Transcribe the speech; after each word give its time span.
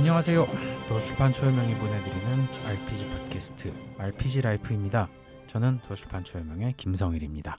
안녕하세요. 0.00 0.46
도서출판 0.88 1.30
초여명이 1.30 1.74
보내드리는 1.74 2.46
RPG 2.64 3.06
팟캐스트 3.10 3.74
RPG 3.98 4.40
라이프입니다. 4.40 5.10
저는 5.46 5.78
도서출판 5.86 6.24
초여명의 6.24 6.72
김성일입니다. 6.78 7.58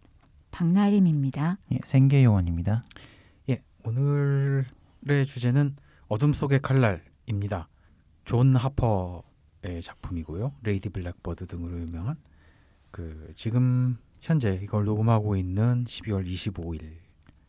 박나림입니다. 0.49 1.59
예, 1.73 1.79
생계 1.85 2.23
요원입니다. 2.23 2.83
예, 3.51 3.61
오늘의 3.83 5.27
주제는 5.27 5.75
어둠 6.07 6.33
속의 6.33 6.63
칼날입니다. 6.63 7.69
존 8.25 8.55
하퍼의 8.55 9.83
작품이고요. 9.83 10.55
Lady 10.63 10.89
Blackbird 10.89 11.45
등으로 11.45 11.79
유명한 11.79 12.15
그 12.89 13.33
지금 13.35 13.99
현재 14.19 14.59
이걸 14.63 14.85
녹음하고 14.85 15.35
있는 15.35 15.85
12월 15.85 16.25
25일 16.27 16.91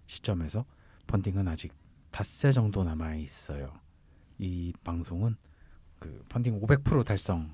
시점에서 0.07 0.67
펀딩은 1.07 1.49
아직 1.49 1.73
닷새 2.11 2.53
정도 2.53 2.85
남아 2.85 3.15
있어요. 3.15 3.82
이 4.43 4.73
방송은 4.83 5.37
그 6.01 6.25
펀딩 6.29 6.61
500% 6.61 7.05
달성 7.05 7.49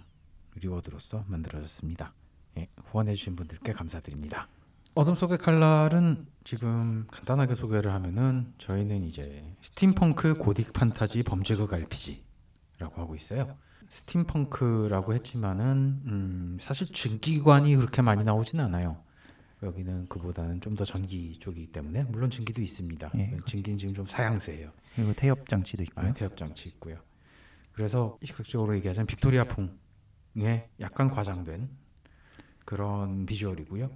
reward로서 0.55 1.23
만들어졌습니다. 1.29 2.15
예, 2.57 2.69
후원해주신 2.85 3.37
분들께 3.37 3.73
감사드립니다. 3.73 4.49
어둠 4.95 5.15
속의 5.15 5.37
칼날은 5.37 6.27
지금 6.45 7.07
간단하게 7.13 7.55
소개를 7.57 7.93
하면은 7.93 8.55
저희는 8.57 9.05
이제 9.05 9.45
스팀펑크 9.61 10.39
고딕 10.39 10.73
판타지 10.73 11.25
범죄극 11.25 11.75
RPG라고 11.75 13.03
하고 13.03 13.15
있어요. 13.15 13.57
steampunk라고 13.91 15.13
했지만은 15.13 16.01
음, 16.07 16.59
사실 16.59 16.91
증기관이 16.91 17.77
그렇게 17.77 18.01
많이 18.01 18.25
나오진 18.25 18.61
않아요. 18.61 19.03
여기는 19.63 20.07
그보다는 20.07 20.61
좀 20.61 20.75
더 20.77 20.85
전기 20.85 21.39
쪽이기 21.39 21.73
때문에 21.73 22.05
물론 22.05 22.31
증기도 22.31 22.63
있습니다. 22.63 23.11
예, 23.17 23.37
증기는 23.45 23.77
지금 23.77 23.93
좀 23.93 24.07
사양세예요. 24.07 24.71
그리고 24.99 25.13
태엽 25.13 25.49
장치도 25.49 25.85
있고요. 25.85 26.09
아, 26.09 26.13
태엽 26.13 26.37
장치 26.37 26.69
있고요. 26.71 26.97
그래서 27.71 28.19
시각적으로 28.25 28.75
얘기하자면 28.75 29.07
빅토리아풍의 29.07 30.71
약간 30.81 31.09
과장된 31.09 31.69
그런 32.65 33.25
비주얼이고요. 33.25 33.91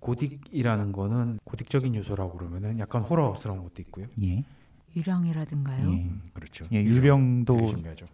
고딕이라는 0.00 0.92
거는 0.92 1.40
고딕적인 1.44 1.96
요소라고 1.96 2.38
그러면은 2.38 2.78
약간 2.78 3.02
호러스러운 3.02 3.64
것도 3.64 3.82
있고요. 3.82 4.06
예, 4.22 4.44
유령이라든가요. 4.94 5.90
예, 5.90 6.02
음, 6.04 6.22
그렇죠. 6.32 6.64
예, 6.70 6.84
유령도. 6.84 7.56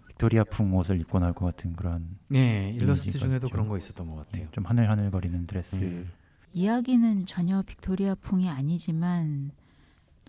빅토리아풍 0.08 0.74
옷을 0.74 0.98
입고 1.02 1.18
나올 1.18 1.34
것 1.34 1.44
같은 1.44 1.76
그런 1.76 2.16
네, 2.28 2.70
일러스트 2.70 3.18
중에도 3.18 3.48
있죠. 3.48 3.52
그런 3.52 3.68
거 3.68 3.76
있었던 3.76 4.08
것 4.08 4.16
같아요. 4.16 4.48
좀 4.52 4.64
하늘하늘거리는 4.64 5.46
드레스. 5.46 5.76
음. 5.76 6.10
이야기는 6.54 7.26
전혀 7.26 7.60
빅토리아풍이 7.60 8.48
아니지만 8.48 9.50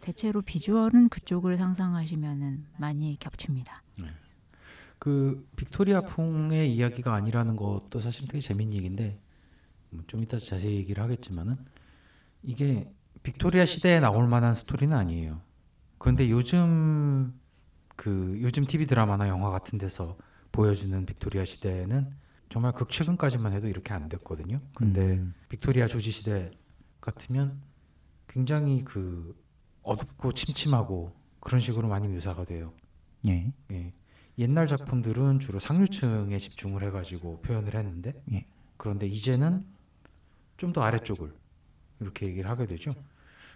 대체로 0.02 0.41
비주얼은 0.41 1.09
그쪽을 1.09 1.57
상상하시면은 1.57 2.66
많이 2.77 3.17
겹칩니다. 3.19 3.83
그 5.02 5.47
빅토리아 5.55 6.02
풍의 6.02 6.71
이야기가 6.75 7.11
아니라는 7.16 7.55
것도 7.55 7.99
사실 7.99 8.27
되게 8.27 8.39
재밌는 8.39 8.75
얘기인데 8.77 9.19
뭐좀 9.89 10.22
이따 10.22 10.38
자세히 10.38 10.75
얘기를 10.75 11.03
하겠지만은 11.03 11.55
이게 12.44 12.94
빅토리아 13.23 13.66
시대에 13.66 13.99
나올 13.99 14.27
만한 14.27 14.53
스토리는 14.53 14.95
아니에요. 14.95 15.41
그런데 15.97 16.29
요즘 16.29 17.33
그 17.95 18.38
요즘 18.41 18.66
TV 18.66 18.85
드라마나 18.85 19.27
영화 19.27 19.49
같은 19.49 19.79
데서 19.79 20.17
보여주는 20.52 21.03
빅토리아 21.03 21.45
시대는 21.45 22.13
정말 22.49 22.73
극 22.73 22.91
최근까지만 22.91 23.53
해도 23.53 23.67
이렇게 23.67 23.94
안 23.94 24.07
됐거든요. 24.07 24.61
근데 24.75 25.02
음, 25.02 25.33
빅토리아 25.49 25.88
조지 25.88 26.11
시대 26.11 26.52
같으면 26.99 27.59
굉장히 28.27 28.83
그 28.83 29.35
어둡고 29.84 30.32
침침하고 30.34 31.14
그런 31.40 31.59
식으로 31.59 31.88
많이 31.88 32.08
묘사가 32.08 32.46
돼요. 32.46 32.74
예, 33.28 33.52
예. 33.72 33.94
옛날 34.38 34.68
작품들은 34.68 35.40
주로 35.40 35.59
상류층에 35.59 36.38
집중을 36.38 36.84
해가지고 36.84 37.42
표현을 37.42 37.75
했는데 37.75 38.14
예. 38.31 38.46
그런데 38.78 39.08
이제는 39.08 39.66
좀 40.58 40.74
더 40.74 40.81
아래쪽을 40.84 41.34
이렇게 42.00 42.28
얘기를 42.28 42.50
하게 42.50 42.68
되죠. 42.68 42.94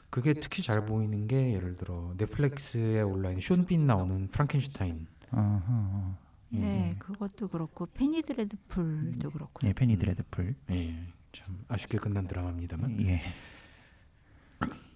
그게 0.10 0.34
특히 0.34 0.64
잘 0.64 0.86
보이는 0.86 1.28
게 1.28 1.54
예를 1.54 1.76
들어 1.76 2.14
넷플릭스에 2.18 3.02
올라있는 3.02 3.42
쇼빈 3.42 3.86
나오는 3.86 4.28
프랑켄슈타인 4.28 5.08
아하, 5.32 6.16
예, 6.54 6.58
네, 6.58 6.96
그것도 7.00 7.48
그렇고 7.50 7.86
페니 7.88 8.22
드레드풀도 8.24 9.30
그렇고. 9.32 9.68
예, 9.68 9.74
페니 9.74 9.98
드레드풀. 9.98 10.56
예, 10.72 10.96
참 11.32 11.64
아쉽게 11.68 11.98
끝난 11.98 12.28
드라마입니다만 12.28 13.02
예, 13.06 13.22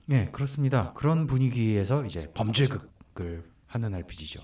예 0.09 0.25
그렇습니다. 0.25 0.93
그런 0.93 1.27
분위기에서 1.27 2.05
이제 2.05 2.31
범죄극을 2.33 3.49
하는 3.67 3.93
RPG죠. 3.93 4.41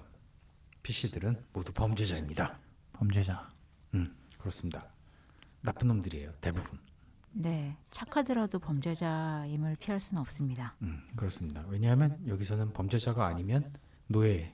PC들은 0.84 1.44
모두 1.54 1.74
범죄자입니다. 1.74 2.60
범죄자. 2.94 3.50
음 3.96 4.16
그렇습니다. 4.38 4.86
나쁜 5.62 5.88
놈들이에요 5.88 6.34
대부분. 6.42 6.80
네, 7.38 7.76
착하더라도 7.90 8.60
범죄자임을 8.60 9.76
피할 9.80 10.00
수는 10.00 10.22
없습니다. 10.22 10.76
음, 10.84 11.02
그렇습니다. 11.18 11.66
왜냐하면 11.68 12.18
여기서는 12.28 12.72
범죄자가 12.72 13.26
아니면 13.26 13.74
노예 14.08 14.54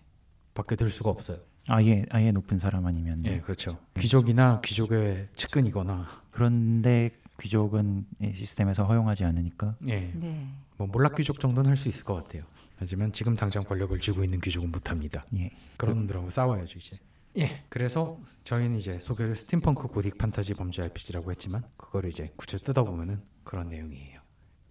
밖에 0.56 0.76
들 0.76 0.90
수가 0.90 1.12
없어요. 1.12 1.38
아예 1.68 2.06
아예 2.10 2.32
높은 2.32 2.58
사람 2.58 2.88
아니면. 2.88 3.24
예, 3.26 3.40
그렇죠. 3.40 3.78
귀족이나 4.00 4.62
귀족의 4.62 5.28
측근이거나 5.36 6.08
그런데 6.32 7.12
귀족은 7.40 8.08
이 8.20 8.34
시스템에서 8.34 8.86
허용하지 8.86 9.26
않으니까. 9.26 9.76
예, 9.88 10.12
네, 10.16 10.48
뭐 10.82 10.88
몰락 10.88 11.16
귀족 11.16 11.40
정도는 11.40 11.70
할 11.70 11.78
수 11.78 11.90
있을 11.90 12.04
것 12.06 12.16
같아요. 12.16 12.44
하지만 12.78 13.12
지금 13.12 13.36
당장 13.36 13.64
권력을 13.64 14.00
쥐고 14.00 14.24
있는 14.24 14.42
귀족은 14.42 14.72
못합니다. 14.72 15.26
예, 15.36 15.52
그런 15.78 15.98
놈들하고 15.98 16.32
싸워야죠 16.32 16.80
이제. 16.80 16.98
예, 17.38 17.64
그래서 17.70 18.20
저희는 18.44 18.78
이제 18.78 19.00
소개를 19.00 19.36
스팀펑크 19.36 19.90
고딕 19.90 20.18
판타지 20.18 20.56
범죄 20.56 20.82
RPG라고 20.82 21.30
했지만 21.30 21.64
그거를 21.78 22.10
이제 22.10 22.34
구체 22.36 22.58
뜯어보면은 22.58 23.22
그런 23.44 23.70
내용이에요. 23.70 24.22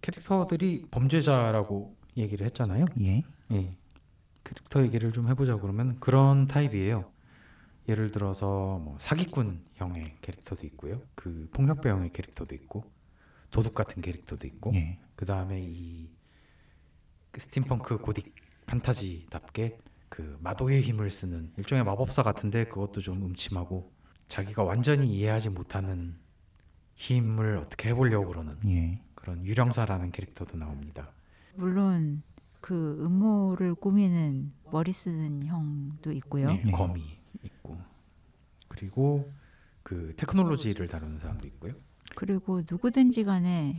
캐릭터들이 0.02 0.86
범죄자라고 0.90 1.96
얘기를 2.16 2.44
했잖아요. 2.46 2.86
예, 3.02 3.22
예. 3.52 3.76
캐릭터 4.42 4.82
얘기를 4.82 5.12
좀 5.12 5.28
해보자 5.28 5.56
그러면 5.56 6.00
그런 6.00 6.48
타입이에요. 6.48 7.10
예를 7.88 8.10
들어서 8.10 8.78
뭐 8.78 8.96
사기꾼형의 8.98 10.16
캐릭터도 10.20 10.66
있고요. 10.66 11.02
그 11.14 11.48
폭력배형의 11.52 12.10
캐릭터도 12.10 12.54
있고 12.56 12.84
도둑 13.50 13.74
같은 13.74 14.02
캐릭터도 14.02 14.46
있고 14.46 14.72
예, 14.74 14.98
그 15.16 15.26
다음에 15.26 15.60
이 15.60 16.08
스팀펑크 17.36 17.98
고딕 17.98 18.32
판타지답게 18.66 19.78
그 20.08 20.38
마도의 20.40 20.82
힘을 20.82 21.10
쓰는 21.10 21.52
일종의 21.56 21.84
마법사 21.84 22.22
같은데 22.22 22.64
그것도 22.64 23.00
좀 23.00 23.24
음침하고 23.24 23.92
자기가 24.28 24.62
완전히 24.62 25.08
이해하지 25.08 25.50
못하는 25.50 26.16
힘을 26.94 27.56
어떻게 27.56 27.90
해보려고 27.90 28.28
그러는 28.28 28.58
예, 28.66 29.00
그런 29.14 29.44
유령사라는 29.44 30.12
캐릭터도 30.12 30.56
나옵니다. 30.56 31.10
물론 31.54 32.22
그 32.60 33.02
음모를 33.04 33.74
꾸미는 33.74 34.52
머리 34.70 34.92
쓰는 34.92 35.44
형도 35.44 36.12
있고요. 36.12 36.48
네, 36.48 36.62
예. 36.66 36.70
거미 36.70 37.18
있고 37.42 37.78
그리고 38.68 39.32
그 39.82 40.14
테크놀로지를 40.16 40.86
다루는 40.86 41.18
사람도 41.18 41.46
있고요. 41.48 41.74
그리고 42.14 42.62
누구든지 42.68 43.24
간에 43.24 43.76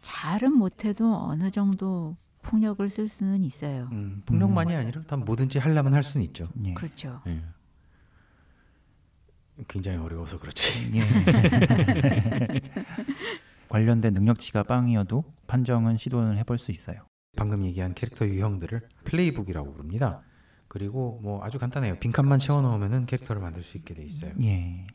잘은 0.00 0.52
못해도 0.52 1.14
어느 1.14 1.50
정도 1.50 2.16
폭력을 2.42 2.88
쓸 2.90 3.08
수는 3.08 3.42
있어요. 3.42 3.88
음, 3.92 4.22
폭력만이 4.26 4.74
아니라 4.74 5.02
다 5.02 5.16
뭐든지 5.16 5.58
하려면 5.58 5.94
할 5.94 6.02
수는 6.02 6.26
있죠. 6.26 6.48
예. 6.64 6.74
그렇죠. 6.74 7.20
예. 7.26 7.42
굉장히 9.68 9.98
어려워서 9.98 10.38
그렇지. 10.38 10.92
예. 10.96 11.02
관련된 13.68 14.12
능력치가 14.12 14.64
빵이어도 14.64 15.24
판정은 15.46 15.96
시도는 15.96 16.36
해볼 16.38 16.58
수 16.58 16.72
있어요. 16.72 17.06
방금 17.36 17.64
얘기한 17.64 17.94
캐릭터 17.94 18.26
유형들을 18.26 18.88
playbook이라고 19.04 19.72
부릅니다. 19.72 20.22
그리고 20.68 21.20
뭐 21.22 21.42
아주 21.44 21.58
간단해요. 21.58 21.98
빈칸만 21.98 22.38
채워 22.38 22.60
넣으면은 22.60 23.06
캐릭터를 23.06 23.40
만들 23.40 23.62
수 23.62 23.76
있게 23.78 23.94
돼 23.94 24.02
있어요. 24.02 24.32
예, 24.42 24.86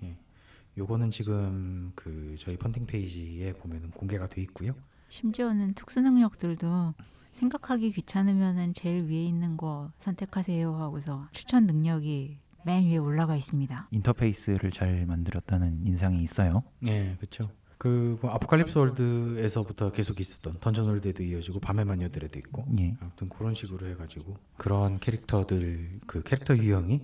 요거는 0.77 1.09
지금 1.09 1.91
그 1.95 2.35
저희 2.39 2.56
펀딩 2.57 2.85
페이지에 2.85 3.53
보면은 3.53 3.89
공개가 3.91 4.27
돼 4.27 4.41
있고요. 4.41 4.74
심지어는 5.09 5.74
특수 5.74 6.01
능력들도 6.01 6.94
생각하기 7.31 7.91
귀찮으면은 7.91 8.74
제일 8.74 9.06
위에 9.06 9.25
있는 9.25 9.57
거 9.57 9.91
선택하세요 10.00 10.75
하고서 10.75 11.27
추천 11.31 11.65
능력이 11.65 12.39
맨 12.65 12.85
위에 12.85 12.97
올라가 12.97 13.35
있습니다. 13.35 13.88
인터페이스를 13.91 14.71
잘 14.71 15.06
만들었다는 15.06 15.85
인상이 15.85 16.21
있어요. 16.21 16.63
예, 16.85 17.15
그렇죠. 17.18 17.50
그 17.77 18.19
아포칼립스 18.24 18.77
월드에서부터 18.77 19.91
계속 19.91 20.19
있었던 20.19 20.59
던전 20.59 20.88
월드에도 20.88 21.24
이어지고 21.24 21.59
밤의 21.59 21.85
마녀들에도 21.85 22.39
있고 22.39 22.65
예, 22.79 22.97
아무튼 23.00 23.29
그런 23.29 23.53
식으로 23.53 23.88
해가지고 23.88 24.35
그런 24.57 25.00
캐릭터들 25.00 26.00
그 26.07 26.24
캐릭터 26.24 26.57
유형이 26.57 27.01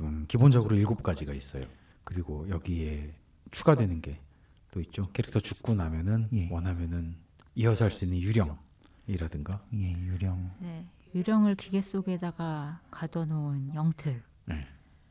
음, 0.00 0.24
기본적으로 0.26 0.76
일곱 0.76 1.02
가지가 1.02 1.34
있어요. 1.34 1.66
그리고 2.04 2.48
여기에 2.48 3.14
추가되는 3.50 4.00
게 4.00 4.24
또 4.74 4.80
있죠. 4.80 5.08
캐릭터 5.12 5.38
죽고 5.38 5.74
나면은 5.76 6.28
예. 6.32 6.48
원하면은 6.50 7.14
이어서 7.54 7.84
할 7.84 7.92
수 7.92 8.04
있는 8.06 8.18
유령이라든가 8.18 9.64
예, 9.74 9.92
유령. 9.92 10.50
네, 10.58 10.84
유령을 11.14 11.54
기계 11.54 11.80
속에다가 11.80 12.80
가둬놓은 12.90 13.76
영틀 13.76 14.20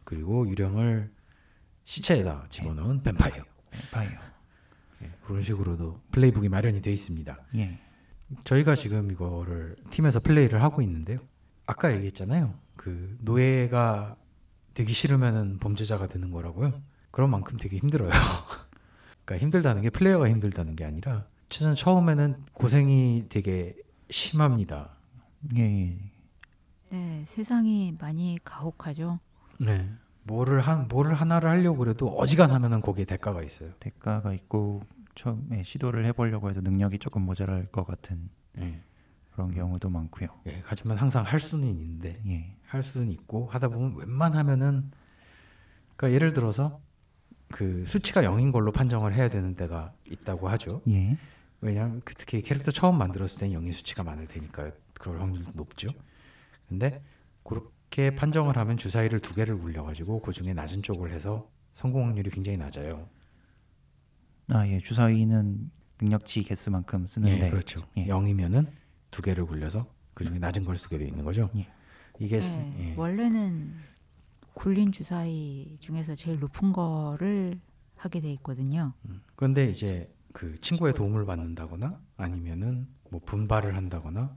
그리고 0.04 0.45
유령을 0.50 1.10
시체에다 1.86 2.48
집어넣은 2.50 3.04
뱀파이어 3.04 3.46
봐요. 3.94 4.19
예, 5.01 5.10
그런 5.25 5.42
식으로도 5.42 6.01
플레이북이 6.12 6.50
마련이 6.50 6.81
되어 6.81 6.92
있습니다. 6.92 7.38
예. 7.56 7.80
저희가 8.44 8.75
지금 8.75 9.12
이거를 9.12 9.78
팀에서 9.92 10.19
플레이를 10.19 10.62
하고 10.62 10.81
있는데요. 10.81 11.19
아까 11.66 11.94
얘기했잖아요. 11.94 12.54
그 12.75 13.18
노예가 13.22 14.18
되기 14.74 14.94
싫으면은 14.94 15.60
범죄자가 15.60 16.08
되는 16.08 16.31
거라고요. 16.31 16.81
그런 17.12 17.30
만큼 17.30 17.58
되게 17.58 17.78
힘들어요. 17.78 18.10
그러니까 19.25 19.44
힘들다는 19.44 19.81
게 19.81 19.90
플레이어가 19.90 20.30
힘들다는 20.30 20.75
게 20.75 20.84
아니라 20.86 21.25
저는 21.50 21.75
처음에는 21.75 22.46
고생이 22.54 23.28
되게 23.30 23.75
심합니다. 24.10 24.90
예. 25.56 25.62
예. 25.62 25.98
네, 26.90 27.24
세상이 27.25 27.96
많이 28.00 28.40
가혹하죠. 28.44 29.20
네. 29.60 29.90
뭐를 30.24 30.62
한 30.62 30.88
뭐를 30.88 31.14
하나를 31.14 31.50
하려고 31.50 31.80
그래도 31.80 32.08
어지간하면은 32.10 32.81
거기에 32.81 33.06
대가가 33.06 33.44
있어요. 33.44 33.72
대가가 33.80 34.34
있고 34.34 34.81
처음에 35.16 35.64
시도를 35.64 36.06
해보려고 36.08 36.50
해도 36.50 36.62
능력이 36.62 37.00
조금 37.00 37.24
모자랄 37.24 37.68
것 37.68 37.86
같은 37.86 38.30
예. 38.60 38.81
그런 39.34 39.52
경우도 39.52 39.90
많고요. 39.90 40.28
예, 40.48 40.62
하지만 40.64 40.98
항상 40.98 41.24
할 41.24 41.40
수는 41.40 41.68
있는데 41.68 42.16
예. 42.28 42.56
할 42.66 42.84
수는 42.84 43.12
있고 43.12 43.48
하다 43.48 43.70
보면 43.70 43.96
웬만하면은 43.96 44.92
그러니까 45.96 46.16
예를 46.16 46.34
들어서 46.34 46.80
그 47.50 47.86
수치가 47.86 48.24
0인 48.24 48.52
걸로 48.52 48.72
판정을 48.72 49.14
해야 49.14 49.30
되는 49.30 49.56
때가 49.56 49.94
있다고 50.10 50.50
하죠. 50.50 50.82
예. 50.88 51.18
왜냐하면 51.62 52.02
그 52.04 52.14
특히 52.16 52.42
캐릭터 52.42 52.72
처음 52.72 52.98
만들었을 52.98 53.40
땐 53.40 53.52
0의 53.52 53.74
수치가 53.74 54.04
많을 54.04 54.28
테니까 54.28 54.72
그럴 54.94 55.22
확률도 55.22 55.52
높죠. 55.56 55.90
근데 56.68 57.02
그렇게 57.44 58.14
판정을 58.16 58.58
하면 58.58 58.78
주사위를 58.78 59.20
두 59.20 59.34
개를 59.34 59.58
굴려가지고 59.58 60.22
그 60.22 60.32
중에 60.32 60.54
낮은 60.54 60.82
쪽을 60.82 61.12
해서 61.12 61.50
성공 61.72 62.06
확률이 62.06 62.30
굉장히 62.30 62.58
낮아요. 62.58 63.08
아, 64.50 64.68
예. 64.68 64.80
주사위는 64.80 65.72
능력치 66.02 66.44
개수만큼 66.44 67.08
쓰는데 67.08 67.46
예, 67.46 67.50
그렇죠. 67.50 67.82
예. 67.98 68.06
0이면은 68.08 68.68
두 69.13 69.21
개를 69.21 69.45
굴려서 69.45 69.88
그 70.15 70.25
중에 70.25 70.39
낮은 70.39 70.65
걸 70.65 70.75
쓰게 70.75 70.98
돼 70.98 71.06
있는 71.06 71.24
거죠. 71.24 71.50
예. 71.56 71.68
이게 72.19 72.39
네, 72.39 72.75
예. 72.80 72.95
원래는 72.98 73.74
굴린 74.56 74.92
주사위 74.92 75.77
중에서 75.80 76.15
제일 76.15 76.39
높은 76.39 76.74
거를 76.74 77.60
하게 77.95 78.21
돼 78.21 78.31
있거든요. 78.33 78.94
그런데 79.36 79.69
이제 79.69 80.12
그 80.33 80.60
친구의 80.60 80.94
도움을 80.94 81.25
받는다거나 81.25 82.00
아니면은 82.18 82.88
뭐 83.12 83.21
분발을 83.24 83.77
한다거나 83.77 84.36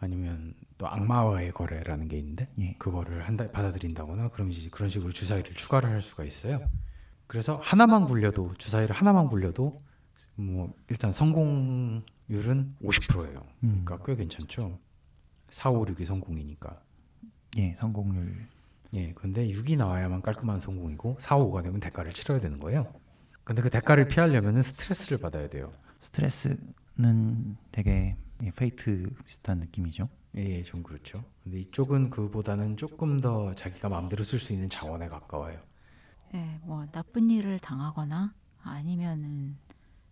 아니면 0.00 0.54
또 0.76 0.88
악마와의 0.88 1.52
거래라는 1.52 2.08
게 2.08 2.18
있는데 2.18 2.50
예. 2.58 2.74
그거를 2.78 3.26
한다 3.26 3.48
받아들인다거나 3.50 4.28
그럼 4.30 4.50
이제 4.50 4.68
그런 4.70 4.90
식으로 4.90 5.12
주사위를 5.12 5.54
추가를 5.54 5.88
할 5.88 6.02
수가 6.02 6.24
있어요. 6.24 6.68
그래서 7.28 7.60
하나만 7.62 8.06
굴려도 8.06 8.54
주사위를 8.58 8.94
하나만 8.94 9.28
굴려도 9.28 9.78
뭐 10.34 10.74
일단 10.90 11.12
성공 11.12 12.02
률은 12.28 12.76
50%예요. 12.82 13.46
음. 13.64 13.82
그러니까 13.84 13.98
꽤 14.06 14.16
괜찮죠. 14.16 14.78
4, 15.50 15.70
5, 15.70 15.84
6이 15.84 16.04
성공이니까. 16.04 16.80
예, 17.58 17.74
성공률 17.74 18.48
예, 18.94 19.12
근데 19.12 19.48
6이 19.48 19.76
나와야만 19.76 20.22
깔끔한 20.22 20.60
성공이고 20.60 21.16
4, 21.20 21.36
5가 21.38 21.62
되면 21.62 21.80
대가를 21.80 22.12
치러야 22.12 22.38
되는 22.38 22.58
거예요. 22.58 22.92
근데 23.44 23.60
그 23.60 23.68
대가를 23.70 24.08
피하려면은 24.08 24.62
스트레스를 24.62 25.18
받아야 25.18 25.48
돼요. 25.48 25.68
스트레스는 26.00 27.56
되게 27.72 28.16
예, 28.42 28.50
Fate 28.50 29.10
비슷한 29.24 29.58
느낌이죠. 29.58 30.08
예, 30.36 30.62
좀 30.62 30.82
그렇죠. 30.82 31.24
근데 31.42 31.58
이쪽은 31.58 32.10
그보다는 32.10 32.76
조금 32.76 33.20
더 33.20 33.52
자기가 33.54 33.88
마음대로 33.88 34.24
쓸 34.24 34.38
수 34.38 34.52
있는 34.52 34.68
자원에 34.68 35.08
가까워요. 35.08 35.60
네, 36.32 36.60
뭐 36.62 36.86
나쁜 36.90 37.30
일을 37.30 37.58
당하거나 37.60 38.34
아니면은 38.62 39.56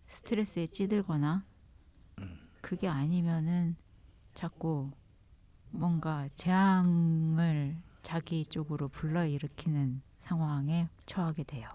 스트레스에 0.06 0.68
찌들거나 0.68 1.44
그게 2.62 2.88
아니면은 2.88 3.76
자꾸 4.32 4.90
뭔가 5.70 6.28
재앙을 6.36 7.76
자기 8.02 8.46
쪽으로 8.46 8.88
불러일으키는 8.88 10.00
상황에 10.20 10.88
처하게 11.04 11.42
돼요. 11.44 11.68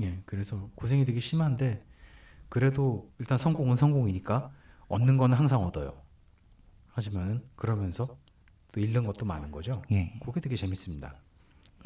예, 0.00 0.20
그래서 0.26 0.68
고생이 0.74 1.04
되게 1.04 1.20
심한데 1.20 1.84
그래도 2.48 3.10
일단 3.18 3.38
성공은 3.38 3.76
성공이니까 3.76 4.50
얻는 4.88 5.16
거는 5.16 5.36
항상 5.36 5.62
얻어요. 5.62 6.02
하지만 6.88 7.42
그러면서 7.56 8.18
또 8.72 8.80
잃는 8.80 9.06
것도 9.06 9.24
많은 9.24 9.50
거죠. 9.50 9.82
예. 9.92 10.18
그게 10.20 10.40
되게 10.40 10.56
재밌습니다. 10.56 11.14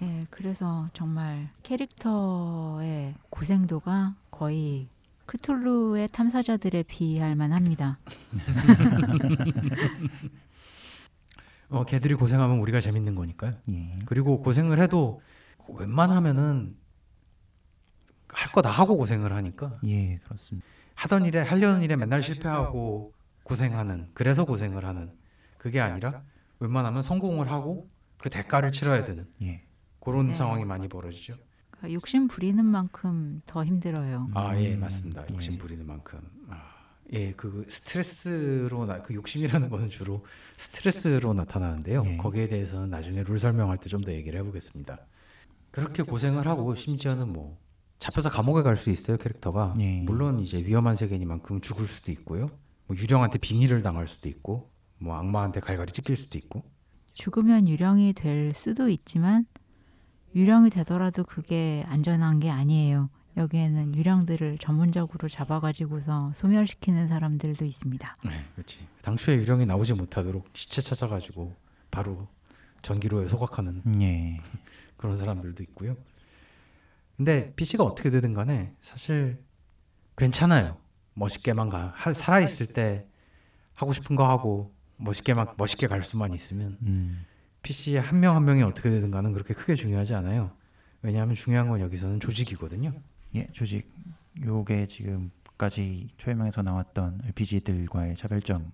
예, 0.02 0.25
그래서 0.31 0.88
정말 0.94 1.50
캐릭터의 1.62 3.14
고생도가 3.31 4.16
거의 4.31 4.88
크툴루의 5.32 6.08
탐사자들에 6.10 6.84
비할 6.84 7.36
만합니다. 7.36 7.98
어, 11.69 11.84
걔들이 11.84 12.14
고생하면 12.14 12.58
우리가 12.60 12.80
재밌는 12.80 13.14
거니까요. 13.14 13.50
예. 13.69 13.92
그리고 14.06 14.40
고생을 14.40 14.80
해도 14.80 15.20
웬만하면은 15.69 16.75
할 18.30 18.52
거 18.52 18.62
다 18.62 18.70
하고 18.70 18.96
고생을 18.96 19.32
하니까 19.34 19.72
예, 19.86 20.16
그렇습니다. 20.25 20.66
하던 20.94 21.26
일에 21.26 21.40
하려는 21.40 21.82
일에 21.82 21.96
맨날 21.96 22.22
실패하고 22.22 23.12
고생하는 23.42 24.08
그래서 24.14 24.46
고생을 24.46 24.86
하는 24.86 25.12
그게 25.58 25.80
아니라 25.80 26.22
웬만하면 26.60 27.02
성공을 27.02 27.50
하고 27.50 27.90
그 28.19 28.30
대가를 28.30 28.72
치러야 28.72 29.04
되는 29.04 29.26
예. 29.42 29.62
그런 30.00 30.28
네. 30.28 30.34
상황이 30.34 30.64
많이 30.64 30.88
벌어지죠. 30.88 31.34
그러니까 31.78 31.92
욕심 31.94 32.28
부리는 32.28 32.64
만큼 32.64 33.40
더 33.46 33.64
힘들어요. 33.64 34.28
아, 34.34 34.58
예, 34.60 34.75
음, 34.75 34.80
맞습니다. 34.80 35.25
욕심 35.32 35.54
예. 35.54 35.58
부리는 35.58 35.86
만큼. 35.86 36.20
아, 36.48 36.62
예, 37.12 37.32
그 37.32 37.64
스트레스로 37.69 38.84
나, 38.86 39.02
그 39.02 39.14
욕심이라는 39.14 39.69
거는 39.70 39.88
주로 39.88 40.25
스트레스로 40.56 41.34
나타나는데요. 41.34 42.02
예. 42.06 42.16
거기에 42.16 42.48
대해서는 42.48 42.90
나중에 42.90 43.22
룰 43.22 43.38
설명할 43.38 43.78
때 43.78 43.88
좀 43.88 44.02
더 44.02 44.12
얘기를 44.12 44.38
해보겠습니다. 44.40 44.98
그렇게 45.70 46.02
고생을 46.02 46.46
하고 46.46 46.75
심지어는 46.75 47.32
뭐 47.32 47.58
잡혀서 47.98 48.30
감옥에 48.30 48.62
갈 48.62 48.76
수 48.76 48.90
있어요 48.90 49.16
캐릭터가. 49.16 49.75
예. 49.78 50.00
물론 50.02 50.40
이제 50.40 50.58
위험한 50.58 50.97
세계니만큼 50.97 51.61
죽을 51.61 51.87
수도 51.87 52.11
있고요. 52.12 52.49
뭐 52.87 52.97
유령한테 52.97 53.38
빙의를 53.38 53.82
당할 53.82 54.08
수도 54.08 54.28
있고, 54.28 54.70
뭐 54.99 55.14
악마한테 55.16 55.61
갈갈이 55.61 55.92
찢길 55.92 56.16
수도 56.16 56.38
있고. 56.38 56.62
죽으면 57.14 57.68
유령이 57.68 58.12
될 58.14 58.54
수도 58.54 58.88
있지만 58.88 59.47
유령이 60.35 60.70
되더라도 60.70 61.25
그게 61.25 61.85
안전한 61.88 62.38
게 62.40 62.50
아니에요. 62.50 63.11
여기에는 63.37 63.94
유령들을 63.94 64.58
전문적으로 64.58 65.28
잡아가지고서 65.28 66.32
소멸시키는 66.35 67.06
사람들도 67.08 67.64
있습니다. 67.64 68.16
네, 68.25 68.44
그렇지. 68.54 68.87
당초에 69.02 69.37
유령이 69.37 69.64
나오지 69.66 69.94
못하도록 69.94 70.49
시체 70.54 70.82
찾아가지고 70.82 71.54
바로 71.90 72.28
전기로에 72.82 73.28
소각하는 73.28 73.82
예. 74.00 74.40
그런 74.97 75.16
사람들도 75.16 75.62
있고요. 75.64 75.97
근데 77.16 77.52
PC가 77.54 77.85
어떻게 77.85 78.11
되든 78.11 78.35
간에 78.35 78.75
사실 78.80 79.42
괜찮아요. 80.16 80.76
멋있게만 81.14 81.68
가. 81.68 81.92
하- 81.97 82.12
살아 82.14 82.40
있을 82.40 82.66
때 82.66 83.06
하고 83.75 83.92
싶은 83.92 84.16
거 84.16 84.28
하고 84.28 84.75
멋있게만 84.97 85.54
멋있게 85.56 85.87
갈 85.87 86.02
수만 86.02 86.32
있으면 86.32 86.76
음. 86.82 87.25
PC 87.62 87.97
한 87.97 88.21
명 88.21 88.35
한 88.37 88.45
명이 88.45 88.62
어떻게 88.62 88.91
되든 88.91 89.11
간은 89.11 89.33
그렇게 89.33 89.55
크게 89.55 89.75
중요하지 89.75 90.15
않아요. 90.15 90.53
왜냐하면 91.03 91.35
중요한 91.35 91.69
건 91.69 91.81
여기서는 91.81 92.21
조직이거든요. 92.21 92.93
예, 93.35 93.47
조직 93.53 93.91
요게 94.45 94.87
지금까지 94.88 96.09
초해명에서 96.17 96.62
나왔던 96.62 97.21
RPG들과의 97.27 98.17
차별점이라고 98.17 98.71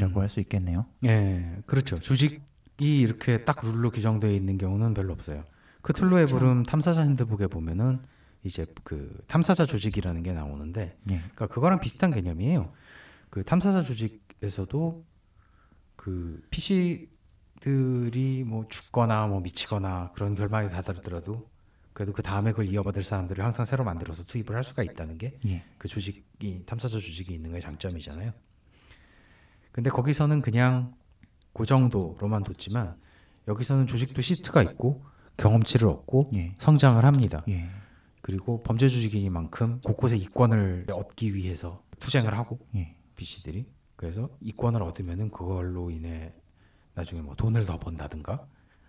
음. 0.00 0.18
할수 0.18 0.40
있겠네요. 0.40 0.86
예, 1.04 1.56
그렇죠. 1.66 1.98
조직이 1.98 2.40
이렇게 2.78 3.44
딱 3.44 3.64
룰로 3.64 3.90
규정되어 3.90 4.30
있는 4.30 4.58
경우는 4.58 4.94
별로 4.94 5.12
없어요. 5.12 5.44
크툴루의 5.82 6.26
그렇죠. 6.26 6.38
부름 6.38 6.62
탐사자 6.62 7.02
핸드북에 7.02 7.46
보면은 7.48 8.00
이제 8.42 8.66
그 8.84 9.22
탐사자 9.26 9.64
조직이라는 9.66 10.22
게 10.22 10.32
나오는데 10.32 10.96
예. 11.10 11.16
그러니까 11.18 11.46
그거랑 11.46 11.80
비슷한 11.80 12.10
개념이에요. 12.10 12.72
그 13.30 13.44
탐사자 13.44 13.82
조직에서도 13.82 15.04
그 15.96 16.42
PC 16.50 17.08
들이 17.60 18.44
뭐 18.44 18.66
죽거나 18.68 19.26
뭐 19.26 19.40
미치거나 19.40 20.12
그런 20.14 20.34
결말이 20.34 20.68
다다르더라도 20.68 21.48
그래도 21.92 22.12
그 22.12 22.22
다음에 22.22 22.50
그걸 22.50 22.68
이어받을 22.68 23.02
사람들을 23.02 23.42
항상 23.42 23.64
새로 23.64 23.84
만들어서 23.84 24.24
투입을 24.24 24.54
할 24.54 24.64
수가 24.64 24.82
있다는 24.82 25.16
게 25.16 25.38
예. 25.46 25.64
그 25.78 25.88
조직이 25.88 26.62
탐사자 26.66 26.98
조직이 26.98 27.32
있는 27.32 27.52
게 27.52 27.60
장점이잖아요. 27.60 28.32
근데 29.70 29.90
거기서는 29.90 30.42
그냥 30.42 30.94
그 31.52 31.64
정도로만 31.64 32.42
뒀지만 32.42 32.96
여기서는 33.46 33.86
조직도 33.86 34.22
시트가 34.22 34.62
있고 34.62 35.04
경험치를 35.36 35.88
얻고 35.88 36.30
예. 36.34 36.54
성장을 36.58 37.02
합니다. 37.04 37.44
예. 37.48 37.68
그리고 38.20 38.62
범죄 38.62 38.88
조직이니만큼 38.88 39.80
곳곳에 39.82 40.16
이권을 40.16 40.86
얻기 40.90 41.34
위해서 41.34 41.84
투쟁을 42.00 42.36
하고 42.36 42.58
예. 42.74 42.96
BC들이 43.14 43.66
그래서 43.94 44.28
이권을 44.40 44.82
얻으면은 44.82 45.30
그걸로 45.30 45.90
인해 45.90 46.34
나중에 46.94 47.20
뭐 47.22 47.34
돈을 47.34 47.64
더 47.64 47.78
번다든가 47.78 48.46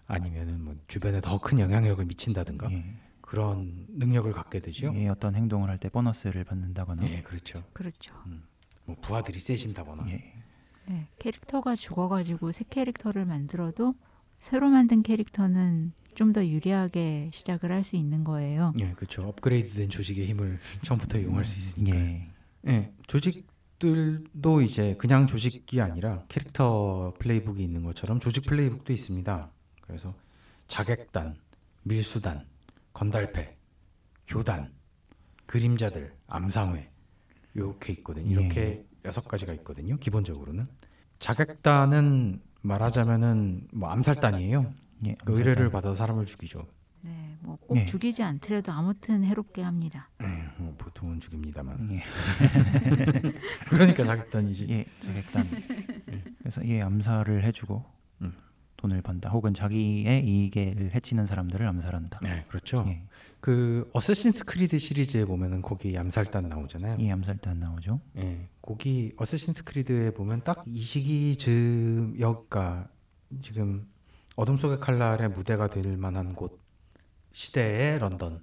아니면은 0.08 0.64
뭐 0.64 0.76
주변에 0.88 1.22
더 1.22 1.40
큰 1.40 1.60
영향력을 1.60 2.04
미친다든가 2.06 2.72
예. 2.72 2.86
그런 3.22 3.88
능력을 3.90 4.32
갖게 4.32 4.60
되죠. 4.60 4.94
예, 4.96 5.08
어떤 5.08 5.36
행동을 5.36 5.70
할 5.70 5.78
때 5.80 5.90
보너스를 5.90 6.44
받는다거나 6.44 7.08
예, 7.10 7.22
그렇죠. 7.22 7.64
그렇죠. 7.74 8.14
뭐 8.86 8.96
부하들이 9.02 9.40
세진다거나. 9.40 10.08
예. 10.10 10.34
네, 10.88 11.08
캐릭터가 11.18 11.76
죽어가지고 11.76 12.52
새 12.52 12.64
캐릭터를 12.70 13.26
만들어도 13.26 13.96
새로 14.40 14.70
만든 14.70 15.02
캐릭터는 15.02 15.94
좀 16.14 16.32
더 16.32 16.46
유리하게 16.46 17.30
시작을 17.34 17.72
할 17.74 17.84
수 17.84 17.96
있는 17.98 18.24
거예요. 18.24 18.74
예, 18.80 18.92
그렇죠. 18.94 19.24
업그레이드된 19.28 19.90
조직의 19.90 20.28
힘을 20.28 20.60
처음부터 20.86 21.18
이용할 21.18 21.44
수 21.44 21.58
있으니까. 21.60 21.98
예. 21.98 22.28
예, 22.68 22.94
조직 23.08 23.46
들도 23.80 24.62
이제 24.62 24.96
그냥 24.98 25.28
조직이 25.28 25.82
아니라 25.82 26.24
캐릭터 26.28 27.14
플레이북이 27.20 27.62
있는 27.64 27.84
것처럼 27.84 28.20
조직 28.20 28.46
플레이북도 28.46 28.94
있습니다. 28.94 29.52
그래서 29.82 30.14
자객단, 30.68 31.36
밀수단, 31.84 32.46
건달패, 32.94 33.58
교단, 34.28 34.74
그림자들, 35.46 36.14
암상회 36.28 36.90
이렇게 37.54 37.94
있거든요. 37.94 38.40
이렇게 38.40 38.86
여섯 39.04 39.28
가지가 39.28 39.54
있거든요. 39.54 39.98
기본적으로는 39.98 40.68
자객단은 41.20 42.42
말하자면은 42.62 43.68
뭐 43.74 43.90
암살단이에요. 43.90 44.74
예. 45.06 45.16
그 45.24 45.38
의뢰를 45.38 45.70
받아서 45.70 45.96
사람을 45.96 46.26
죽이죠. 46.26 46.68
네, 47.06 47.38
뭐 47.42 47.56
꼭 47.68 47.76
네. 47.76 47.86
죽이지 47.86 48.22
않더라도 48.24 48.72
아무튼 48.72 49.24
해롭게 49.24 49.62
합니다. 49.62 50.10
음, 50.22 50.50
뭐 50.58 50.76
보통은 50.78 51.20
죽입니다만. 51.20 51.90
예. 51.94 52.04
그러니까 53.70 54.04
자객단이지. 54.04 54.68
예, 54.70 54.86
자객단. 55.00 55.48
그래서 56.40 56.66
예, 56.66 56.82
암살을 56.82 57.44
해주고 57.44 57.84
음. 58.22 58.34
돈을 58.78 59.02
번다. 59.02 59.30
혹은 59.30 59.54
자기의 59.54 60.26
이익을 60.28 60.92
해치는 60.94 61.26
사람들을 61.26 61.66
암살한다. 61.68 62.20
네, 62.22 62.46
그렇죠. 62.50 62.84
예, 62.88 63.04
그 63.40 63.90
어쌔신스 63.94 64.46
크리드 64.46 64.78
시리즈에 64.78 65.26
보면은 65.26 65.62
거기 65.62 65.98
암살단 65.98 66.50
나오잖아요. 66.50 66.98
이 67.00 67.10
암살단 67.10 67.60
나오죠. 67.60 68.02
예, 68.18 68.48
거기 68.62 69.14
어쌔신스 69.18 69.64
크리드에 69.64 70.12
보면 70.12 70.44
딱 70.44 70.64
이 70.68 70.80
시기 70.82 71.36
즈여가 71.38 72.90
지금 73.42 73.88
어둠 74.36 74.58
속의 74.58 74.80
칼날의 74.80 75.30
무대가 75.30 75.68
될 75.68 75.98
만한 75.98 76.34
곳 76.34 76.65
시대의 77.40 78.00
런던을 78.00 78.40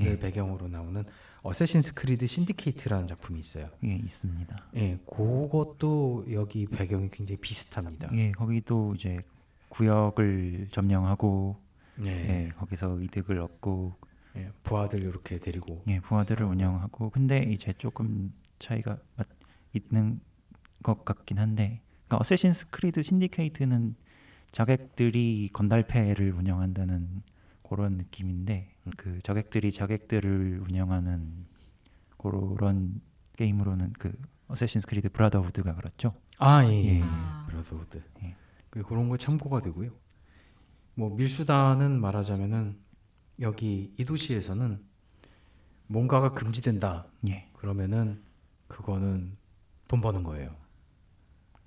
예, 0.00 0.18
배경으로 0.18 0.66
나오는 0.66 1.04
Assassin's 1.42 1.94
Creed 1.94 2.26
Syndicate라는 2.26 3.06
작품이 3.06 3.38
있어요. 3.38 3.70
예, 3.84 3.94
있습니다. 3.94 4.56
예, 4.74 4.98
그것도 5.06 6.26
여기 6.32 6.66
배경이 6.66 7.10
굉장히 7.10 7.36
비슷합니다. 7.40 8.10
예, 8.12 8.32
거기도 8.32 8.92
이제 8.96 9.20
구역을 9.68 10.68
점령하고 10.72 11.60
예, 12.06 12.10
예, 12.10 12.48
거기서 12.56 12.98
이득을 13.02 13.38
얻고 13.38 13.94
예, 14.36 14.50
부하들 14.64 15.02
이렇게 15.02 15.38
데리고 15.38 15.84
예, 15.86 16.00
부하들을 16.00 16.44
운영하고 16.44 17.10
근데 17.10 17.40
이제 17.44 17.72
조금 17.78 18.32
차이가 18.58 18.98
맞- 19.14 19.28
있는 19.74 20.20
것 20.82 21.04
같긴 21.04 21.38
한데 21.38 21.82
그러니까 22.08 22.16
Assassin's 22.18 22.70
Creed 22.70 23.00
Syndicate는 23.02 23.94
자객들이 24.50 25.50
건달패를 25.52 26.32
운영한다는 26.32 27.22
그런 27.74 27.96
느낌인데 27.96 28.72
그 28.96 29.20
자객들이 29.22 29.72
자객들을 29.72 30.62
운영하는 30.64 31.44
그런 32.16 33.00
게임으로는 33.36 33.94
그 33.98 34.16
Assassin's 34.46 34.86
Creed 34.86 35.08
Brotherhood가 35.08 35.74
그렇죠. 35.74 36.14
아, 36.38 36.64
예, 36.64 36.70
예. 36.70 36.98
예. 36.98 37.00
아. 37.02 37.46
Brotherhood. 37.48 38.00
예. 38.22 38.36
그 38.70 38.84
그런 38.84 39.08
거 39.08 39.16
참고가 39.16 39.60
되고요. 39.60 39.90
뭐 40.94 41.16
밀수단은 41.16 42.00
말하자면은 42.00 42.78
여기 43.40 43.92
이 43.98 44.04
도시에서는 44.04 44.80
뭔가가 45.88 46.32
금지된다. 46.32 47.08
예. 47.26 47.48
그러면은 47.54 48.22
그거는 48.68 49.36
돈 49.88 50.00
버는 50.00 50.22
거예요. 50.22 50.54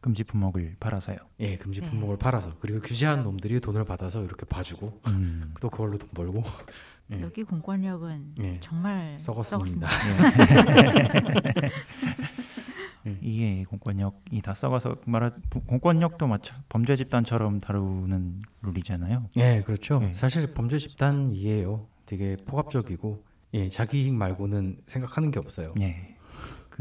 금지 0.08 0.24
품목을 0.24 0.78
팔아서요. 0.80 1.18
예, 1.42 1.58
금지 1.58 1.82
네. 1.82 1.90
품목을 1.90 2.16
팔아서 2.18 2.56
그리고 2.60 2.80
규제한 2.80 3.24
놈들이 3.24 3.60
돈을 3.60 3.84
받아서 3.84 4.24
이렇게 4.24 4.46
봐주고 4.46 5.02
음. 5.08 5.54
또 5.60 5.70
그걸로 5.70 5.98
돈 5.98 6.08
벌고 6.12 6.44
예. 7.12 7.20
여기 7.22 7.44
공권력은 7.44 8.36
예. 8.40 8.58
정말 8.62 9.20
썩었습니다. 9.20 9.86
이게 13.22 13.66
공권력이 13.66 14.42
다 14.42 14.54
썩어서 14.54 14.96
말하 15.06 15.32
공권력도 15.68 16.26
마찬 16.26 16.64
범죄 16.70 16.96
집단처럼 16.96 17.60
다루는 17.60 18.44
룰이잖아요. 18.62 19.30
예, 19.38 19.62
그렇죠. 19.66 20.00
예. 20.04 20.14
사실 20.14 20.54
범죄 20.54 20.78
집단이에요. 20.78 21.86
되게 22.06 22.38
포괄적이고 22.46 23.26
예, 23.56 23.68
자기 23.68 24.04
이익 24.04 24.14
말고는 24.14 24.82
생각하는 24.88 25.32
게 25.32 25.40
없어요. 25.40 25.74
예. 25.82 26.17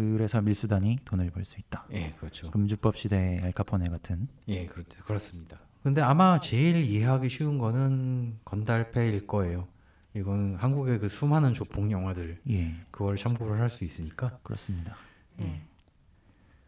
그래서 0.01 0.43
밀수단이 0.43 0.99
돈을 1.07 1.31
벌 1.31 1.47
수 1.47 1.59
있다. 1.59 1.87
예, 1.93 2.13
그렇죠. 2.21 2.51
금주법 2.51 2.99
시대의 2.99 3.41
알카포네 3.41 3.87
같은. 3.89 4.29
예, 4.49 4.67
그렇, 4.67 4.85
그렇습니다. 5.07 5.59
근데 5.83 6.03
아마 6.03 6.39
제일 6.39 6.85
이해하기 6.85 7.31
쉬운 7.31 7.57
거는 7.57 8.39
건달패일 8.45 9.27
거예요. 9.27 9.69
이거는 10.13 10.57
한국의 10.57 10.99
그 10.99 11.09
수많은 11.09 11.55
조폭 11.55 11.91
영화들 11.91 12.43
예, 12.51 12.75
그걸 12.91 13.17
참고를 13.17 13.59
할 13.59 13.71
수 13.71 13.85
있으니까 13.85 14.39
그렇습니다. 14.43 14.97
네. 15.39 15.63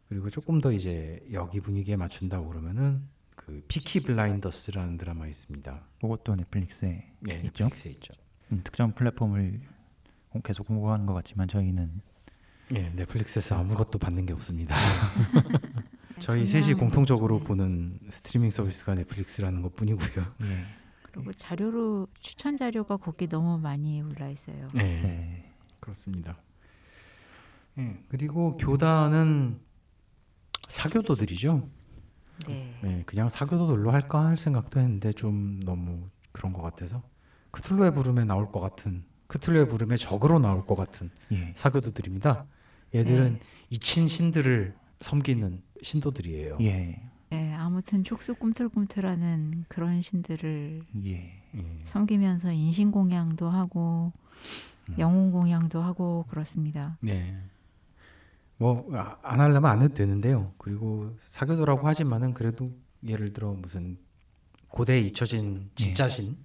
그리고 0.08 0.30
조금 0.30 0.62
더 0.62 0.72
이제 0.72 1.22
여기 1.32 1.60
분위기에 1.60 1.96
맞춘다고 1.96 2.48
그러면은 2.48 3.02
그 3.36 3.62
피키 3.68 4.00
블라인더스라는 4.00 4.96
드라마 4.96 5.26
있습니다. 5.26 5.82
그것도 6.00 6.34
넷플릭스에 6.36 7.10
예, 7.28 7.34
있죠. 7.44 7.64
넷플릭스에 7.64 7.92
있죠. 7.92 8.14
음, 8.52 8.62
특정 8.64 8.92
플랫폼을 8.92 9.60
계속 10.44 10.70
홍보하는 10.70 11.04
것 11.04 11.12
같지만 11.12 11.46
저희는 11.48 12.00
예, 12.74 12.90
넷플릭스에서 12.90 13.58
아무것도 13.58 13.98
받는 13.98 14.26
게 14.26 14.32
없습니다. 14.32 14.74
저희 16.20 16.46
셋이 16.46 16.74
공통적으로 16.74 17.40
보는 17.40 17.98
스트리밍 18.10 18.50
서비스가 18.50 18.94
넷플릭스라는 18.94 19.62
것 19.62 19.74
뿐이고요. 19.76 20.26
예, 20.42 20.64
그리고 21.02 21.32
자료로 21.32 22.08
추천 22.20 22.56
자료가 22.56 22.98
거기 22.98 23.28
너무 23.28 23.58
많이 23.58 24.02
올라 24.02 24.28
있어요. 24.28 24.68
예, 24.74 24.78
네. 24.78 25.52
그렇습니다. 25.80 26.36
예, 27.78 28.02
그리고 28.08 28.56
교단은 28.56 29.60
사교도들이죠. 30.68 31.68
네. 32.46 32.78
예, 32.84 33.02
그냥 33.06 33.28
사교도들로 33.28 33.90
할까 33.90 34.24
할 34.26 34.36
생각도 34.36 34.80
했는데 34.80 35.12
좀 35.12 35.60
너무 35.60 36.08
그런 36.32 36.52
것 36.52 36.62
같아서 36.62 37.02
크툴루의 37.50 37.94
부름에 37.94 38.24
나올 38.24 38.52
것 38.52 38.60
같은 38.60 39.04
크툴루의 39.28 39.68
부름에 39.68 39.96
적으로 39.96 40.38
나올 40.38 40.64
것 40.64 40.74
같은 40.74 41.10
예, 41.32 41.52
사교도들입니다. 41.56 42.46
얘들은 42.94 43.40
이친 43.70 44.08
신들을 44.08 44.74
섬기는 45.00 45.62
신도들이에요. 45.82 46.58
예, 46.60 47.00
네, 47.30 47.52
아무튼 47.54 48.04
촉수 48.04 48.34
꿈틀꿈틀하는 48.34 49.64
그런 49.68 50.02
신들을 50.02 50.82
예, 51.04 51.42
예. 51.54 51.80
섬기면서 51.84 52.52
인신 52.52 52.90
공양도 52.90 53.48
하고 53.48 54.12
음. 54.88 54.94
영혼 54.98 55.30
공양도 55.32 55.82
하고 55.82 56.24
그렇습니다. 56.30 56.98
네. 57.00 57.36
뭐안 58.56 59.16
하려면 59.22 59.66
안 59.66 59.82
해도 59.82 59.94
되는데요. 59.94 60.52
그리고 60.58 61.14
사교도라고 61.18 61.86
하지만은 61.86 62.34
그래도 62.34 62.72
예를 63.06 63.32
들어 63.32 63.52
무슨 63.52 63.98
고대에 64.68 65.00
잊혀진 65.00 65.70
진짜 65.76 66.08
신, 66.08 66.36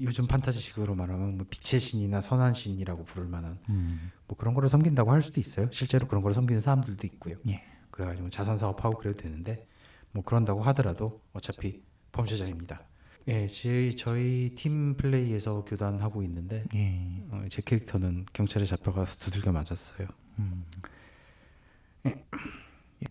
요즘 0.00 0.26
판타지식으로 0.26 0.94
말하면 0.94 1.36
뭐 1.38 1.46
빛의 1.48 1.80
신이나 1.80 2.20
선한 2.20 2.54
신이라고 2.54 3.04
부를 3.04 3.26
만한 3.26 3.58
음, 3.70 4.10
뭐 4.26 4.36
그런 4.36 4.54
거를 4.54 4.68
섬긴다고 4.68 5.10
할 5.10 5.22
수도 5.22 5.40
있어요. 5.40 5.68
실제로 5.70 6.06
그런 6.06 6.22
거를 6.22 6.34
섬기는 6.34 6.60
사람들도 6.60 7.06
있고요. 7.06 7.36
예, 7.48 7.62
그래가지고 7.90 8.30
자선 8.30 8.58
사업하고 8.58 8.98
그래도 8.98 9.18
되는데 9.18 9.66
뭐 10.12 10.22
그런다고 10.22 10.62
하더라도 10.62 11.22
어차피 11.32 11.82
범죄자입니다. 12.12 12.82
예, 13.28 13.46
저희, 13.48 13.96
저희 13.96 14.54
팀 14.56 14.96
플레이에서 14.96 15.64
교단하고 15.64 16.22
있는데 16.24 16.64
예, 16.74 17.22
어, 17.30 17.44
제 17.48 17.62
캐릭터는 17.62 18.26
경찰에 18.32 18.64
잡혀가서 18.64 19.18
두들겨 19.18 19.52
맞았어요. 19.52 20.08
음. 20.38 20.64
예, 22.06 22.24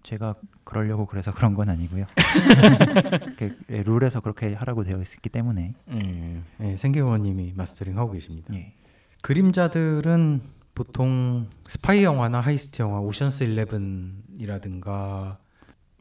제가 0.04 0.36
그러려고 0.70 1.08
그래서 1.08 1.34
그런 1.34 1.56
건 1.56 1.68
아니고요. 1.68 2.06
그, 3.40 3.58
예, 3.72 3.82
룰에서 3.82 4.20
그렇게 4.20 4.54
하라고 4.54 4.84
되어 4.84 5.02
있기 5.02 5.28
때문에 5.30 5.74
예, 5.92 6.44
예, 6.62 6.78
생계요원님이 6.78 7.54
mastering 7.56 7.98
하고 7.98 8.12
계십니다. 8.12 8.54
예, 8.54 8.76
그림자들은 9.22 10.42
보통 10.76 11.48
스파이 11.66 12.04
영화나 12.04 12.40
heist 12.40 12.84
영화, 12.84 13.00
Ocean's 13.00 13.48
11이라든가 13.48 15.38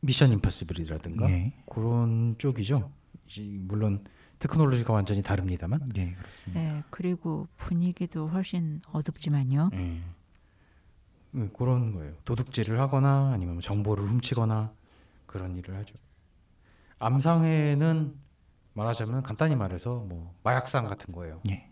Mission 0.02 0.32
Impossible이라든가 0.32 1.30
예, 1.30 1.54
그런 1.64 2.34
쪽이죠. 2.36 2.90
물론 3.60 4.04
테크놀로지가 4.38 4.92
완전히 4.92 5.22
다릅니다만. 5.22 5.80
예, 5.96 6.12
그렇습니다. 6.12 6.60
네, 6.60 6.82
그리고 6.90 7.48
분위기도 7.56 8.28
훨씬 8.28 8.80
어둡지만요. 8.92 9.70
예. 9.72 10.02
예, 11.36 11.48
그런 11.56 11.92
거예요. 11.92 12.14
도둑질을 12.24 12.80
하거나 12.80 13.32
아니면 13.32 13.60
정보를 13.60 14.04
훔치거나 14.04 14.72
그런 15.26 15.56
일을 15.56 15.76
하죠. 15.76 15.94
암상회는 16.98 18.14
말하자면 18.74 19.22
간단히 19.22 19.56
말해서 19.56 20.00
뭐 20.00 20.34
마약상 20.42 20.86
같은 20.86 21.12
거예요. 21.12 21.40
예. 21.50 21.68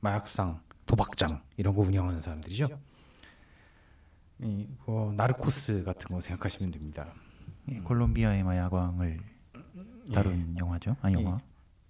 마약상, 0.00 0.60
도박장 0.86 1.42
이런 1.56 1.74
거 1.74 1.82
운영하는 1.82 2.20
사람들이죠. 2.20 2.68
이, 4.40 4.68
뭐 4.86 5.12
나르코스 5.12 5.82
같은 5.82 6.08
거 6.08 6.20
생각하시면 6.20 6.70
됩니다. 6.70 7.12
예, 7.70 7.78
콜롬비아의 7.78 8.44
마야광을 8.44 9.20
다룬 10.14 10.56
영화죠. 10.56 10.96
아 11.02 11.10
영화. 11.12 11.40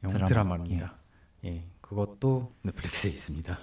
영화 0.03 0.13
드라마. 0.15 0.27
드라마입니다. 0.27 0.97
예. 1.45 1.69
그것도 1.83 2.55
넷플릭스에 2.63 3.11
있습니다. 3.11 3.59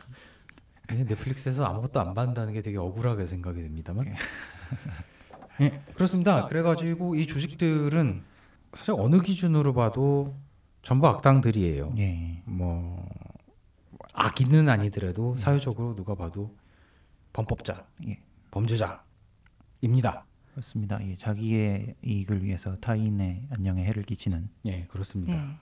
이제 0.91 1.03
넷플릭스에서 1.03 1.65
아무것도 1.65 1.99
안 1.99 2.13
받는다는 2.13 2.53
게 2.53 2.61
되게 2.61 2.77
억울하게 2.77 3.25
생각이 3.25 3.61
됩니다만. 3.61 4.13
예, 5.61 5.69
그렇습니다. 5.93 6.47
그래가지고 6.47 7.15
이 7.15 7.27
조직들은 7.27 8.23
사실 8.73 8.93
어느 8.97 9.21
기준으로 9.21 9.73
봐도 9.73 10.35
전부 10.81 11.07
악당들이에요. 11.07 11.93
예. 11.97 12.41
뭐 12.45 13.07
악인은 14.13 14.69
아니더라도 14.69 15.35
사회적으로 15.35 15.95
누가 15.95 16.15
봐도 16.15 16.55
범법자, 17.33 17.85
예. 18.07 18.19
범죄자입니다. 18.51 20.25
그렇습니다. 20.51 21.05
예, 21.05 21.17
자기의 21.17 21.95
이익을 22.01 22.43
위해서 22.43 22.75
타인의 22.75 23.47
안녕에 23.51 23.83
해를 23.83 24.03
끼치는 24.03 24.49
예, 24.65 24.85
그렇습니다. 24.85 25.35
네. 25.35 25.57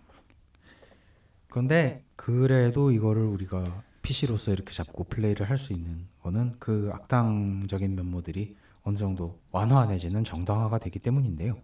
그런데 1.50 2.03
그래도 2.15 2.92
이거를 2.92 3.24
우리가 3.24 3.84
PC로서 4.04 4.52
이렇게 4.52 4.74
잡고 4.74 5.06
플레이를 5.06 5.50
할 5.50 5.58
수 5.58 5.74
있는 5.74 6.08
거는 6.22 6.58
그 6.60 6.92
악당적인 6.94 7.96
면모들이 7.96 8.56
어느 8.84 8.98
정도 8.98 9.40
완화 9.52 9.86
내지는 9.86 10.24
정당화가 10.24 10.78
되기 10.80 11.00
때문인데요. 11.00 11.62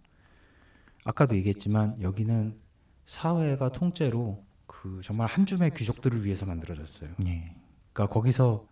아까도 1.05 1.36
얘기했지만 1.36 2.01
여기는 2.01 2.58
사회가 3.05 3.69
통째로 3.69 4.43
그 4.67 5.01
정말 5.03 5.27
한 5.27 5.46
줌의 5.46 5.72
귀족들을 5.74 6.25
위해서 6.25 6.46
만들어졌어요. 6.46 7.12
예. 7.25 7.55
그러니까 7.93 8.13
거기서 8.13 8.65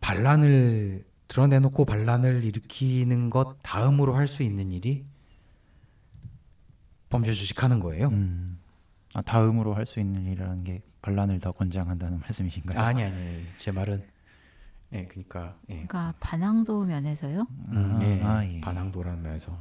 반란을 0.00 1.04
드러내놓고 1.28 1.84
반란을 1.84 2.42
일으키는 2.44 3.30
것 3.30 3.58
다음으로 3.62 4.14
할 4.16 4.26
수 4.26 4.42
있는 4.42 4.72
일이 4.72 5.04
범죄 7.08 7.32
조직하는 7.32 7.80
거예요. 7.80 8.08
음. 8.08 8.59
아, 9.14 9.22
다음으로 9.22 9.74
할 9.74 9.86
수 9.86 9.98
있는 10.00 10.24
일이라는 10.26 10.62
게 10.64 10.82
반란을 11.02 11.40
더 11.40 11.52
권장한다는 11.52 12.20
말씀이신가요? 12.22 12.78
아니 12.78 13.02
아니 13.02 13.14
아니. 13.16 13.44
제 13.56 13.72
말은 13.72 14.04
예 14.92 15.06
그러니까 15.06 15.56
예. 15.68 15.74
그러니까 15.74 16.14
반항도 16.20 16.84
면에서요. 16.84 17.46
음, 17.72 17.96
아, 17.98 18.04
예, 18.04 18.22
아, 18.22 18.44
예. 18.44 18.60
반항도라는 18.60 19.22
면에서 19.22 19.56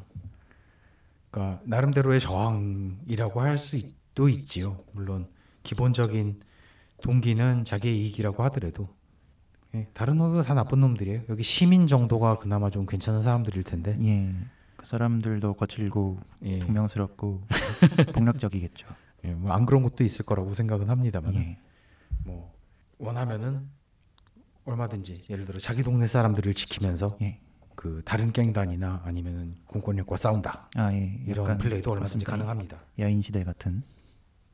그러니까 1.32 1.62
나름대로의 1.65 2.20
저항이라고 2.20 3.41
할 3.41 3.58
수도 3.58 4.29
있지요. 4.29 4.84
물론 4.94 5.27
기본적인 5.63 6.41
동기는 7.03 7.63
자기의 7.65 7.98
이익이라고 8.01 8.44
하더라도 8.46 8.89
예, 9.75 9.88
다른 9.94 10.18
놈도 10.18 10.41
다 10.44 10.53
나쁜 10.56 10.79
놈들이에요. 10.79 11.22
여기 11.29 11.44
시민 11.44 11.86
정도가 11.88 12.38
그나마 12.38 12.70
좀 12.70 12.86
괜찮은 12.86 13.22
사람들일 13.22 13.63
텐데 13.63 13.98
예. 14.03 14.34
그 14.77 14.86
사람들도 14.86 15.53
거칠고 15.53 16.20
예, 16.44 16.60
투명스럽고 16.60 17.44
폭력적이겠죠. 18.13 18.88
예, 19.26 19.34
뭐안 19.34 19.66
그런 19.66 19.84
것도 19.84 20.04
있을 20.04 20.26
거라고 20.26 20.54
생각은 20.54 20.90
합니다만 20.90 21.36
예. 21.36 21.58
뭐 22.24 22.54
원하면은 22.98 23.68
얼마든지 24.66 25.24
예를 25.30 25.46
들어 25.46 25.60
자기 25.60 25.84
동네 25.84 26.08
사람들을 26.08 26.54
지키면서 26.54 27.18
예. 27.22 27.40
그 27.76 28.02
다른 28.04 28.32
갱단이나 28.34 29.02
아니면은 29.06 29.56
공권력과 29.67 30.15
싸운다 30.17 30.70
아, 30.76 30.93
예. 30.93 31.22
이런 31.26 31.58
플레이도 31.58 31.91
얼마든지. 31.91 32.26
가능합니다. 32.26 32.80
야인 33.00 33.22
시대 33.22 33.43
같은 33.43 33.84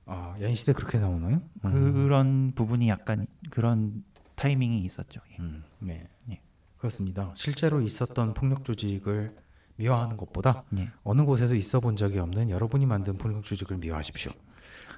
아 0.06 0.36
야인 0.42 0.56
시대 0.56 0.74
그렇게 0.74 1.00
나오나요? 1.00 1.42
그런 1.64 2.52
부분이 2.54 2.88
약간 2.90 3.26
그런 3.50 4.04
타이밍이 4.36 4.80
있었죠. 4.82 5.22
예. 5.32 5.38
음, 5.40 5.64
네, 5.80 6.08
예. 6.32 6.42
그렇습니다. 6.78 7.32
실제로 7.36 7.82
있었던 7.82 8.34
폭력 8.34 8.64
조직을 8.64 9.36
미화하는 9.78 10.16
것보다 10.18 10.64
예. 10.78 10.90
어느 11.04 11.24
곳에도 11.24 11.56
있어 11.56 11.80
본 11.80 11.96
적이 11.96 12.20
없는 12.20 12.50
여러분이 12.50 12.86
만든 12.86 13.18
폭력 13.18 13.44
조직을 13.44 13.78
미화하십시오. 13.78 14.32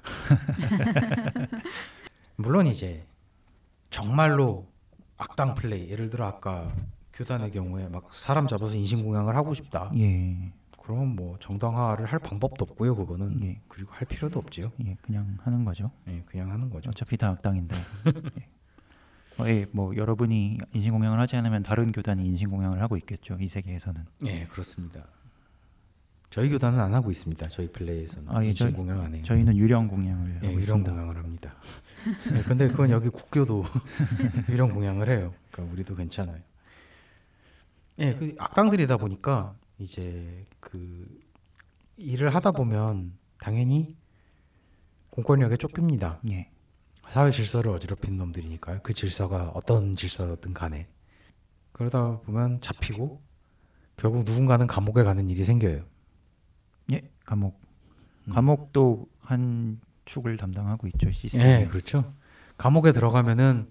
물론 2.36 2.66
이제 2.66 3.04
정말로 3.90 4.66
악당 5.16 5.54
플레이, 5.54 5.90
예를 5.90 6.10
들어 6.10 6.26
아까 6.26 6.72
교단의 7.12 7.50
경우에 7.50 7.88
막 7.88 8.12
사람 8.12 8.46
잡아서 8.46 8.74
인신공양을 8.74 9.34
하고 9.34 9.54
싶다. 9.54 9.90
예. 9.96 10.52
그럼 10.80 11.16
뭐 11.16 11.36
정당화를 11.38 12.06
할 12.06 12.18
방법도 12.18 12.66
없고요, 12.70 12.96
그거는 12.96 13.42
예. 13.42 13.60
그리고 13.68 13.92
할 13.92 14.06
필요도 14.06 14.38
없지요. 14.38 14.72
예. 14.86 14.96
그냥 15.02 15.36
하는 15.42 15.64
거죠. 15.64 15.90
예, 16.08 16.22
그냥 16.24 16.50
하는 16.50 16.70
거죠. 16.70 16.90
어차피 16.90 17.16
다 17.16 17.28
악당인데. 17.30 17.76
예. 17.76 19.42
어, 19.42 19.48
예, 19.48 19.66
뭐 19.72 19.94
여러분이 19.96 20.58
인신공양을 20.72 21.18
하지 21.18 21.36
않으면 21.36 21.62
다른 21.62 21.92
교단이 21.92 22.24
인신공양을 22.26 22.80
하고 22.80 22.96
있겠죠. 22.96 23.36
이 23.40 23.48
세계에서는. 23.48 24.04
예, 24.26 24.46
그렇습니다. 24.46 25.04
저희 26.30 26.50
교단은 26.50 26.78
안 26.78 26.94
하고 26.94 27.10
있습니다. 27.10 27.48
저희 27.48 27.68
플레이에서는 27.72 28.28
아, 28.28 28.44
예, 28.44 28.52
저희- 28.52 28.68
인신공양 28.70 29.00
안 29.00 29.14
해요. 29.14 29.22
저희는 29.24 29.56
유령 29.56 29.88
공양을 29.88 30.40
예, 30.44 30.52
유령. 30.52 30.84
공양을 30.84 31.16
합니다. 31.16 31.54
예, 32.34 32.42
근데 32.44 32.68
그건 32.68 32.90
여기 32.90 33.08
국교도 33.08 33.64
유령 34.50 34.70
공양을 34.70 35.08
해요. 35.08 35.32
그러니까 35.50 35.72
우리도 35.72 35.94
괜찮아요. 35.94 36.40
예, 38.00 38.14
그 38.14 38.34
악당들이다 38.38 38.98
보니까 38.98 39.56
이제 39.78 40.46
그 40.60 41.06
일을 41.96 42.34
하다 42.34 42.52
보면 42.52 43.14
당연히 43.40 43.96
공권력에 45.10 45.56
쫓깁니다. 45.56 46.20
예. 46.30 46.50
사회 47.08 47.30
질서를 47.30 47.72
어지럽힌 47.72 48.18
놈들이니까요. 48.18 48.80
그 48.82 48.92
질서가 48.92 49.48
어떤 49.54 49.96
질서든 49.96 50.52
간에 50.52 50.86
그러다 51.72 52.18
보면 52.20 52.60
잡히고 52.60 53.22
결국 53.96 54.24
누군가는 54.24 54.66
감옥에 54.66 55.02
가는 55.02 55.28
일이 55.30 55.42
생겨요. 55.44 55.84
예. 57.28 57.30
감옥. 57.30 57.60
음. 58.28 58.32
감옥도 58.32 59.06
한 59.20 59.80
축을 60.04 60.36
담당하고 60.36 60.86
있죠. 60.88 61.10
시스템. 61.10 61.42
예, 61.42 61.66
그렇죠. 61.66 62.14
감옥에 62.56 62.92
들어가면은 62.92 63.70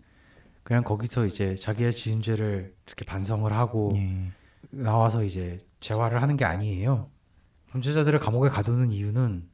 그냥 0.63 0.84
거기서 0.84 1.26
이제 1.26 1.56
자기의 1.56 1.93
지은 1.93 2.22
죄를 2.22 2.76
이렇게 2.86 3.06
반성을 3.06 3.52
하고 3.52 3.91
예. 3.96 4.32
나와서 4.70 5.24
이제 5.24 5.60
재활을 5.80 6.22
하는 6.22 6.38
게 6.38 6.46
아니에요. 6.46 7.10
범죄자들을 7.72 8.20
감옥에 8.20 8.50
가두는 8.50 8.91
이유는 8.91 9.50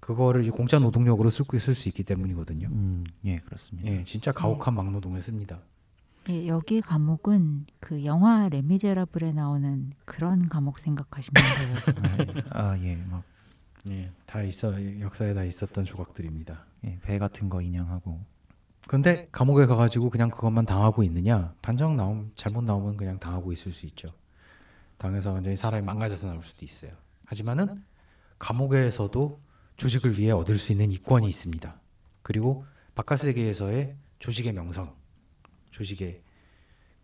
그거를 0.00 0.42
이제 0.42 0.50
공짜 0.50 0.78
노동력으로 0.78 1.30
쓸 1.30 1.74
수 1.74 1.88
있기 1.88 2.04
때문이거든요. 2.04 2.68
음, 2.68 3.04
예, 3.24 3.38
그렇습니다. 3.38 3.90
예, 3.90 4.04
진짜 4.04 4.30
가혹한 4.30 4.74
막노동에 4.74 5.20
씁니다. 5.20 5.60
예, 6.28 6.48
여기 6.48 6.80
감옥은 6.80 7.66
그 7.78 8.04
영화 8.04 8.48
레미제라블에 8.48 9.32
나오는 9.32 9.92
그런 10.04 10.48
감옥 10.48 10.78
생각하시면 10.78 11.42
돼요. 11.56 12.44
아, 12.50 12.76
예, 12.78 12.96
막 12.96 13.22
예, 13.88 14.10
다 14.26 14.42
있어 14.42 14.74
역사에 15.00 15.34
다 15.34 15.44
있었던 15.44 15.84
조각들입니다. 15.84 16.64
예, 16.84 16.98
배 17.02 17.18
같은 17.18 17.48
거 17.48 17.62
인양하고 17.62 18.20
근데 18.88 19.28
감옥에 19.32 19.66
가가지고 19.66 20.10
그냥 20.10 20.30
그것만 20.30 20.64
당하고 20.64 21.02
있느냐? 21.04 21.54
반정 21.62 21.96
나옴 21.96 22.32
잘못 22.34 22.62
나오면 22.64 22.96
그냥 22.96 23.18
당하고 23.18 23.52
있을 23.52 23.72
수 23.72 23.86
있죠. 23.86 24.12
당해서 24.98 25.32
완전히 25.32 25.56
사람이 25.56 25.84
망가져서 25.84 26.26
나올 26.26 26.42
수도 26.42 26.64
있어요. 26.64 26.92
하지만은 27.24 27.84
감옥에서도 28.38 29.40
조직을 29.76 30.18
위해 30.18 30.30
얻을 30.30 30.56
수 30.56 30.72
있는 30.72 30.90
이권이 30.90 31.28
있습니다. 31.28 31.80
그리고 32.22 32.64
바깥 32.94 33.20
세계에서의 33.20 33.96
조직의 34.18 34.52
명성, 34.52 34.94
조직의 35.76 36.22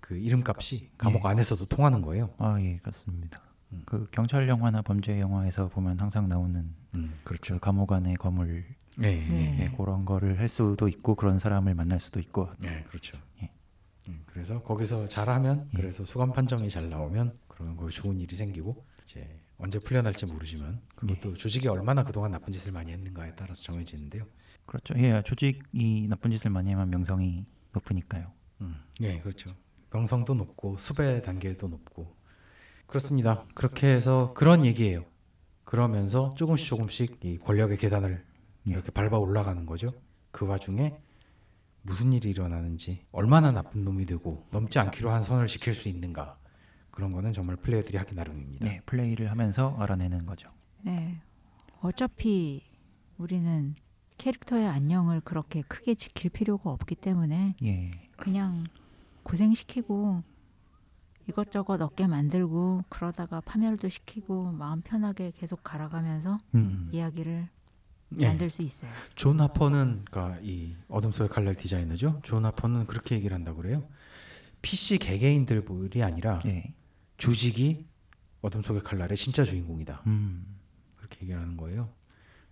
그 0.00 0.16
이름값이 0.16 0.92
감옥 0.96 1.26
안에서도 1.26 1.66
통하는 1.66 2.00
거예요. 2.00 2.34
아, 2.38 2.58
예, 2.60 2.76
그렇습니다. 2.76 3.40
음. 3.72 3.82
그 3.84 4.08
경찰 4.10 4.48
영화나 4.48 4.80
범죄 4.80 5.20
영화에서 5.20 5.68
보면 5.68 6.00
항상 6.00 6.26
나오는 6.26 6.74
음, 6.94 7.20
그 7.22 7.36
감옥 7.58 7.92
안의 7.92 8.16
거물 8.16 8.64
예, 9.02 9.06
예, 9.06 9.28
네. 9.28 9.58
예, 9.60 9.76
그런 9.76 10.04
거를 10.04 10.38
할 10.38 10.48
수도 10.48 10.88
있고 10.88 11.14
그런 11.14 11.38
사람을 11.38 11.74
만날 11.74 12.00
수도 12.00 12.18
있고 12.18 12.50
예, 12.64 12.82
그렇죠. 12.88 13.18
예. 13.42 13.50
음, 14.08 14.22
그래서 14.26 14.62
거기서 14.62 15.06
잘하면 15.06 15.68
예. 15.74 15.76
그래서 15.76 16.04
수감 16.04 16.32
판정이 16.32 16.68
잘 16.70 16.88
나오면 16.88 17.38
그러면 17.48 17.76
거기 17.76 17.94
좋은 17.94 18.18
일이 18.20 18.34
생기고 18.34 18.84
이제 19.02 19.38
언제 19.58 19.78
풀려날지 19.78 20.26
모르지만 20.26 20.80
그것도 20.94 21.34
조직이 21.34 21.68
얼마나 21.68 22.02
그동안 22.02 22.30
나쁜 22.30 22.52
짓을 22.52 22.72
많이 22.72 22.90
했는가에 22.90 23.34
따라서 23.34 23.62
정해지는데요. 23.62 24.24
그렇죠. 24.64 24.94
예, 24.96 25.22
조직이 25.24 26.06
나쁜 26.08 26.30
짓을 26.30 26.50
많이 26.50 26.72
하면 26.72 26.90
명성이 26.90 27.46
높으니까요. 27.72 28.32
음, 28.62 28.76
예, 29.00 29.18
그렇죠. 29.20 29.54
명성도 29.90 30.34
높고 30.34 30.76
수배 30.78 31.22
단계도 31.22 31.68
높고 31.68 32.16
그렇습니다. 32.86 33.46
그렇게 33.54 33.88
해서 33.88 34.32
그런 34.34 34.64
얘기예요. 34.64 35.04
그러면서 35.64 36.34
조금씩 36.36 36.66
조금씩 36.66 37.18
이 37.24 37.38
권력의 37.38 37.78
계단을 37.78 38.24
예. 38.68 38.70
이렇게 38.70 38.90
밟아 38.90 39.18
올라가는 39.18 39.64
거죠. 39.66 39.92
그 40.30 40.46
와중에 40.46 40.98
무슨 41.82 42.12
일이 42.12 42.30
일어나는지 42.30 43.04
얼마나 43.10 43.50
나쁜 43.50 43.84
놈이 43.84 44.06
되고 44.06 44.46
넘지 44.50 44.78
않기로 44.78 45.10
한 45.10 45.22
선을 45.22 45.46
지킬 45.46 45.74
수 45.74 45.88
있는가 45.88 46.38
그런 46.90 47.12
거는 47.12 47.32
정말 47.32 47.56
플레이어들이 47.56 47.96
하기 47.98 48.14
나름입니다. 48.14 48.66
네, 48.66 48.80
플레이를 48.86 49.30
하면서 49.30 49.76
알아내는 49.78 50.26
거죠. 50.26 50.50
네. 50.82 51.20
어차피 51.80 52.62
우리는 53.16 53.74
캐릭터의 54.18 54.68
안녕을 54.68 55.22
그렇게 55.22 55.62
크게 55.62 55.94
지킬 55.94 56.30
필요가 56.30 56.70
없기 56.70 56.94
때문에 56.94 57.56
예. 57.62 57.90
그냥 58.16 58.64
고생시키고 59.22 60.22
이것저것 61.28 61.80
얻게 61.80 62.06
만들고 62.06 62.84
그러다가 62.88 63.40
파멸도 63.40 63.88
시키고 63.88 64.52
마음 64.52 64.80
편하게 64.82 65.30
계속 65.30 65.62
갈아가면서 65.62 66.38
음. 66.54 66.88
이야기를 66.92 67.48
예. 68.18 68.26
만들 68.26 68.50
수 68.50 68.62
있어요. 68.62 68.90
존 69.14 69.40
하퍼는 69.40 70.04
그러니까 70.04 70.38
이 70.42 70.74
어둠 70.88 71.12
속의 71.12 71.28
칼날 71.28 71.54
디자이너죠. 71.54 72.20
존 72.22 72.44
하퍼는 72.44 72.86
그렇게 72.86 73.14
얘기를 73.14 73.34
한다고 73.34 73.62
그래요. 73.62 73.88
PC 74.60 74.98
개개인들이 74.98 76.02
아니라 76.02 76.40
예. 76.46 76.74
조직이 77.16 77.86
어둠 78.42 78.62
속의 78.62 78.82
칼날의 78.82 79.16
진짜 79.16 79.44
주인공이다. 79.44 80.02
음. 80.06 80.58
그렇게 80.96 81.22
얘기를 81.22 81.40
하는 81.40 81.56
거예요. 81.56 81.88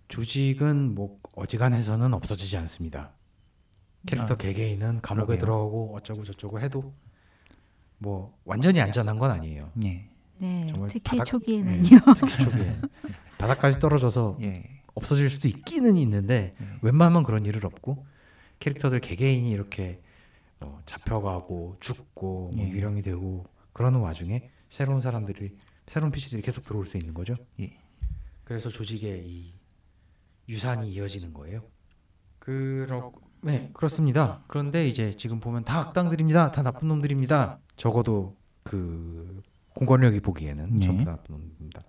조직은 0.07 0.95
뭐 0.95 1.17
어지간해서는 1.35 2.13
없어지지 2.13 2.57
않습니다. 2.57 3.13
캐릭터 4.05 4.33
아, 4.33 4.37
개개인은 4.37 5.01
감옥에 5.01 5.25
그러게요. 5.25 5.39
들어가고 5.41 5.95
어쩌고 5.95 6.23
저쩌고 6.23 6.59
해도 6.59 6.93
뭐 7.97 8.35
완전히 8.45 8.81
안전한 8.81 9.19
건 9.19 9.31
아니에요. 9.31 9.71
예. 9.83 10.09
네, 10.39 10.65
정말 10.67 10.89
특히 10.89 11.01
바닥- 11.17 11.25
초기에는요. 11.25 11.83
예, 11.95 11.99
특히 12.15 12.43
초기에 12.43 12.79
바닥까지 13.37 13.79
떨어져서 13.79 14.39
예. 14.41 14.63
없어질 14.95 15.29
수도 15.29 15.47
있기는 15.47 15.97
있는데 15.97 16.55
예. 16.59 16.65
웬만하면 16.81 17.23
그런 17.23 17.45
일은 17.45 17.63
없고 17.63 18.05
캐릭터들 18.59 18.99
개개인이 19.01 19.49
이렇게 19.51 20.01
뭐 20.59 20.81
잡혀가고 20.85 21.77
죽고 21.79 22.51
뭐 22.55 22.65
예. 22.65 22.69
유령이 22.69 23.03
되고 23.03 23.45
그러는 23.73 23.99
와중에 23.99 24.49
새로운 24.67 24.99
사람들이 25.01 25.55
새로운 25.85 26.11
PC들이 26.11 26.41
계속 26.41 26.65
들어올 26.65 26.85
수 26.85 26.97
있는 26.97 27.13
거죠. 27.13 27.35
예. 27.59 27.77
그래서 28.43 28.69
조직의 28.69 29.27
이 29.27 29.53
유산이 30.49 30.91
이어지는 30.91 31.33
거예요. 31.33 31.63
그렇 32.39 33.11
네 33.41 33.69
그렇습니다. 33.73 34.43
그런데 34.47 34.87
이제 34.87 35.11
지금 35.13 35.39
보면 35.39 35.63
다 35.63 35.79
악당들입니다. 35.79 36.51
다 36.51 36.61
나쁜 36.61 36.87
놈들입니다. 36.87 37.59
적어도 37.75 38.37
그 38.63 39.41
공권력이 39.75 40.19
보기에는 40.19 40.79
네. 40.79 40.85
전부 40.85 41.03
다 41.03 41.11
나쁜 41.11 41.35
놈입니다. 41.35 41.81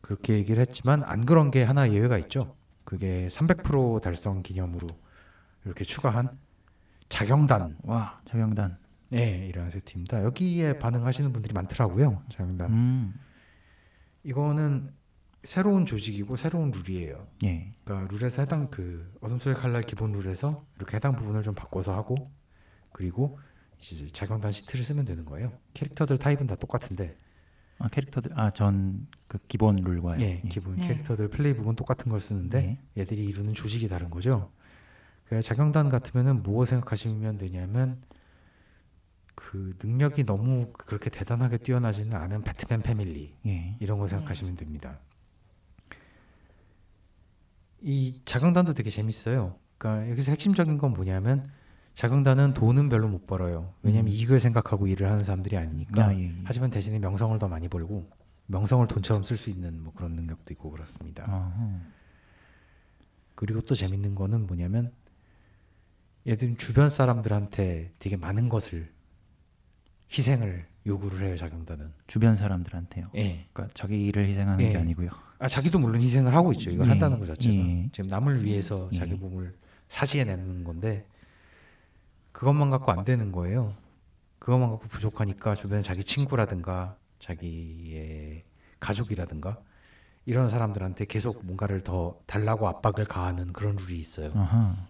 그렇게 0.00 0.34
얘기를 0.34 0.60
했지만 0.60 1.02
안 1.04 1.26
그런 1.26 1.50
게 1.50 1.64
하나 1.64 1.90
예외가 1.90 2.18
있죠. 2.18 2.54
그게 2.84 3.28
300% 3.28 4.00
달성 4.00 4.42
기념으로 4.42 4.86
이렇게 5.64 5.84
추가한 5.84 6.38
자경단 7.08 7.78
와, 7.82 8.20
자경단. 8.24 8.78
네, 9.10 9.46
이라는 9.48 9.70
세트입니다. 9.70 10.22
여기에 10.22 10.78
반응하시는 10.78 11.32
분들이 11.32 11.54
많더라고요. 11.54 12.22
자경단. 12.30 12.70
음. 12.70 13.14
이거는 14.22 14.92
새로운 15.48 15.86
조직이고 15.86 16.36
새로운 16.36 16.70
룰이에요. 16.72 17.26
예. 17.44 17.72
그러니까 17.82 18.14
룰에서 18.14 18.42
해당 18.42 18.68
그 18.68 19.10
어둠 19.22 19.38
속의 19.38 19.54
칼날 19.54 19.80
기본 19.80 20.12
룰에서 20.12 20.66
이렇게 20.76 20.96
해당 20.96 21.16
부분을 21.16 21.42
좀 21.42 21.54
바꿔서 21.54 21.94
하고 21.94 22.16
그리고 22.92 23.38
이제 23.80 24.06
자경단 24.08 24.52
시트를 24.52 24.84
쓰면 24.84 25.06
되는 25.06 25.24
거예요. 25.24 25.58
캐릭터들 25.72 26.18
타입은 26.18 26.46
다 26.46 26.54
똑같은데 26.54 27.16
아, 27.78 27.88
캐릭터들 27.88 28.38
아, 28.38 28.50
전 28.50 29.08
그 29.26 29.38
기본 29.48 29.76
룰과요. 29.76 30.20
예, 30.20 30.42
기본 30.50 30.76
네. 30.76 30.88
캐릭터들 30.88 31.28
플레이북은 31.28 31.76
똑같은 31.76 32.10
걸 32.10 32.20
쓰는데 32.20 32.78
예. 32.96 33.00
얘들이 33.00 33.24
이루는 33.24 33.54
조직이 33.54 33.88
다른 33.88 34.10
거죠. 34.10 34.52
그 35.24 35.40
자경단 35.40 35.88
같으면은 35.88 36.42
뭐 36.42 36.66
생각하시면 36.66 37.38
되냐면 37.38 38.02
그 39.34 39.74
능력이 39.82 40.24
너무 40.24 40.72
그렇게 40.72 41.08
대단하게 41.08 41.56
뛰어나지는 41.58 42.14
않은 42.16 42.42
배트맨 42.42 42.82
패밀리 42.82 43.34
예. 43.46 43.76
이런 43.80 43.98
거 43.98 44.08
생각하시면 44.08 44.56
됩니다. 44.56 45.00
이 47.80 48.20
자경단도 48.24 48.74
되게 48.74 48.90
재밌어요. 48.90 49.56
그러니까 49.78 50.10
여기서 50.10 50.32
핵심적인 50.32 50.78
건 50.78 50.92
뭐냐면 50.92 51.48
자경단은 51.94 52.54
돈은 52.54 52.88
별로 52.88 53.08
못 53.08 53.26
벌어요. 53.26 53.74
왜냐하면 53.82 54.12
음. 54.12 54.16
이익을 54.16 54.40
생각하고 54.40 54.86
일을 54.86 55.08
하는 55.08 55.24
사람들이 55.24 55.56
아니니까. 55.56 56.06
아, 56.06 56.14
예. 56.14 56.24
예. 56.24 56.34
하지만 56.44 56.70
대신에 56.70 56.98
명성을 56.98 57.36
더 57.38 57.48
많이 57.48 57.68
벌고 57.68 58.08
명성을 58.46 58.86
돈처럼 58.86 59.24
쓸 59.24 59.36
수 59.36 59.50
있는 59.50 59.82
뭐 59.82 59.92
그런 59.92 60.12
능력도 60.12 60.52
있고 60.54 60.70
그렇습니다. 60.70 61.24
어허. 61.24 61.80
그리고 63.34 63.60
또 63.60 63.74
재밌는 63.74 64.14
거는 64.14 64.46
뭐냐면 64.46 64.92
얘들 66.26 66.56
주변 66.56 66.90
사람들한테 66.90 67.94
되게 67.98 68.16
많은 68.16 68.48
것을 68.48 68.92
희생을 70.10 70.66
요구를 70.86 71.26
해요 71.26 71.36
자경단은. 71.36 71.92
주변 72.06 72.34
사람들한테요. 72.34 73.10
예. 73.16 73.46
그러니까 73.52 73.74
자기 73.74 74.06
일을 74.06 74.26
희생하는 74.26 74.64
예. 74.64 74.70
게 74.70 74.78
아니고요. 74.78 75.10
아 75.38 75.46
자기도 75.46 75.78
물론 75.78 76.02
희생을 76.02 76.34
하고 76.34 76.52
있죠. 76.52 76.70
이걸 76.70 76.86
예. 76.86 76.90
한다는 76.90 77.18
것 77.18 77.26
자체가 77.26 77.54
예. 77.54 77.88
지금 77.92 78.08
남을 78.08 78.44
위해서 78.44 78.90
자기 78.94 79.12
예. 79.12 79.16
몸을 79.16 79.54
사지에 79.88 80.24
내는 80.24 80.64
건데 80.64 81.06
그것만 82.32 82.70
갖고 82.70 82.90
안 82.92 83.04
되는 83.04 83.32
거예요. 83.32 83.74
그것만 84.38 84.70
갖고 84.70 84.88
부족하니까 84.88 85.54
주변에 85.54 85.82
자기 85.82 86.04
친구라든가 86.04 86.96
자기의 87.18 88.44
가족이라든가 88.80 89.58
이런 90.24 90.48
사람들한테 90.48 91.06
계속 91.06 91.44
뭔가를 91.44 91.82
더 91.82 92.20
달라고 92.26 92.68
압박을 92.68 93.04
가하는 93.06 93.52
그런 93.52 93.76
룰이 93.76 93.98
있어요. 93.98 94.30
아하. 94.34 94.88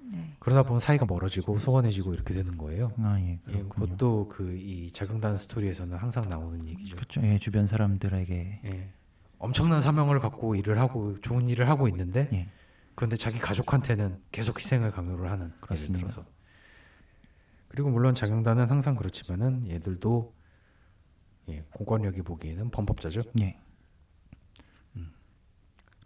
네. 0.00 0.34
그러다 0.40 0.64
보면 0.64 0.80
사이가 0.80 1.06
멀어지고 1.06 1.58
소원해지고 1.58 2.14
이렇게 2.14 2.34
되는 2.34 2.56
거예요. 2.58 2.92
아, 2.98 3.18
예. 3.20 3.38
예. 3.50 3.62
그것도 3.62 4.28
그이 4.28 4.90
자경단 4.92 5.36
스토리에서는 5.36 5.96
항상 5.96 6.28
나오는 6.28 6.66
얘기죠. 6.66 6.96
그렇죠. 6.96 7.22
예, 7.22 7.38
주변 7.38 7.66
사람들에게 7.66 8.60
예. 8.64 8.92
엄청난 9.40 9.80
사명을 9.80 10.20
갖고 10.20 10.54
일을 10.54 10.78
하고 10.78 11.18
좋은 11.20 11.48
일을 11.48 11.68
하고 11.68 11.88
있는데 11.88 12.28
예. 12.32 12.48
그런데 12.94 13.16
자기 13.16 13.38
가족한테는 13.38 14.22
계속 14.30 14.60
희생을 14.60 14.90
강요를 14.92 15.30
하는 15.30 15.46
예를 15.46 15.60
그렇습니다. 15.60 15.98
들어서 15.98 16.24
그리고 17.68 17.88
물론 17.90 18.14
자경단은 18.14 18.68
항상 18.70 18.94
그렇지만은 18.96 19.66
얘들도 19.68 20.34
예, 21.48 21.64
공권력이 21.72 22.22
보기에는 22.22 22.70
범법자죠. 22.70 23.22
예. 23.40 23.58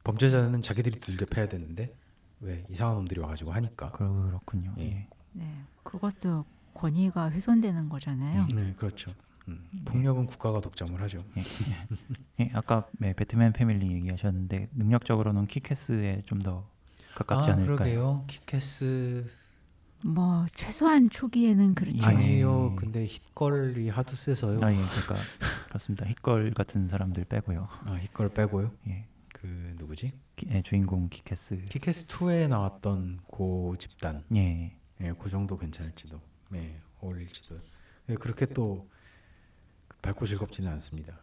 범죄자는 0.05 0.61
자기들이 0.61 1.01
두들겨 1.01 1.25
패야 1.27 1.49
되는데 1.49 1.97
왜 2.41 2.65
이상한 2.69 2.97
놈들이 2.97 3.21
와가지고 3.21 3.53
하니까. 3.53 3.91
그렇군요. 3.91 4.75
예. 4.79 4.85
예. 4.85 5.09
네, 5.33 5.65
그것도 5.83 6.45
권위가 6.75 7.31
훼손되는 7.31 7.89
거잖아요. 7.89 8.47
네, 8.55 8.75
그렇죠. 8.77 9.13
음, 9.49 9.69
폭력은 9.85 10.27
국가가 10.27 10.61
독점을 10.61 11.01
하죠. 11.03 11.25
예, 12.41 12.51
아까 12.55 12.87
네, 12.99 13.13
배트맨 13.13 13.53
패밀리 13.53 13.93
얘기하셨는데 13.93 14.69
능력적으로는 14.75 15.47
키캐스에 15.47 16.23
좀 16.27 16.39
더 16.41 16.69
가깝지 17.15 17.51
아, 17.51 17.53
않을까요? 17.55 17.77
그러게요. 17.77 18.25
키캐스 18.27 19.27
뭐 20.05 20.47
최소한 20.55 21.09
초기에는 21.09 21.75
그렇죠. 21.75 21.97
예. 21.99 22.03
아니에요. 22.07 22.75
근데 22.77 23.07
힛걸이 23.07 23.89
하도 23.89 24.15
세서요. 24.17 24.61
아, 24.63 24.73
예, 24.73 24.77
그러니까 24.77 25.15
그렇습니다. 25.69 26.05
힛걸 26.07 26.53
같은 26.55 26.89
사람들 26.89 27.25
빼고요. 27.25 27.69
아, 27.71 27.99
힛걸 28.13 28.35
빼고요. 28.35 28.71
예, 28.89 29.07
그 29.33 29.47
누구지? 29.79 30.13
키- 30.37 30.47
예, 30.51 30.61
주인공 30.63 31.09
키캐스. 31.09 31.65
키캐스 31.71 32.09
2에 32.09 32.49
나왔던 32.49 33.21
고 33.29 33.77
집단. 33.79 34.25
예, 34.35 34.77
예, 35.01 35.13
그 35.19 35.31
정도 35.31 35.57
괜찮을지도. 35.57 36.21
네, 36.51 36.77
어울릴지도. 37.01 37.57
예, 38.11 38.15
그렇게 38.17 38.45
또 38.47 38.89
밝고 40.05 40.27
즐겁지는 40.27 40.71
않습니다. 40.73 41.15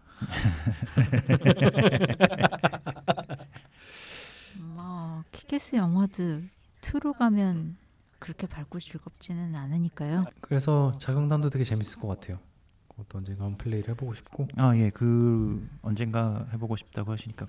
뭐 4.60 5.24
키케스 5.32 5.76
영화도 5.76 6.42
2로 6.82 7.16
가면 7.16 7.78
그렇게 8.18 8.48
밝고 8.48 8.80
즐겁지는 8.80 9.56
않으니까요. 9.56 10.26
그래서 10.42 10.92
자경단도 11.00 11.52
되게 11.52 11.64
재밌을 11.64 12.00
것 12.00 12.08
같아요. 12.08 12.40
그것도 12.88 13.20
언젠가 13.20 13.46
한번 13.46 13.58
플레이를 13.60 13.92
해보고 13.92 14.16
싶고. 14.16 14.48
아, 14.58 14.76
예, 14.76 14.90
그 14.90 15.68
언젠가 15.84 16.48
해보고 16.52 16.76
싶다고 16.76 17.12
하시니까 17.12 17.46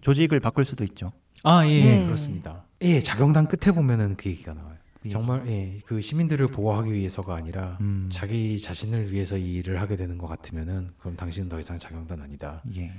조직을 0.00 0.38
바꿀 0.40 0.64
수도 0.64 0.84
있죠. 0.84 1.12
아, 1.42 1.66
예, 1.66 1.84
네. 1.84 2.04
그렇습니다. 2.06 2.64
예, 2.82 3.00
자경단 3.00 3.48
끝에 3.48 3.74
보면은 3.74 4.16
그 4.16 4.28
얘기가 4.28 4.54
나와요. 4.54 4.75
예. 5.06 5.10
정말 5.10 5.46
예, 5.48 5.80
그 5.84 6.00
시민들을 6.00 6.48
보호하기 6.48 6.92
위해서가 6.92 7.34
아니라 7.34 7.78
음, 7.80 8.08
자기 8.12 8.60
자신을 8.60 9.12
위해서 9.12 9.36
이 9.36 9.54
일을 9.54 9.80
하게 9.80 9.96
되는 9.96 10.18
것 10.18 10.26
같으면은 10.26 10.92
그럼 10.98 11.16
당신은 11.16 11.48
더 11.48 11.58
이상 11.58 11.78
자경단 11.78 12.20
아니다. 12.20 12.62
예, 12.76 12.92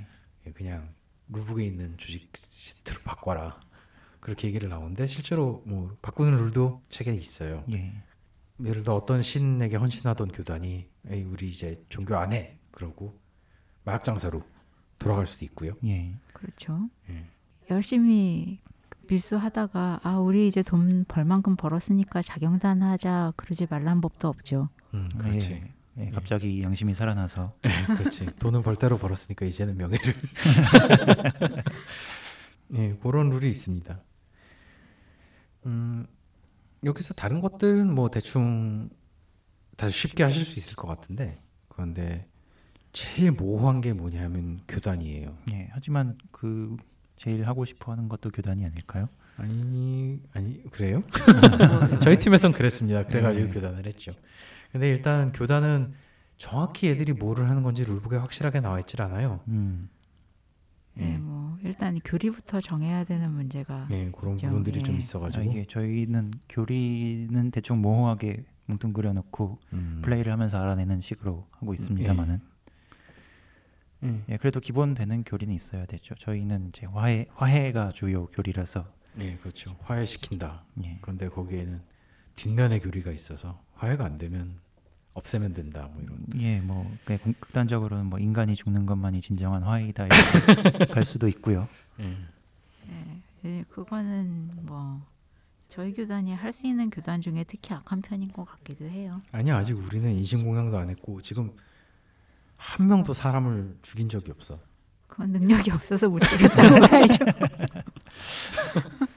예, 0.46 0.52
그냥 0.52 0.94
룰북에 1.28 1.64
있는 1.64 1.96
주식 1.98 2.30
시트로 2.34 3.00
바꿔라. 3.04 3.60
그렇게 4.20 4.48
얘기를 4.48 4.68
나오는데 4.68 5.06
실제로 5.06 5.62
뭐 5.66 5.96
바꾸는 6.02 6.36
룰도 6.36 6.82
책에 6.88 7.12
있어요. 7.14 7.64
예, 7.72 7.92
예를 8.64 8.82
들어 8.82 8.94
어떤 8.94 9.22
신에게 9.22 9.76
헌신하던 9.76 10.28
교단이 10.28 10.88
에이, 11.10 11.22
우리 11.22 11.46
이제 11.46 11.84
종교 11.88 12.16
안 12.16 12.32
해. 12.32 12.58
그러고 12.70 13.18
마약 13.84 14.04
장사로 14.04 14.42
돌아갈 14.98 15.26
수도 15.26 15.44
있고요. 15.44 15.74
예, 15.84 16.14
그렇죠. 16.32 16.88
예. 17.10 17.24
열심히 17.70 18.60
밀수하다가 19.08 20.00
아 20.02 20.18
우리 20.18 20.46
이제 20.46 20.62
돈 20.62 21.04
벌만큼 21.08 21.56
벌었으니까 21.56 22.22
자경단 22.22 22.82
하자 22.82 23.32
그러지 23.36 23.66
말란 23.68 24.00
법도 24.00 24.28
없죠. 24.28 24.66
음, 24.94 25.08
그렇지. 25.18 25.52
예, 25.98 26.06
예, 26.06 26.10
갑자기 26.10 26.62
양심이 26.62 26.94
살아나서 26.94 27.54
예, 27.66 27.94
그렇지. 27.94 28.26
돈은 28.38 28.62
벌대로 28.62 28.98
벌었으니까 28.98 29.46
이제는 29.46 29.76
명예를. 29.76 30.14
예, 32.74 32.94
그런 33.02 33.30
룰이 33.30 33.48
있습니다. 33.48 34.00
음, 35.66 36.06
여기서 36.84 37.14
다른 37.14 37.40
것들은 37.40 37.92
뭐 37.92 38.10
대충 38.10 38.90
다 39.76 39.88
쉽게 39.90 40.22
하실 40.22 40.44
수 40.44 40.58
있을 40.58 40.76
것 40.76 40.86
같은데 40.86 41.42
그런데 41.68 42.28
제일 42.92 43.32
모호한 43.32 43.80
게 43.80 43.92
뭐냐면 43.92 44.60
교단이에요. 44.68 45.36
예, 45.52 45.68
하지만 45.72 46.16
그 46.30 46.76
제일 47.18 47.46
하고 47.46 47.64
싶어 47.64 47.92
하는 47.92 48.08
것도 48.08 48.30
교단이 48.30 48.64
아닐까요? 48.64 49.08
아니 49.36 50.20
아니 50.32 50.62
그래요? 50.70 51.02
저희 52.02 52.18
팀에선 52.18 52.52
그랬습니다. 52.52 53.04
그래가지고 53.04 53.46
네. 53.48 53.52
교단을 53.52 53.86
했죠. 53.86 54.12
근데 54.72 54.88
일단 54.90 55.32
교단은 55.32 55.92
정확히 56.36 56.88
애들이 56.88 57.12
뭐를 57.12 57.50
하는 57.50 57.62
건지 57.62 57.84
룰북에 57.84 58.16
확실하게 58.18 58.60
나와 58.60 58.80
있질 58.80 59.02
않아요. 59.02 59.40
음. 59.48 59.88
네, 60.94 61.14
예. 61.14 61.18
뭐 61.18 61.56
일단 61.62 61.98
교리부터 62.04 62.60
정해야 62.60 63.04
되는 63.04 63.30
문제가 63.30 63.86
예, 63.90 64.10
그런 64.10 64.34
있죠. 64.34 64.48
부분들이 64.48 64.82
좀 64.82 64.94
예. 64.94 64.98
아, 64.98 65.00
있어가지고 65.00 65.44
이게 65.44 65.64
저희는 65.66 66.32
교리는 66.48 67.50
대충 67.50 67.80
모호하게 67.80 68.44
뭉뚱그려 68.66 69.12
놓고 69.12 69.58
음. 69.72 70.00
플레이를 70.04 70.32
하면서 70.32 70.58
알아내는 70.60 71.00
식으로 71.00 71.46
하고 71.52 71.74
있습니다만은 71.74 72.40
예. 74.04 74.22
예, 74.28 74.36
그래도 74.36 74.60
기본 74.60 74.94
되는 74.94 75.24
교리는 75.24 75.52
있어야 75.54 75.86
되죠. 75.86 76.14
저희는 76.14 76.68
이제 76.68 76.86
화해 76.86 77.26
화해가 77.34 77.90
주요 77.90 78.26
교리라서 78.26 78.86
예, 79.18 79.36
그렇죠. 79.38 79.76
화해시킨다. 79.82 80.64
예. 80.84 80.98
그런데 81.00 81.28
거기에는 81.28 81.80
뒷면의 82.36 82.80
교리가 82.80 83.10
있어서 83.10 83.60
화해가 83.74 84.04
안 84.04 84.18
되면 84.18 84.60
없애면 85.14 85.52
된다. 85.52 85.88
뭐 85.92 86.02
이런. 86.02 86.24
예, 86.40 86.60
뭐 86.60 86.88
극단적으로는 87.40 88.06
뭐 88.06 88.20
인간이 88.20 88.54
죽는 88.54 88.86
것만이 88.86 89.20
진정한 89.20 89.64
화해이다 89.64 90.06
이렇게 90.06 90.84
갈 90.94 91.04
수도 91.04 91.26
있고요. 91.26 91.68
예. 91.98 92.16
예, 92.90 93.22
예, 93.44 93.64
그거는 93.68 94.50
뭐 94.62 95.02
저희 95.68 95.92
교단이 95.92 96.32
할 96.34 96.52
수 96.52 96.66
있는 96.68 96.88
교단 96.88 97.20
중에 97.20 97.44
특히 97.48 97.74
악한 97.74 98.00
편인 98.02 98.32
것 98.32 98.44
같기도 98.44 98.84
해요. 98.86 99.20
아니야 99.32 99.56
아직 99.56 99.72
우리는 99.74 100.10
인신공양도 100.14 100.78
안 100.78 100.88
했고 100.88 101.20
지금 101.20 101.52
한 102.58 102.88
명도 102.88 103.14
사람을 103.14 103.78
죽인 103.82 104.08
적이 104.08 104.32
없어. 104.32 104.58
그건 105.06 105.30
능력이 105.30 105.70
없어서 105.70 106.08
못 106.08 106.18
찍겠다고 106.20 106.86
봐야죠. 106.86 107.24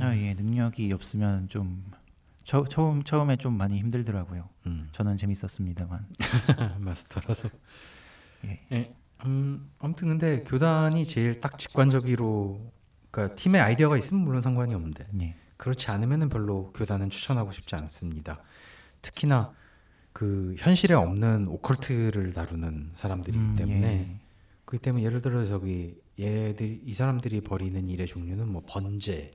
아, 0.00 0.16
예, 0.16 0.34
능력이 0.34 0.92
없으면 0.92 1.48
좀 1.48 1.84
처, 2.44 2.64
처음 2.64 3.02
처음에 3.02 3.36
좀 3.36 3.56
많이 3.56 3.78
힘들더라고요. 3.78 4.48
음. 4.66 4.88
저는 4.92 5.16
재밌었습니다만. 5.16 6.06
마스터라서. 6.80 7.48
예. 8.46 8.60
예. 8.72 8.94
음, 9.24 9.70
아무튼 9.78 10.08
근데 10.08 10.42
교단이 10.42 11.04
제일 11.04 11.40
딱 11.40 11.56
직관적으로 11.58 12.72
그러니까 13.12 13.36
팀의 13.36 13.60
아이디어가 13.60 13.96
있으면 13.96 14.24
물론 14.24 14.42
상관이 14.42 14.74
없는데 14.74 15.06
예. 15.20 15.36
그렇지 15.56 15.92
않으면은 15.92 16.28
별로 16.28 16.72
교단은 16.72 17.10
추천하고 17.10 17.52
싶지 17.52 17.76
않습니다. 17.76 18.42
특히나 19.00 19.52
그 20.12 20.54
현실에 20.58 20.94
없는 20.94 21.48
오컬트를 21.48 22.32
다루는 22.32 22.90
사람들이기 22.94 23.42
음, 23.42 23.56
때문에 23.56 23.86
예. 23.86 24.20
그렇기 24.64 24.82
때문에 24.82 25.04
예를 25.04 25.22
들어 25.22 25.46
저기 25.46 26.00
얘들 26.18 26.80
이 26.84 26.94
사람들이 26.94 27.40
벌이는 27.40 27.88
일의 27.88 28.06
종류는 28.06 28.48
뭐 28.48 28.62
번제, 28.66 29.32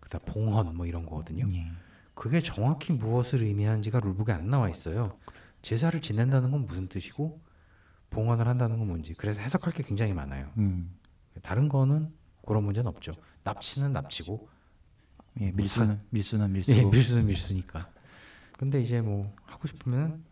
그다음 0.00 0.22
봉헌 0.24 0.76
뭐 0.76 0.86
이런 0.86 1.06
거거든요. 1.06 1.48
예. 1.52 1.70
그게 2.14 2.40
정확히 2.40 2.92
무엇을 2.92 3.42
의미하는지가 3.42 4.00
룰북에 4.00 4.32
안 4.32 4.50
나와 4.50 4.68
있어요. 4.68 5.18
제사를 5.62 6.00
지낸다는 6.00 6.50
건 6.50 6.66
무슨 6.66 6.88
뜻이고 6.88 7.40
봉헌을 8.10 8.48
한다는 8.48 8.78
건 8.78 8.88
뭔지 8.88 9.14
그래서 9.14 9.40
해석할 9.40 9.72
게 9.72 9.82
굉장히 9.82 10.12
많아요. 10.12 10.50
음. 10.56 10.94
다른 11.42 11.68
거는 11.68 12.12
그런 12.46 12.64
문제는 12.64 12.88
없죠. 12.88 13.12
납치는 13.44 13.92
납치고 13.92 14.48
예, 15.40 15.50
밀수는 15.52 16.00
밀수는 16.10 16.52
밀수고. 16.52 16.80
뭐 16.80 16.90
예, 16.90 16.96
밀수는 16.96 17.26
밀수니까. 17.26 17.90
근데 18.56 18.80
이제 18.80 19.00
뭐 19.00 19.32
하고 19.44 19.66
싶으면 19.68 20.24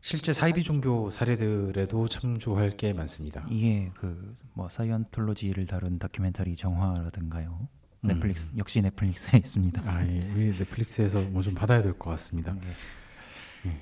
실제 0.00 0.32
사이비 0.32 0.64
종교 0.64 1.10
사례들에도 1.10 2.08
참조할 2.08 2.70
게 2.76 2.92
많습니다. 2.92 3.46
이게 3.50 3.90
그 3.94 4.34
뭐 4.54 4.68
사이언톨로지를 4.68 5.66
다룬 5.66 5.98
다큐멘터리 5.98 6.56
정화라든가요. 6.56 7.68
넷플릭스 8.04 8.52
역시 8.56 8.82
넷플릭스에 8.82 9.38
있습니다. 9.38 9.80
음. 9.80 9.88
아, 9.88 10.04
예, 10.06 10.28
우리 10.34 10.50
넷플릭스에서 10.58 11.22
뭐 11.22 11.40
좀 11.42 11.54
받아야 11.54 11.82
될 11.82 11.92
것 11.94 12.10
같습니다. 12.10 12.56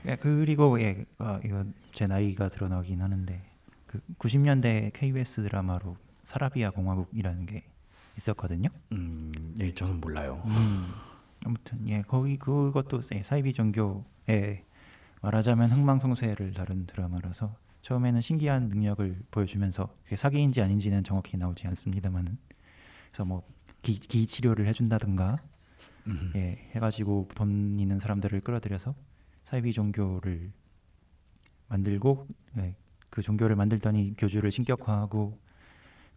예, 0.06 0.16
그리고 0.16 0.78
예, 0.82 1.06
아, 1.18 1.40
이거 1.42 1.64
제 1.92 2.06
나이가 2.06 2.48
드러나긴 2.50 3.00
하는데 3.00 3.42
그 3.86 3.98
90년대 4.18 4.92
KBS 4.92 5.42
드라마로 5.44 5.96
사라비아 6.24 6.70
공화국이라는 6.70 7.46
게 7.46 7.64
있었거든요. 8.18 8.68
음, 8.92 9.32
예, 9.58 9.72
저는 9.72 10.00
몰라요. 10.02 10.42
아무튼 11.44 11.88
예, 11.88 12.02
거기 12.02 12.36
그것도 12.38 13.00
예, 13.14 13.22
사이비 13.22 13.52
종교에 13.52 14.64
말하자면 15.22 15.70
흥망성쇠를 15.70 16.52
다룬 16.52 16.86
드라마라서 16.86 17.54
처음에는 17.82 18.20
신기한 18.20 18.68
능력을 18.68 19.22
보여주면서 19.30 19.94
그게 20.04 20.16
사기인지 20.16 20.60
아닌지는 20.60 21.02
정확히 21.02 21.36
나오지 21.36 21.66
않습니다만은 21.66 22.36
그래서 23.10 23.24
뭐 23.24 23.42
기, 23.82 23.98
기 23.98 24.26
치료를 24.26 24.66
해준다든가 24.66 25.38
음. 26.06 26.32
예, 26.36 26.68
해가지고 26.74 27.28
돈 27.34 27.78
있는 27.78 27.98
사람들을 27.98 28.40
끌어들여서 28.40 28.94
사이비 29.44 29.72
종교를 29.72 30.52
만들고 31.68 32.26
예, 32.58 32.76
그 33.08 33.22
종교를 33.22 33.56
만들더니 33.56 34.14
교주를 34.16 34.50
신격화하고 34.50 35.38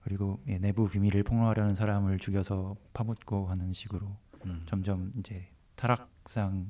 그리고 0.04 0.42
예, 0.48 0.58
내부 0.58 0.88
비밀을 0.90 1.24
폭로하려는 1.24 1.76
사람을 1.76 2.20
죽여서 2.20 2.76
파묻고 2.94 3.48
하는 3.48 3.72
식으로 3.72 4.18
음. 4.46 4.64
점점 4.68 5.12
이제 5.18 5.48
타락상을 5.76 6.66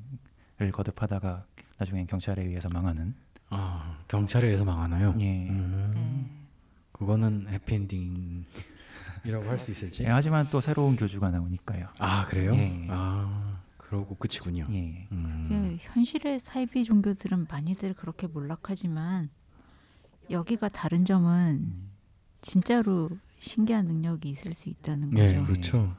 거듭하다가 0.72 1.44
나중엔 1.78 2.06
경찰에 2.06 2.42
의해서 2.44 2.68
망하는 2.72 3.14
아, 3.50 3.98
경찰에 4.08 4.46
의해서 4.46 4.64
망하나요? 4.64 5.14
예. 5.20 5.48
음, 5.48 5.92
네. 5.94 6.30
그거는 6.92 7.48
해피엔딩이라고 7.48 9.48
할 9.48 9.58
수 9.58 9.70
있을지. 9.70 10.04
예, 10.04 10.08
하지만 10.08 10.48
또 10.50 10.60
새로운 10.60 10.96
교주가 10.96 11.30
나오니까요. 11.30 11.88
아, 11.98 12.24
그래요? 12.26 12.54
예. 12.54 12.86
아, 12.90 13.60
그러고 13.76 14.16
끝이군요. 14.16 14.66
예. 14.72 15.06
음. 15.12 15.46
그 15.48 15.76
현실의 15.80 16.40
사이비 16.40 16.84
종교들은 16.84 17.46
많이들 17.50 17.94
그렇게 17.94 18.26
몰락하지만 18.26 19.30
여기가 20.30 20.68
다른 20.70 21.04
점은 21.04 21.60
음. 21.64 21.90
진짜로 22.40 23.10
신기한 23.38 23.86
능력이 23.86 24.28
있을 24.30 24.52
수 24.52 24.68
있다는 24.68 25.10
거죠. 25.10 25.22
예, 25.22 25.40
그렇죠. 25.42 25.94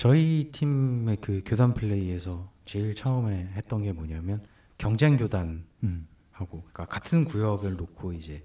저희 0.00 0.50
팀의 0.50 1.18
그 1.20 1.42
교단 1.44 1.74
플레이에서 1.74 2.50
제일 2.64 2.94
처음에 2.94 3.50
했던 3.54 3.82
게 3.82 3.92
뭐냐면 3.92 4.42
경쟁 4.78 5.18
교단 5.18 5.66
음. 5.82 6.08
하고 6.30 6.62
그러니까 6.72 6.86
같은 6.86 7.26
구역을 7.26 7.76
놓고 7.76 8.14
이제 8.14 8.42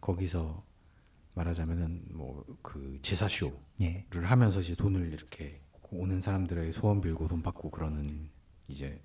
거기서 0.00 0.64
말하자면은 1.34 2.06
뭐 2.10 2.44
그 2.62 2.98
제사 3.02 3.28
쇼를 3.28 3.54
예. 3.82 4.06
하면서 4.12 4.60
이제 4.60 4.74
돈을 4.74 5.12
이렇게 5.12 5.60
오는 5.90 6.20
사람들의 6.20 6.72
소원 6.72 7.00
빌고 7.00 7.28
돈 7.28 7.42
받고 7.42 7.70
그러는 7.70 8.28
이제 8.66 9.00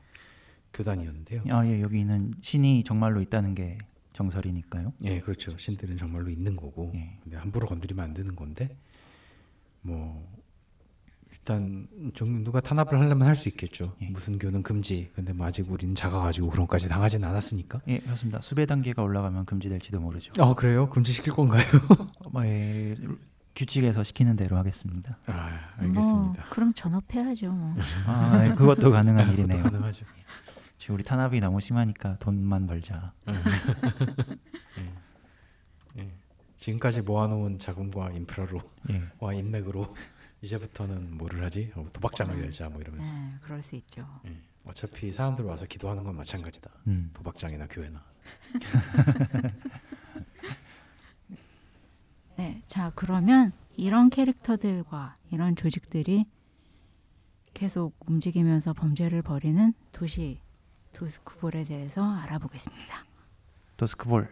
교단이었는데요. 0.73 1.43
아, 1.51 1.67
예, 1.67 1.81
여기는 1.81 2.33
신이 2.41 2.83
정말로 2.83 3.21
있다는 3.21 3.53
게 3.53 3.77
정설이니까요. 4.13 4.93
예, 5.03 5.19
그렇죠. 5.19 5.57
신들은 5.57 5.97
정말로 5.97 6.29
있는 6.29 6.55
거고, 6.55 6.91
예. 6.95 7.19
근데 7.21 7.37
함부로 7.37 7.67
건드리면 7.67 8.03
안 8.03 8.13
되는 8.13 8.35
건데, 8.35 8.75
뭐 9.81 10.25
일단 11.31 11.87
좀 12.13 12.43
누가 12.43 12.59
탄압을 12.61 12.99
하려면 12.99 13.27
할 13.27 13.35
수 13.35 13.49
있겠죠. 13.49 13.95
예. 14.01 14.09
무슨 14.09 14.39
교는 14.39 14.63
금지. 14.63 15.11
근데 15.15 15.33
뭐 15.33 15.45
아직 15.45 15.69
우리는 15.71 15.93
작아가지고 15.93 16.49
그런까지 16.49 16.89
당하진 16.89 17.23
않았으니까. 17.23 17.81
예, 17.87 17.99
그렇습니다. 17.99 18.41
수배 18.41 18.65
단계가 18.65 19.03
올라가면 19.03 19.45
금지될지도 19.45 19.99
모르죠. 19.99 20.31
아 20.39 20.53
그래요? 20.55 20.89
금지 20.89 21.13
시킬 21.13 21.33
건가요? 21.33 21.63
뭐, 22.31 22.45
예, 22.45 22.95
규칙에서 23.55 24.03
시키는 24.03 24.35
대로 24.35 24.57
하겠습니다. 24.57 25.17
아 25.27 25.59
알겠습니다. 25.77 26.13
뭐, 26.13 26.33
그럼 26.49 26.73
전업해야죠. 26.73 27.51
뭐. 27.51 27.75
아, 28.07 28.45
예, 28.45 28.49
그것도 28.55 28.91
가능한 28.91 29.25
그것도 29.27 29.41
일이네요. 29.43 29.63
가능하죠. 29.63 30.05
지금 30.77 30.95
우리 30.95 31.03
탄압이 31.03 31.39
너무 31.39 31.59
심하니까 31.59 32.17
돈만 32.19 32.67
벌자. 32.67 33.13
예. 35.97 36.11
지금까지 36.55 37.01
모아놓은 37.01 37.59
자금과 37.59 38.11
인프라로 38.11 38.61
예. 38.91 39.03
와 39.19 39.33
인맥으로 39.33 39.95
이제부터는 40.47 41.17
뭐를 41.17 41.43
하지? 41.43 41.71
어, 41.75 41.85
도박장을 41.91 42.41
열자 42.41 42.69
뭐 42.69 42.79
이러면서. 42.81 43.13
네, 43.13 43.33
그럴 43.41 43.61
수 43.61 43.75
있죠. 43.75 44.07
예. 44.25 44.41
어차피 44.63 45.11
사람들 45.11 45.43
와서 45.45 45.65
기도하는 45.65 46.03
건 46.03 46.15
마찬가지다. 46.15 46.71
음. 46.87 47.11
도박장이나 47.13 47.67
교회나. 47.67 48.03
네, 52.37 52.61
자 52.67 52.91
그러면 52.95 53.51
이런 53.75 54.09
캐릭터들과 54.09 55.15
이런 55.31 55.55
조직들이 55.55 56.25
계속 57.53 57.95
움직이면서 58.07 58.73
범죄를 58.73 59.21
벌이는 59.21 59.73
도시 59.91 60.39
도스쿠볼에 60.93 61.63
대해서 61.63 62.03
알아보겠습니다. 62.03 63.05
더스크볼 63.77 64.29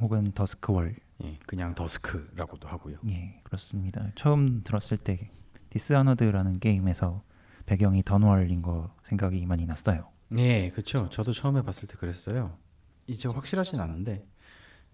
혹은 0.00 0.32
더스크월. 0.32 0.96
예, 1.24 1.38
그냥 1.46 1.74
더스크라고도 1.74 2.68
하고요. 2.68 2.98
예, 3.08 3.40
그렇습니다. 3.44 4.10
처음 4.16 4.62
들었을 4.64 4.96
때 4.96 5.30
Dishonored라는 5.76 6.58
게임에서 6.60 7.22
배경이 7.64 8.02
Dunwall인 8.02 8.60
거 8.60 8.94
생각이 9.04 9.46
많이 9.46 9.64
났어요. 9.64 10.10
네, 10.28 10.68
그렇죠. 10.68 11.08
저도 11.08 11.32
처음에 11.32 11.62
봤을 11.62 11.88
때 11.88 11.96
그랬어요. 11.96 12.58
이제 13.06 13.26
확실하진 13.26 13.80
않은데 13.80 14.26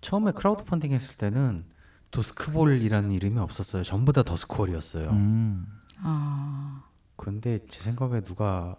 처음에 0.01 0.31
크라우드 0.31 0.63
펀딩 0.65 0.93
했을 0.93 1.17
때는 1.17 1.65
Doskvol이라는 2.13 3.11
이름이 3.11 3.39
없었어요. 3.41 3.83
전부 3.83 4.13
다 4.13 4.23
Duskwall이었어요. 4.23 5.11
음, 5.11 5.67
아, 5.99 6.85
근데 7.17 7.59
제 7.69 7.83
생각에 7.83 8.21
누가 8.21 8.77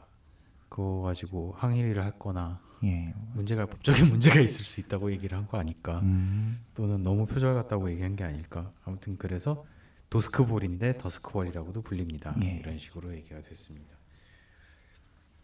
그거 0.69 1.01
가지고 1.01 1.53
항의를 1.57 2.01
했거나 2.05 2.61
예, 2.85 3.13
문제가 3.33 3.65
법적인 3.65 4.07
문제가 4.07 4.39
있을 4.39 4.63
수 4.63 4.79
있다고 4.79 5.11
얘기를 5.11 5.37
한 5.37 5.47
거 5.47 5.57
아닐까? 5.59 5.99
음, 5.99 6.61
또는 6.75 7.03
너무 7.03 7.25
표절 7.25 7.53
같다고 7.55 7.91
얘기한 7.91 8.15
게 8.15 8.23
아닐까? 8.23 8.71
아무튼 8.85 9.17
그래서 9.17 9.65
도스크볼인데 10.09 10.97
더스크월이라고도 10.97 11.81
불립니다. 11.81 12.35
예. 12.43 12.57
이런 12.57 12.77
식으로 12.77 13.13
얘기가 13.15 13.41
됐습니다. 13.41 13.95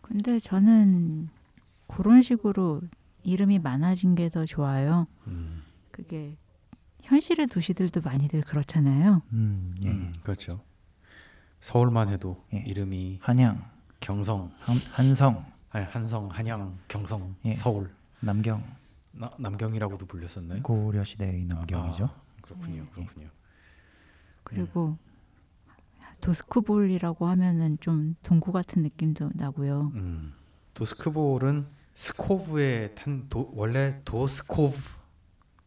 근데 0.02 0.40
저는 0.40 1.30
그런 1.88 2.22
식으로 2.22 2.82
이름이 3.24 3.60
많아진 3.60 4.16
게 4.16 4.30
더 4.30 4.46
좋아요. 4.46 5.08
음, 5.28 5.64
그게 5.92 6.36
현실의 7.04 7.48
도시들도 7.48 8.02
많이들 8.02 8.42
그렇잖아요. 8.42 9.22
음, 9.34 9.76
예. 9.84 9.90
음, 9.92 10.14
그렇죠. 10.24 10.62
서울만 11.60 12.10
해도 12.10 12.44
예. 12.54 12.58
이름이 12.60 13.20
한양, 13.22 13.70
경성, 14.00 14.52
한, 14.60 14.78
한성, 14.92 15.46
아니, 15.72 15.86
한성, 15.86 16.28
한양, 16.30 16.78
경성, 16.88 17.36
예. 17.46 17.52
서울, 17.52 17.92
남경, 18.20 18.64
나, 19.12 19.32
남경이라고도 19.38 20.06
불렸었나요? 20.06 20.62
고려 20.64 21.04
시대의 21.04 21.46
남경이죠. 21.46 22.06
아, 22.06 22.22
그렇군요, 22.42 22.84
네. 22.84 22.92
그렇군요. 22.94 23.28
그리고 24.46 24.98
도스크볼이라고 26.22 27.28
하면은 27.28 27.78
좀 27.82 28.16
동구 28.24 28.52
같은 28.52 28.82
느낌도 28.84 29.32
나고요. 29.36 29.92
음, 29.96 30.34
도스크볼은 30.74 31.68
스코브의 31.94 32.96
탄 32.96 33.28
도, 33.30 33.52
원래 33.54 34.02
도스코브 34.06 34.78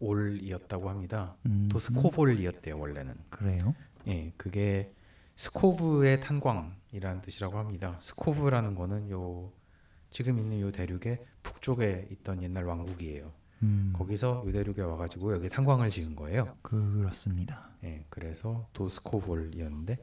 올이었다고 0.01 0.88
합니다. 0.88 1.37
음, 1.47 1.69
도스코볼이었대요 1.71 2.79
원래는. 2.79 3.14
그래요? 3.31 3.75
예, 4.07 4.33
그게 4.37 4.93
스코브의 5.37 6.21
탄광이라는 6.21 7.23
뜻이라고 7.23 7.59
합니다. 7.59 7.97
스코브라는 8.01 8.75
거는 8.75 9.11
요 9.11 9.53
지금 10.11 10.38
있는 10.38 10.61
요 10.61 10.73
대륙의 10.73 11.25
북쪽에 11.43 12.09
있던 12.11 12.43
옛날 12.43 12.64
왕국이에요. 12.64 13.33
음, 13.62 13.93
거기서 13.95 14.45
요 14.47 14.53
대륙에 14.53 14.83
와가지고 14.83 15.35
여기 15.35 15.49
탄광을 15.49 15.91
지은 15.91 16.17
거예요. 16.17 16.57
그렇습니다. 16.62 17.68
예, 17.85 18.05
그래서 18.09 18.69
도스코볼이었는데 18.73 19.99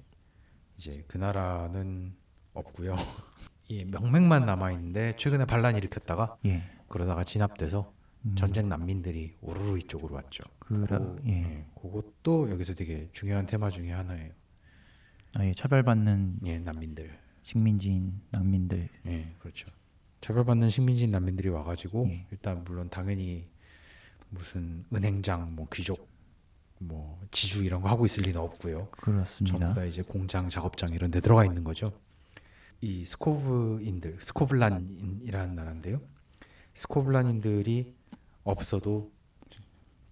이제 0.78 1.04
그 1.08 1.18
나라는 1.18 2.16
없고요. 2.54 2.96
예, 3.72 3.84
명맥만 3.86 4.46
남아 4.46 4.72
있는데 4.74 5.16
최근에 5.18 5.46
반란 5.46 5.76
일으켰다가 5.76 6.38
예, 6.46 6.64
그러다가 6.88 7.24
진압돼서 7.24 7.94
음, 8.26 8.36
전쟁 8.36 8.70
난민들이 8.70 9.36
우르르 9.42 9.78
이쪽으로 9.80 10.16
왔죠. 10.16 10.44
그라, 10.60 11.00
그, 11.00 11.16
예, 11.28 11.32
예, 11.32 11.66
그것도 11.82 12.50
여기서 12.52 12.74
되게 12.76 13.10
중요한 13.12 13.46
테마 13.46 13.70
중에 13.70 13.92
하나예요. 13.92 14.32
아 15.36 15.44
예 15.44 15.54
차별받는 15.54 16.40
예, 16.46 16.60
난민들. 16.60 17.20
식민지인 17.44 18.22
난민들, 18.32 18.90
예, 19.06 19.36
그렇죠. 19.40 19.70
차별받는 20.22 20.70
식민지 20.70 21.08
난민들이 21.08 21.50
와가지고 21.50 22.08
예. 22.10 22.26
일단 22.32 22.64
물론 22.64 22.90
당연히 22.90 23.48
무슨 24.30 24.84
은행장, 24.94 25.56
뭐 25.56 25.68
귀족, 25.72 26.10
뭐 26.80 27.20
지주 27.32 27.64
이런 27.64 27.82
거 27.82 27.90
하고 27.90 28.06
있을 28.06 28.24
리는 28.24 28.40
없고요. 28.40 28.90
그렇습니다. 28.92 29.60
전부 29.60 29.80
다 29.80 29.86
이제 29.86 30.02
공장, 30.02 30.50
작업장 30.50 30.90
이런 30.94 31.12
데 31.12 31.20
들어가 31.22 31.46
있는 31.46 31.64
거죠. 31.64 31.94
이 32.82 33.06
스코브인들, 33.06 34.18
스코블란이라는 34.20 35.56
나라인데요. 35.56 36.02
스코블란인들이 36.74 37.96
없어도 38.44 39.12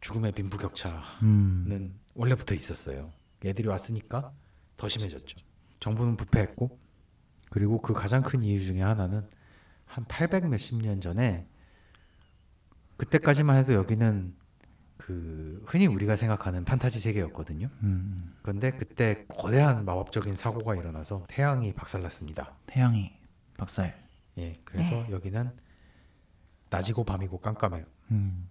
죽음의 0.01 0.31
빈부격차는 0.33 0.99
음, 1.23 1.99
원래부터 2.15 2.55
있었어요. 2.55 3.11
얘들이 3.45 3.67
왔으니까 3.67 4.33
더 4.77 4.87
심해졌죠. 4.87 5.37
정부는 5.79 6.17
부패했고 6.17 6.79
그리고 7.49 7.79
그 7.79 7.93
가장 7.93 8.23
큰 8.23 8.41
이유 8.41 8.65
중에 8.65 8.81
하나는 8.81 9.29
한 9.85 10.05
800 10.05 10.47
몇십 10.47 10.81
년 10.81 11.01
전에 11.01 11.47
그때까지만 12.97 13.57
해도 13.57 13.73
여기는 13.73 14.35
그 15.05 15.61
흔히 15.67 15.85
우리가 15.85 16.15
생각하는 16.15 16.63
판타지 16.63 17.01
세계였거든요. 17.01 17.69
음, 17.81 18.25
그런데 18.41 18.71
그때 18.71 19.25
거대한 19.27 19.83
마법적인 19.83 20.31
사고가 20.31 20.75
일어나서 20.75 21.25
태양이 21.27 21.73
박살났습니다. 21.73 22.55
태양이 22.67 23.11
박살. 23.57 24.01
예, 24.37 24.53
그래서 24.63 25.05
여기는 25.11 25.51
낮이고 26.69 27.03
밤이고 27.03 27.39
깜깜해요. 27.39 27.83
음, 28.11 28.47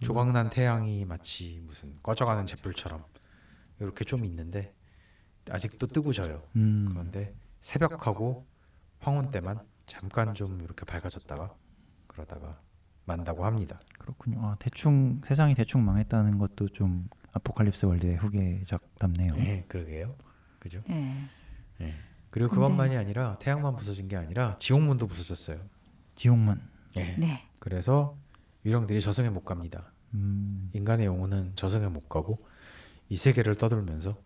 조각난 0.00 0.48
태양이 0.48 1.04
마치 1.04 1.60
무슨 1.66 1.98
꺼져가는 2.02 2.46
잿불처럼 2.46 3.04
이렇게 3.80 4.06
좀 4.06 4.24
있는데 4.24 4.74
아직도 5.50 5.88
뜨고 5.88 6.14
져요. 6.14 6.42
음, 6.56 6.86
그런데 6.88 7.34
새벽하고 7.60 8.46
황혼 9.00 9.30
때만 9.30 9.60
잠깐 9.84 10.32
좀 10.32 10.62
이렇게 10.62 10.86
밝아졌다가 10.86 11.54
그러다가 12.06 12.58
만다고 13.10 13.44
합니다. 13.44 13.80
그렇군요. 13.98 14.38
아, 14.44 14.56
대충 14.58 15.20
세상이 15.24 15.54
대충 15.54 15.84
망했다는 15.84 16.38
것도 16.38 16.68
좀 16.68 17.08
아포칼립스 17.32 17.86
월드의 17.86 18.16
후계작답네요. 18.16 19.34
예, 19.38 19.64
그러게요. 19.68 20.14
그죠? 20.58 20.82
예. 20.90 21.14
그리고 22.30 22.48
근데- 22.50 22.62
그것만이 22.62 22.96
아니라 22.96 23.36
태양만 23.40 23.74
부서진 23.76 24.08
게 24.08 24.16
아니라 24.16 24.56
지옥문도 24.58 25.06
부서졌어요. 25.08 25.58
지옥문. 26.14 26.60
예. 26.96 27.16
네. 27.16 27.42
그래서 27.58 28.16
유령들이 28.64 29.00
저승에 29.00 29.30
못 29.30 29.44
갑니다. 29.44 29.92
음, 30.14 30.70
인간의 30.72 31.06
영혼은 31.06 31.52
저승에 31.56 31.88
못 31.88 32.08
가고 32.08 32.38
이 33.08 33.16
세계를 33.16 33.56
떠돌면서 33.56 34.16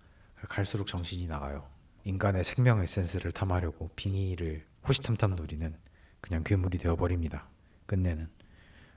갈수록 0.48 0.86
정신이 0.86 1.26
나가요. 1.26 1.66
인간의 2.04 2.44
생명 2.44 2.82
에센스를 2.82 3.32
탐하려고 3.32 3.90
빙의를 3.96 4.66
호시탐탐 4.86 5.36
노리는 5.36 5.74
그냥 6.20 6.42
괴물이 6.44 6.76
되어버립니다. 6.78 7.48
끝내는. 7.86 8.28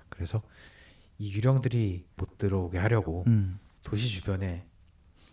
그래서 0.10 0.42
이 1.20 1.32
유령들이 1.32 2.06
못 2.16 2.38
들어오게 2.38 2.78
하려고 2.78 3.24
음, 3.28 3.60
도시 3.84 4.10
주변에 4.10 4.66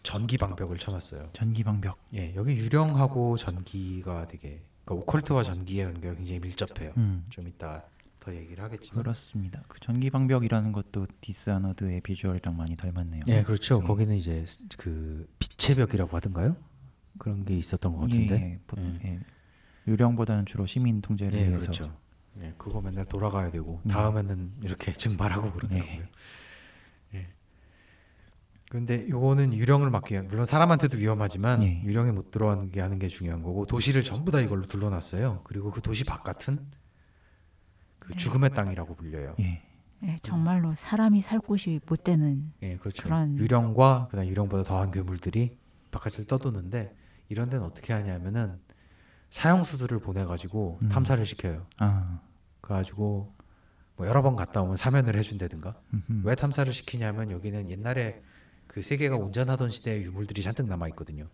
전기 0.03 0.37
방벽을 0.39 0.79
쳐놨어요. 0.79 1.31
전기 1.33 1.65
방벽. 1.65 1.99
예, 2.15 2.35
여기 2.35 2.53
유령하고 2.57 3.37
전기가 3.37 4.27
되게 4.29 4.63
그러니까 4.85 4.95
오컬트와 5.07 5.43
전기의 5.43 5.85
관계가 5.87 6.15
굉장히 6.15 6.41
밀접해요. 6.41 6.93
음, 6.99 7.25
좀 7.31 7.49
이따 7.49 7.85
더 8.21 8.35
얘기를 8.35 8.63
하겠지만. 8.65 9.03
그렇습니다. 9.03 9.63
그 9.69 9.79
전기 9.81 10.11
방벽이라는 10.11 10.73
것도 10.73 11.07
Dishonored의 11.21 12.01
비주얼이랑 12.03 12.57
많이 12.57 12.77
닮았네요. 12.77 13.23
예, 13.29 13.43
그렇죠. 13.43 13.81
예. 13.83 13.87
거기는 13.87 14.15
이제 14.17 14.45
스- 14.47 14.59
그 14.79 15.27
빛의 15.39 15.77
벽이라고 15.77 16.15
하던가요? 16.17 16.57
그런 17.19 17.45
게 17.45 17.57
있었던 17.57 17.93
것 17.95 18.01
같은데. 18.01 18.35
예, 18.35 18.53
예, 18.55 18.61
보- 18.67 18.81
예. 18.81 19.21
유령보다는 19.87 20.47
주로 20.47 20.65
시민 20.67 21.01
통제를 21.03 21.39
예, 21.39 21.49
위해서. 21.49 21.59
그렇죠. 21.61 21.97
예, 22.41 22.53
그거 22.59 22.81
맨날 22.81 23.05
돌아가야 23.05 23.51
되고 23.51 23.81
음. 23.85 23.89
다음에는 23.89 24.53
이렇게 24.63 24.93
증발하고 24.93 25.53
그러더라고요. 25.53 25.93
예. 27.15 27.19
예. 27.19 27.29
근데 28.71 29.09
요거는 29.09 29.55
유령을 29.55 29.91
막기 29.91 30.15
위한 30.15 30.27
물론 30.29 30.47
사람한테도 30.47 30.97
위험하지만 30.97 31.63
예. 31.63 31.83
유령이 31.85 32.11
못 32.13 32.31
들어가게 32.31 32.81
하는 32.81 32.99
게 32.99 33.09
중요한 33.09 33.43
거고 33.43 33.67
도시를 33.67 34.03
전부 34.03 34.33
다 34.33 34.41
이걸로 34.41 34.63
둘러놨어요. 34.63 35.43
그리고 35.45 35.71
그 35.71 35.81
도시 35.81 36.03
바깥은 36.05 36.59
그 38.01 38.15
죽음의 38.17 38.51
땅이라고 38.51 38.97
불려요. 38.97 39.35
예, 39.41 39.63
예, 40.05 40.17
정말로 40.23 40.75
사람이 40.75 41.23
살 41.23 41.39
곳이 41.39 41.81
못 41.87 42.03
되는 42.05 42.53
예, 42.63 42.77
그렇죠. 42.77 43.05
그런- 43.05 43.39
유령과 43.39 44.09
그다음 44.11 44.27
유령보다 44.27 44.65
더한 44.65 44.91
괴물들이 44.91 45.57
바깥을 45.93 46.27
떠도는데 46.27 46.95
이런 47.29 47.49
데는 47.49 47.65
어떻게 47.65 47.93
하냐면은 47.93 48.59
사형수들을 49.35 49.99
보내가지고 49.99 50.79
음. 50.81 50.89
탐사를 50.91 51.27
시켜요. 51.27 51.67
아, 51.81 52.21
그래가지고 52.61 53.35
뭐 53.97 54.07
여러 54.07 54.23
번 54.23 54.37
갔다 54.37 54.63
오면 54.63 54.77
사면을 54.77 55.17
해준다든가. 55.17 55.75
음흠. 55.93 56.23
왜 56.23 56.37
탐사를 56.37 56.73
시키냐면 56.73 57.33
여기는 57.33 57.69
옛날에 57.69 58.23
그 58.69 58.81
세계가 58.81 59.17
온전하던 59.17 59.73
시대의 59.73 60.05
유물들이 60.05 60.41
잔뜩 60.41 60.69
남아 60.69 60.87
있거든요. 60.91 61.27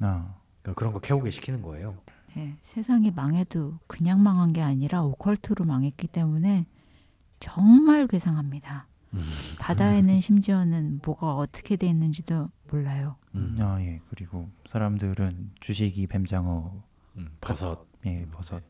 아, 0.00 0.36
그러니까 0.62 0.78
그런 0.78 0.92
거 0.92 1.00
캐오게 1.00 1.32
시키는 1.32 1.62
거예요. 1.62 1.98
예, 2.36 2.56
세상이 2.62 3.10
망해도 3.10 3.80
그냥 3.88 4.22
망한 4.22 4.52
게 4.52 4.62
아니라 4.62 5.02
오컬트로 5.02 5.64
망했기 5.64 6.06
때문에 6.06 6.64
정말 7.40 8.06
괴상합니다. 8.06 8.86
음. 9.14 9.20
바다에는 9.58 10.20
심지어는 10.20 11.00
뭐가 11.04 11.34
어떻게 11.34 11.74
돼 11.74 11.88
있는지도 11.88 12.50
몰라요. 12.70 13.16
음. 13.34 13.56
아, 13.60 13.80
예. 13.80 14.00
그리고 14.10 14.48
사람들은 14.68 15.54
주식이 15.58 16.06
뱀장어, 16.06 16.86
음, 17.18 17.36
버섯, 17.40 17.86
예, 18.06 18.26
버섯. 18.32 18.62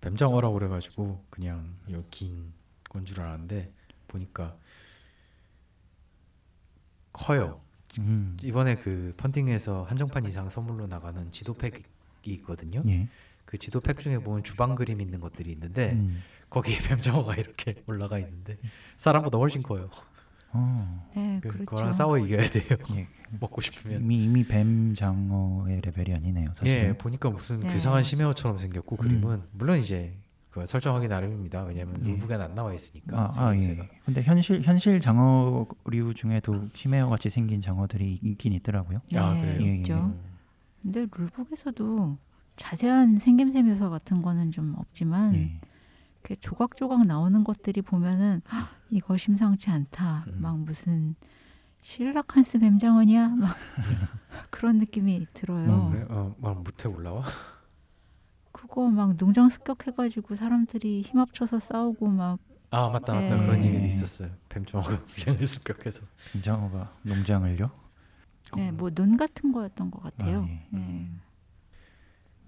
뱀장어라고 0.00 0.54
그래가지고 0.54 1.24
그냥 1.30 1.76
긴건 2.10 3.04
줄 3.04 3.20
알았는데 3.20 3.70
보니까 4.08 4.56
커요. 7.12 7.60
음. 7.98 8.36
이번에 8.42 8.76
그 8.76 9.12
펀딩에서 9.16 9.84
한정판 9.84 10.24
이상 10.24 10.48
선물로 10.48 10.86
나가는 10.86 11.30
지도팩이 11.30 11.82
있거든요. 12.24 12.82
예. 12.86 13.08
그 13.44 13.58
지도팩 13.58 13.98
중에 13.98 14.18
보면 14.18 14.44
주방 14.44 14.74
그림 14.74 15.00
있는 15.00 15.20
것들이 15.20 15.50
있는데 15.52 15.92
음. 15.92 16.22
거기에 16.48 16.78
뱀장어가 16.88 17.34
이렇게 17.36 17.82
올라가 17.86 18.18
있는데 18.18 18.58
사람보다 18.96 19.38
훨씬 19.38 19.62
커요. 19.62 19.90
어. 20.52 21.10
네, 21.14 21.38
그, 21.42 21.48
그렇죠. 21.48 21.64
거랑 21.66 21.92
싸워 21.92 22.18
이겨야 22.18 22.48
돼요. 22.50 22.76
예. 22.96 23.06
먹고 23.40 23.60
싶으면. 23.60 24.02
이미 24.02 24.24
이미 24.24 24.44
뱀 24.46 24.94
장어의 24.94 25.80
레벨이 25.82 26.14
아니네요. 26.14 26.52
사실. 26.54 26.68
예, 26.76 26.92
보니까 26.96 27.30
무슨 27.30 27.60
네. 27.60 27.72
괴상한 27.72 28.02
심해어처럼 28.02 28.58
생겼고 28.58 28.96
음. 28.96 28.98
그림은 28.98 29.42
물론 29.52 29.78
이제 29.78 30.16
그 30.50 30.66
설정하기 30.66 31.06
나름입니다. 31.06 31.62
왜냐하면 31.62 31.96
예. 32.04 32.10
룰북에는 32.10 32.44
안 32.44 32.54
나와 32.56 32.74
있으니까. 32.74 33.16
아, 33.16 33.32
아. 33.48 33.56
예. 33.56 33.88
근데 34.04 34.22
현실 34.22 34.62
현실 34.62 34.98
장어류 35.00 36.14
중에도 36.14 36.66
심해어 36.74 37.08
같이 37.08 37.30
생긴 37.30 37.60
장어들이 37.60 38.18
있긴 38.22 38.52
있더라고요. 38.54 39.00
아, 39.14 39.34
네, 39.34 39.40
그래요? 39.40 39.58
예, 39.62 39.66
예. 39.66 39.74
있죠. 39.76 39.94
음. 39.94 40.20
근데 40.82 41.06
룰북에서도 41.16 42.18
자세한 42.56 43.18
생김새 43.20 43.62
묘사 43.62 43.88
같은 43.88 44.20
거는 44.22 44.50
좀 44.50 44.74
없지만 44.76 45.34
예. 45.36 45.60
이렇게 46.22 46.36
조각조각 46.40 47.06
나오는 47.06 47.44
것들이 47.44 47.80
보면은 47.82 48.42
"헉, 48.52 48.68
이거 48.90 49.16
심상치 49.16 49.70
않다. 49.70 50.24
음. 50.28 50.38
막 50.42 50.58
무슨 50.58 51.14
실라칸스 51.82 52.58
뱀장어냐? 52.58 53.28
막 53.36 53.56
그런 54.50 54.78
느낌이 54.78 55.26
들어요. 55.32 55.90
그래? 55.92 56.04
어, 56.10 56.34
막 56.38 56.62
무태 56.62 56.88
올라와? 56.88 57.24
그거 58.52 58.90
막 58.90 59.16
농장 59.16 59.48
습격해가지고 59.48 60.34
사람들이 60.34 61.02
힘 61.02 61.18
합쳐서 61.20 61.58
싸우고 61.58 62.08
막 62.08 62.38
아 62.72 62.88
맞다 62.88 63.14
맞다 63.14 63.34
네. 63.34 63.44
그런 63.46 63.64
얘기도 63.64 63.84
있었어요. 63.84 64.30
뱀장어가 64.48 64.90
농장을 65.02 65.44
습격해서. 65.44 66.02
뱀 66.32 66.40
장어가 66.42 66.94
농장을요? 67.02 67.68
네, 68.56 68.70
뭐 68.70 68.90
논 68.90 69.16
같은 69.16 69.50
거였던 69.50 69.90
것 69.90 70.00
같아요. 70.04 70.42
아, 70.44 70.48
예. 70.48 70.66
네. 70.70 71.10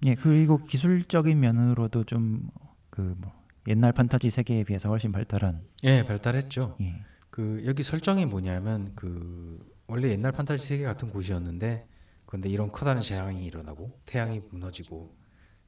예, 0.05 0.15
그리고 0.15 0.59
기술적인 0.63 1.37
면으로도 1.39 2.05
좀 2.05 2.49
그 2.89 3.15
뭐 3.17 3.33
옛날 3.67 3.91
판타지 3.91 4.29
세계에 4.29 4.63
비해서 4.63 4.89
훨씬 4.89 5.11
발달한 5.11 5.61
예 5.83 6.05
발달했죠. 6.05 6.77
예. 6.81 7.03
그 7.29 7.63
여기 7.65 7.83
설정이 7.83 8.25
뭐냐면 8.25 8.91
그 8.95 9.59
원래 9.87 10.09
옛날 10.09 10.31
판타지 10.31 10.65
세계 10.65 10.83
같은 10.83 11.09
곳이었는데 11.09 11.87
근데 12.25 12.49
이런 12.49 12.71
커다란 12.71 13.01
재앙이 13.01 13.45
일어나고 13.45 13.99
태양이 14.05 14.41
무너지고 14.49 15.15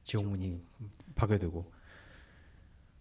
지옥문이 0.04 0.62
파괴되고 1.14 1.72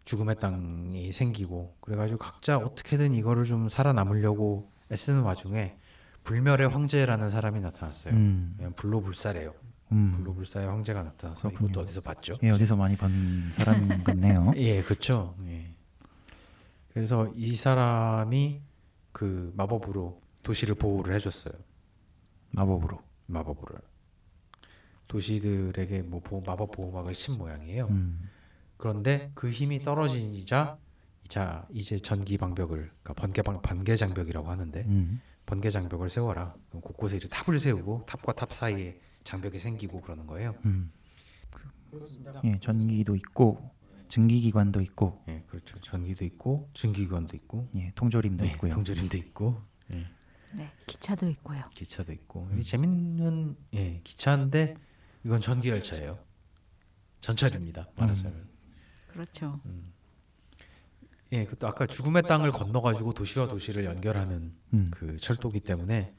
죽음의 0.05 0.39
땅이 0.39 1.11
생기고 1.11 1.77
그래가지고 1.81 2.19
각자 2.19 2.57
어떻게든 2.57 3.13
이거를 3.13 3.43
좀 3.43 3.69
살아남으려고 3.69 4.71
애쓰는 4.91 5.21
와중에 5.21 5.77
불멸의 6.23 6.69
황제라는 6.69 7.29
사람이 7.29 7.59
나타났어요. 7.59 8.13
음. 8.13 8.73
불로불사래요. 8.75 9.53
음. 9.91 10.11
불로불사의 10.15 10.67
황제가 10.67 11.03
나타나서 11.03 11.49
그렇군요. 11.49 11.69
이것도 11.69 11.81
어디서 11.81 12.01
봤죠? 12.01 12.37
예, 12.43 12.49
어디서 12.49 12.75
많이 12.75 12.95
본 12.95 13.11
사람 13.51 13.87
같네요. 14.03 14.51
예, 14.55 14.81
그렇죠. 14.81 15.35
예. 15.47 15.73
그래서 16.93 17.31
이 17.35 17.55
사람이 17.55 18.61
그 19.11 19.53
마법으로 19.55 20.19
도시를 20.43 20.75
보호를 20.75 21.13
해줬어요. 21.15 21.53
마법으로. 22.51 22.99
마법으로 23.27 23.75
도시들에게 25.07 26.03
뭐 26.03 26.19
보호, 26.21 26.41
마법 26.45 26.71
보호막을 26.71 27.13
친 27.13 27.37
모양이에요. 27.37 27.87
음. 27.87 28.29
그런데 28.77 29.31
그 29.33 29.49
힘이 29.49 29.79
떨어지자 29.79 30.77
자 31.27 31.65
이제 31.71 31.97
전기 31.97 32.37
방벽을 32.37 32.91
그러니까 33.01 33.13
번개 33.13 33.41
방 33.41 33.61
번개 33.61 33.95
장벽이라고 33.95 34.49
하는데 34.49 34.83
음. 34.87 35.21
번개 35.45 35.69
장벽을 35.69 36.09
세워라. 36.09 36.55
곳곳에 36.71 37.17
이제 37.17 37.27
탑을 37.27 37.59
세우고 37.59 38.05
탑과 38.07 38.33
탑 38.33 38.53
사이에 38.53 38.99
장벽이 39.25 39.57
생기고 39.57 40.01
그러는 40.01 40.25
거예요. 40.25 40.55
음. 40.63 40.91
예, 42.45 42.59
전기도 42.59 43.15
있고 43.15 43.71
증기기관도 44.07 44.81
있고 44.81 45.23
예, 45.27 45.43
그렇죠. 45.47 45.79
전기도 45.81 46.23
있고 46.23 46.69
증기관도 46.73 47.35
있고 47.37 47.67
예, 47.75 47.91
통조림도 47.95 48.45
네, 48.45 48.51
있고요. 48.51 48.71
통조림도 48.71 49.17
있고 49.17 49.61
예. 49.91 50.05
네, 50.53 50.71
기차도 50.85 51.27
있고요. 51.29 51.63
기차도 51.73 52.13
있고 52.13 52.47
이 52.55 52.63
재밌는 52.63 53.57
예 53.73 53.99
기차인데 54.03 54.75
이건 55.23 55.39
전기 55.41 55.69
열차예요. 55.69 56.19
전철입니다. 57.21 57.89
말하자면 57.97 58.47
그렇죠. 59.07 59.59
예 61.31 61.45
그것도 61.45 61.67
아까 61.67 61.87
죽음의 61.87 62.23
땅을 62.23 62.51
건너가지고 62.51 63.13
도시와 63.13 63.47
도시를 63.47 63.85
연결하는 63.85 64.53
음. 64.73 64.91
그 64.91 65.17
철도기 65.17 65.61
때문에 65.61 66.13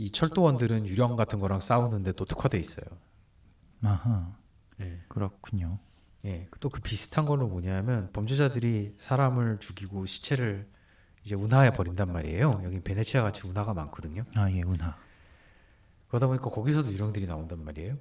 이 0.00 0.10
철도원들은 0.10 0.86
유령 0.86 1.14
같은 1.14 1.38
거랑 1.40 1.60
싸우는데 1.60 2.12
또 2.12 2.24
특화돼 2.24 2.58
있어요. 2.58 2.86
아하. 3.82 4.34
예. 4.80 4.98
그렇군요. 5.08 5.78
예, 6.24 6.48
또 6.60 6.70
그 6.70 6.80
비슷한 6.80 7.26
걸로 7.26 7.46
뭐냐면 7.48 8.10
범죄자들이 8.12 8.94
사람을 8.96 9.58
죽이고 9.60 10.06
시체를 10.06 10.66
이제 11.22 11.34
운하에 11.34 11.72
버린단 11.72 12.10
말이에요. 12.12 12.62
여기 12.64 12.80
베네치아 12.80 13.22
같이 13.22 13.46
운하가 13.46 13.74
많거든요. 13.74 14.24
아, 14.36 14.50
예, 14.50 14.62
운하. 14.62 14.96
그러다 16.08 16.28
보니까 16.28 16.48
거기서도 16.48 16.90
유령들이 16.92 17.26
나온단 17.26 17.62
말이에요. 17.62 17.98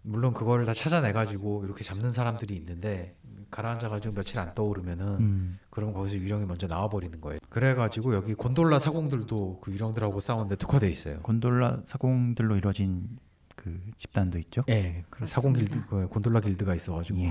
물론 0.00 0.32
그거를 0.32 0.64
다 0.64 0.72
찾아내 0.72 1.12
가지고 1.12 1.64
이렇게 1.66 1.84
잡는 1.84 2.12
사람들이 2.12 2.56
있는데 2.56 3.18
가라앉아 3.52 3.88
가지고 3.88 4.14
며칠 4.14 4.40
안 4.40 4.52
떠오르면은 4.54 5.06
음. 5.20 5.58
그러면 5.70 5.94
거기서 5.94 6.16
유령이 6.16 6.46
먼저 6.46 6.66
나와 6.66 6.88
버리는 6.88 7.20
거예요. 7.20 7.38
그래 7.48 7.74
가지고 7.74 8.14
여기 8.14 8.34
곤돌라 8.34 8.78
사공들도 8.80 9.60
그 9.62 9.70
유령들하고 9.70 10.20
싸우는데 10.20 10.56
특화돼 10.56 10.88
있어요. 10.88 11.20
곤돌라 11.20 11.82
사공들로 11.84 12.56
이루어진 12.56 13.18
그 13.54 13.78
집단도 13.98 14.38
있죠. 14.38 14.64
예, 14.70 15.04
그 15.10 15.26
사공 15.26 15.52
길드 15.52 15.86
그 15.86 16.08
곤돌라 16.08 16.40
길드가 16.40 16.74
있어 16.74 16.94
가지고 16.94 17.20
예. 17.20 17.30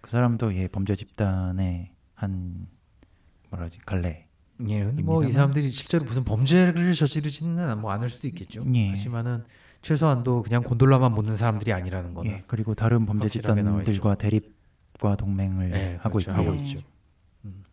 그 0.00 0.10
사람도 0.10 0.54
예, 0.56 0.68
범죄 0.68 0.96
집단의 0.96 1.92
한 2.14 2.66
뭐라지 3.50 3.78
갈래. 3.86 4.26
예, 4.68 4.84
근데 4.84 5.02
뭐이 5.02 5.26
입니다만. 5.26 5.32
사람들이 5.32 5.70
실제로 5.70 6.04
무슨 6.04 6.24
범죄를 6.24 6.92
저지르지는 6.94 7.78
뭐 7.80 7.92
않을 7.92 8.10
수도 8.10 8.26
있겠죠. 8.26 8.64
예. 8.74 8.90
하지만은 8.90 9.44
최소한도 9.80 10.42
그냥 10.42 10.62
곤돌라만 10.62 11.12
묻는 11.12 11.36
사람들이 11.36 11.72
아니라는 11.72 12.14
거는 12.14 12.30
예, 12.30 12.42
그리고 12.48 12.74
다른 12.74 13.06
범죄. 13.06 13.28
집단들과 13.28 14.16
대립 14.16 14.53
과 15.00 15.16
동맹을 15.16 15.74
예, 15.74 15.98
하고 16.00 16.18
그렇죠. 16.18 16.30
있고요. 16.30 16.46
하고 16.46 16.56
네. 16.56 16.62
있죠. 16.64 16.80
음. 17.44 17.64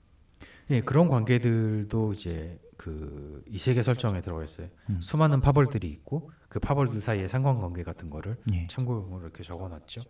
예, 0.71 0.81
그런 0.81 1.07
관계들도 1.07 2.13
이제 2.13 2.59
그 2.77 3.31
이 3.51 3.57
세계 3.57 3.83
설정에 3.83 4.21
들어가 4.21 4.45
있어요. 4.45 4.69
음. 4.89 5.01
수많은 5.01 5.41
파벌들이 5.41 5.89
있고 5.89 6.31
그 6.47 6.59
파벌들 6.61 7.01
사이의 7.01 7.27
상관관계 7.27 7.83
같은 7.83 8.09
거를 8.09 8.37
예. 8.53 8.65
참고용으로 8.67 9.23
이렇게 9.23 9.43
적어놨죠. 9.43 10.01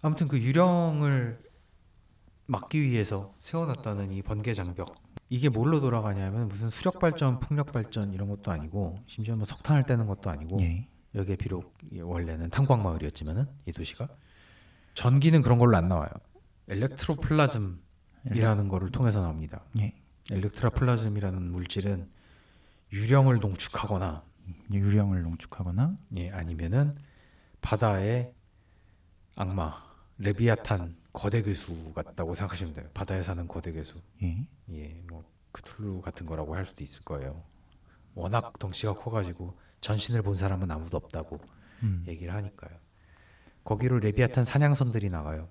아무튼 0.00 0.26
그 0.26 0.40
유령을 0.40 1.38
막기 2.46 2.80
위해서 2.80 3.34
세워놨다는 3.38 4.10
이 4.12 4.22
번개 4.22 4.54
장벽 4.54 4.94
이게 5.28 5.50
뭘로 5.50 5.80
돌아가냐면 5.80 6.48
무슨 6.48 6.70
수력 6.70 6.98
발전, 6.98 7.40
풍력 7.40 7.72
발전 7.72 8.14
이런 8.14 8.28
것도 8.30 8.50
아니고 8.50 9.00
심지어 9.06 9.36
뭐 9.36 9.44
석탄을 9.44 9.84
떼는 9.84 10.06
것도 10.06 10.30
아니고 10.30 10.58
예. 10.62 10.88
여기에 11.14 11.36
비록 11.36 11.76
원래는 11.92 12.48
탄광 12.48 12.82
마을이었지만은 12.82 13.44
이 13.66 13.72
도시가 13.72 14.08
전기는 14.94 15.42
그런 15.42 15.58
걸로 15.58 15.76
안 15.76 15.88
나와요. 15.88 16.08
엘렉트로플라즘이라는 16.68 18.68
거를 18.68 18.90
통해서 18.90 19.20
나옵니다. 19.20 19.64
예. 19.78 19.94
엘렉트로플라즘이라는 20.30 21.50
물질은 21.50 22.10
유령을 22.92 23.40
농축하거나 23.40 24.24
유령을 24.72 25.22
농축하거나 25.22 25.96
예, 26.16 26.30
아니면은 26.30 26.96
바다의 27.60 28.34
악마 29.36 29.82
레비아탄 30.18 30.96
거대 31.12 31.42
괴수 31.42 31.92
같다고 31.94 32.34
생각하시면 32.34 32.74
돼요. 32.74 32.88
바다에 32.94 33.22
사는 33.22 33.46
거대 33.48 33.72
괴수. 33.72 34.00
예. 34.22 34.46
예, 34.70 35.02
뭐 35.08 35.24
크툴루 35.52 36.02
같은 36.02 36.26
거라고 36.26 36.54
할 36.54 36.64
수도 36.64 36.84
있을 36.84 37.02
거예요. 37.02 37.42
워낙 38.14 38.58
덩치가 38.58 38.94
커 38.94 39.10
가지고 39.10 39.58
전신을 39.80 40.22
본 40.22 40.36
사람은 40.36 40.70
아무도 40.70 40.96
없다고 40.96 41.40
음. 41.82 42.04
얘기를 42.06 42.34
하니까요. 42.34 42.76
거기로 43.64 44.00
레비아탄 44.00 44.44
사냥선들이 44.44 45.10
나가요. 45.10 45.48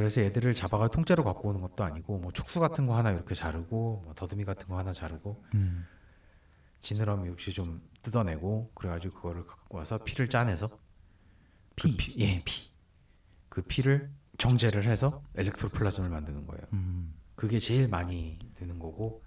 그래서 0.00 0.22
얘들을 0.22 0.54
잡아가 0.54 0.88
통째로 0.88 1.22
갖고 1.24 1.50
오는 1.50 1.60
것도 1.60 1.84
아니고 1.84 2.20
뭐 2.20 2.32
촉수 2.32 2.58
같은 2.58 2.86
거 2.86 2.96
하나 2.96 3.10
이렇게 3.10 3.34
자르고 3.34 4.00
뭐 4.02 4.14
더듬이 4.14 4.46
같은 4.46 4.66
거 4.66 4.78
하나 4.78 4.94
자르고 4.94 5.44
음. 5.54 5.86
지느러미 6.80 7.28
역시 7.28 7.52
좀 7.52 7.82
뜯어내고 8.00 8.70
그래가지고 8.74 9.14
그거를 9.14 9.46
갖고 9.46 9.76
와서 9.76 9.98
피를 9.98 10.28
짜내서 10.28 10.68
피. 11.76 11.90
그 11.90 11.96
피, 11.98 12.14
예, 12.18 12.40
피. 12.46 12.70
그 13.50 13.60
피를 13.60 14.10
정제를 14.38 14.84
해서 14.86 15.22
엘렉트로플라즘을 15.36 16.08
만드는 16.08 16.46
거예요. 16.46 16.62
음. 16.72 17.12
그게 17.34 17.58
제일 17.58 17.86
많이 17.86 18.38
되는 18.54 18.78
거고 18.78 19.22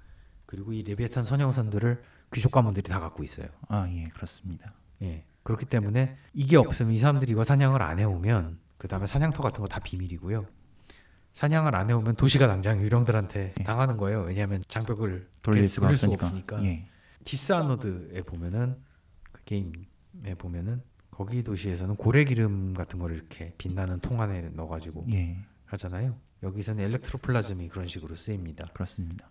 그리고 0.47 0.74
이 0.74 0.82
레비아탄 0.82 1.24
선형선들을 1.24 2.01
귀족 2.34 2.51
가문들이 2.51 2.89
다 2.89 2.99
갖고 2.99 3.24
있어요. 3.24 3.45
아, 3.67 3.88
예, 3.91 4.05
그렇습니다. 4.05 4.74
예. 5.03 5.24
그렇기 5.43 5.67
때문에 5.67 6.15
이게 6.34 6.57
없으면 6.57 6.93
이 6.93 6.97
사람들이 6.97 7.32
이거 7.34 7.43
사냥을 7.43 7.84
안 7.84 7.99
해오면 7.99 8.59
그 8.80 8.88
다음에 8.88 9.05
사냥터 9.05 9.43
같은 9.43 9.61
거 9.61 9.67
다 9.67 9.80
비밀이고요. 9.80 10.47
사냥을 11.34 11.75
안 11.75 11.89
해오면 11.89 12.15
도시가 12.15 12.47
당장 12.47 12.81
유령들한테 12.81 13.55
당하는 13.65 13.97
거예요. 13.97 14.21
왜냐하면 14.21 14.63
장벽을 14.67 15.29
돌릴 15.41 15.67
수가 15.67 15.89
없으니까. 15.89 16.27
없으니까. 16.27 16.63
예. 16.63 16.88
디스아너드에 17.25 18.21
보면은 18.21 18.77
그 19.31 19.43
게임에 19.45 20.36
보면은 20.38 20.81
거기 21.09 21.43
도시에서는 21.43 21.95
고래 21.95 22.23
기름 22.23 22.73
같은 22.73 22.99
거를 22.99 23.15
이렇게 23.15 23.53
빛나는 23.57 23.99
통 23.99 24.21
안에 24.21 24.49
넣어가지고 24.53 25.07
예, 25.11 25.38
하잖아요. 25.65 26.17
여기서는 26.41 26.84
엘렉트로플라즘이 26.84 27.69
그런 27.69 27.88
식으로 27.88 28.15
쓰입니다. 28.15 28.65
그렇습니다. 28.73 29.29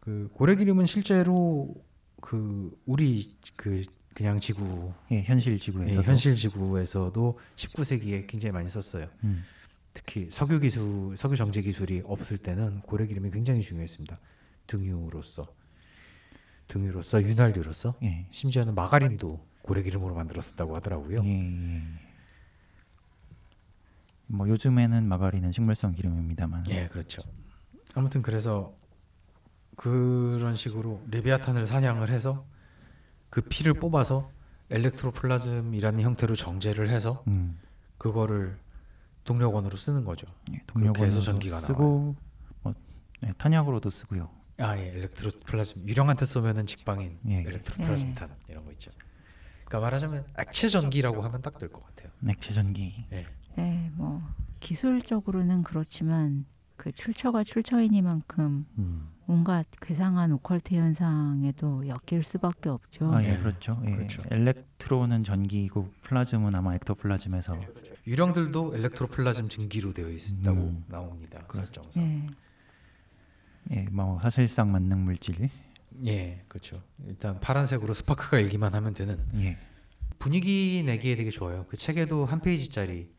그 0.00 0.30
고래 0.32 0.56
기름은 0.56 0.86
실제로 0.86 1.74
그 2.20 2.76
우리 2.86 3.36
그 3.56 3.84
그냥 4.14 4.40
지구 4.40 4.92
예, 5.10 5.22
현실 5.22 5.54
예, 5.54 5.58
지구에서도 5.58 6.02
현실 6.02 6.34
지구에서도 6.36 7.38
19세기에 7.56 8.26
굉장히 8.26 8.52
많이 8.52 8.68
썼어요. 8.68 9.08
음, 9.24 9.44
특히 9.92 10.28
석유 10.30 10.60
기술, 10.60 11.16
석유 11.16 11.36
정제 11.36 11.62
기술이 11.62 12.02
없을 12.04 12.38
때는 12.38 12.80
고래 12.82 13.06
기름이 13.06 13.30
굉장히 13.30 13.60
중요했습니다. 13.60 14.18
등유로서, 14.66 15.46
등유로서, 16.68 17.22
윤활유로서, 17.22 17.96
예, 18.04 18.26
심지어는 18.30 18.74
마가린도 18.74 19.44
고래 19.62 19.82
기름으로 19.82 20.14
만들었었다고 20.14 20.76
하더라고요. 20.76 21.22
예, 21.24 21.28
예. 21.28 21.82
뭐 24.26 24.48
요즘에는 24.48 25.08
마가린은 25.08 25.50
식물성 25.50 25.92
기름입니다만 25.92 26.64
예, 26.70 26.86
그렇죠. 26.86 27.22
아무튼 27.94 28.22
그래서 28.22 28.76
그런 29.76 30.54
식으로 30.54 31.02
레비아탄을 31.10 31.66
사냥을 31.66 32.10
해서 32.10 32.46
그 33.28 33.40
피를 33.40 33.74
뽑아서 33.74 34.30
엘렉트로플라즘이라는 34.70 36.00
형태로 36.00 36.36
정제를 36.36 36.90
해서 36.90 37.24
음, 37.26 37.58
그거를 37.98 38.56
동력원으로 39.24 39.76
쓰는 39.76 40.04
거죠. 40.04 40.26
예, 40.50 40.54
해서 40.54 40.64
동력원으로도 40.66 41.20
전기가 41.20 41.58
쓰고 41.60 42.16
뭐 42.62 42.74
예, 43.24 43.30
탄약으로도 43.38 43.90
쓰고요. 43.90 44.30
아, 44.58 44.76
예, 44.78 44.88
electroplasm 44.88 45.88
유령한테 45.88 46.26
쏘면은 46.26 46.66
직방인 46.66 47.18
예. 47.28 47.40
electroplasm 47.40 48.14
탄 48.14 48.30
이런 48.48 48.64
거 48.64 48.72
있죠. 48.72 48.90
그러니까 49.64 49.80
말하자면 49.80 50.24
액체 50.38 50.68
전기라고 50.68 51.22
하면 51.22 51.42
딱 51.42 51.58
될 51.58 51.70
것 51.72 51.84
같아요. 51.86 52.10
액체 52.28 52.52
전기. 52.52 53.04
예. 53.12 53.26
네, 53.56 53.90
뭐 53.94 54.22
기술적으로는 54.60 55.62
그렇지만 55.62 56.44
그 56.76 56.90
출처가 56.92 57.44
출처이니만큼 57.44 58.66
음. 58.78 59.08
온갖 59.26 59.66
괴상한 59.80 60.32
오컬트 60.32 60.74
현상에도 60.74 61.84
엮일 61.86 62.24
수밖에 62.24 62.68
없죠. 62.68 63.12
아, 63.14 63.22
예, 63.22 63.30
예, 63.34 63.36
그렇죠. 63.36 63.80
예. 63.86 63.90
그렇죠. 63.94 64.22
electron은 64.30 65.22
전기이고 65.24 65.92
plasm은 66.02 66.54
아마 66.54 66.74
ectoplasm에서 66.76 67.54
유령들도 68.06 68.74
electroplasm 68.76 69.48
증기로 69.48 69.92
되어 69.92 70.08
있다고 70.08 70.58
음. 70.60 70.84
나옵니다. 70.88 71.44
그렇- 71.46 71.64
설정상. 71.64 72.02
예, 72.02 73.76
예, 73.76 73.86
뭐 73.90 74.18
사실상 74.20 74.72
만능 74.72 75.04
물질. 75.04 75.50
예, 76.06 76.42
그렇죠. 76.48 76.82
일단 77.06 77.38
파란색으로 77.40 77.92
스파크가 77.94 78.38
일기만 78.38 78.74
하면 78.74 78.94
되는 78.94 79.18
예. 79.36 79.58
분위기 80.18 80.82
내기에 80.84 81.16
되게 81.16 81.30
좋아요. 81.30 81.66
그 81.68 81.76
책에도 81.76 82.24
한 82.24 82.40
페이지짜리 82.40 83.12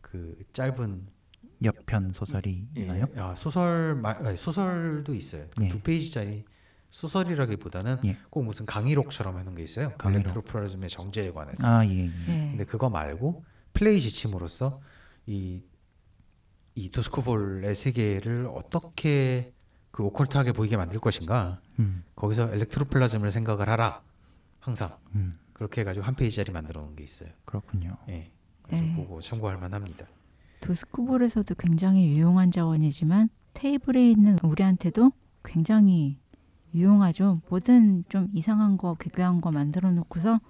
그 0.00 0.36
짧은 0.52 1.06
엽편 1.64 2.12
소설이 2.12 2.68
예, 2.76 2.80
있나요? 2.82 3.06
아, 3.16 3.34
소설 3.36 3.94
마, 3.94 4.10
아니, 4.10 4.36
소설도 4.36 5.14
있어요. 5.14 5.46
그 5.56 5.64
예. 5.64 5.68
두 5.68 5.80
페이지짜리 5.80 6.44
소설이라기보다는 6.90 7.98
예. 8.04 8.16
꼭 8.30 8.44
무슨 8.44 8.66
강의록처럼 8.66 9.38
해놓은 9.38 9.54
게 9.56 9.62
있어요. 9.62 9.92
강의록. 9.96 10.26
electroplasm의 10.26 10.88
정제에 10.90 11.30
관해서. 11.32 11.66
아, 11.66 11.86
예. 11.86 11.90
예. 11.90 12.04
예. 12.06 12.48
근데 12.50 12.64
그거 12.64 12.90
말고 12.90 13.44
플레이 13.76 14.00
지침으로서 14.00 14.80
이, 15.26 15.62
이 16.74 16.90
도스코볼의 16.90 17.74
세계를 17.74 18.48
어떻게 18.54 19.52
그 19.90 20.02
오컬트하게 20.02 20.52
보이게 20.52 20.78
만들 20.78 20.98
것인가 20.98 21.60
음. 21.78 22.02
거기서 22.16 22.54
엘렉트로플라즘을 22.54 23.30
생각을 23.30 23.68
하라 23.68 24.02
항상 24.60 24.96
음. 25.14 25.38
그렇게 25.52 25.82
해가지고 25.82 26.06
한 26.06 26.14
페이지짜리 26.14 26.52
만들어 26.52 26.80
놓은 26.80 26.96
게 26.96 27.04
있어요. 27.04 27.28
그렇군요. 27.44 27.98
예. 28.08 28.32
그래서 28.62 28.82
네. 28.82 28.94
보고 28.94 29.20
참고할 29.20 29.58
만합니다. 29.58 30.06
도스코볼에서도 30.60 31.54
굉장히 31.56 32.08
유용한 32.08 32.50
자원이지만 32.50 33.28
테이블에 33.52 34.10
있는 34.10 34.38
우리한테도 34.42 35.12
굉장히 35.44 36.18
유용하죠. 36.74 37.42
뭐든 37.50 38.04
좀 38.08 38.28
이상한 38.32 38.78
거, 38.78 38.94
괴괴한 38.94 39.42
거 39.42 39.52
만들어 39.52 39.90
놓고서 39.92 40.40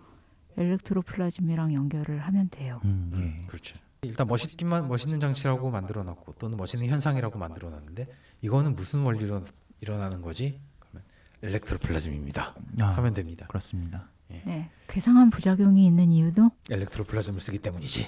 엘렉트로플라즘이랑 0.56 1.74
연결을 1.74 2.20
하면 2.20 2.48
돼요. 2.50 2.80
음, 2.84 3.10
예. 3.16 3.46
그렇죠. 3.46 3.76
일단 4.02 4.26
멋있기만 4.26 4.88
멋있는 4.88 5.20
장치라고 5.20 5.70
만들어 5.70 6.02
놨고 6.04 6.34
또는 6.38 6.56
멋있는 6.56 6.86
현상이라고 6.88 7.38
만들어 7.38 7.70
놨는데 7.70 8.06
이거는 8.42 8.76
무슨 8.76 9.02
원리로 9.02 9.42
일어나는 9.80 10.22
거지? 10.22 10.60
그러면 10.78 11.02
엘렉트로플라즘입니다. 11.42 12.54
아, 12.80 12.84
하면 12.84 13.14
됩니다. 13.14 13.46
그렇습니다. 13.48 14.08
네, 14.28 14.70
괴상한 14.88 15.30
부작용이 15.30 15.86
있는 15.86 16.10
이유도 16.10 16.50
엘렉트로플라즘을 16.70 17.40
쓰기 17.40 17.58
때문이지. 17.58 18.06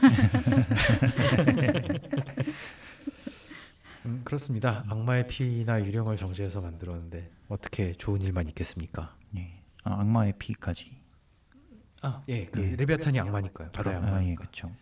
음, 4.06 4.20
그렇습니다. 4.24 4.84
악마의 4.88 5.26
피나 5.26 5.84
유령을 5.84 6.16
정제해서 6.16 6.60
만들었는데 6.60 7.30
어떻게 7.48 7.92
좋은 7.94 8.22
일만 8.22 8.46
있겠습니까? 8.48 9.16
예. 9.36 9.60
아, 9.82 10.00
악마의 10.00 10.34
피까지. 10.38 10.95
아, 12.06 12.22
예, 12.28 12.46
그 12.46 12.62
예. 12.62 12.76
레비아탄이 12.76 13.18
악마니까요. 13.20 13.70
바다의 13.70 13.96
아, 13.96 13.98
악마. 14.00 14.24
예, 14.24 14.34
그렇죠. 14.34 14.72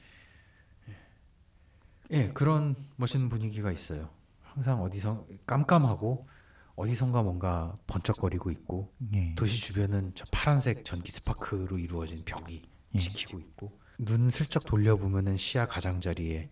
예, 2.10 2.28
그런 2.32 2.76
멋있는 2.96 3.28
분위기가 3.28 3.72
있어요. 3.72 4.10
항상 4.42 4.82
어디서 4.82 5.26
깜깜하고 5.46 6.28
어디선가 6.76 7.22
뭔가 7.22 7.76
번쩍거리고 7.86 8.50
있고 8.50 8.92
예. 9.14 9.34
도시 9.36 9.60
주변은 9.60 10.12
저 10.14 10.24
파란색 10.30 10.84
전기 10.84 11.12
스파크로 11.12 11.78
이루어진 11.78 12.24
벽이 12.24 12.62
예. 12.94 12.98
지키고 12.98 13.38
있고 13.40 13.80
눈 13.98 14.28
슬쩍 14.30 14.64
돌려보면은 14.64 15.36
시야 15.36 15.66
가장자리에 15.66 16.50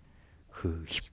그 0.48 0.84
힙, 0.88 1.04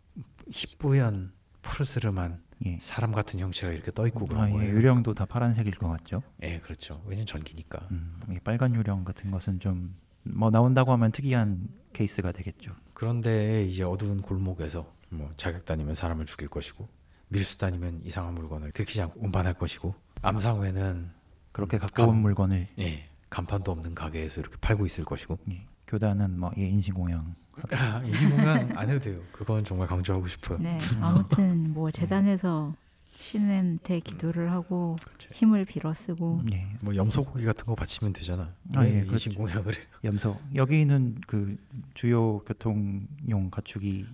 희뿌연 0.51 1.34
푸르스름한 1.62 2.43
예. 2.66 2.78
사람 2.82 3.12
같은 3.12 3.39
형체가 3.39 3.72
이렇게 3.74 3.91
떠 3.91 4.05
있고 4.07 4.26
그런 4.26 4.43
아, 4.43 4.49
예. 4.49 4.53
거예요. 4.53 4.74
유령도 4.76 5.14
다 5.14 5.26
파란색일 5.26 5.76
것 5.76 5.88
같죠. 5.89 6.22
예, 6.43 6.60
그렇죠. 6.60 7.01
왜냐면 7.05 7.26
전기니까. 7.26 7.88
음, 7.91 8.20
이 8.30 8.39
빨간 8.39 8.76
유령 8.76 9.03
같은 9.03 9.32
것은 9.32 9.60
좀 9.60 9.93
뭐 10.26 10.51
나온다고 10.51 10.91
하면 10.91 11.14
특이한 11.14 11.70
케이스가 11.93 12.34
되겠죠. 12.34 12.74
그런데 12.93 13.64
이제 13.64 13.84
어두운 13.84 14.22
골목에서 14.22 14.93
뭐 15.10 15.32
자격 15.38 15.64
다니면 15.64 15.95
사람을 15.95 16.26
죽일 16.26 16.49
것이고 16.49 16.88
밀수 17.30 17.57
다니면 17.57 18.01
이상한 18.03 18.36
물건을 18.36 18.74
들키지 18.74 19.01
않고 19.01 19.22
운반할 19.24 19.53
것이고 19.53 19.95
암상회는 20.22 21.10
그렇게 21.53 21.78
가까운 21.78 22.10
감- 22.10 22.18
물건을 22.18 22.68
예, 22.80 23.10
간판도 23.30 23.72
없는 23.72 23.95
가게에서 23.95 24.41
이렇게 24.41 24.57
팔고 24.60 24.86
있을 24.86 25.05
것이고 25.05 25.39
예. 25.51 25.66
교단은 25.89 26.39
뭐 26.39 26.51
예, 26.57 26.67
인신공양. 26.67 27.33
아, 27.71 28.03
이공간 28.05 28.77
안 28.77 28.89
해도 28.89 28.99
돼요. 28.99 29.21
그건 29.31 29.65
정말 29.65 29.87
강조하고 29.87 30.27
싶어요. 30.27 30.59
네, 30.59 30.77
아무튼 31.01 31.73
뭐 31.73 31.89
재단에서 31.89 32.75
신한테 33.17 33.99
기도를 33.99 34.51
하고 34.51 34.97
그렇죠. 35.03 35.29
힘을 35.33 35.65
빌어 35.65 35.91
쓰고 35.95 36.43
예. 36.53 36.67
뭐 36.81 36.95
염소고기 36.95 37.43
같은 37.43 37.65
거 37.65 37.73
바치면 37.73 38.13
되잖아. 38.13 38.53
아, 38.75 38.81
왜 38.81 38.99
예, 38.99 39.01
그렇죠. 39.01 39.15
이신공약을 39.31 39.75
해? 39.75 39.79
염소. 40.03 40.39
여기 40.53 40.85
는 40.85 41.19
그 41.25 41.57
주요 41.95 42.37
교통용 42.39 43.49
가축이 43.49 44.05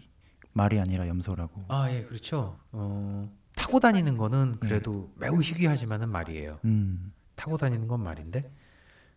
말이 0.53 0.79
아니라 0.79 1.09
염소라고. 1.09 1.65
아, 1.67 1.91
예, 1.91 2.03
그렇죠. 2.03 2.57
어, 2.71 3.29
타고 3.53 3.81
다니는 3.81 4.15
거는 4.15 4.59
그래도 4.61 5.11
매우 5.17 5.41
희귀하지만은 5.41 6.07
말이에요. 6.07 6.59
음. 6.63 7.11
타고 7.35 7.57
다니는 7.57 7.89
건 7.89 8.01
말인데 8.01 8.49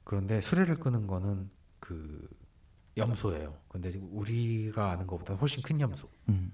그런데 0.02 0.40
수레를 0.40 0.74
끄는 0.74 1.06
거는 1.06 1.48
그 1.78 2.28
염소예요. 2.98 3.54
근데 3.68 3.90
우리가 4.10 4.92
아는 4.92 5.06
것보다 5.06 5.34
훨씬 5.34 5.62
큰 5.62 5.80
염소. 5.80 6.08
음. 6.28 6.52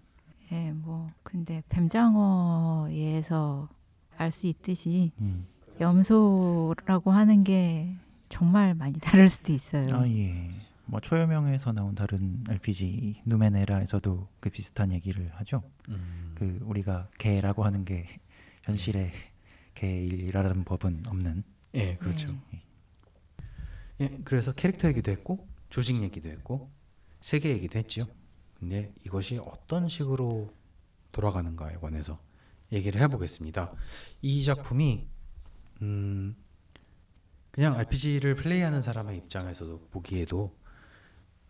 예, 0.52 0.72
뭐 0.72 1.10
근데 1.22 1.62
뱀장어에서 1.68 3.68
알 4.16 4.30
수 4.30 4.46
있듯이 4.46 5.12
음. 5.20 5.46
염소라고 5.80 7.10
하는 7.10 7.42
게 7.42 7.92
정말 8.28 8.74
많이 8.74 8.98
다를 9.00 9.28
수도 9.28 9.52
있어요. 9.52 9.86
아 9.96 10.08
예. 10.08 10.50
뭐 10.86 11.00
초여명에서 11.00 11.72
나온 11.72 11.94
다른 11.94 12.44
RPG 12.48 13.22
누메네라에서도 13.24 14.28
그 14.40 14.50
비슷한 14.50 14.92
얘기를 14.92 15.30
하죠. 15.36 15.62
음. 15.88 16.32
그 16.36 16.58
우리가 16.62 17.08
개라고 17.18 17.64
하는 17.64 17.84
게 17.84 18.06
현실에 18.62 19.12
개이라는 19.74 20.64
법은 20.64 21.02
없는. 21.08 21.42
예, 21.74 21.96
그렇죠. 21.96 22.28
네. 22.52 22.60
예, 24.00 24.08
그래서 24.24 24.52
캐릭터 24.52 24.88
얘기도 24.88 25.10
했고 25.10 25.46
조직 25.74 26.00
얘기도 26.04 26.28
했고 26.28 26.70
세계 27.20 27.48
얘기도 27.48 27.80
했지요. 27.80 28.06
근데 28.60 28.94
이것이 29.04 29.38
어떤 29.38 29.88
식으로 29.88 30.54
돌아가는가에 31.10 31.78
관해서 31.78 32.20
얘기를 32.70 33.00
해보겠습니다. 33.00 33.72
이 34.22 34.44
작품이 34.44 35.08
음 35.82 36.36
그냥 37.50 37.74
RPG를 37.74 38.36
플레이하는 38.36 38.82
사람의 38.82 39.16
입장에서도 39.16 39.88
보기에도 39.90 40.56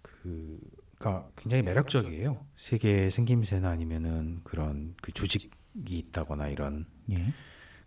그가 0.01 1.29
굉장히 1.37 1.62
매력적이에요. 1.62 2.47
세계의 2.57 3.11
생김새나 3.11 3.68
아니면은 3.68 4.41
그런 4.43 4.95
그 5.03 5.12
조직이 5.12 5.51
있다거나 5.85 6.49
이런 6.49 6.87
예. 7.11 7.27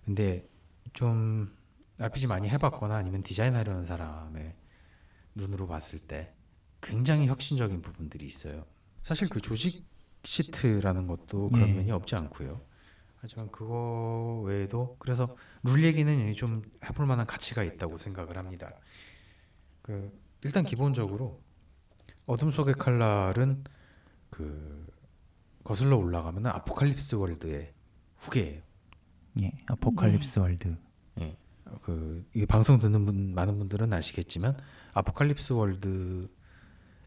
근데 0.06 0.48
좀 0.94 1.52
RPG 2.00 2.28
많이 2.28 2.48
해봤거나 2.48 2.96
아니면 2.96 3.24
디자인하려는 3.24 3.86
사람의 3.86 4.67
눈으로 5.38 5.68
봤을 5.68 6.00
때 6.00 6.34
굉장히 6.82 7.28
혁신적인 7.28 7.82
부분들이 7.82 8.26
있어요. 8.26 8.66
사실 9.04 9.30
그 9.30 9.40
조직 9.40 9.86
시트라는 10.24 11.08
것도 11.08 11.50
그런 11.50 11.70
예. 11.70 11.74
면이 11.74 11.92
없지 11.92 12.16
않고요. 12.16 12.62
하지만 13.20 13.50
그거 13.52 14.44
외에도 14.46 14.96
그래서 15.00 15.36
룰 15.64 15.84
얘기는 15.84 16.34
좀 16.34 16.62
해볼 16.84 17.06
만한 17.06 17.26
가치가 17.26 17.64
있다고 17.64 17.98
생각을 17.98 18.38
합니다. 18.38 18.74
그 19.82 20.12
일단 20.44 20.64
기본적으로 20.64 21.42
어둠 22.26 22.52
속의 22.52 22.76
칼날은 22.76 23.64
그 24.30 24.86
거슬러 25.64 25.98
올라가면 25.98 26.46
아포칼립스 26.48 27.16
월드의 27.16 27.74
후계예요. 28.18 28.62
예, 29.42 29.52
Apocalypse 29.68 30.40
World. 30.40 30.76
그이 31.82 32.46
방송 32.46 32.80
듣는 32.80 33.06
분 33.06 33.34
많은 33.34 33.58
분들은 33.58 33.92
아시겠지만 33.94 34.58
아포칼립스 34.98 35.54
월드 35.54 36.30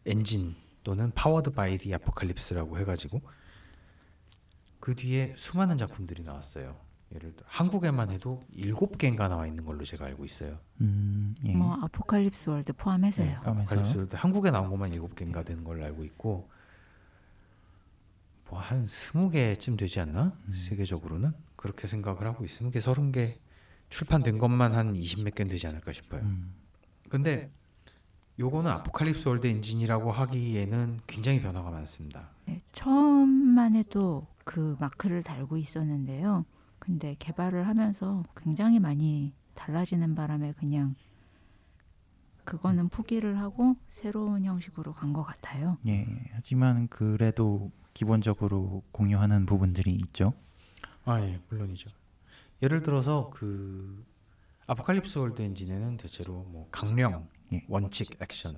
엔진 0.05 0.55
또는 0.83 1.11
파워드 1.11 1.51
바이 1.51 1.77
디 1.77 1.93
아포칼립스라고 1.93 2.79
해가지고 2.79 3.21
그 4.79 4.95
뒤에 4.95 5.33
수많은 5.35 5.77
작품들이 5.77 6.23
나왔어요. 6.23 6.79
예를 7.13 7.35
들어 7.35 7.45
한국에만 7.49 8.09
해도 8.09 8.39
일곱 8.53 8.97
개인가 8.97 9.27
나와 9.27 9.45
있는 9.45 9.65
걸로 9.65 9.83
제가 9.83 10.05
알고 10.05 10.23
있어요. 10.23 10.57
음, 10.79 11.35
예. 11.43 11.53
뭐 11.53 11.75
Apocalypse 11.81 12.49
World 12.49 12.71
포함해서요. 12.71 13.27
네, 13.27 13.35
Apocalypse 13.35 13.97
World 13.97 14.15
한국에 14.15 14.49
나온 14.51 14.69
것만 14.69 14.93
일곱 14.93 15.13
개인가 15.15 15.43
되는 15.43 15.63
걸로 15.63 15.83
알고 15.83 16.03
있고 16.05 16.49
뭐 18.49 18.59
한 18.59 18.85
스무 18.85 19.29
개쯤 19.29 19.75
되지 19.75 19.99
않나 19.99 20.37
세계적으로는 20.53 21.33
그렇게 21.57 21.87
생각을 21.87 22.25
하고 22.25 22.45
있습니다. 22.45 22.73
개 22.73 22.79
서른 22.79 23.11
개 23.11 23.37
출판된 23.89 24.37
것만 24.37 24.73
한 24.73 24.95
이십 24.95 25.23
몇개 25.23 25.43
되지 25.43 25.67
않을까 25.67 25.91
싶어요. 25.91 26.21
음, 26.21 26.53
근데 27.09 27.51
요거는 28.41 28.71
Apocalypse 28.71 29.27
World 29.27 29.45
엔진이라고 29.45 30.11
하기에는 30.11 31.01
굉장히 31.05 31.39
변화가 31.41 31.69
많습니다. 31.69 32.29
네, 32.45 32.59
처음만 32.71 33.75
해도 33.75 34.25
그 34.43 34.75
마크를 34.79 35.21
달고 35.21 35.57
있었는데요. 35.57 36.45
근데 36.79 37.15
개발을 37.19 37.67
하면서 37.67 38.23
굉장히 38.35 38.79
많이 38.79 39.31
달라지는 39.53 40.15
바람에 40.15 40.53
그냥 40.53 40.95
그거는 42.43 42.89
포기를 42.89 43.37
하고 43.37 43.75
새로운 43.89 44.43
형식으로 44.43 44.93
간 44.93 45.13
것 45.13 45.21
같아요. 45.23 45.77
예. 45.85 46.07
하지만 46.33 46.87
그래도 46.87 47.69
기본적으로 47.93 48.81
공유하는 48.91 49.45
부분들이 49.45 49.91
있죠. 49.91 50.33
아, 51.05 51.21
예, 51.21 51.39
물론이죠. 51.49 51.91
예를 52.63 52.81
들어서 52.81 53.29
그 53.31 54.03
Apocalypse 54.65 55.19
World 55.19 55.43
엔진에는 55.43 55.97
대체로 55.97 56.43
뭐 56.49 56.67
강령, 56.71 57.27
예. 57.53 57.65
원칙, 57.67 58.17
액션 58.21 58.57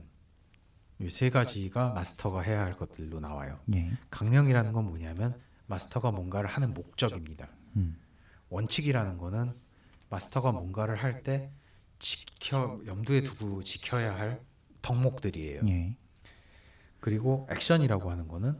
이 1.00 1.10
세 1.10 1.30
가지가 1.30 1.90
마스터가 1.94 2.42
해야 2.42 2.62
할 2.64 2.74
것들로 2.74 3.20
나와요. 3.20 3.60
예. 3.76 3.92
강령이라는 4.12 4.72
건 4.74 4.86
뭐냐면 4.86 5.40
마스터가 5.66 6.12
뭔가를 6.12 6.50
하는 6.50 6.74
목적입니다. 6.74 7.50
음, 7.76 7.98
원칙이라는 8.50 9.18
거는 9.18 9.54
마스터가 10.10 10.52
뭔가를 10.52 10.96
할 10.96 11.24
때 11.24 11.52
지켜 12.00 12.80
염두에 12.86 13.22
두고 13.22 13.64
지켜야 13.64 14.16
할 14.16 14.42
덕목들이에요. 14.82 15.62
예. 15.68 15.98
그리고 17.00 17.48
액션이라고 17.52 18.12
하는 18.12 18.28
거는 18.28 18.58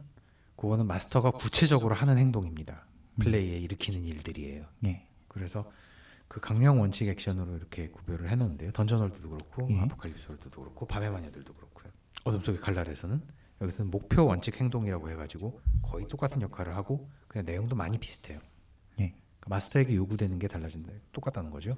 그거는 0.56 0.86
마스터가 0.86 1.30
구체적으로 1.32 1.94
하는 1.94 2.18
행동입니다. 2.18 2.86
플레이에 3.20 3.58
일으키는 3.60 4.04
일들이에요. 4.06 4.66
예. 4.86 5.06
그래서 5.28 5.70
그 6.34 6.40
강령 6.40 6.80
원칙 6.80 7.06
액션으로 7.06 7.56
이렇게 7.56 7.90
구별을 7.90 8.28
해놓는데요. 8.28 8.72
던전월드도 8.72 9.30
그렇고 9.30 9.68
예. 9.70 9.78
아포칼립스 9.78 10.30
월드도 10.30 10.62
그렇고 10.62 10.84
밤의 10.84 11.12
마녀들도 11.12 11.54
그렇고요. 11.54 11.92
어둠 12.24 12.40
속의 12.40 12.60
칼날에서는 12.60 13.22
여기서는 13.60 13.88
목표 13.92 14.26
원칙 14.26 14.60
행동이라고 14.60 15.10
해가지고 15.10 15.60
거의 15.80 16.08
똑같은 16.08 16.42
역할을 16.42 16.74
하고 16.74 17.08
그냥 17.28 17.46
내용도 17.46 17.76
많이 17.76 17.98
비슷해요. 17.98 18.40
예. 18.98 19.14
그러니까 19.14 19.46
마스터에게 19.46 19.94
요구되는 19.94 20.40
게 20.40 20.48
달라진다. 20.48 20.90
똑같다는 21.12 21.52
거죠. 21.52 21.76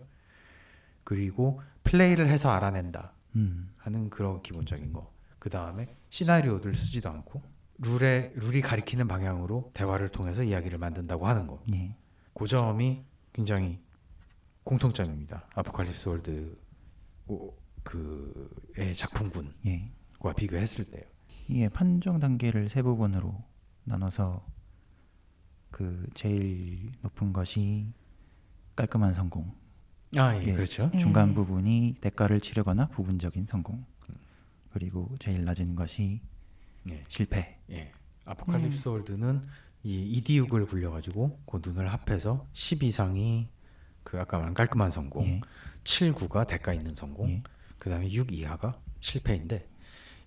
그리고 1.04 1.60
플레이를 1.84 2.26
해서 2.26 2.48
알아낸다 2.48 3.12
음, 3.34 3.74
하는 3.76 4.08
그런 4.08 4.42
기본적인 4.42 4.94
거. 4.94 5.12
그 5.38 5.50
다음에 5.50 5.98
시나리오를 6.08 6.74
쓰지도 6.76 7.10
않고 7.10 7.42
룰에 7.76 8.32
룰이 8.36 8.62
가리키는 8.62 9.06
방향으로 9.06 9.70
대화를 9.74 10.08
통해서 10.08 10.42
이야기를 10.42 10.78
만든다고 10.78 11.26
하는 11.26 11.46
거. 11.46 11.62
예. 11.74 11.94
그 12.32 12.46
점이 12.46 13.04
굉장히 13.34 13.84
공통점입니다. 14.66 15.46
아포칼립스 15.54 16.08
월드 16.08 16.58
오- 17.28 17.54
그의 17.84 18.94
작품군과 18.96 19.52
예. 19.66 19.92
비교했을 20.36 20.90
때요. 20.90 21.04
이게 21.46 21.68
판정 21.68 22.18
단계를 22.18 22.68
세 22.68 22.82
부분으로 22.82 23.44
나눠서 23.84 24.44
그 25.70 26.08
제일 26.14 26.90
높은 27.00 27.32
것이 27.32 27.92
깔끔한 28.74 29.14
성공, 29.14 29.54
아, 30.16 30.34
예, 30.36 30.42
예. 30.48 30.52
그렇죠. 30.52 30.90
예. 30.92 30.98
중간 30.98 31.32
부분이 31.32 31.94
대가를 32.00 32.40
치르거나 32.40 32.88
부분적인 32.88 33.46
성공, 33.46 33.84
그리고 34.70 35.14
제일 35.20 35.44
낮은 35.44 35.76
것이 35.76 36.20
예, 36.90 37.04
실패. 37.08 37.60
예. 37.70 37.92
아포칼립스 38.24 38.88
월드는 38.88 39.42
이 39.84 40.02
이디육을 40.16 40.66
굴려가지고 40.66 41.42
그 41.46 41.60
눈을 41.64 41.86
합해서 41.92 42.48
10 42.52 42.82
이상이 42.82 43.48
그 44.06 44.20
아까 44.20 44.38
말한 44.38 44.54
깔끔한 44.54 44.92
성공, 44.92 45.26
예. 45.26 45.40
7, 45.82 46.12
9가 46.12 46.46
대가 46.46 46.72
있는 46.72 46.94
성공, 46.94 47.28
예. 47.28 47.42
그 47.76 47.90
다음에 47.90 48.08
6 48.08 48.32
이하가 48.32 48.70
실패인데 49.00 49.68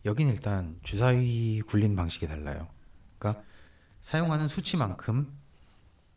여긴 0.04 0.28
일단 0.28 0.78
주사위 0.84 1.62
굴린 1.62 1.96
방식이 1.96 2.28
달라요. 2.28 2.68
그러니까 3.18 3.42
사용하는 4.02 4.50
수치만큼 4.50 5.34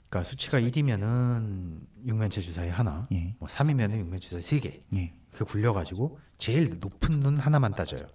그러니까 0.08 0.28
수치가 0.28 0.60
1이면은 0.60 1.86
육면체 2.04 2.40
주사위 2.40 2.68
하나, 2.68 3.06
예. 3.12 3.36
뭐 3.38 3.48
3이면은 3.48 3.96
육면체 3.98 4.28
주사위 4.28 4.42
세 4.42 4.58
개. 4.58 4.82
예. 4.94 5.14
그 5.30 5.44
굴려 5.44 5.72
가지고 5.72 6.18
제일 6.38 6.80
높은 6.80 7.20
눈 7.20 7.38
하나만 7.38 7.76
따져요. 7.76 8.06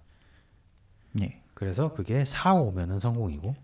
예. 1.22 1.42
그래서 1.54 1.94
그게 1.94 2.26
4, 2.26 2.54
5면은 2.54 3.00
성공이고, 3.00 3.54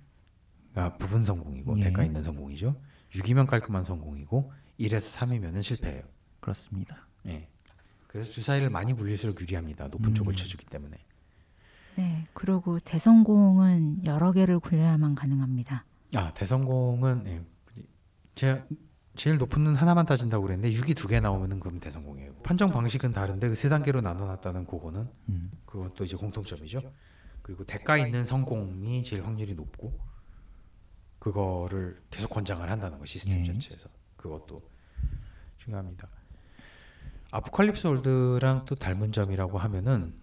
아, 0.76 0.96
부분 0.96 1.22
성공이고 1.22 1.78
예. 1.78 1.84
대가 1.84 2.04
있는 2.04 2.22
성공이죠. 2.22 2.74
6이면 3.12 3.46
깔끔한 3.46 3.84
성공이고 3.84 4.50
1에서 4.78 5.18
3이면은 5.18 5.62
실패예요. 5.62 6.02
그렇습니다. 6.40 7.06
예. 7.26 7.48
그래서 8.06 8.30
주사위를 8.30 8.70
많이 8.70 8.92
굴릴수록 8.92 9.40
유리합니다. 9.40 9.88
높은 9.88 10.10
음. 10.10 10.14
쪽을 10.14 10.34
쳐주기 10.34 10.66
때문에. 10.66 10.96
네, 11.96 12.24
그리고 12.32 12.78
대성공은 12.80 14.04
여러 14.06 14.32
개를 14.32 14.58
굴려야만 14.58 15.14
가능합니다. 15.14 15.84
아 16.14 16.32
대성공은 16.34 17.24
예. 17.26 17.42
제가 18.34 18.66
제일 19.14 19.38
높은 19.38 19.62
눈 19.62 19.76
하나만 19.76 20.06
따진다고 20.06 20.42
그랬는데 20.44 20.76
6이 20.76 20.96
두 20.96 21.06
개 21.08 21.20
나오면은 21.20 21.60
그럼 21.60 21.78
대성공이에요. 21.80 22.34
판정 22.42 22.70
방식은 22.70 23.12
다른데 23.12 23.46
그 23.48 23.54
세 23.54 23.68
단계로 23.68 24.00
나눠놨다는 24.00 24.66
그거는 24.66 25.08
음. 25.28 25.52
그건 25.64 25.92
또 25.94 26.04
이제 26.04 26.16
공통점이죠. 26.16 26.80
그리고 27.42 27.64
대가 27.64 27.96
있는 27.96 28.24
성공이 28.24 29.04
제일 29.04 29.24
확률이 29.24 29.54
높고 29.54 29.96
그거를 31.20 32.02
계속 32.10 32.28
권장을 32.30 32.68
한다는 32.68 32.98
거 32.98 33.04
시스템 33.06 33.40
예. 33.40 33.44
전체에서 33.44 33.88
그것도 34.24 34.62
중요합니다. 35.58 36.08
아포칼립스 37.30 37.86
월드랑 37.86 38.64
또 38.64 38.74
닮은 38.74 39.12
점이라고 39.12 39.58
하면은 39.58 40.14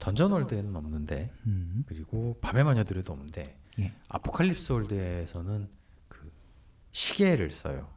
던전 0.00 0.32
월드에는 0.32 0.74
없는데 0.74 1.32
음. 1.46 1.84
그리고 1.86 2.36
밤의 2.40 2.64
마녀들에도 2.64 3.12
없는데 3.12 3.56
예. 3.78 3.92
아포칼립스 4.08 4.72
월드에서는 4.72 5.68
그 6.08 6.32
시계를 6.90 7.50
써요. 7.50 7.88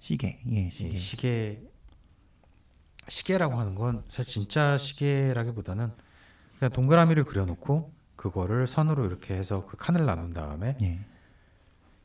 시계. 0.00 0.42
예, 0.50 0.68
시계. 0.68 0.96
시계. 0.96 0.96
시계 0.96 1.72
시계라고 3.08 3.58
하는 3.58 3.74
건 3.74 4.04
사실 4.08 4.32
진짜 4.32 4.76
시계라기보다는 4.76 5.90
그냥 6.58 6.72
동그라미를 6.72 7.24
그려놓고 7.24 7.92
그거를 8.16 8.66
선으로 8.66 9.06
이렇게 9.06 9.34
해서 9.34 9.64
그 9.64 9.76
칸을 9.76 10.04
나눈 10.04 10.32
다음에 10.34 10.76
예. 10.82 11.11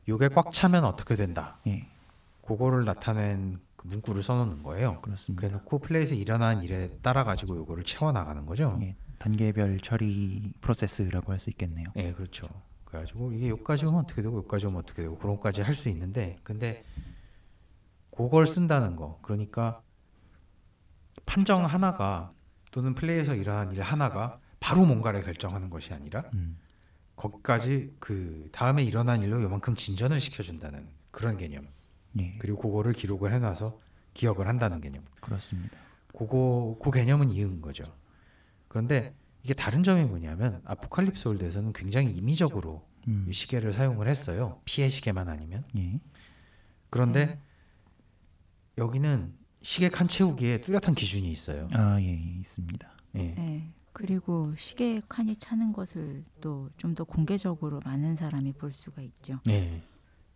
요게 0.08 0.28
꽉 0.28 0.52
차면 0.52 0.84
어떻게 0.84 1.16
된다. 1.16 1.58
예. 1.66 1.86
그거를 2.46 2.84
나타낸 2.84 3.60
그 3.76 3.86
문구를 3.88 4.22
써놓는 4.22 4.62
거예요. 4.62 5.00
그렇습니다. 5.02 5.40
그래놓고 5.40 5.78
플레이에서 5.80 6.14
일어난 6.14 6.62
일에 6.62 6.88
따라 7.02 7.24
가지고 7.24 7.56
요거를 7.58 7.84
채워 7.84 8.10
나가는 8.12 8.44
거죠. 8.46 8.78
예. 8.82 8.96
단계별 9.18 9.80
처리 9.80 10.52
프로세스라고 10.60 11.32
할 11.32 11.38
수 11.38 11.50
있겠네요. 11.50 11.86
예, 11.96 12.12
그렇죠. 12.12 12.48
그래가지고 12.86 13.32
이게 13.32 13.50
여기까지 13.50 13.84
오면 13.86 14.00
어떻게 14.00 14.22
되고 14.22 14.38
여기까지 14.38 14.66
오면 14.66 14.78
어떻게 14.80 15.02
되고 15.02 15.18
그런 15.18 15.36
것까지 15.36 15.60
할 15.62 15.74
수 15.74 15.88
있는데 15.90 16.36
근데 16.42 16.84
그걸 18.16 18.46
쓴다는 18.46 18.96
거 18.96 19.18
그러니까 19.22 19.82
판정 21.26 21.64
하나가 21.64 22.32
또는 22.70 22.94
플레이에서 22.94 23.34
일어난 23.34 23.72
일 23.72 23.82
하나가 23.82 24.40
바로 24.60 24.84
뭔가를 24.86 25.22
결정하는 25.22 25.68
것이 25.70 25.92
아니라 25.92 26.24
음. 26.34 26.56
거기까지 27.18 27.94
그 27.98 28.48
다음에 28.52 28.82
일어난 28.82 29.22
일로 29.22 29.42
요만큼 29.42 29.74
진전을 29.74 30.20
시켜준다는 30.20 30.88
그런 31.10 31.36
개념 31.36 31.66
예. 32.18 32.36
그리고 32.38 32.58
그거를 32.58 32.92
기록을 32.92 33.32
해놔서 33.34 33.76
기억을 34.14 34.48
한다는 34.48 34.80
개념. 34.80 35.04
그렇습니다. 35.20 35.78
그거 36.16 36.78
그 36.82 36.90
개념은 36.90 37.30
이은 37.30 37.60
거죠. 37.60 37.92
그런데 38.68 39.14
이게 39.42 39.54
다른 39.54 39.82
점이 39.82 40.04
뭐냐면 40.04 40.62
아포칼립스 40.64 41.28
월드에서는 41.28 41.72
굉장히 41.72 42.10
임의적으로 42.12 42.86
음. 43.08 43.26
이 43.28 43.32
시계를 43.32 43.72
사용을 43.72 44.08
했어요. 44.08 44.60
피해 44.64 44.88
시계만 44.88 45.28
아니면. 45.28 45.64
예. 45.76 46.00
그런데 46.90 47.40
여기는 48.78 49.34
시계 49.62 49.88
칸 49.88 50.08
채우기에 50.08 50.60
뚜렷한 50.62 50.94
기준이 50.94 51.30
있어요. 51.30 51.68
아, 51.72 52.00
예, 52.00 52.06
예, 52.06 52.38
있습니다. 52.38 52.90
예. 53.16 53.18
네. 53.18 53.72
그리고 53.98 54.54
시계 54.56 55.02
칸이 55.08 55.36
차는 55.36 55.72
것을 55.72 56.24
또 56.40 56.70
좀 56.76 56.94
더 56.94 57.02
공개적으로 57.04 57.80
많은 57.84 58.14
사람이 58.14 58.52
볼 58.52 58.72
수가 58.72 59.02
있죠. 59.02 59.40
예. 59.48 59.82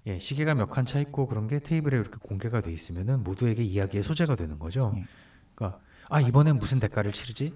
예, 0.07 0.19
시계가 0.19 0.55
몇 0.57 0.69
칸 0.71 0.85
차 0.85 0.99
있고 0.99 1.27
그런 1.29 1.47
게 1.47 1.61
테이블에 1.61 1.97
이렇게 1.97 2.17
공개가 2.21 2.61
돼 2.61 2.73
있으면은 2.73 3.23
모두에게 3.23 3.63
이야기의 3.63 4.03
소재가 4.03 4.35
되는 4.35 4.59
거죠. 4.59 4.93
예. 4.97 5.05
그러니까 5.55 5.81
아 6.09 6.21
이번엔 6.21 6.59
무슨 6.59 6.81
대가를 6.81 7.13
치르지? 7.13 7.55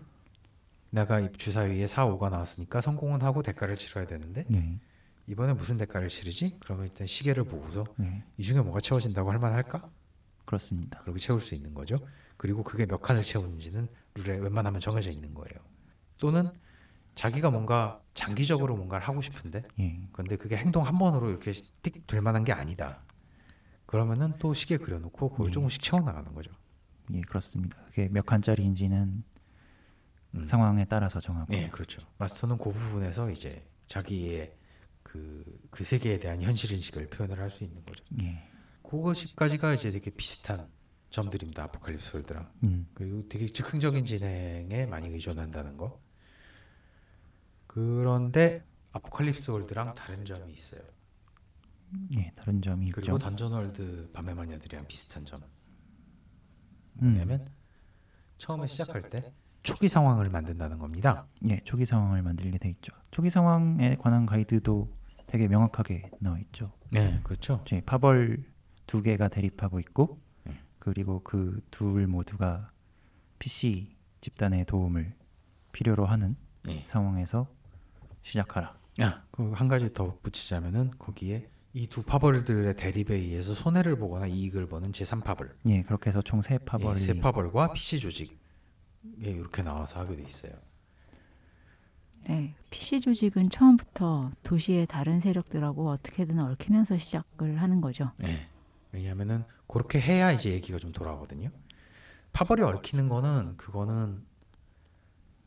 내가 0.91 1.19
이 1.19 1.33
주사위에 1.33 1.89
4, 1.89 2.07
5가 2.07 2.31
나왔으니까 2.31 2.81
성공은 2.81 3.23
하고 3.23 3.43
대가를 3.43 3.77
치러야 3.77 4.07
되는데 4.07 4.47
예. 4.55 4.79
이번에 5.27 5.55
무슨 5.55 5.77
대가를 5.77 6.09
치르지? 6.09 6.57
그러면 6.61 6.87
일단 6.87 7.09
시계를 7.09 7.43
보고서 7.45 7.85
예. 8.01 8.23
이 8.39 8.45
중에 8.45 8.61
뭐가 8.61 8.81
채워진다고 8.81 9.33
할 9.33 9.41
만할까? 9.41 9.91
그렇습니다. 10.45 11.01
그렇게 11.03 11.19
채울 11.19 11.41
수 11.41 11.57
있는 11.57 11.75
거죠. 11.75 11.99
그리고 12.37 12.63
그게 12.63 12.87
몇 12.87 13.03
칸을 13.03 13.23
채우는지는 13.23 13.89
룰에 14.15 14.37
웬만하면 14.39 14.81
정해져 14.81 15.11
있는 15.11 15.35
거예요. 15.35 15.61
또는 16.19 16.51
자기가 17.15 17.51
뭔가 17.51 18.01
장기적으로 18.15 18.77
뭔가를 18.77 19.07
하고 19.07 19.23
싶은데 19.23 19.63
예. 19.81 20.09
근데 20.13 20.37
그게 20.37 20.57
행동 20.57 20.87
한 20.87 20.99
번으로 20.99 21.31
이렇게 21.31 21.53
띡 21.83 22.07
될 22.07 22.21
만한 22.21 22.45
게 22.45 22.53
아니다. 22.53 23.03
그러면은 23.87 24.35
또 24.39 24.53
시계 24.55 24.77
그려놓고 24.77 25.31
그걸 25.31 25.49
예. 25.49 25.51
조금씩 25.51 25.81
채워나가는 25.83 26.35
거죠. 26.35 26.51
예, 27.13 27.21
그렇습니다. 27.23 27.77
그게 27.87 28.09
몇 28.09 28.27
칸짜리인지는 28.27 29.23
음. 30.35 30.45
상황에 30.45 30.85
따라서 30.87 31.21
정하고. 31.21 31.53
네, 31.53 31.69
그렇죠. 31.71 32.03
마스터는 32.19 32.59
그 32.59 32.73
부분에서 32.73 33.31
이제 33.31 33.65
자기의 33.87 34.55
그, 35.03 35.45
그 35.71 35.85
세계에 35.85 36.19
대한 36.19 36.43
현실 36.43 36.73
인식을 36.73 37.09
표현을 37.11 37.39
할 37.39 37.49
수 37.51 37.63
있는 37.65 37.85
거죠. 37.85 38.05
예. 38.21 38.43
그것까지가 38.83 39.75
이제 39.75 39.91
되게 39.93 40.11
비슷한 40.11 40.69
점들입니다. 41.11 41.65
아포칼립스 41.65 42.17
월드랑. 42.17 42.51
음. 42.65 42.89
그리고 42.95 43.27
되게 43.29 43.47
즉흥적인 43.47 44.05
진행에 44.05 44.87
많이 44.87 45.09
의존한다는 45.09 45.77
거. 45.77 46.01
그런데 47.81 48.65
아포칼립스 48.93 49.51
월드랑 49.51 49.95
다른 49.95 50.25
점이 50.25 50.51
있어요. 50.51 50.81
예, 52.17 52.33
다른 52.35 52.63
점이 52.63 52.91
그리고 52.91 53.17
있죠. 53.17 53.19
Dungeon 53.19 53.53
World 53.53 54.11
밤의 54.15 54.35
마녀들이랑 54.35 54.87
비슷한 54.87 55.27
점. 55.27 55.43
음. 57.03 57.09
뭐냐면 57.11 57.47
처음에 58.39 58.67
시작할 58.67 59.11
때 59.11 59.31
초기 59.63 59.89
상황을 59.89 60.31
만든다는 60.31 60.79
겁니다. 60.79 61.27
예, 61.51 61.59
초기 61.65 61.85
상황을 61.85 62.23
만들게 62.23 62.57
돼 62.57 62.71
있죠. 62.71 62.95
초기 63.11 63.29
상황에 63.29 63.97
관한 63.97 64.25
가이드도 64.25 64.91
되게 65.27 65.47
명확하게 65.47 66.13
나와 66.19 66.39
있죠. 66.39 66.73
네, 66.93 67.21
그렇죠. 67.25 67.63
이제 67.67 67.83
파벌 67.85 68.43
두 68.87 69.03
개가 69.03 69.29
대립하고 69.29 69.81
있고 69.81 70.19
네. 70.45 70.59
그리고 70.79 71.23
그 71.23 71.61
둘 71.71 72.07
모두가 72.07 72.71
PC 73.39 73.95
집단의 74.23 74.65
도움을 74.65 75.15
필요로 75.73 76.07
하는 76.07 76.37
네. 76.65 76.83
상황에서 76.87 77.55
시작하라. 78.31 78.77
아, 79.01 79.23
그한 79.31 79.69
가지 79.69 79.93
더 79.93 80.19
붙이자면은 80.23 80.91
거기에 80.99 81.49
이 81.75 81.87
두 81.89 82.03
파벌들의 82.03 82.75
대립에 82.77 83.15
의해서 83.15 83.53
손해를 83.55 83.97
보거나 83.99 84.27
이익을 84.27 84.67
보는 84.67 84.93
제3 84.93 85.23
파벌, 85.23 85.55
예, 85.69 85.83
그렇게 85.83 86.09
해서 86.11 86.23
총 86.23 86.41
세 86.43 86.59
파벌이 86.59 86.99
세 86.99 87.21
파벌과 87.21 87.73
PC 87.75 88.01
조직 88.01 88.37
예, 89.23 89.31
이렇게 89.31 89.63
나와서 89.63 90.01
하게 90.01 90.17
돼 90.17 90.25
있어요. 90.27 90.53
네, 92.29 92.55
PC 92.71 93.01
조직은 93.01 93.51
처음부터 93.51 94.33
도시의 94.43 94.87
다른 94.87 95.21
세력들하고 95.21 95.91
어떻게든 95.91 96.41
얽히면서 96.41 96.99
시작을 96.99 97.61
하는 97.63 97.81
거죠. 97.81 98.11
예. 98.25 98.49
왜냐하면은 98.91 99.45
그렇게 99.69 100.01
해야 100.01 100.33
이제 100.33 100.51
얘기가 100.51 100.79
좀 100.79 100.91
돌아오거든요. 100.93 101.51
파벌이 102.33 102.63
얽히는 102.63 103.09
거는 103.09 103.57
그거는 103.59 104.25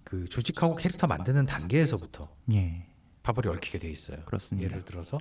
그 0.09 0.27
조직하고 0.27 0.75
캐릭터 0.75 1.05
만드는 1.05 1.45
단계에서부터 1.45 2.35
예, 2.53 2.87
파벌이 3.21 3.47
얽히게 3.47 3.77
돼 3.77 3.89
있어요. 3.89 4.19
그렇습니다. 4.25 4.67
예를 4.67 4.83
들어서 4.83 5.19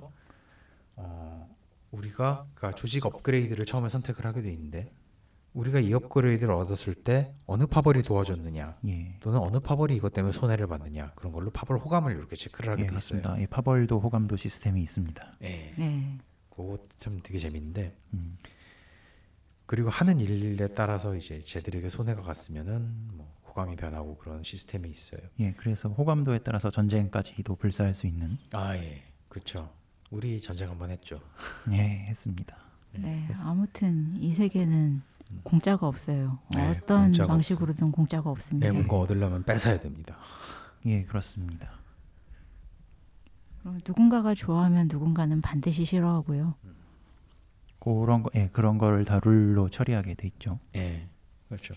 어, 0.95 1.55
우리가 1.91 2.47
그러니까 2.55 2.75
조직 2.75 3.05
업그레이드를 3.05 3.67
처음에 3.67 3.87
선택을 3.87 4.25
하게 4.25 4.41
돼 4.41 4.51
있는데 4.51 4.91
우리가 5.53 5.79
이 5.79 5.93
업그레이드를 5.93 6.51
얻었을 6.55 6.95
때 6.95 7.35
어느 7.45 7.67
파벌이 7.67 8.01
도와줬느냐 8.01 8.77
예. 8.87 9.15
또는 9.19 9.39
어느 9.39 9.59
파벌이 9.59 9.95
이것 9.95 10.11
때문에 10.11 10.33
손해를 10.33 10.65
받느냐 10.65 11.11
그런 11.15 11.33
걸로 11.33 11.51
파벌 11.51 11.77
호감을 11.77 12.15
이렇게 12.15 12.35
체크를 12.35 12.71
하게 12.71 12.83
예, 12.83 12.87
돼 12.87 12.95
있어요. 12.97 13.21
그렇습니다. 13.21 13.39
예, 13.39 13.45
파벌도 13.45 13.99
호감도 13.99 14.37
시스템이 14.37 14.81
있습니다. 14.81 15.33
예, 15.43 15.73
네, 15.77 16.17
그거 16.49 16.79
참 16.97 17.19
되게 17.21 17.37
재밌는데 17.37 17.95
음. 18.15 18.39
그리고 19.67 19.89
하는 19.91 20.19
일에 20.19 20.67
따라서 20.69 21.15
이제 21.15 21.41
쟤들에게 21.41 21.89
손해가 21.89 22.23
갔으면은 22.23 22.89
뭐 23.13 23.38
호감이 23.49 23.75
변하고 23.75 24.17
그런 24.17 24.43
시스템이 24.43 24.89
있어요. 24.89 25.21
예, 25.39 25.53
그래서 25.53 25.89
호감도에 25.89 26.39
따라서 26.39 26.69
전쟁까지도 26.69 27.55
불사할 27.55 27.93
수 27.93 28.07
있는 28.07 28.37
아 28.53 28.75
예, 28.75 29.03
그렇죠. 29.27 29.69
우리 30.11 30.39
전쟁 30.39 30.69
한번 30.69 30.91
했죠. 30.91 31.19
예, 31.71 32.05
했습니다. 32.07 32.57
네. 32.93 33.27
아무튼 33.41 34.15
이 34.19 34.31
세계는 34.33 35.01
공짜가 35.43 35.87
없어요. 35.87 36.39
네, 36.55 36.69
어떤 36.69 37.03
공짜가 37.05 37.27
방식으로든 37.27 37.91
공짜가 37.91 38.29
예, 38.29 38.31
없습니다. 38.31 38.73
뭔가 38.73 38.97
얻으려면 38.97 39.43
뺏어야 39.43 39.79
됩니다. 39.79 40.17
예, 40.85 41.03
그렇습니다. 41.03 41.71
그럼 43.59 43.79
누군가가 43.85 44.33
좋아하면 44.33 44.87
누군가는 44.89 45.41
반드시 45.41 45.85
싫어하고요. 45.85 46.55
그런 47.79 48.23
거, 48.23 48.29
예, 48.35 48.49
그런 48.51 48.77
거를 48.77 49.05
다룰로 49.05 49.69
처리하게 49.69 50.15
돼 50.15 50.27
있죠. 50.27 50.59
예, 50.75 51.07
그렇죠. 51.47 51.75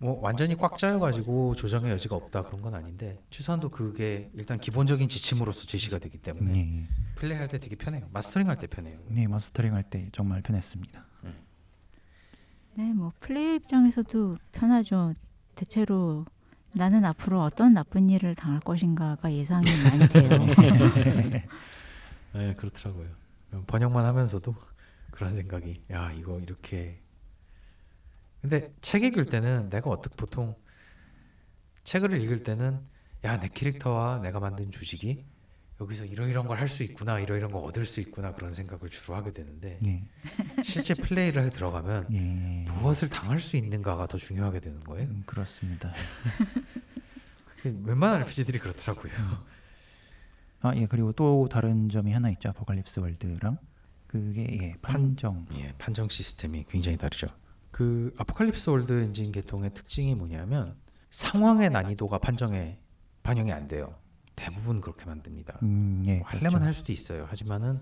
뭐 0.00 0.20
완전히 0.20 0.54
꽉 0.56 0.78
짜여가지고 0.78 1.56
조정의 1.56 1.90
여지가 1.90 2.14
없다 2.14 2.42
그런 2.44 2.62
건 2.62 2.74
아닌데 2.74 3.20
최소한도 3.30 3.70
그게 3.70 4.30
일단 4.34 4.58
기본적인 4.60 5.08
지침으로서 5.08 5.66
제시가 5.66 5.98
되기 5.98 6.18
때문에 6.18 6.54
예, 6.54 6.60
예. 6.82 6.88
플레이할 7.16 7.48
때 7.48 7.58
되게 7.58 7.74
편해요. 7.74 8.08
마스터링 8.12 8.48
할 8.48 8.56
때 8.58 8.68
편해요. 8.68 8.98
네, 9.08 9.26
마스터링 9.26 9.74
할 9.74 9.82
때 9.82 10.08
정말 10.12 10.40
편했습니다. 10.42 11.04
네, 12.74 12.92
뭐 12.92 13.12
플레이 13.18 13.56
입장에서도 13.56 14.36
편하죠. 14.52 15.12
대체로 15.56 16.24
나는 16.74 17.04
앞으로 17.04 17.42
어떤 17.42 17.74
나쁜 17.74 18.08
일을 18.08 18.36
당할 18.36 18.60
것인가가 18.60 19.32
예상이 19.32 19.66
많이 19.82 20.08
돼요. 20.08 20.28
네, 22.34 22.54
그렇더라고요. 22.54 23.08
번역만 23.66 24.04
하면서도 24.04 24.54
그런 25.10 25.32
생각이 25.32 25.82
야 25.90 26.12
이거 26.12 26.38
이렇게 26.38 27.00
근데 28.40 28.72
책 28.80 29.02
읽을 29.04 29.26
때는 29.26 29.68
내가 29.70 29.90
어떻게 29.90 30.14
보통 30.16 30.54
책을 31.84 32.20
읽을 32.20 32.42
때는 32.44 32.80
야 33.24 33.36
내 33.40 33.48
캐릭터와 33.48 34.20
내가 34.20 34.38
만든 34.40 34.70
조직이 34.70 35.24
여기서 35.80 36.04
이런 36.04 36.28
이런 36.28 36.46
걸 36.46 36.58
할 36.58 36.68
수 36.68 36.82
있구나 36.84 37.18
이런 37.20 37.38
이런 37.38 37.50
거 37.50 37.58
얻을 37.60 37.84
수 37.86 38.00
있구나 38.00 38.32
그런 38.34 38.52
생각을 38.52 38.88
주로 38.90 39.14
하게 39.16 39.32
되는데 39.32 39.78
예, 39.86 40.02
실제 40.62 40.94
플레이를 40.94 41.44
해 41.44 41.50
들어가면 41.50 42.06
예, 42.12 42.70
무엇을 42.70 43.08
당할 43.08 43.40
수 43.40 43.56
있는가가 43.56 44.06
더 44.06 44.18
중요하게 44.18 44.60
되는 44.60 44.80
거예요. 44.80 45.08
음, 45.08 45.22
그렇습니다. 45.26 45.92
그게 47.56 47.74
웬만한 47.84 48.22
RPG들이 48.22 48.58
그렇더라고요. 48.58 49.12
아, 50.60 50.74
예, 50.76 50.86
그리고 50.86 51.12
또 51.12 51.48
다른 51.48 51.88
점이 51.88 52.12
하나 52.12 52.30
있죠. 52.30 52.48
아포칼립스 52.50 53.00
월드랑 53.00 53.58
그게 54.06 54.46
예, 54.62 54.74
판정. 54.82 55.46
예, 55.54 55.72
판정 55.78 56.08
시스템이 56.08 56.64
굉장히 56.68 56.96
다르죠. 56.98 57.28
그 57.70 58.12
Apocalypse 58.16 58.70
World 58.70 58.92
엔진 59.02 59.32
계통의 59.32 59.74
특징이 59.74 60.14
뭐냐면 60.14 60.76
상황의 61.10 61.70
난이도가 61.70 62.18
판정에 62.18 62.78
반영이 63.22 63.52
안 63.52 63.68
돼요. 63.68 63.94
대부분 64.36 64.80
그렇게 64.80 65.04
만듭니다. 65.04 65.58
음, 65.62 66.02
예, 66.06 66.18
뭐 66.18 66.28
하려면 66.28 66.50
그렇죠. 66.50 66.64
할 66.66 66.72
수도 66.72 66.92
있어요. 66.92 67.26
하지만은 67.28 67.80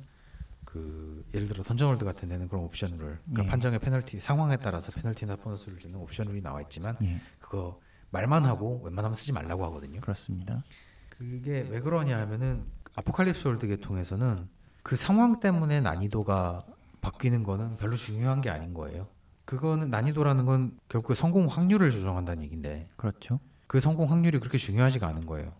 그 0.64 1.24
예를 1.34 1.48
들어 1.48 1.62
Dungeon 1.62 1.88
World 1.88 2.04
같은 2.04 2.28
데는 2.28 2.48
그런 2.48 2.64
옵션을 2.64 2.96
그러니까 2.98 3.44
예. 3.44 3.46
판정의 3.46 3.78
페널티 3.78 4.20
상황에 4.20 4.56
따라서 4.56 4.90
페널티나 4.92 5.36
보너스를 5.36 5.78
주는 5.78 5.96
옵션이 5.96 6.40
나와 6.40 6.60
있지만 6.62 6.96
예, 7.02 7.20
그거 7.38 7.80
말만 8.10 8.44
하고 8.44 8.80
웬만하면 8.84 9.14
쓰지 9.14 9.32
말라고 9.32 9.64
하거든요. 9.66 10.00
그렇습니다. 10.00 10.62
그게 11.08 11.66
왜 11.70 11.80
그러냐 11.80 12.18
하면은 12.20 12.64
아포칼립스 12.96 13.46
월드 13.46 13.66
계통에서는 13.66 14.48
그 14.82 14.96
상황 14.96 15.40
때문에 15.40 15.80
난이도가 15.80 16.64
바뀌는 17.00 17.42
거는 17.42 17.76
별로 17.76 17.96
중요한 17.96 18.40
게 18.40 18.50
아닌 18.50 18.74
거예요. 18.74 19.08
그거는 19.46 19.90
난이도라는 19.90 20.44
건 20.44 20.78
결국 20.88 21.14
성공 21.14 21.46
확률을 21.46 21.90
조정한다는 21.90 22.42
얘긴데 22.44 22.90
그렇죠. 22.96 23.40
그 23.66 23.80
성공 23.80 24.10
확률이 24.10 24.38
그렇게 24.38 24.58
중요하지가 24.58 25.06
않은 25.08 25.24
거예요. 25.24 25.52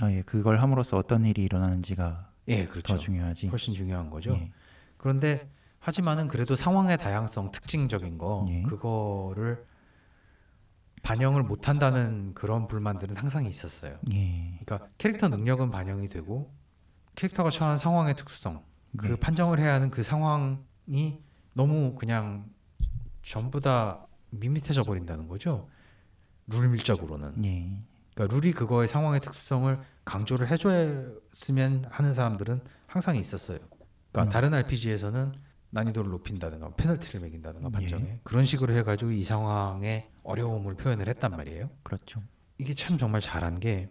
아, 0.00 0.10
예, 0.10 0.22
그걸 0.22 0.60
함으로써 0.60 0.96
어떤 0.96 1.24
일이 1.26 1.44
일어나는지가 1.44 2.30
예, 2.48 2.66
그렇죠. 2.66 2.94
더 2.94 2.98
중요하지. 2.98 3.48
훨씬 3.48 3.74
중요한 3.74 4.10
거죠. 4.10 4.32
예, 4.32 4.50
그런데 4.96 5.50
하지만은 5.78 6.28
그래도 6.28 6.56
상황의 6.56 6.96
다양성 6.98 7.50
특징적인 7.52 8.16
거 8.18 8.46
예. 8.48 8.62
그거를 8.62 9.64
반영을 11.02 11.42
못 11.42 11.68
한다는 11.68 12.32
그런 12.34 12.66
불만들은 12.66 13.16
항상 13.16 13.44
있었어요. 13.44 13.98
예. 14.12 14.58
그러니까 14.64 14.88
캐릭터 14.96 15.28
능력은 15.28 15.70
반영이 15.70 16.08
되고 16.08 16.50
캐릭터가 17.14 17.50
처한 17.50 17.78
상황의 17.78 18.16
특수성 18.16 18.62
그 18.96 19.08
네. 19.08 19.16
판정을 19.16 19.58
해야 19.58 19.74
하는 19.74 19.90
그 19.90 20.02
상황이 20.02 21.20
너무 21.52 21.94
그냥 21.94 22.46
전부 23.24 23.60
다 23.60 24.06
밋밋해져 24.30 24.84
버린다는 24.84 25.28
거죠. 25.28 25.68
룰 26.46 26.68
밀적으로는. 26.68 27.44
예. 27.44 27.82
그러니까 28.14 28.34
룰이 28.34 28.52
그거의 28.52 28.88
상황의 28.88 29.20
특수성을 29.20 29.78
강조를 30.04 30.50
해줘야으면 30.50 31.84
하는 31.88 32.12
사람들은 32.12 32.60
항상 32.86 33.16
있었어요. 33.16 33.58
그러니까 34.12 34.22
음. 34.22 34.28
다른 34.28 34.54
RPG에서는 34.54 35.32
난이도를 35.70 36.10
높인다든가 36.10 36.74
페널티를 36.76 37.20
매긴다든가 37.20 37.68
예. 37.68 37.72
판정에 37.72 38.20
그런 38.22 38.44
식으로 38.44 38.74
해가지고 38.74 39.10
이 39.10 39.24
상황의 39.24 40.10
어려움을 40.22 40.74
표현을 40.74 41.08
했단 41.08 41.32
말이에요. 41.32 41.70
그렇죠. 41.82 42.22
이게 42.58 42.74
참 42.74 42.98
정말 42.98 43.20
잘한 43.20 43.58
게 43.58 43.90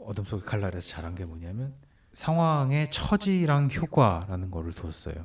어둠 0.00 0.24
속의 0.24 0.44
칼날에서 0.44 0.86
잘한 0.88 1.14
게 1.14 1.24
뭐냐면 1.24 1.74
상황의 2.12 2.90
처지랑 2.90 3.70
효과라는 3.70 4.50
거를 4.50 4.72
뒀어요. 4.72 5.24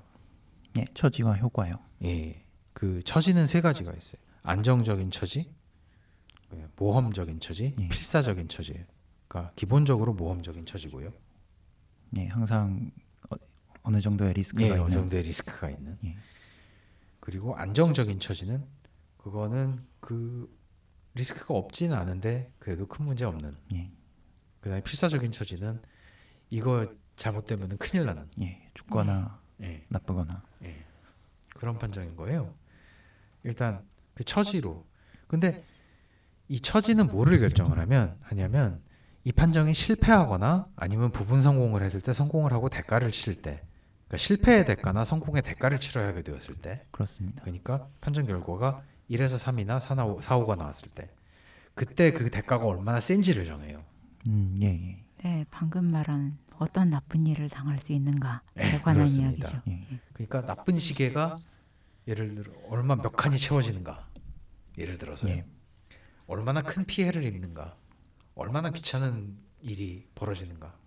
예. 0.77 0.85
처지와 0.93 1.33
효과요. 1.37 1.73
예, 2.05 2.45
그 2.77 3.01
처지는 3.01 3.47
세 3.47 3.59
가지가 3.59 3.91
있어요. 3.91 4.21
안정적인 4.43 5.09
처지, 5.09 5.51
예, 6.53 6.67
모험적인 6.75 7.39
처지, 7.39 7.73
예. 7.75 7.89
필사적인 7.89 8.49
처지. 8.49 8.85
그러니까 9.27 9.51
기본적으로 9.55 10.13
모험적인 10.13 10.67
처지고요. 10.67 11.11
예. 12.19 12.27
항상 12.27 12.91
어, 13.31 13.35
어느 13.81 13.99
정도의 13.99 14.35
리스크가 14.35 14.61
예, 14.61 14.67
있는 14.67 14.81
어느 14.83 14.91
정도의 14.91 15.23
리스크가 15.23 15.71
있는. 15.71 15.97
예. 16.05 16.17
그리고 17.19 17.55
안정적인 17.55 18.19
처지는 18.19 18.63
그거는 19.17 19.83
그 19.99 20.55
리스크가 21.15 21.55
없지는 21.55 21.97
않은데 21.97 22.51
그래도 22.59 22.85
큰 22.85 23.05
문제 23.05 23.25
없는. 23.25 23.57
예. 23.73 23.89
그다음에 24.59 24.83
필사적인 24.83 25.31
처지는 25.31 25.81
이거 26.51 26.85
잘못되면은 27.15 27.79
큰일 27.79 28.05
나는. 28.05 28.29
예. 28.39 28.67
죽거나 28.75 29.41
예. 29.63 29.83
나쁘거나 29.89 30.43
예. 30.61 30.85
그런 31.55 31.79
판정인 31.79 32.15
거예요. 32.15 32.53
일단 33.47 33.81
그 34.13 34.23
처지로. 34.23 34.85
근데 35.27 35.63
이 36.49 36.59
처지는 36.59 37.07
뭐를 37.07 37.39
결정을 37.39 37.79
하면 37.79 38.17
하냐면 38.21 38.81
이 39.23 39.31
판정이 39.31 39.73
실패하거나 39.73 40.67
아니면 40.75 41.11
부분 41.11 41.41
성공을 41.41 41.81
했을 41.81 42.01
때 42.01 42.13
성공을 42.13 42.51
하고 42.51 42.69
대가를 42.69 43.11
치를 43.11 43.41
때 43.41 43.61
그러니까 44.07 44.17
실패의 44.17 44.65
대가나 44.65 45.03
성공의 45.03 45.41
대가를 45.41 45.79
치러야 45.79 46.07
하게 46.07 46.21
되었을 46.21 46.55
때 46.55 46.85
그렇습니다. 46.91 47.41
그러니까 47.41 47.87
판정 48.01 48.25
결과가 48.25 48.83
1에서 49.09 49.37
3이나 49.37 49.79
4, 49.79 50.05
5, 50.05 50.21
4, 50.21 50.39
5가 50.39 50.57
나왔을 50.57 50.89
때 50.91 51.09
그때 51.73 52.11
그 52.11 52.29
대가가 52.29 52.65
얼마나 52.65 52.99
센지를 52.99 53.45
정해요. 53.45 53.83
음, 54.27 54.55
예, 54.61 54.67
예. 54.67 55.03
네, 55.23 55.45
방금 55.51 55.85
말한 55.91 56.37
어떤 56.57 56.89
나쁜 56.89 57.27
일을 57.27 57.49
당할 57.49 57.79
수 57.79 57.91
있는가에 57.93 58.39
네, 58.55 58.71
관한 58.79 58.95
그렇습니다. 58.95 59.29
이야기죠. 59.29 59.61
예. 59.67 59.81
그러니까 60.13 60.45
나쁜 60.45 60.79
시계가 60.79 61.37
예를 62.07 62.35
들어 62.35 62.53
얼마 62.69 62.95
몇 62.95 63.09
칸이 63.09 63.37
채워지는가 63.37 64.09
예를 64.77 64.97
들어서요. 64.97 65.33
예. 65.33 65.45
얼마나 66.27 66.61
큰 66.61 66.85
피해를 66.85 67.23
입는가 67.23 67.77
얼마나 68.35 68.69
귀찮은 68.69 69.37
일이 69.61 70.07
벌어지는가 70.15 70.77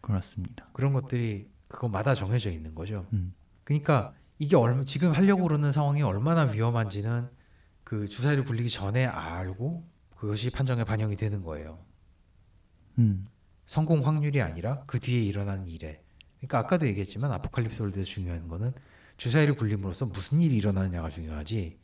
그렇습니다. 0.00 0.68
그런 0.72 0.92
것들이 0.92 1.48
그거마다 1.68 2.14
정해져 2.14 2.50
있는 2.50 2.74
거죠. 2.74 3.06
음. 3.12 3.34
그러니까 3.64 4.14
이게 4.38 4.56
얼마 4.56 4.84
지금 4.84 5.12
하려고 5.12 5.42
그러는 5.42 5.70
상황이 5.70 6.02
얼마나 6.02 6.42
위험한지는 6.42 7.28
그 7.84 8.08
주사위를 8.08 8.44
굴리기 8.44 8.70
전에 8.70 9.04
알고 9.04 9.88
그것이 10.16 10.50
판정에 10.50 10.84
반영이 10.84 11.16
되는 11.16 11.42
거예요. 11.42 11.84
음. 12.98 13.26
성공 13.66 14.04
확률이 14.06 14.40
아니라 14.40 14.82
그 14.86 14.98
뒤에 14.98 15.20
일어나는 15.22 15.68
일에. 15.68 16.02
그러니까 16.38 16.58
아까도 16.58 16.86
얘기했지만 16.88 17.32
아포칼립스 17.32 17.82
월드에서 17.82 18.06
중요한 18.06 18.48
거는 18.48 18.72
주사위를 19.20 19.54
굴림으로써 19.54 20.06
무슨 20.06 20.40
일이 20.40 20.56
일어나느냐가 20.56 21.10
중요하지. 21.10 21.78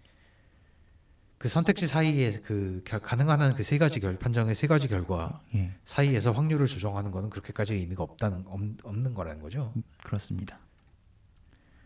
그 1.37 1.51
선택지 1.51 1.87
사이에 1.87 2.41
그 2.41 2.80
결- 2.87 2.99
가능한 3.01 3.43
한 3.43 3.55
그 3.55 3.62
세 3.62 3.76
가지 3.76 4.01
결 4.01 4.18
판정의 4.18 4.55
세 4.55 4.66
가지 4.66 4.89
결과 4.89 5.43
예. 5.55 5.70
사이에서 5.84 6.32
확률을 6.32 6.66
조정하는 6.66 7.11
거는 7.11 7.28
그렇게까지 7.28 7.74
의미가 7.74 8.03
없다는 8.05 8.45
없, 8.47 8.61
없는 8.84 9.12
거라는 9.12 9.43
거죠. 9.43 9.70
음, 9.76 9.82
그렇습니다. 10.03 10.59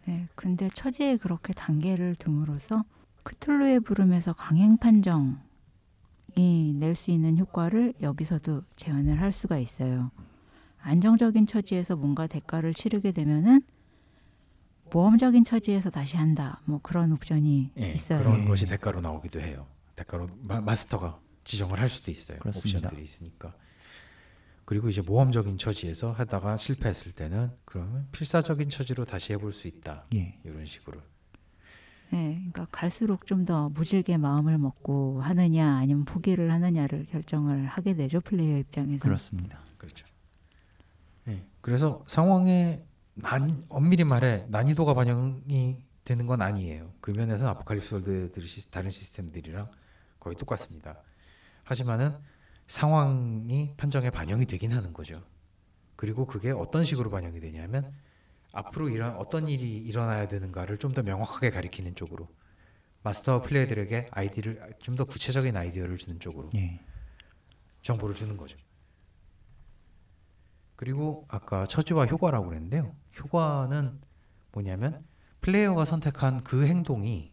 네, 0.06 0.28
근데 0.36 0.70
처지에 0.72 1.16
그렇게 1.16 1.52
단계를 1.52 2.14
둠으로써 2.14 2.84
크툴루의 3.24 3.80
부름에서 3.80 4.32
강행 4.34 4.76
판정이 4.76 5.34
낼 6.78 6.94
수 6.94 7.10
있는 7.10 7.36
효과를 7.38 7.94
여기서도 8.00 8.62
제한을 8.76 9.20
할 9.20 9.32
수가 9.32 9.58
있어요. 9.58 10.12
안정적인 10.80 11.46
처지에서 11.46 11.96
뭔가 11.96 12.28
대가를 12.28 12.72
치르게 12.72 13.10
되면은 13.10 13.62
모험적인 14.92 15.44
처지에서 15.44 15.90
다시 15.90 16.16
한다. 16.16 16.60
뭐 16.64 16.80
그런 16.82 17.12
옵션이 17.12 17.72
예, 17.80 17.92
있어요. 17.92 18.20
그런 18.20 18.42
예. 18.42 18.44
것이 18.44 18.66
대가로 18.66 19.00
나오기도 19.00 19.40
해요. 19.40 19.66
대가로 19.96 20.28
마, 20.40 20.60
마스터가 20.60 21.18
지정을 21.44 21.80
할 21.80 21.88
수도 21.88 22.10
있어요. 22.10 22.38
그렇습니다. 22.38 22.78
옵션들이 22.78 23.02
있으니까. 23.02 23.54
그리고 24.64 24.88
이제 24.88 25.00
모험적인 25.00 25.58
처지에서 25.58 26.12
하다가 26.12 26.56
실패했을 26.56 27.12
때는 27.12 27.50
그러면 27.64 28.06
필사적인 28.12 28.68
처지로 28.70 29.04
다시 29.04 29.32
해볼 29.32 29.52
수 29.52 29.66
있다. 29.66 30.04
예. 30.14 30.38
이런 30.44 30.64
식으로. 30.66 31.00
네, 32.12 32.34
그러니까 32.52 32.66
갈수록 32.72 33.26
좀 33.26 33.44
더 33.44 33.68
무질게 33.68 34.16
마음을 34.16 34.58
먹고 34.58 35.22
하느냐 35.22 35.76
아니면 35.76 36.04
포기를 36.04 36.50
하느냐를 36.52 37.06
결정을 37.06 37.66
하게 37.66 37.94
되죠 37.94 38.20
플레이어 38.20 38.58
입장에서. 38.58 39.02
그렇습니다. 39.02 39.60
그렇죠. 39.78 40.06
예. 41.28 41.44
그래서 41.60 42.04
상황에 42.06 42.84
난 43.22 43.62
엄밀히 43.68 44.04
말해 44.04 44.46
난이도가 44.48 44.94
반영이 44.94 45.84
되는 46.04 46.26
건 46.26 46.42
아니에요. 46.42 46.92
그 47.00 47.10
면에서는 47.10 47.50
아포칼립스 47.52 47.94
월드들이 47.94 48.46
다른 48.70 48.90
시스템들이랑 48.90 49.70
거의 50.18 50.36
똑같습니다. 50.36 51.02
하지만은 51.64 52.16
상황이 52.66 53.74
판정에 53.76 54.10
반영이 54.10 54.46
되긴 54.46 54.72
하는 54.72 54.92
거죠. 54.92 55.22
그리고 55.96 56.26
그게 56.26 56.50
어떤 56.50 56.84
식으로 56.84 57.10
반영이 57.10 57.40
되냐면 57.40 57.92
앞으로 58.52 58.88
이런 58.88 59.16
어떤 59.16 59.48
일이 59.48 59.78
일어나야 59.78 60.28
되는가를 60.28 60.78
좀 60.78 60.92
더 60.94 61.02
명확하게 61.02 61.50
가리키는 61.50 61.94
쪽으로 61.94 62.28
마스터 63.02 63.42
플레이들에게 63.42 64.06
아이디를 64.10 64.74
좀 64.80 64.96
더 64.96 65.04
구체적인 65.04 65.56
아이디어를 65.56 65.96
주는 65.96 66.18
쪽으로 66.20 66.48
예. 66.56 66.80
정보를 67.82 68.14
주는 68.14 68.36
거죠. 68.36 68.58
그리고 70.76 71.26
아까 71.28 71.66
처지와 71.66 72.06
효과라고 72.06 72.48
그랬는데요. 72.48 72.94
효과는 73.20 73.98
뭐냐면 74.52 75.04
플레이어가 75.40 75.84
선택한 75.84 76.44
그 76.44 76.66
행동이 76.66 77.32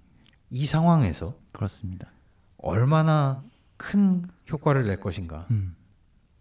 이 0.50 0.66
상황에서 0.66 1.38
그렇습니다. 1.52 2.12
얼마나 2.58 3.44
큰 3.78 4.26
효과를 4.52 4.86
낼 4.86 5.00
것인가. 5.00 5.48
음. 5.52 5.76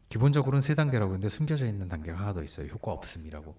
기본적으로는 0.09 0.61
세 0.61 0.75
단계라고 0.75 1.11
그러는데 1.11 1.29
숨겨져 1.29 1.67
있는 1.67 1.89
단계가 1.89 2.19
하나 2.19 2.33
더 2.33 2.43
있어요. 2.43 2.69
효과 2.69 2.93
없음이라고. 2.93 3.55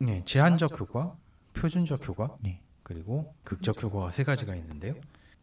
네, 0.00 0.24
제한적 0.24 0.80
효과, 0.80 1.14
표준적 1.52 2.08
효과, 2.08 2.36
네. 2.40 2.62
그리고 2.82 3.34
극적 3.44 3.82
효과가 3.82 4.10
세 4.12 4.24
가지가 4.24 4.54
있는데요. 4.56 4.94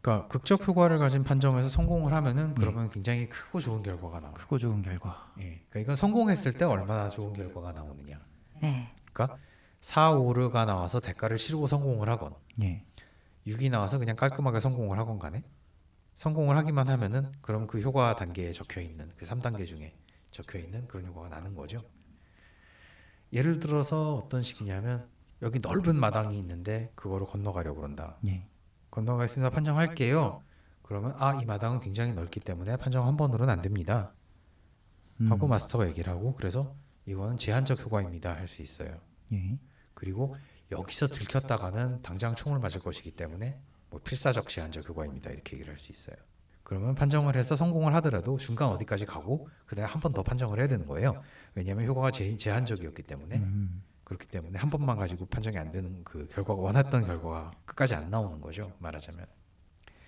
그러니까 0.02 0.28
극적 0.28 0.68
효과를 0.68 1.00
가진 1.00 1.24
판정에서 1.24 1.70
성공을 1.70 2.12
하면은 2.14 2.56
그러면 2.56 2.90
굉장히 2.90 3.30
크고 3.30 3.60
좋은 3.60 3.84
결과가 3.84 4.20
나와요. 4.20 4.34
크고 4.34 4.58
좋은 4.58 4.82
결과. 4.82 5.32
예. 5.40 5.62
그러니까 5.70 5.80
이건 5.80 5.96
성공했을 5.96 6.54
때 6.54 6.66
얼마나 6.66 7.10
좋은 7.10 7.34
결과가 7.34 7.72
나오느냐. 7.74 8.20
네. 8.62 8.94
그러니까 9.14 9.38
4, 9.82 10.14
5가 10.16 10.66
나와서 10.66 11.00
대가를 11.00 11.38
치르고 11.38 11.68
성공을 11.68 12.10
하건 12.10 12.34
예. 12.62 12.84
6이 13.46 13.70
나와서 13.70 13.98
그냥 13.98 14.16
깔끔하게 14.16 14.60
성공을 14.60 14.98
하건 15.00 15.20
간에 15.20 15.44
성공을 16.16 16.58
하기만 16.58 16.90
하면은 16.90 17.32
그럼 17.42 17.68
그 17.68 17.80
효과 17.82 18.16
단계에 18.16 18.52
적혀 18.52 18.82
있는 18.82 19.12
그 19.18 19.26
3단계 19.26 19.66
중에 19.68 19.96
적혀 20.32 20.60
있는 20.60 20.88
그런 20.88 21.06
효과가 21.06 21.30
나는 21.30 21.56
거죠. 21.56 21.84
예를 23.34 23.60
들어서 23.60 24.16
어떤 24.16 24.42
식이냐면 24.44 25.08
여기 25.42 25.60
넓은 25.60 25.96
마당이 25.96 26.38
있는데 26.40 26.92
그거를 26.96 27.28
건너가려고 27.28 27.82
그런다. 27.82 28.18
예. 28.28 28.48
건너가겠습니다. 28.92 29.50
판정할게요. 29.52 30.42
그러면 30.82 31.14
아 31.20 31.36
이 31.40 31.46
마당은 31.46 31.82
굉장히 31.82 32.14
넓기 32.14 32.40
때문에 32.40 32.78
판정 32.78 33.06
한 33.06 33.18
번으로는 33.18 33.54
안 33.54 33.62
됩니다. 33.62 34.14
음. 35.22 35.32
하고 35.32 35.48
마스터가 35.48 35.88
얘기를 35.88 36.12
하고 36.12 36.34
그래서 36.36 36.74
이거는 37.08 37.38
제한적 37.38 37.80
효과입니다 37.84 38.36
할 38.36 38.48
수 38.48 38.62
있어요. 38.62 39.00
예. 39.32 39.58
그리고 39.96 40.36
여기서 40.72 41.08
들켰다가는 41.08 42.02
당장 42.04 42.36
총을 42.36 42.60
맞을 42.60 42.82
것이기 42.82 43.12
때문에 43.12 43.60
뭐 43.90 44.00
필사적 44.04 44.48
제한적 44.50 44.88
효과입니다 44.88 45.32
이렇게 45.32 45.56
얘기를 45.56 45.72
할 45.74 45.80
수 45.80 45.92
있어요. 45.92 46.16
그러면 46.64 46.96
판정을 46.96 47.38
해서 47.38 47.56
성공을 47.56 47.96
하더라도 47.96 48.38
중간 48.38 48.68
어디까지 48.70 49.06
가고 49.06 49.48
그다음에 49.66 49.90
한 49.90 50.02
번 50.02 50.12
더 50.14 50.22
판정을 50.22 50.60
해야 50.60 50.68
되는 50.68 50.86
거예요. 50.86 51.24
왜냐하면 51.56 51.86
효과가 51.88 52.12
제, 52.12 52.36
제한적이었기 52.36 53.04
때문에 53.04 53.38
음. 53.38 53.82
그렇기 54.04 54.28
때문에 54.28 54.60
한 54.60 54.70
번만 54.70 54.98
가지고 54.98 55.26
판정이 55.28 55.58
안 55.58 55.72
되는 55.72 56.04
그 56.04 56.28
결과가 56.28 56.62
원했던 56.62 57.06
결과가 57.06 57.52
끝까지 57.66 57.96
안 57.96 58.10
나오는 58.10 58.40
거죠. 58.42 58.74
말하자면 58.80 59.26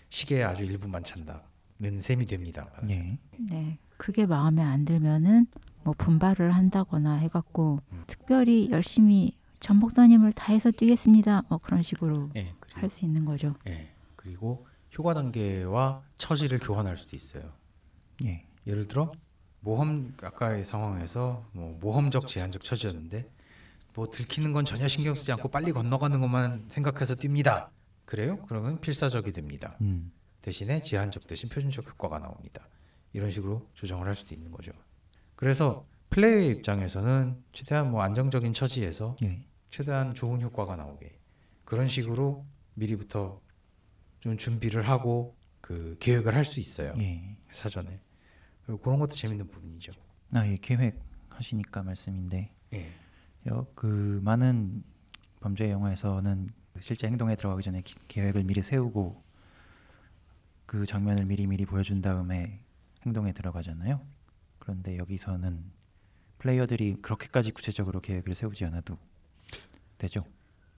시계에 0.10 0.44
아주 0.44 0.64
일부만 0.66 1.04
찬다는 1.04 2.00
셈이 2.02 2.26
됩니다. 2.26 2.66
말하자면. 2.66 2.98
예. 2.98 3.18
네, 3.50 3.78
그게 3.98 4.26
마음에 4.26 4.62
안 4.62 4.84
들면은 4.84 5.48
뭐 5.84 5.94
분발을 5.98 6.56
한다거나 6.56 7.16
해갖고 7.16 7.80
음. 7.92 8.04
특별히 8.08 8.70
열심히 8.72 9.34
전복더님을 9.60 10.32
다해서 10.34 10.72
뛰겠습니다. 10.72 11.44
뭐 11.50 11.58
그런 11.58 11.82
식으로 11.82 12.30
예, 12.36 12.54
그리고, 12.60 12.80
할수 12.80 13.06
있는 13.06 13.26
거죠. 13.26 13.56
예, 13.68 13.92
그리고 14.16 14.66
효과 14.98 15.14
단계와 15.14 16.02
처지를 16.18 16.60
교환할 16.60 16.98
수도 16.98 17.16
있어요. 17.16 17.52
예. 18.26 18.46
예를 18.68 18.88
들어 18.88 19.12
모험 19.62 20.14
아까의 20.22 20.66
상황에서 20.66 21.46
뭐 21.52 21.78
모험적 21.82 22.28
제한적 22.28 22.64
처지였는데 22.64 23.30
뭐 23.96 24.10
들키는 24.10 24.54
건 24.54 24.66
전혀 24.66 24.88
신경 24.88 25.16
쓰지 25.16 25.32
않고 25.34 25.50
빨리 25.50 25.72
건너가는 25.72 26.20
것만 26.22 26.66
생각해서 26.70 27.16
뜁니다. 27.16 27.68
그래요? 28.06 28.40
그러면 28.48 28.80
필사적이 28.80 29.34
됩니다. 29.34 29.76
음. 29.82 30.12
대신에 30.42 30.82
제한적 30.82 31.28
대신 31.28 31.50
표준적 31.50 31.88
효과가 31.88 32.20
나옵니다. 32.20 32.68
이런 33.14 33.32
식으로 33.32 33.68
조정을 33.74 34.08
할 34.08 34.16
수도 34.16 34.34
있는 34.34 34.52
거죠. 34.52 34.72
그래서 35.44 35.88
플레이어 36.10 36.50
입장에서는 36.52 37.42
최대한 37.54 37.92
뭐 37.92 38.02
안정적인 38.02 38.54
처지에서 38.54 39.16
예. 39.24 39.46
최대한 39.70 40.14
좋은 40.14 40.42
효과가 40.42 40.76
나오게 40.76 41.18
그런 41.64 41.88
식으로 41.88 42.46
미리부터 42.74 43.40
좀 44.20 44.38
준비를 44.38 44.90
하고 44.90 45.38
그 45.62 45.96
계획을 46.02 46.36
할 46.36 46.44
수 46.44 46.60
있어요. 46.60 46.94
예. 46.98 47.38
사전에 47.52 48.02
그런 48.82 49.00
것도 49.00 49.16
재밌는 49.16 49.48
부분이죠. 49.48 49.94
아, 50.34 50.46
예. 50.46 50.58
계획 50.62 51.00
하시니까 51.30 51.84
말씀인데 51.84 52.52
예. 52.74 52.92
여, 53.48 53.66
그 53.76 54.20
많은 54.22 54.84
범죄 55.40 55.72
영화에서는 55.72 56.50
실제 56.82 57.08
행동에 57.08 57.38
들어가기 57.38 57.64
전에 57.64 57.82
기- 57.82 57.96
계획을 58.10 58.44
미리 58.44 58.62
세우고 58.62 59.24
그 60.66 60.86
장면을 60.86 61.24
미리 61.24 61.48
미리 61.48 61.66
보여준 61.66 62.02
다음에 62.02 62.60
행동에 63.06 63.32
들어가잖아요. 63.32 64.06
그런데 64.60 64.98
여기서는 64.98 65.64
플레이어들이 66.38 66.98
그렇게까지 67.02 67.52
구체적으로 67.52 68.00
계획을 68.02 68.36
세우지 68.36 68.66
않아도 68.66 68.98
되죠. 69.98 70.24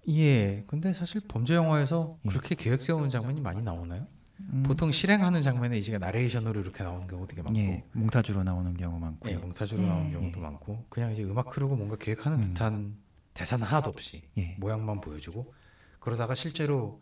예. 0.07 0.63
근데 0.67 0.93
사실 0.93 1.21
범죄 1.27 1.53
영화에서 1.53 2.17
예. 2.25 2.29
그렇게 2.29 2.55
계획 2.55 2.81
세우는 2.81 3.09
장면이 3.09 3.41
많이 3.41 3.61
나오나요? 3.61 4.07
음, 4.39 4.63
보통 4.65 4.91
실행하는 4.91 5.43
장면에 5.43 5.77
이제 5.77 5.97
나레이션으로 5.99 6.61
이렇게 6.61 6.83
나오는 6.83 7.05
경우 7.05 7.27
되게 7.27 7.43
많고, 7.43 7.59
예, 7.59 7.83
몽타주로 7.91 8.43
나오는 8.43 8.75
경우 8.75 8.99
많고요. 8.99 9.33
예, 9.33 9.37
몽타주로 9.37 9.81
네. 9.81 9.87
나오는 9.87 10.11
경우도 10.11 10.39
예. 10.39 10.43
많고, 10.43 10.85
그냥 10.89 11.13
이제 11.13 11.23
음악 11.23 11.55
흐르고 11.55 11.75
뭔가 11.75 11.95
계획하는 11.95 12.39
음. 12.39 12.41
듯한 12.41 12.97
대사는 13.35 13.63
하나도 13.63 13.91
없이 13.91 14.23
예, 14.39 14.55
모양만 14.59 15.01
보여주고, 15.01 15.53
그러다가 15.99 16.33
실제로 16.33 17.01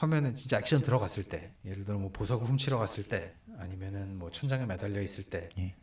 화면에 0.00 0.32
진짜 0.32 0.58
액션 0.58 0.80
들어갔을 0.80 1.24
때, 1.24 1.52
예를 1.64 1.84
들어 1.84 1.98
뭐 1.98 2.10
보석을 2.10 2.46
훔치러 2.46 2.78
갔을 2.78 3.06
때, 3.06 3.34
아니면은 3.58 4.16
뭐 4.18 4.30
천장에 4.30 4.64
매달려 4.64 5.02
있을 5.02 5.24
때, 5.24 5.50
예. 5.58 5.74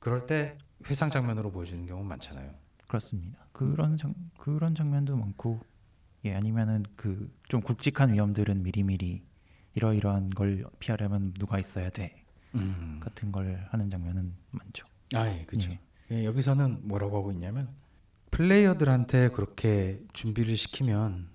그럴 0.00 0.26
때 0.26 0.58
회상 0.90 1.08
장면으로 1.08 1.52
보여주는 1.52 1.86
경우 1.86 2.02
많잖아요. 2.02 2.52
그렇습니다. 2.88 3.38
그런 3.52 3.96
장 3.96 4.14
그런 4.36 4.74
장면도 4.74 5.16
많고, 5.16 5.60
예, 6.24 6.34
아니면은 6.34 6.84
그 6.96 7.30
좀 7.48 7.60
굵직한 7.60 8.12
위험들은 8.14 8.62
미리미리 8.64 9.22
이러이러한 9.74 10.30
걸 10.30 10.64
피하려면 10.80 11.32
누가 11.34 11.58
있어야 11.60 11.88
돼 11.90 12.24
음. 12.56 12.98
같은 13.00 13.30
걸 13.30 13.64
하는 13.70 13.90
장면은 13.90 14.34
많죠. 14.50 14.86
아, 15.14 15.28
예, 15.28 15.44
그렇죠. 15.44 15.70
예. 15.70 15.78
예, 16.10 16.24
여기서는 16.24 16.80
뭐라고 16.88 17.16
하고 17.18 17.30
있냐면 17.30 17.68
플레이어들한테 18.32 19.28
그렇게 19.28 20.02
준비를 20.14 20.56
시키면 20.56 21.28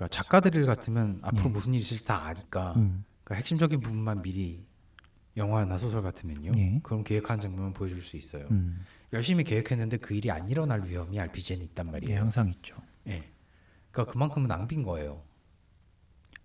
그러니까 0.00 0.08
작가들 0.08 0.64
같으면 0.64 1.18
앞으로 1.22 1.50
예. 1.50 1.52
무슨 1.52 1.74
일이 1.74 1.82
있을지 1.82 2.06
다 2.06 2.24
아니까 2.24 2.72
음, 2.76 3.04
그러니까 3.22 3.34
핵심적인 3.34 3.80
부분만 3.80 4.22
미리 4.22 4.66
영화나 5.36 5.76
소설 5.76 6.00
같으면요. 6.02 6.52
예. 6.56 6.80
그럼 6.82 7.04
계획한 7.04 7.38
장면만 7.38 7.74
보여줄 7.74 8.00
수 8.00 8.16
있어요. 8.16 8.46
음, 8.50 8.82
열심히 9.12 9.44
계획했는데 9.44 9.98
그 9.98 10.14
일이 10.14 10.30
안 10.30 10.48
일어날 10.48 10.84
위험이 10.86 11.20
RPG에는 11.20 11.66
있단 11.66 11.86
예, 11.86 11.90
말이에요. 11.90 12.18
항상 12.18 12.48
있죠. 12.48 12.76
예. 13.08 13.30
그러니까 13.90 14.12
그만큼은 14.12 14.48
낭비인 14.48 14.84
거예요. 14.84 15.22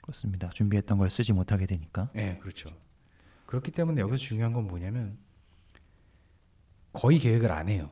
그렇습니다. 0.02 0.50
준비했던 0.50 0.98
걸 0.98 1.10
쓰지 1.10 1.32
못하게 1.32 1.66
되니까. 1.66 2.10
예, 2.18 2.38
그렇죠. 2.42 2.76
그렇기 3.46 3.72
때문에 3.72 4.02
여기서 4.02 4.18
중요한 4.18 4.52
건 4.52 4.68
뭐냐면 4.68 5.18
거의 6.92 7.20
계획을 7.20 7.50
안 7.54 7.70
해요. 7.70 7.90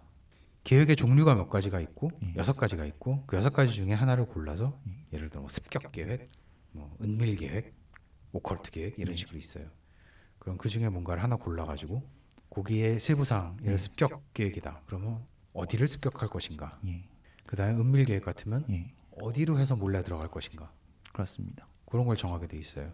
계획의 0.63 0.95
종류가 0.95 1.35
몇 1.35 1.49
가지가 1.49 1.79
있고 1.81 2.11
예. 2.23 2.33
여섯 2.35 2.53
가지가 2.53 2.85
있고 2.85 3.23
그 3.25 3.35
여섯 3.35 3.51
가지 3.51 3.73
중에 3.73 3.93
하나를 3.93 4.25
골라서 4.25 4.79
예를 5.11 5.29
들어 5.29 5.41
뭐 5.41 5.49
습격 5.49 5.91
계획, 5.91 6.25
뭐 6.71 6.95
은밀 7.01 7.35
계획, 7.35 7.73
오컬트 8.31 8.71
계획 8.71 8.97
이런 8.97 9.15
식으로 9.15 9.37
있어요. 9.37 9.67
그럼 10.39 10.57
그 10.57 10.69
중에 10.69 10.89
뭔가를 10.89 11.21
하나 11.21 11.35
골라가지고 11.35 12.03
거기에 12.49 12.99
세부상 12.99 13.57
예를 13.63 13.77
습격 13.77 14.33
계획이다. 14.33 14.83
그러면 14.85 15.25
어디를 15.53 15.87
습격할 15.87 16.29
것인가. 16.29 16.79
예, 16.85 17.07
그다음에 17.45 17.79
은밀 17.79 18.05
계획 18.05 18.23
같으면 18.23 18.65
예, 18.69 18.93
어디로 19.21 19.59
해서 19.59 19.75
몰래 19.75 20.01
들어갈 20.03 20.29
것인가. 20.29 20.71
그렇습니다. 21.11 21.67
그런 21.85 22.05
걸 22.05 22.15
정하게 22.15 22.47
돼 22.47 22.57
있어요. 22.57 22.91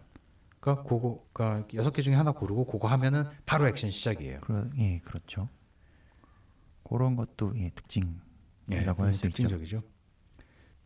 그러니까 0.58 0.84
그거 0.84 1.24
그러니까 1.32 1.68
여섯 1.74 1.90
개 1.92 2.02
중에 2.02 2.14
하나 2.14 2.32
고르고 2.32 2.66
그거 2.66 2.88
하면은 2.88 3.24
바로 3.46 3.66
액션 3.66 3.90
시작이에요. 3.90 4.40
그러, 4.40 4.66
예, 4.78 4.98
그렇죠. 5.00 5.48
그런 6.90 7.16
것도 7.16 7.54
예, 7.56 7.70
특징이라고 7.70 9.04
할수 9.04 9.18
있죠. 9.18 9.28
네, 9.28 9.28
특징적이죠. 9.28 9.82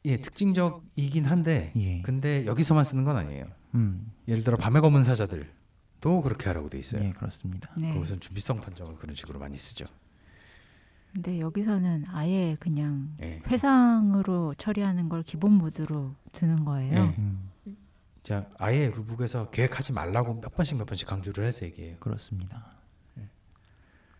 예, 0.04 0.18
특징적이긴 0.18 1.24
한데 1.24 1.72
예, 1.76 2.02
근데 2.02 2.44
여기서만 2.44 2.84
쓰는 2.84 3.04
건 3.04 3.16
아니에요. 3.16 3.46
음, 3.74 4.12
예를 4.28 4.44
들어 4.44 4.56
밤의 4.56 4.82
검은 4.82 5.02
사자들도 5.02 6.22
그렇게 6.22 6.46
하라고 6.46 6.68
돼 6.68 6.78
있어요. 6.78 7.02
예, 7.04 7.10
그렇습니다. 7.10 7.72
네. 7.76 7.94
거기서는 7.94 8.20
준비성 8.20 8.60
판정을 8.60 8.96
그런 8.96 9.14
식으로 9.14 9.38
많이 9.38 9.56
쓰죠. 9.56 9.86
근데 11.14 11.40
여기서는 11.40 12.04
아예 12.08 12.56
그냥 12.60 13.14
예. 13.22 13.40
회상으로 13.46 14.54
처리하는 14.58 15.08
걸 15.08 15.22
기본 15.22 15.52
모드로 15.52 16.14
두는 16.32 16.64
거예요. 16.64 16.94
예. 16.94 17.14
음, 17.18 17.50
자, 18.22 18.50
아예 18.58 18.88
루북에서 18.88 19.50
계획하지 19.50 19.92
말라고 19.92 20.40
몇 20.40 20.54
번씩 20.54 20.76
몇 20.76 20.84
번씩 20.86 21.06
강조를 21.08 21.46
해서 21.46 21.64
얘기해요. 21.64 21.96
그렇습니다. 21.98 22.83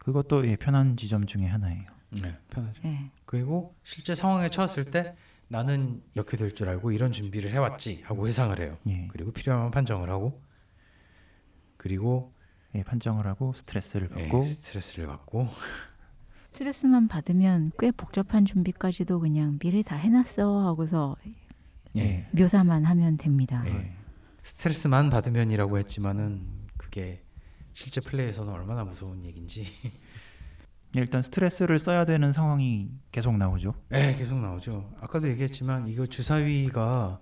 그것도 0.04 0.46
예, 0.46 0.56
편한 0.56 0.96
지점 0.96 1.26
중에 1.26 1.46
하나예요. 1.46 1.84
네, 2.10 2.36
편하죠. 2.50 2.80
예. 2.84 3.10
그리고 3.24 3.74
실제 3.82 4.14
상황에 4.14 4.48
처했을 4.48 4.84
때 4.90 5.16
나는 5.48 6.02
이렇게 6.14 6.36
될 6.36 6.54
줄 6.54 6.68
알고 6.68 6.92
이런 6.92 7.10
준비를 7.12 7.50
해왔지 7.50 8.02
하고 8.04 8.28
회상을 8.28 8.58
해요. 8.60 8.78
예, 8.86 9.08
그리고 9.10 9.32
필요하면 9.32 9.70
판정을 9.70 10.08
하고 10.10 10.40
그리고 11.76 12.32
예, 12.74 12.82
판정을 12.82 13.26
하고 13.26 13.52
스트레스를 13.52 14.10
예, 14.16 14.22
받고 14.28 14.44
스트레스를 14.44 15.06
받고 15.06 15.48
스트레스만 16.52 17.08
받으면 17.08 17.72
꽤 17.78 17.90
복잡한 17.90 18.44
준비까지도 18.44 19.18
그냥 19.20 19.58
미리 19.58 19.82
다 19.82 19.96
해놨어 19.96 20.66
하고서 20.66 21.16
예, 21.96 22.28
묘사만 22.32 22.84
하면 22.84 23.16
됩니다. 23.16 23.64
예. 23.66 23.92
스트레스만 24.42 25.10
받으면이라고 25.10 25.78
했지만은 25.78 26.46
그게 26.76 27.23
실제 27.74 28.00
플레이에서는 28.00 28.50
얼마나 28.52 28.84
무서운 28.84 29.22
얘긴지 29.24 29.66
예, 30.96 31.00
일단 31.00 31.22
스트레스를 31.22 31.78
써야 31.78 32.04
되는 32.04 32.32
상황이 32.32 32.90
계속 33.12 33.36
나오죠. 33.36 33.74
예, 33.92 34.14
계속 34.16 34.38
나오죠. 34.40 34.94
아까도 35.00 35.28
얘기했지만 35.28 35.88
이거 35.88 36.06
주사위가 36.06 37.20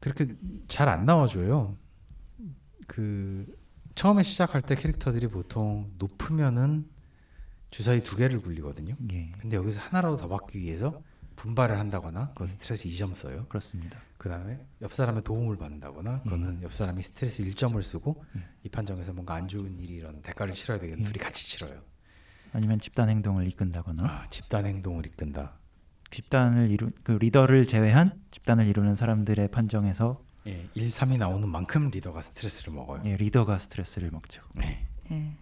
그렇게 0.00 0.34
잘 0.68 0.88
안 0.88 1.04
나와줘요. 1.04 1.76
그 2.86 3.46
처음에 3.94 4.22
시작할 4.22 4.62
때 4.62 4.74
캐릭터들이 4.74 5.26
보통 5.28 5.90
높으면은 5.98 6.88
주사위 7.70 8.02
두 8.02 8.16
개를 8.16 8.40
굴리거든요. 8.40 8.94
예, 9.12 9.30
근데 9.38 9.56
여기서 9.56 9.80
하나라도 9.80 10.16
더 10.16 10.28
받기 10.28 10.58
위해서 10.58 11.02
분발을 11.36 11.78
한다거나 11.78 12.28
그건 12.30 12.46
스트레스 12.46 12.88
2점 12.88 13.14
써요. 13.14 13.46
그렇습니다. 13.48 14.00
그 14.18 14.28
다음에 14.28 14.64
옆 14.82 14.94
사람의 14.94 15.22
도움을 15.22 15.56
받는다거나 15.56 16.22
그거는 16.22 16.62
옆 16.62 16.74
사람이 16.74 17.02
스트레스 17.02 17.42
1점을 17.44 17.80
쓰고 17.82 18.24
이 18.62 18.68
판정에서 18.68 19.12
뭔가 19.12 19.34
안 19.34 19.48
좋은 19.48 19.78
일이 19.78 19.94
이런 19.94 20.22
대가를 20.22 20.54
치러야 20.54 20.78
되겠는 20.78 21.04
둘이 21.04 21.18
같이 21.18 21.46
치러요. 21.46 21.82
아니면 22.52 22.78
집단 22.78 23.08
행동을 23.08 23.46
이끈다거나 23.48 24.02
아, 24.04 24.26
집단 24.30 24.66
행동을 24.66 25.06
이끈다. 25.06 25.58
집단을 26.10 26.70
이루 26.70 26.88
그 27.02 27.12
리더를 27.12 27.66
제외한 27.66 28.22
집단을 28.30 28.66
이루는 28.66 28.94
사람들의 28.94 29.48
판정에서 29.48 30.22
예, 30.46 30.68
1, 30.74 30.88
3이 30.88 31.18
나오는 31.18 31.48
만큼 31.48 31.90
리더가 31.90 32.20
스트레스를 32.20 32.72
먹어요. 32.72 33.02
예, 33.04 33.16
리더가 33.16 33.58
스트레스를 33.58 34.10
먹죠. 34.10 34.42
네. 34.54 34.86
예. 35.10 35.36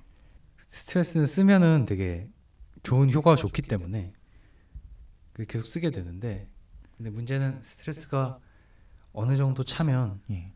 스트레스는 0.57 1.27
쓰면은 1.27 1.85
되게 1.87 2.29
좋은 2.83 3.11
효과가 3.13 3.37
좋기 3.37 3.63
때문에 3.63 4.13
그게 5.33 5.53
계속 5.53 5.67
쓰게 5.67 5.91
되는데 5.91 6.49
근데 6.97 7.11
문제는 7.11 7.61
스트레스가 7.63 8.39
어느 9.15 9.37
정도 9.37 9.65
차면 9.65 10.21
예, 10.31 10.53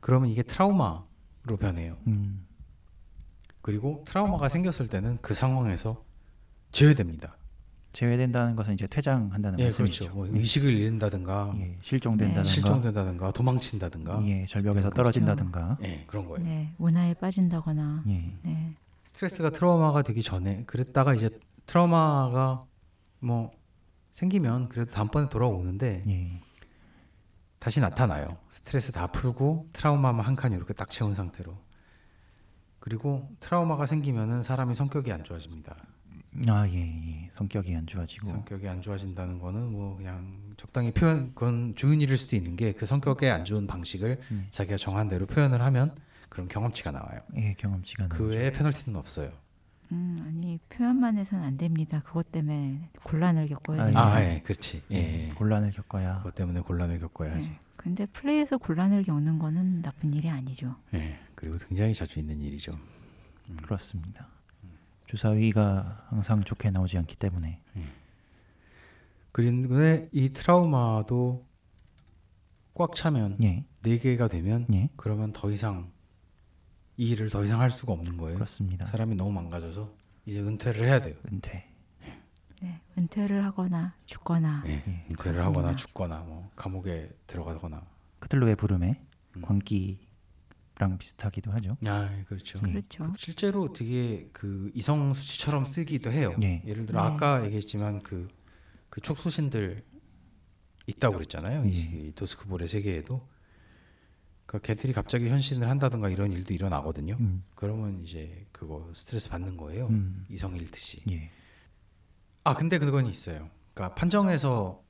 그러면 0.00 0.30
이게 0.30 0.42
트라우마로 0.44 1.56
변해요. 1.58 1.96
음, 2.06 2.46
그리고 3.62 4.04
트라우마가 4.06 4.48
생겼을 4.48 4.88
때는 4.88 5.18
그 5.20 5.34
상황에서 5.34 6.04
제외됩니다. 6.70 7.36
제외된다는 7.92 8.56
것은 8.56 8.74
이제 8.74 8.86
퇴장한다는 8.86 9.58
예, 9.58 9.64
말씀이죠. 9.64 10.04
그렇죠. 10.04 10.14
뭐 10.14 10.28
의식을 10.30 10.70
잃는다든가 10.74 11.54
예, 11.58 11.78
실종된다든가, 11.80 12.42
네, 12.42 12.48
실종된다든가 12.48 13.32
도망친다든가 13.32 14.22
예, 14.26 14.44
절벽에서 14.44 14.90
그렇죠. 14.90 14.96
떨어진다든가, 14.96 15.78
예, 15.82 16.04
그런 16.06 16.26
거예요. 16.26 16.44
네, 16.46 16.74
문화에 16.76 17.14
빠진다거나. 17.14 18.04
예, 18.08 18.32
네. 18.42 18.74
스트레스가 19.04 19.48
트라우마가 19.48 20.02
되기 20.02 20.22
전에 20.22 20.64
그랬다가 20.66 21.14
이제 21.14 21.30
트라우마가 21.64 22.66
뭐 23.20 23.50
생기면 24.12 24.68
그래도 24.68 24.92
다음번에 24.92 25.30
돌아오는데 25.30 26.02
예, 26.06 26.42
다시 27.58 27.80
나타나요. 27.80 28.36
스트레스 28.48 28.92
다 28.92 29.06
풀고 29.08 29.70
트라우마만 29.72 30.24
한 30.24 30.36
칸 30.36 30.52
이렇게 30.52 30.72
딱 30.74 30.88
채운 30.90 31.14
상태로. 31.14 31.56
그리고 32.78 33.28
트라우마가 33.40 33.86
생기면은 33.86 34.42
사람이 34.42 34.74
성격이 34.74 35.10
안 35.12 35.24
좋아집니다. 35.24 35.74
아, 36.48 36.68
예, 36.68 36.74
예, 36.76 37.28
성격이 37.32 37.74
안 37.74 37.86
좋아지고, 37.86 38.28
성격이 38.28 38.68
안 38.68 38.82
좋아진다는 38.82 39.38
거는 39.38 39.72
뭐 39.72 39.96
그냥 39.96 40.34
적당히 40.58 40.92
표현 40.92 41.28
그건 41.34 41.74
좋은 41.74 42.00
일일 42.02 42.18
수도 42.18 42.36
있는 42.36 42.56
게 42.56 42.74
그 42.74 42.84
성격에 42.84 43.30
안 43.30 43.44
좋은 43.46 43.66
방식을 43.66 44.20
음. 44.32 44.46
자기가 44.50 44.76
정한 44.76 45.08
대로 45.08 45.24
표현을 45.26 45.62
하면 45.62 45.96
그럼 46.28 46.46
경험치가 46.48 46.90
나와요. 46.90 47.20
예, 47.36 47.54
경험치가 47.54 48.08
그 48.08 48.22
나오죠. 48.22 48.36
외에 48.36 48.52
페널티는 48.52 48.98
없어요. 48.98 49.32
음, 49.92 50.18
아니 50.26 50.58
표현만 50.68 51.16
해서는 51.16 51.44
안 51.44 51.56
됩니다. 51.56 52.02
그것 52.04 52.30
때문에 52.32 52.90
곤란을 53.04 53.46
겪어야 53.46 53.82
아, 53.82 53.86
돼요. 53.86 53.98
아, 53.98 54.22
예, 54.22 54.42
그렇지. 54.44 54.82
예. 54.90 55.28
예, 55.28 55.34
곤란을 55.34 55.70
겪어야 55.72 56.18
그것 56.18 56.34
때문에 56.34 56.60
곤란을 56.60 56.98
겪어야지. 57.00 57.48
네. 57.48 57.58
근데 57.76 58.06
플레이에서 58.06 58.58
곤란을 58.58 59.04
겪는 59.04 59.38
거는 59.38 59.82
나쁜 59.82 60.12
일이 60.12 60.28
아니죠. 60.28 60.76
예. 60.94 61.18
그리고 61.34 61.58
굉장히 61.58 61.94
자주 61.94 62.18
있는 62.18 62.40
일이죠. 62.42 62.76
그렇습니다. 63.62 64.28
주사위가 65.06 66.06
항상 66.08 66.42
좋게 66.42 66.70
나오지 66.70 66.98
않기 66.98 67.14
때문에 67.16 67.60
그런데 69.30 70.08
이 70.12 70.30
트라우마도 70.30 71.46
꽉 72.74 72.94
차면 72.94 73.36
예, 73.42 73.64
네 73.82 73.98
개가 73.98 74.28
되면 74.28 74.66
예, 74.72 74.88
그러면 74.96 75.32
더 75.32 75.50
이상 75.50 75.92
이 76.96 77.08
일을 77.10 77.30
더 77.30 77.44
이상 77.44 77.60
할 77.60 77.70
수가 77.70 77.92
없는 77.92 78.16
거예요. 78.16 78.34
그렇습니다. 78.36 78.86
사람이 78.86 79.16
너무 79.16 79.32
망가져서 79.32 79.92
이제 80.24 80.40
은퇴를 80.40 80.86
해야 80.86 81.00
돼요. 81.00 81.14
은퇴. 81.30 81.68
네, 82.62 82.80
은퇴를 82.96 83.44
하거나 83.44 83.94
죽거나 84.06 84.64
예. 84.66 84.70
예, 84.72 84.76
은퇴를 84.76 85.16
그렇습니다. 85.16 85.46
하거나 85.46 85.76
죽거나 85.76 86.20
뭐 86.20 86.50
감옥에 86.56 87.10
들어가거나. 87.26 87.82
크틀루의 88.20 88.56
부름에 88.56 89.02
음. 89.36 89.42
광기랑 89.42 90.96
비슷하기도 90.98 91.52
하죠. 91.52 91.76
아, 91.86 92.10
예, 92.18 92.24
그렇죠. 92.24 92.60
예. 92.66 92.72
그렇죠. 92.72 93.12
실제로 93.18 93.72
되게 93.74 94.30
그 94.32 94.70
이성 94.74 95.12
수치처럼 95.12 95.66
쓰기도 95.66 96.10
해요. 96.10 96.34
예. 96.42 96.62
예를 96.66 96.86
들어 96.86 97.02
네. 97.02 97.06
아까 97.14 97.44
얘기했지만 97.44 98.02
그, 98.02 98.26
그 98.88 99.02
촉수신들 99.02 99.84
있다고 100.86 101.16
그랬잖아요. 101.16 101.64
예. 101.66 101.68
이 101.68 102.12
도스크볼의 102.14 102.68
세계에도. 102.68 103.28
그 104.46 104.60
걔들이 104.60 104.92
갑자기 104.92 105.28
현신을 105.28 105.68
한다든가 105.68 106.08
이런 106.08 106.30
일도 106.32 106.54
일어나거든요. 106.54 107.16
음, 107.18 107.42
그러면 107.54 108.02
이제 108.04 108.46
그거 108.52 108.90
스트레스 108.94 109.28
받는 109.28 109.56
거예요. 109.56 109.88
음, 109.88 110.24
이성 110.30 110.56
잃듯이. 110.56 111.02
예, 111.10 111.30
아 112.44 112.54
근데 112.54 112.78
그건 112.78 113.06
있어요. 113.06 113.50
그러니까 113.74 113.94
판정에서 113.96 114.82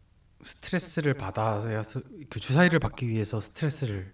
스트레스를 0.44 1.14
받아야 1.14 1.82
스- 1.82 2.04
그 2.28 2.38
주사위를 2.38 2.78
받기 2.78 3.09
위해서 3.09 3.40
스트레스를 3.40 4.12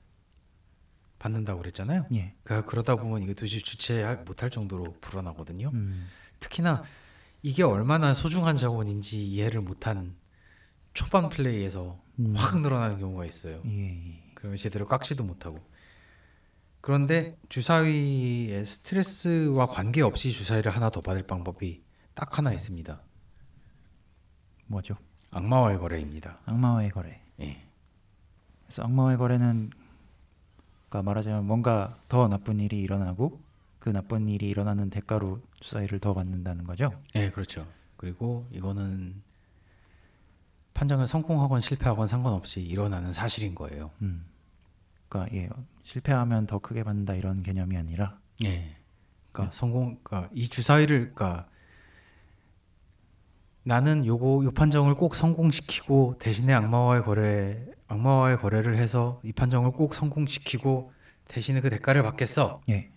받는다고 1.18 1.60
그랬잖아요. 1.60 2.06
예, 2.14 2.34
그러니까 2.44 2.68
그러다 2.70 2.96
보면 2.96 3.22
이게 3.22 3.34
도저히 3.34 3.60
주체 3.60 4.04
못할 4.24 4.50
정도로 4.50 4.96
불어나거든요. 5.00 5.70
음, 5.74 6.06
특히나 6.40 6.84
이게 7.42 7.62
얼마나 7.64 8.14
소중한 8.14 8.56
자원인지 8.56 9.24
이해를 9.28 9.60
못한 9.60 10.16
초반 10.94 11.28
플레이에서 11.28 12.00
음. 12.20 12.34
확 12.36 12.60
늘어나는 12.60 12.98
경우가 12.98 13.24
있어요. 13.24 13.62
예, 13.66 13.88
예, 14.16 14.31
그러면 14.42 14.56
제대로 14.56 14.88
깎지도 14.88 15.22
못하고. 15.22 15.60
그런데 16.80 17.38
주사위의 17.48 18.66
스트레스와 18.66 19.66
관계없이 19.66 20.32
주사위를 20.32 20.74
하나 20.74 20.90
더 20.90 21.00
받을 21.00 21.22
방법이 21.22 21.80
딱 22.14 22.36
하나 22.36 22.52
있습니다. 22.52 23.00
뭐죠? 24.66 24.94
악마와의 25.30 25.78
거래입니다. 25.78 26.40
악마와의 26.46 26.90
거래. 26.90 27.22
예. 27.40 27.64
그래서 28.64 28.82
악마와의 28.82 29.16
거래는 29.16 29.70
그러니까 30.88 31.02
말하자면 31.08 31.46
뭔가 31.46 31.96
더 32.08 32.26
나쁜 32.26 32.58
일이 32.58 32.80
일어나고 32.80 33.40
그 33.78 33.90
나쁜 33.90 34.28
일이 34.28 34.48
일어나는 34.48 34.90
대가로 34.90 35.40
주사위를 35.60 36.00
더 36.00 36.14
받는다는 36.14 36.64
거죠. 36.64 36.90
예, 37.14 37.30
그렇죠. 37.30 37.64
그리고 37.96 38.48
이거는 38.50 39.22
판정을 40.74 41.06
성공하건 41.06 41.60
실패하건 41.60 42.08
상관없이 42.08 42.60
일어나는 42.60 43.12
사실인 43.12 43.54
거예요. 43.54 43.92
음. 44.02 44.31
그러니까 45.12 45.36
예, 45.36 45.50
실패하면 45.82 46.46
더 46.46 46.58
크게 46.58 46.82
받는다 46.84 47.12
이런 47.14 47.42
개념이 47.42 47.76
아니라 47.76 48.18
예. 48.44 48.76
그러니까 49.30 49.54
성공, 49.54 49.98
그러니까 50.02 50.30
이 50.34 50.48
주사위를, 50.48 51.14
그러니까 51.14 51.48
나는 53.62 54.06
요거 54.06 54.44
요 54.44 54.50
판정을 54.52 54.94
꼭 54.94 55.14
성공시키고 55.14 56.16
대신에 56.18 56.54
악마와의 56.54 57.04
거래, 57.04 57.66
악마와의 57.88 58.38
거래를 58.38 58.76
해서 58.76 59.20
이 59.22 59.32
판정을 59.32 59.72
꼭 59.72 59.94
성공시키고 59.94 60.92
대신에 61.28 61.60
그 61.60 61.68
대가를 61.68 62.02
받겠어. 62.02 62.62
예, 62.70 62.90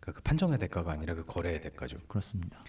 그러니까 0.00 0.18
그 0.18 0.22
판정의 0.22 0.58
대가가 0.58 0.92
아니라 0.92 1.14
그 1.14 1.24
거래의 1.24 1.62
대가죠. 1.62 1.98
그렇습니다. 2.08 2.62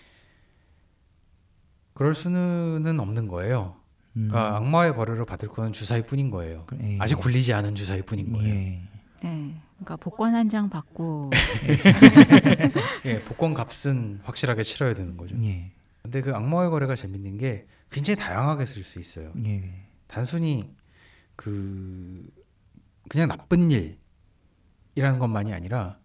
그럴 1.93 2.16
수는 2.16 3.00
없는 3.00 3.28
거예요. 3.28 3.82
음. 4.18 4.28
그러니까 4.30 4.57
악마의 4.57 4.95
거래를 4.95 5.26
받을 5.26 5.47
거는 5.47 5.72
주사위뿐인 5.74 6.32
거예요. 6.32 6.63
그- 6.68 6.78
예, 6.82 6.97
아직 6.99 7.15
굴리지 7.15 7.53
않은 7.53 7.76
주사위뿐인 7.76 8.34
거예요. 8.34 8.53
예, 8.55 8.82
네, 9.24 9.55
그러니까 9.78 9.95
복권 9.97 10.34
한 10.36 10.49
장 10.49 10.70
받고 10.70 11.32
예, 13.05 13.22
복권 13.24 13.53
값은 13.53 14.22
확실하게 14.24 14.63
치러야 14.63 14.93
되는 14.93 15.18
거죠. 15.18 15.36
예, 15.43 15.72
근데 16.01 16.22
그 16.22 16.34
악마의 16.36 16.70
거래가 16.70 16.95
재밌는 16.95 17.38
게 17.38 17.68
굉장히 17.91 18.18
다양하게 18.18 18.65
쓸 18.65 18.84
수 18.84 18.99
있어요. 18.99 19.32
예, 19.45 19.86
단순히 20.07 20.70
그 21.35 22.27
그냥 23.10 23.27
나쁜 23.30 23.69
일이라는 23.72 25.19
것만이 25.19 25.53
아니라 25.53 25.98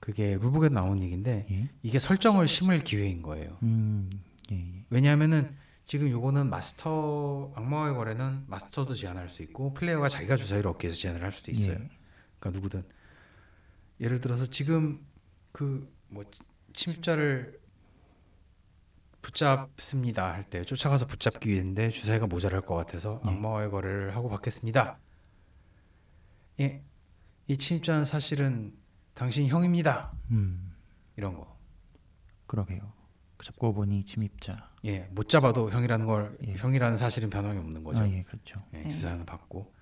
그게 0.00 0.38
룰북에 0.40 0.68
나온 0.70 1.02
얘기인데 1.02 1.46
예, 1.50 1.68
이게 1.82 1.98
설정을 1.98 2.48
심을 2.48 2.78
기회인 2.80 3.22
거예요. 3.22 3.56
음, 3.62 4.08
예, 4.52 4.56
예, 4.56 4.84
왜냐하면은 4.90 5.50
지금 5.88 6.08
요거는 6.10 6.50
마스터 6.50 7.50
악마의 7.56 7.94
거래는 7.94 8.44
마스터도 8.46 8.94
제한할 8.94 9.28
수 9.30 9.42
있고 9.42 9.72
플레이어가 9.74 10.08
자기가 10.08 10.36
주사위를 10.36 10.70
얻기 10.70 10.86
위해서 10.86 11.00
제한을 11.00 11.22
할 11.24 11.32
수도 11.32 11.50
있어요. 11.50 11.72
예. 11.72 11.90
그러니까 12.38 12.50
누구든 12.50 12.84
예를 14.00 14.20
들어서 14.20 14.46
지금 14.46 15.04
그 15.50 15.80
뭐 16.10 16.24
침입자를 16.72 17.60
붙잡습니다 19.20 20.32
할 20.32 20.44
때 20.48 20.62
쫓아가서 20.64 21.06
붙잡기 21.06 21.50
위해인데 21.50 21.90
주사위가 21.90 22.26
모자랄 22.26 22.62
것 22.62 22.74
같아서 22.76 23.20
예. 23.26 23.30
악마와의 23.30 23.70
거래를 23.70 24.14
하고 24.16 24.28
받겠습니다. 24.28 24.98
예, 26.60 26.82
이 27.46 27.56
침입자는 27.56 28.04
사실은 28.04 28.74
당신 29.14 29.46
형입니다. 29.48 30.12
음, 30.30 30.74
이런 31.16 31.34
거. 31.34 31.58
그러게요. 32.46 32.92
잡고 33.44 33.72
보니 33.74 34.04
침입자. 34.04 34.70
예, 34.86 35.08
못 35.12 35.28
잡아도 35.28 35.70
형이라는 35.70 36.06
걸 36.06 36.36
예. 36.46 36.54
형이라는 36.54 36.96
사실은 36.98 37.30
변함이 37.30 37.58
없는 37.58 37.84
거죠. 37.84 38.00
아, 38.02 38.08
예, 38.08 38.22
그렇죠. 38.22 38.62
예, 38.74 38.78
네. 38.82 38.88
주사는 38.88 39.24
받고 39.26 39.72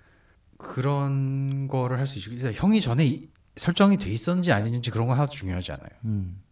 그런 0.58 1.68
거를 1.68 1.98
할 1.98 2.06
수 2.06 2.18
있고 2.18 2.30
그래서 2.30 2.52
형이 2.52 2.80
전에 2.80 3.04
이- 3.06 3.28
설정이 3.56 3.96
돼 3.98 4.10
있었는지 4.10 4.52
아닌지 4.52 4.90
그런 4.90 5.06
건 5.06 5.16
하나도 5.16 5.32
중요하지 5.32 5.72
않아요. 5.72 5.88
음, 6.04 6.42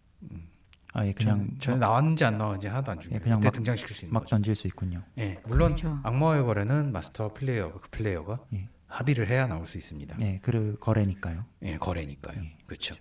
아, 0.94 1.06
예, 1.06 1.12
그냥 1.12 1.48
전, 1.48 1.58
전에 1.58 1.76
나왔는지 1.78 2.24
안 2.24 2.38
나왔는지 2.38 2.66
하나도 2.68 2.92
안 2.92 3.00
중요해요. 3.00 3.20
예, 3.20 3.22
그냥 3.22 3.40
막- 3.40 3.52
등장시킬 3.52 3.94
수 3.96 4.04
있는 4.06 4.14
막 4.14 4.20
거죠. 4.20 4.36
던질 4.36 4.54
수 4.54 4.66
있군요. 4.66 5.02
예, 5.18 5.40
물론 5.46 5.74
그렇죠. 5.74 5.98
악마의 6.02 6.44
거래는 6.44 6.92
마스터 6.92 7.32
플레이어 7.34 7.72
그 7.72 7.88
플레이어가 7.90 8.40
예. 8.54 8.68
합의를 8.86 9.28
해야 9.28 9.46
나올 9.46 9.66
수 9.66 9.76
있습니다. 9.76 10.16
예, 10.20 10.38
그 10.42 10.76
거래니까요. 10.80 11.44
예, 11.62 11.76
거래니까요. 11.76 12.40
예. 12.42 12.56
그렇죠. 12.66 12.94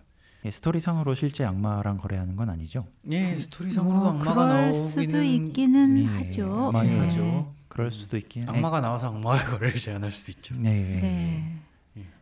예, 0.46 0.52
스토리상으로 0.52 1.16
실제 1.16 1.46
악마랑 1.46 1.98
거래하는 1.98 2.36
건 2.36 2.50
아니죠. 2.50 2.86
예, 3.10 3.38
스토리상으로도 3.38 4.00
뭐 4.00 4.10
악마가 4.12 4.46
그럴 4.46 4.74
수도 4.74 5.02
나오기는 5.02 5.26
있기는 5.26 6.00
예, 6.00 6.06
하죠. 6.06 6.72
많이 6.74 6.90
네. 6.90 7.00
하죠. 7.00 7.54
그럴 7.70 7.92
수도 7.92 8.18
있긴. 8.18 8.48
악마가 8.50 8.82
나와서 8.82 9.08
악마의 9.08 9.46
거래를 9.46 9.76
제한할 9.76 10.12
수도 10.12 10.32
있죠. 10.34 10.56
예, 10.64 10.70
예, 10.70 10.96
예. 10.96 11.02
네. 11.02 11.60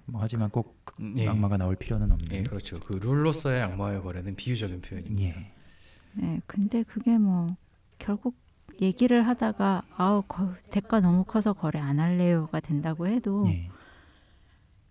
뭐 0.05 0.21
하지만 0.21 0.49
꼭 0.49 0.79
음, 0.99 1.15
예. 1.17 1.27
악마가 1.27 1.57
나올 1.57 1.75
필요는 1.75 2.11
없는. 2.11 2.31
예, 2.31 2.43
그렇죠. 2.43 2.79
그 2.79 2.93
룰로서의 2.93 3.61
악마의 3.63 4.01
거래는 4.03 4.35
비유적인 4.35 4.81
표현입니다. 4.81 5.39
예, 5.39 5.51
네, 6.13 6.41
근데 6.45 6.83
그게 6.83 7.17
뭐 7.17 7.47
결국 7.97 8.35
얘기를 8.81 9.27
하다가 9.27 9.83
아우 9.95 10.23
거, 10.27 10.53
대가 10.69 10.99
너무 10.99 11.23
커서 11.23 11.53
거래 11.53 11.79
안 11.79 11.99
할래요가 11.99 12.59
된다고 12.59 13.07
해도 13.07 13.45
예, 13.47 13.67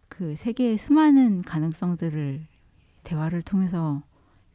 그 0.08 0.36
세계의 0.36 0.78
수많은 0.78 1.42
가능성들을 1.42 2.49
대화를 3.10 3.42
통해서 3.42 4.02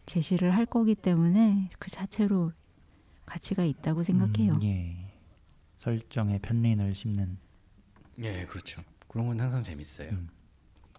제시를 0.06 0.56
할 0.56 0.66
거기 0.66 0.96
때문에 0.96 1.70
그 1.78 1.92
자체로 1.92 2.54
가치가 3.26 3.66
있다고 3.66 4.04
생각해요. 4.04 4.54
음, 4.54 4.64
예. 4.64 5.12
설정에 5.78 6.40
편린을 6.40 6.96
씹는 6.96 7.38
예, 8.20 8.46
그렇죠. 8.46 8.82
그런 9.10 9.28
건 9.28 9.42
항상 9.42 9.62
재밌어요. 9.62 10.12
음. 10.12 10.30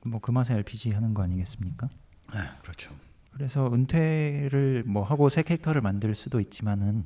뭐그 0.05 0.31
맛에 0.33 0.53
RPG 0.55 0.93
하는 0.93 1.15
거 1.15 1.23
아니겠습니까? 1.23 1.89
아, 2.29 2.57
그렇죠. 2.61 2.95
그래서 3.33 3.73
은퇴를 3.73 4.85
뭐 4.87 5.03
하고 5.03 5.29
새 5.29 5.43
캐릭터를 5.43 5.81
만들 5.81 6.15
수도 6.15 6.41
있지만은 6.41 7.05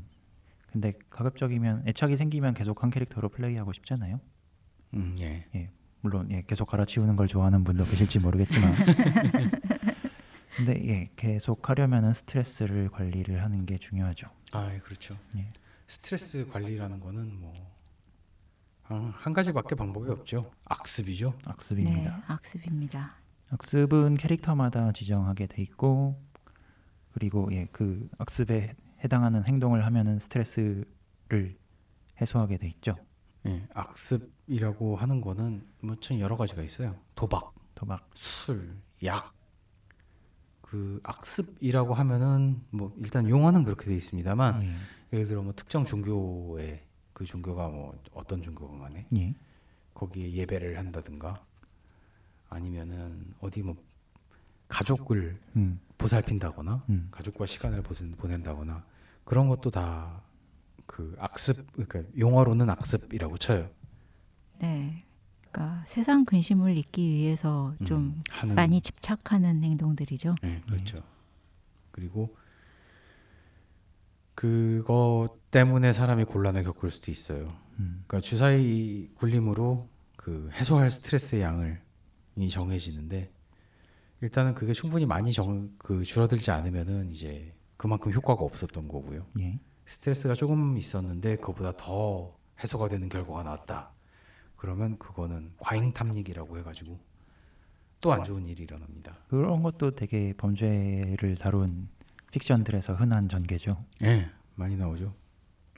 근데 0.72 0.94
가급적이면 1.10 1.85
애착이 1.86 2.16
생기면 2.16 2.55
계속 2.55 2.82
한 2.82 2.90
캐릭터로 2.90 3.28
플레이하고 3.28 3.72
싶잖아요. 3.72 4.20
음, 4.94 5.14
예. 5.20 5.70
물론 6.01 6.31
예, 6.31 6.43
계속 6.47 6.66
갈아치우는 6.66 7.16
걸 7.16 7.28
좋아하는 7.28 7.62
분도 7.62 7.85
계실지 7.85 8.20
모르겠지만 8.20 8.74
근데 10.61 10.78
예, 10.89 11.11
계속 11.16 11.70
하려면은 11.70 12.12
스트레스를 12.12 12.91
관리를 12.91 13.43
하는 13.43 13.65
게 13.65 13.78
중요하죠. 13.78 14.28
아, 14.53 14.70
예, 14.74 14.78
그렇죠. 14.78 15.16
예. 15.37 15.49
스트레스 15.87 16.47
관리라는 16.49 17.01
거는 17.01 17.41
뭐 17.41 17.55
한, 18.82 19.09
한 19.09 19.32
가지밖에 19.32 19.74
방법이 19.74 20.11
없죠. 20.11 20.51
악습이죠. 20.66 21.31
네, 21.31 21.51
악습입니다. 21.51 22.24
악습입니다. 22.27 23.15
악습은 23.49 24.19
캐릭터마다 24.19 24.93
지정하게 24.93 25.47
돼 25.47 25.62
있고 25.62 26.23
그리고 27.12 27.49
예, 27.53 27.66
그 27.73 28.11
악습에 28.19 28.74
해당하는 29.03 29.47
행동을 29.47 29.87
하면은 29.87 30.19
스트레스를 30.19 31.57
해소하게 32.20 32.59
돼 32.59 32.69
있죠. 32.69 32.97
예, 33.47 33.66
악습이라고 33.73 34.97
하는 34.97 35.23
거는 35.23 35.66
뭐참 35.81 36.20
여러 36.20 36.37
가지가 36.37 36.62
있어요. 36.62 37.01
도박, 37.15 37.55
도박, 37.74 38.11
술, 38.12 38.77
약. 39.05 39.40
그 40.71 41.01
악습이라고 41.03 41.95
하면은 41.95 42.63
뭐 42.71 42.95
일단 42.99 43.29
용어는 43.29 43.65
그렇게 43.65 43.87
돼 43.87 43.97
있습니다만 43.97 44.63
예. 44.63 44.75
예를 45.13 45.27
들어 45.27 45.43
뭐 45.43 45.53
특정 45.53 45.85
종교의 45.85 46.81
그 47.13 47.25
종교가 47.25 47.69
뭐 47.69 48.01
어떤 48.15 48.41
종교가 48.41 48.79
간에 48.79 49.05
예. 49.17 49.35
거기에 49.95 50.31
예배를 50.33 50.79
한다든가 50.79 51.45
아니면은 52.49 53.35
어디 53.41 53.63
뭐 53.63 53.75
가족을 54.69 55.41
음, 55.57 55.81
보살핀다거나 55.99 56.85
음. 56.89 57.09
가족과 57.11 57.47
시간을 57.47 57.83
보낸- 57.83 58.13
보낸다거나 58.17 58.85
그런 59.25 59.49
것도 59.49 59.71
다 59.71 60.23
그 60.87 61.15
악습 61.21 61.71
그러니까 61.71 62.03
용어로는 62.19 62.69
악습이라고 62.69 63.39
쳐요. 63.39 63.71
네. 64.61 65.05
그러니까 65.51 65.82
세상 65.86 66.24
근심을 66.24 66.77
잊기 66.77 67.09
위해서 67.09 67.74
좀 67.85 67.98
음, 67.98 68.22
하는 68.31 68.55
많이 68.55 68.81
집착하는 68.81 69.62
행동들이죠. 69.62 70.36
네, 70.43 70.62
그렇죠. 70.66 71.02
그리고 71.90 72.36
그거 74.35 75.28
때문에 75.51 75.93
사람이 75.93 76.24
곤란을 76.24 76.62
겪을 76.62 76.90
수도 76.90 77.10
있어요. 77.10 77.48
음. 77.78 78.05
그러니까 78.06 78.20
주사위 78.20 79.10
굴림으로 79.16 79.89
그 80.16 80.48
해소할 80.52 80.90
스트레스의 80.90 81.43
양을 81.43 81.82
이 82.36 82.48
정해지는데 82.48 83.31
일단은 84.22 84.55
그게 84.55 84.72
충분히 84.72 85.05
많이 85.05 85.32
정, 85.32 85.70
그 85.78 86.05
줄어들지 86.05 86.51
않으면은 86.51 87.10
이제 87.10 87.55
그만큼 87.77 88.12
효과가 88.12 88.44
없었던 88.44 88.86
거고요. 88.89 89.27
예. 89.40 89.59
스트레스가 89.86 90.35
조금 90.35 90.77
있었는데 90.77 91.36
그보다 91.36 91.72
더 91.77 92.36
해소가 92.62 92.89
되는 92.89 93.09
결과가 93.09 93.43
나왔다. 93.43 93.93
그러면 94.61 94.99
그거는 94.99 95.53
과잉 95.59 95.91
탐닉이라고 95.95 96.59
해가지고 96.59 97.01
또 98.03 98.12
안 98.12 98.24
좋은 98.24 98.45
일이 98.47 98.62
일어납니다. 98.65 99.16
그런 99.28 99.62
것도 99.62 99.93
되게 99.93 100.35
범죄를 100.35 101.37
다룬 101.39 101.89
픽션들에서 102.31 102.95
흔한 102.95 103.27
전개죠. 103.31 103.82
예, 104.03 104.31
많이 104.57 104.77
나오죠. 104.77 105.15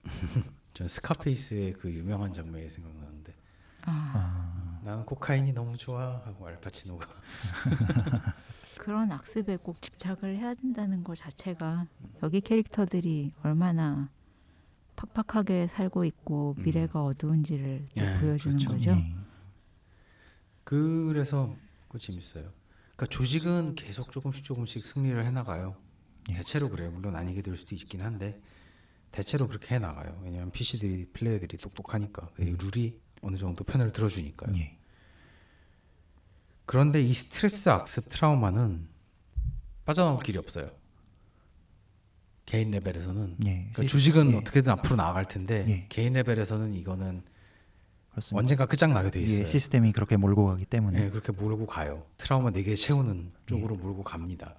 전 0.75 0.89
스카페이스의 0.89 1.75
그 1.75 1.93
유명한 1.93 2.33
장면이 2.33 2.69
생각나는데 2.69 3.33
아, 3.83 3.91
아, 4.15 4.81
나는 4.85 5.05
코카인이 5.05 5.53
너무 5.53 5.77
좋아 5.77 6.21
하고 6.25 6.49
알파치노가 6.49 7.07
그런 8.79 9.13
악습에 9.13 9.59
꼭 9.59 9.81
집착을 9.81 10.39
해야 10.39 10.55
된다는 10.55 11.05
것 11.05 11.17
자체가 11.19 11.87
여기 12.25 12.41
캐릭터들이 12.41 13.33
얼마나 13.45 14.09
팍팍하게 14.97 15.67
살고 15.67 16.05
있고 16.05 16.55
미래가 16.59 17.05
어두운지를 17.05 17.89
또 17.97 18.05
예, 18.05 18.19
보여주는 18.21 18.57
그렇죠. 18.57 18.71
거죠. 18.71 18.91
예. 18.93 19.15
그래서 20.65 21.55
그 21.89 21.99
재밌어요. 21.99 22.53
그러니까 22.97 23.07
조직은 23.07 23.75
계속 23.75 24.13
조금씩 24.13 24.45
조금씩 24.45 24.85
승리를 24.85 25.25
해나가요. 25.25 25.77
예. 26.31 26.35
대체로 26.37 26.69
그래요. 26.71 26.91
물론 26.91 27.17
아니게 27.17 27.43
될 27.43 27.57
수도 27.57 27.75
있긴 27.75 28.03
한데 28.03 28.41
대체로 29.11 29.49
그렇게 29.49 29.75
해나가요. 29.75 30.21
왜냐하면 30.25 30.51
PC들이 30.53 31.07
플레이어들이 31.13 31.59
똑똑하니까 31.59 32.31
이 32.39 32.45
룰이 32.45 33.01
어느 33.23 33.37
정도 33.37 33.65
편을 33.65 33.93
들어주니까요. 33.93 34.57
예. 34.57 34.79
그런데 36.65 37.03
이 37.03 37.13
스트레스 37.13 37.69
악습 37.69 38.09
트라우마는 38.09 38.89
빠져나올 39.85 40.21
길이 40.21 40.39
없어요. 40.39 40.71
개인 42.53 42.71
레벨에서는 42.71 43.37
예. 43.47 43.51
그러니까 43.73 43.83
시- 43.85 43.89
조직은 43.89 44.33
예. 44.33 44.37
어떻게든 44.37 44.71
앞으로 44.73 44.97
나아갈 44.97 45.25
텐데 45.25 45.65
예. 45.69 45.87
개인 45.89 46.13
레벨에서는 46.13 46.75
이거는 46.75 47.23
그렇습니다. 48.11 48.39
언젠가 48.39 48.67
끝장나게 48.67 49.11
돼 49.11 49.21
있어요. 49.23 49.41
예, 49.41 49.45
시스템이 49.47 49.93
그렇게 49.93 50.19
몰고 50.19 50.45
가기 50.49 50.67
때문에 50.67 51.01
네, 51.01 51.09
그렇게 51.11 51.33
몰고 51.33 51.65
가요. 51.65 52.05
트라우마 52.19 52.51
4개 52.51 52.77
채우는 52.77 53.33
쪽으로 53.47 53.77
몰고 53.77 54.03
갑니다. 54.03 54.55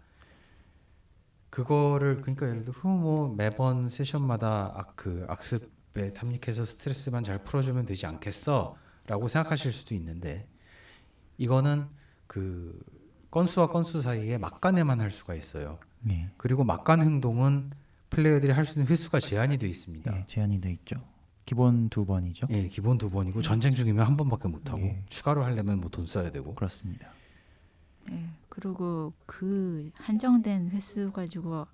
그거를 1.51 2.21
그러니까 2.21 2.49
예를 2.49 2.63
들어 2.63 2.73
뭐 2.89 3.31
매번 3.35 3.91
세션마다 3.91 4.73
악, 4.75 4.95
그 4.95 5.27
악습에 5.29 6.13
탐닉해서 6.15 6.65
스트레스만 6.65 7.21
잘 7.21 7.43
풀어주면 7.43 7.85
되지 7.85 8.07
않겠어라고 8.07 9.27
생각하실 9.27 9.71
수도 9.71 9.93
있는데 9.93 10.47
이거는 11.37 11.85
그 12.25 12.81
건수와 13.29 13.67
건수 13.67 14.01
사이에 14.01 14.39
막간에만 14.39 14.99
할 14.99 15.11
수가 15.11 15.35
있어요. 15.35 15.77
예. 16.09 16.31
그리고 16.37 16.63
막간 16.63 17.01
행동은 17.01 17.69
플레이어들이 18.15 18.51
할 18.51 18.65
수 18.65 18.73
있는 18.79 18.87
횟수가 18.91 19.19
제한이 19.19 19.57
되어 19.57 19.69
있습니다. 19.69 20.15
예, 20.17 20.23
제한이 20.27 20.61
돼 20.61 20.71
있죠. 20.71 20.95
기본 21.45 21.89
두 21.89 22.05
번이죠. 22.05 22.47
예, 22.51 22.67
기본 22.69 22.97
두 22.97 23.09
번이고 23.09 23.41
전쟁 23.41 23.73
중이면 23.73 24.05
한 24.05 24.15
번밖에 24.15 24.47
못 24.47 24.69
하고 24.71 24.81
예. 24.83 25.03
추가로 25.09 25.43
하려면 25.43 25.79
뭐 25.81 25.89
돈 25.89 26.05
써야 26.05 26.31
되고 26.31 26.53
그렇습니다. 26.53 27.07
네, 28.09 28.29
그리고 28.49 29.13
그 29.25 29.91
한정된 29.95 30.69
횟수 30.71 31.11
가지고 31.11 31.65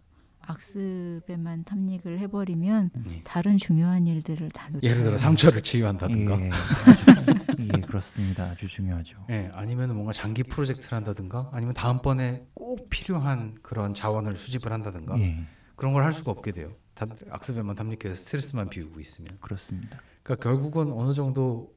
악습에만 0.41 1.63
탐닉을 1.65 2.17
해버리면 2.19 2.89
예. 3.11 3.21
다른 3.23 3.57
중요한 3.59 4.07
일들을 4.07 4.49
다 4.49 4.69
놓쳐요. 4.71 4.89
예를 4.89 5.03
들어 5.03 5.17
상처를 5.17 5.61
치유한다든가 5.61 6.39
예, 6.41 6.49
예, 7.59 7.81
그렇습니다. 7.81 8.45
아주 8.45 8.67
중요하죠. 8.67 9.23
예, 9.29 9.51
아니면 9.53 9.93
뭔가 9.93 10.11
장기 10.13 10.41
프로젝트를 10.43 10.95
한다든가 10.95 11.49
아니면 11.53 11.75
다음번에 11.75 12.47
꼭 12.55 12.89
필요한 12.89 13.55
그런 13.61 13.93
자원을 13.93 14.35
수집을 14.37 14.71
한다든가 14.71 15.19
예, 15.19 15.45
그런 15.79 15.93
걸 15.93 16.03
할 16.03 16.11
수가 16.11 16.31
없게 16.31 16.51
돼요. 16.51 16.73
다 16.93 17.05
악습에만 17.31 17.75
탐닉해서 17.75 18.13
스트레스만 18.15 18.69
비우고 18.69 18.99
있으면. 18.99 19.37
그렇습니다. 19.39 20.01
그러니까 20.23 20.43
결국은 20.49 20.91
어느 20.91 21.13
정도 21.13 21.73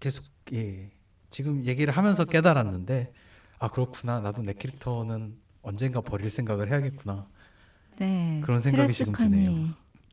계속 0.00 0.24
예, 0.52 0.90
지금 1.30 1.64
얘기를 1.64 1.96
하면서 1.96 2.24
깨달았는데 2.24 3.12
아 3.58 3.68
그렇구나 3.68 4.20
나도 4.20 4.42
내 4.42 4.52
캐릭터는 4.52 5.36
언젠가 5.62 6.00
버릴 6.02 6.30
생각을 6.30 6.70
해야겠구나. 6.70 7.26
네, 7.96 8.40
그런 8.44 8.60
생각이 8.60 8.92
지금 8.92 9.12
드네요. 9.14 9.68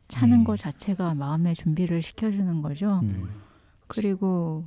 차는 0.08 0.40
네. 0.40 0.44
것 0.44 0.58
자체가 0.58 1.14
마음의 1.16 1.56
준비를 1.56 2.02
시켜주는 2.02 2.62
거죠. 2.62 3.00
음, 3.04 3.30
그리고 3.88 4.66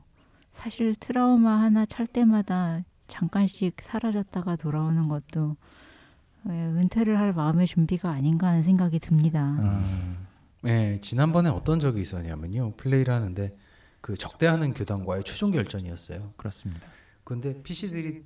사실 0.52 0.94
트라우마 0.94 1.60
하나 1.60 1.86
찰 1.86 2.06
때마다 2.06 2.82
잠깐씩 3.06 3.76
사라졌다가 3.80 4.56
돌아오는 4.56 5.08
것도 5.08 5.56
예, 5.56 5.56
은퇴를 6.46 7.18
할 7.18 7.32
마음의 7.32 7.66
준비가 7.66 8.10
아닌가 8.10 8.48
하는 8.48 8.62
생각이 8.62 8.98
듭니다. 8.98 9.56
아, 9.60 10.16
예, 10.66 10.98
지난번에 11.00 11.50
어떤 11.50 11.80
적이 11.80 12.00
있었냐면요. 12.02 12.72
플레이를 12.76 13.12
하는데 13.12 13.56
그 14.00 14.16
적대하는 14.16 14.74
교단과의 14.74 15.24
최종 15.24 15.50
결전이었어요. 15.50 16.32
그렇습니다. 16.36 16.86
근데 17.24 17.62
PC들이 17.62 18.24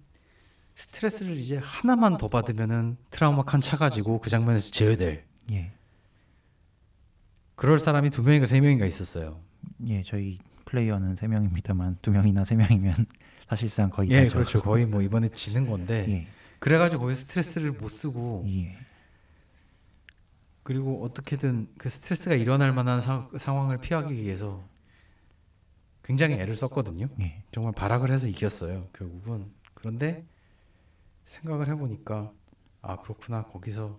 스트레스를 0.75 1.37
이제 1.37 1.59
하나만 1.63 2.19
더 2.19 2.29
받으면은 2.29 2.97
트라우마 3.11 3.43
칸 3.43 3.61
차가지고 3.61 4.21
그 4.21 4.31
장면에서 4.31 4.71
제외될 4.71 5.25
예, 5.51 5.73
그럴 7.55 7.79
사람이 7.79 8.11
두 8.11 8.23
명인가 8.23 8.47
세 8.47 8.61
명인가 8.61 8.87
있었어요. 8.87 9.41
예, 9.89 10.03
저희 10.03 10.39
플레이어는 10.65 11.17
세 11.17 11.27
명입니다만 11.29 11.99
두 12.01 12.11
명이나 12.11 12.45
세 12.45 12.55
명이면 12.55 12.95
사실상 13.49 13.91
거의 13.91 14.11
예, 14.11 14.23
다죠. 14.23 14.35
그렇죠. 14.35 14.63
거의 14.63 14.87
뭐 14.87 15.03
이번에 15.03 15.29
지는 15.29 15.67
건데 15.67 16.07
예, 16.09 16.27
그래가지고 16.63 17.03
거기서 17.03 17.21
스트레스를 17.23 17.73
못 17.73 17.89
쓰고 17.89 18.45
예, 18.47 18.77
그리고 20.63 21.03
어떻게든 21.05 21.69
그 21.77 21.89
스트레스가 21.89 22.37
일어날 22.37 22.73
만한 22.73 23.03
사- 23.03 23.29
상황을 23.37 23.79
피하기 23.79 24.15
위해서 24.15 24.65
굉장히 26.05 26.35
애를 26.35 26.55
썼거든요. 26.55 27.09
예, 27.21 27.43
정말 27.51 27.73
발악을 27.73 28.13
해서 28.13 28.29
이겼어요. 28.29 28.89
결국은 28.93 29.51
그런데 29.75 30.25
생각을 31.25 31.67
해보니까 31.69 32.33
아 32.81 32.97
그렇구나 33.01 33.43
거기서 33.43 33.99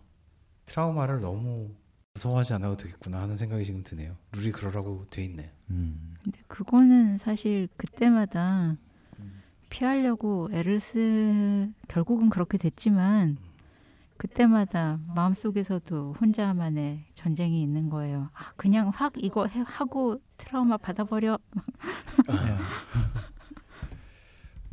트라우마를 0.65 1.19
너무 1.19 1.69
무서워하지 2.13 2.53
않아도 2.53 2.77
되겠구나 2.77 3.21
하는 3.21 3.35
생각이 3.35 3.65
지금 3.65 3.83
드네요. 3.83 4.15
룰이 4.31 4.53
그러라고 4.53 5.05
돼 5.09 5.25
있네. 5.25 5.51
음. 5.71 6.15
근데 6.23 6.39
그거는 6.47 7.17
사실 7.17 7.67
그때마다 7.75 8.77
피하려고 9.73 10.49
애를 10.53 10.79
쓰 10.79 11.67
결국은 11.87 12.29
그렇게 12.29 12.59
됐지만 12.59 13.37
그때마다 14.17 14.99
마음속에서도 15.15 16.13
혼자만의 16.21 17.05
전쟁이 17.15 17.63
있는 17.63 17.89
거예요. 17.89 18.29
아, 18.35 18.51
그냥 18.55 18.91
확 18.93 19.13
이거 19.17 19.47
해, 19.47 19.63
하고 19.65 20.21
트라우마 20.37 20.77
받아버려. 20.77 21.39
아, 22.27 22.57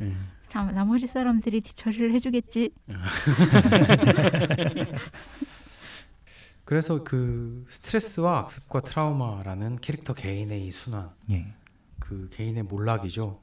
예. 0.01 0.13
다, 0.49 0.71
나머지 0.71 1.07
사람들이 1.07 1.61
뒤처리를 1.61 2.13
해주겠지. 2.13 2.69
그래서 6.63 7.03
그 7.03 7.65
스트레스와 7.67 8.37
악습과 8.41 8.81
트라우마라는 8.81 9.77
캐릭터 9.77 10.13
개인의 10.13 10.63
이 10.63 10.69
순환, 10.69 11.09
예. 11.31 11.55
그 11.97 12.29
개인의 12.31 12.61
몰락이죠. 12.63 13.41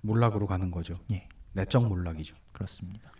몰락으로 0.00 0.46
가는 0.46 0.70
거죠. 0.70 1.00
예. 1.12 1.28
내적 1.52 1.86
몰락이죠. 1.88 2.34
그렇습니다. 2.52 3.10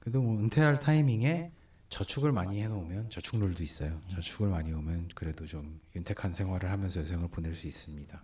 그래도 0.00 0.22
뭐 0.22 0.38
은퇴할 0.38 0.78
타이밍에 0.80 1.52
저축을 1.90 2.32
많이 2.32 2.60
해놓으면 2.62 3.10
저축률도 3.10 3.62
있어요. 3.62 4.00
저축을 4.10 4.48
많이 4.48 4.72
오면 4.72 5.10
그래도 5.14 5.46
좀 5.46 5.80
윤택한 5.94 6.32
생활을 6.32 6.70
하면서 6.70 7.00
여생을 7.00 7.28
보낼 7.28 7.54
수 7.54 7.66
있습니다. 7.66 8.22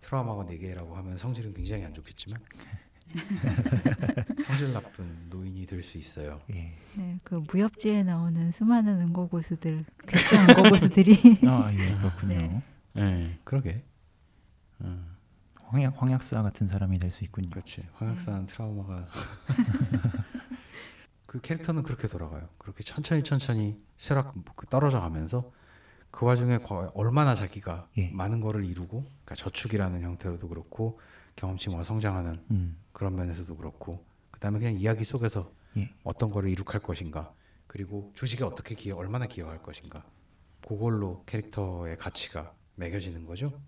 트라우마가 0.00 0.44
4개라고 0.44 0.92
하면 0.92 1.18
성질은 1.18 1.54
굉장히 1.54 1.84
안 1.84 1.92
좋겠지만 1.94 2.40
성질 4.44 4.72
나쁜 4.72 5.26
노인이 5.30 5.64
될 5.66 5.82
수 5.82 5.96
있어요. 5.98 6.40
예. 6.52 6.72
네, 6.96 7.18
그 7.24 7.42
무협지에 7.50 8.02
나오는 8.02 8.50
수많은 8.50 9.00
은고 9.00 9.28
고수들, 9.28 9.84
객자 10.06 10.42
은고 10.48 10.70
고수들이 10.70 11.16
아, 11.46 11.72
예, 11.72 11.96
그렇군요. 11.96 12.34
네. 12.34 12.62
네, 12.94 13.38
그러게. 13.44 13.84
황약 15.68 16.00
황약사 16.00 16.42
같은 16.42 16.68
사람이 16.68 16.98
될 16.98 17.10
수 17.10 17.24
있군요. 17.24 17.50
그렇지. 17.50 17.86
황약사는 17.94 18.46
트라우마가 18.46 19.06
그 21.26 21.40
캐릭터는 21.40 21.82
그렇게 21.82 22.08
돌아가요. 22.08 22.48
그렇게 22.58 22.82
천천히 22.82 23.22
천천히 23.22 23.80
쇠락 23.96 24.34
그 24.54 24.66
떨어져 24.66 25.00
가면서 25.00 25.50
그 26.10 26.24
와중에 26.24 26.58
과- 26.58 26.88
얼마나 26.94 27.34
자기가 27.34 27.88
예. 27.98 28.10
많은 28.10 28.40
거를 28.40 28.64
이루고 28.64 29.00
그러니까 29.02 29.34
저축이라는 29.34 30.00
형태로도 30.02 30.48
그렇고 30.48 30.98
경험치와 31.34 31.84
성장하는 31.84 32.44
음. 32.50 32.78
그런 32.92 33.16
면에서도 33.16 33.54
그렇고 33.56 34.06
그다음에 34.30 34.58
그냥 34.58 34.74
이야기 34.74 35.04
속에서 35.04 35.52
예. 35.76 35.90
어떤 36.04 36.30
거를 36.30 36.48
이룩할 36.50 36.80
것인가 36.80 37.34
그리고 37.66 38.12
조직에 38.14 38.44
어떻게 38.44 38.74
기여 38.74 38.96
얼마나 38.96 39.26
기여할 39.26 39.62
것인가 39.62 40.04
그걸로 40.66 41.22
캐릭터의 41.26 41.96
가치가 41.98 42.54
매겨지는 42.76 43.26
거죠. 43.26 43.60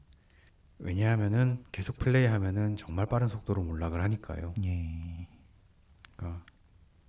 왜냐하면은 0.79 1.65
계속 1.73 1.99
플레이하면은 1.99 2.77
정말 2.77 3.07
빠른 3.07 3.27
속도로 3.29 3.63
몰락을 3.63 4.03
하니까요. 4.03 4.55
예. 4.65 5.29
그러니까 6.17 6.45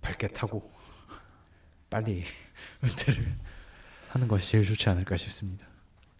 밝게 0.00 0.28
타고 0.28 0.70
빨리 1.90 2.24
은퇴를 2.82 3.38
하는 4.10 4.28
것이 4.28 4.50
제일 4.50 4.64
좋지 4.64 4.88
않을까 4.88 5.16
싶습니다. 5.16 5.66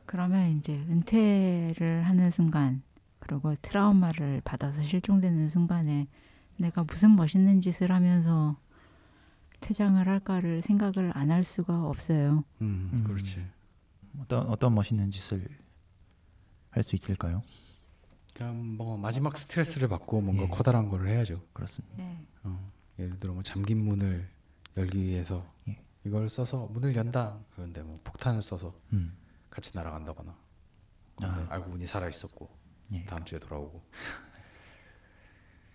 그러면 0.07 0.57
이제 0.59 0.75
은퇴를 0.75 2.05
하는 2.09 2.31
순간 2.31 2.83
그리고 3.19 3.55
트라우마를 3.63 4.43
받아서 4.45 4.83
실종되는 4.83 5.49
순간에 5.49 6.09
내가 6.57 6.85
무슨 6.85 7.15
멋있는 7.17 7.61
짓을 7.61 7.91
하면서 7.93 8.59
퇴장을 9.61 10.07
할까를 10.07 10.63
생각을 10.63 11.13
안 11.15 11.31
할 11.31 11.45
수가 11.45 11.85
없어요. 11.87 12.45
음, 12.61 12.91
음. 12.93 13.05
그렇지. 13.05 13.45
어떤 14.21 14.47
어떤 14.49 14.75
멋있는 14.75 15.11
짓을 15.11 15.47
할 16.71 16.83
수 16.83 16.95
있을까요? 16.97 17.43
그냥 18.35 18.77
뭐 18.77 18.97
마지막 18.97 19.37
스트레스를 19.37 19.89
받고 19.89 20.21
뭔가 20.21 20.45
예. 20.45 20.49
커다란 20.49 20.89
거를 20.89 21.09
해야죠. 21.09 21.43
그렇습니다. 21.53 21.97
네. 21.97 22.25
어, 22.45 22.73
예를 22.99 23.19
들어 23.19 23.35
뭐 23.35 23.43
잠긴 23.43 23.85
문을 23.85 24.29
열기 24.77 25.03
위해서 25.05 25.45
예. 25.69 25.83
이걸 26.05 26.29
써서 26.29 26.67
문을 26.71 26.95
연다. 26.97 27.39
그런데 27.55 27.83
뭐 27.83 27.97
폭탄을 28.05 28.41
써서 28.43 28.75
음. 28.93 29.17
같이 29.51 29.73
날아간다거나. 29.75 30.37
아. 31.23 31.47
알고 31.51 31.71
보니 31.73 31.87
살아 31.87 32.09
있었고 32.09 32.49
예. 32.93 33.05
다음 33.05 33.25
주에 33.25 33.39
돌아오고. 33.39 33.83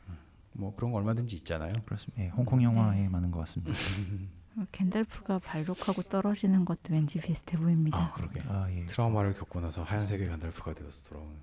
음, 0.10 0.18
뭐 0.54 0.76
그런 0.76 0.92
거 0.92 0.98
얼마든지 0.98 1.36
있잖아요. 1.38 1.74
그렇습니다. 1.86 2.24
예, 2.24 2.30
홍콩 2.30 2.64
영화에 2.64 3.10
많은 3.10 3.32
것 3.32 3.40
같습니다. 3.40 3.74
겐달프가 4.72 5.40
발록하고 5.40 6.02
떨어지는 6.04 6.66
것도 6.66 6.94
왠지 6.94 7.20
비슷해 7.20 7.58
보입니다. 7.58 7.98
아 7.98 8.14
그러게. 8.14 8.42
아 8.48 8.68
예. 8.72 8.86
트라우마를 8.86 9.34
겪고 9.34 9.60
나서 9.60 9.84
하얀색의 9.84 10.28
간달프가 10.28 10.74
되어서 10.74 11.04
돌아오는. 11.04 11.36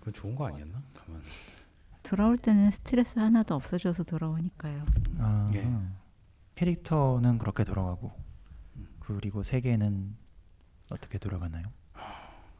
그건 0.00 0.12
좋은 0.14 0.34
거 0.34 0.46
아니었나? 0.46 0.82
가만. 0.94 1.22
돌아올 2.02 2.36
때는 2.36 2.70
스트레스 2.72 3.18
하나도 3.18 3.54
없어져서 3.54 4.02
돌아오니까요. 4.04 4.84
아, 5.18 5.50
예. 5.54 5.70
캐릭터는 6.56 7.38
그렇게 7.38 7.62
돌아가고 7.64 8.12
그리고 9.00 9.42
세계는 9.42 10.16
어떻게 10.90 11.18
돌아가나요? 11.18 11.66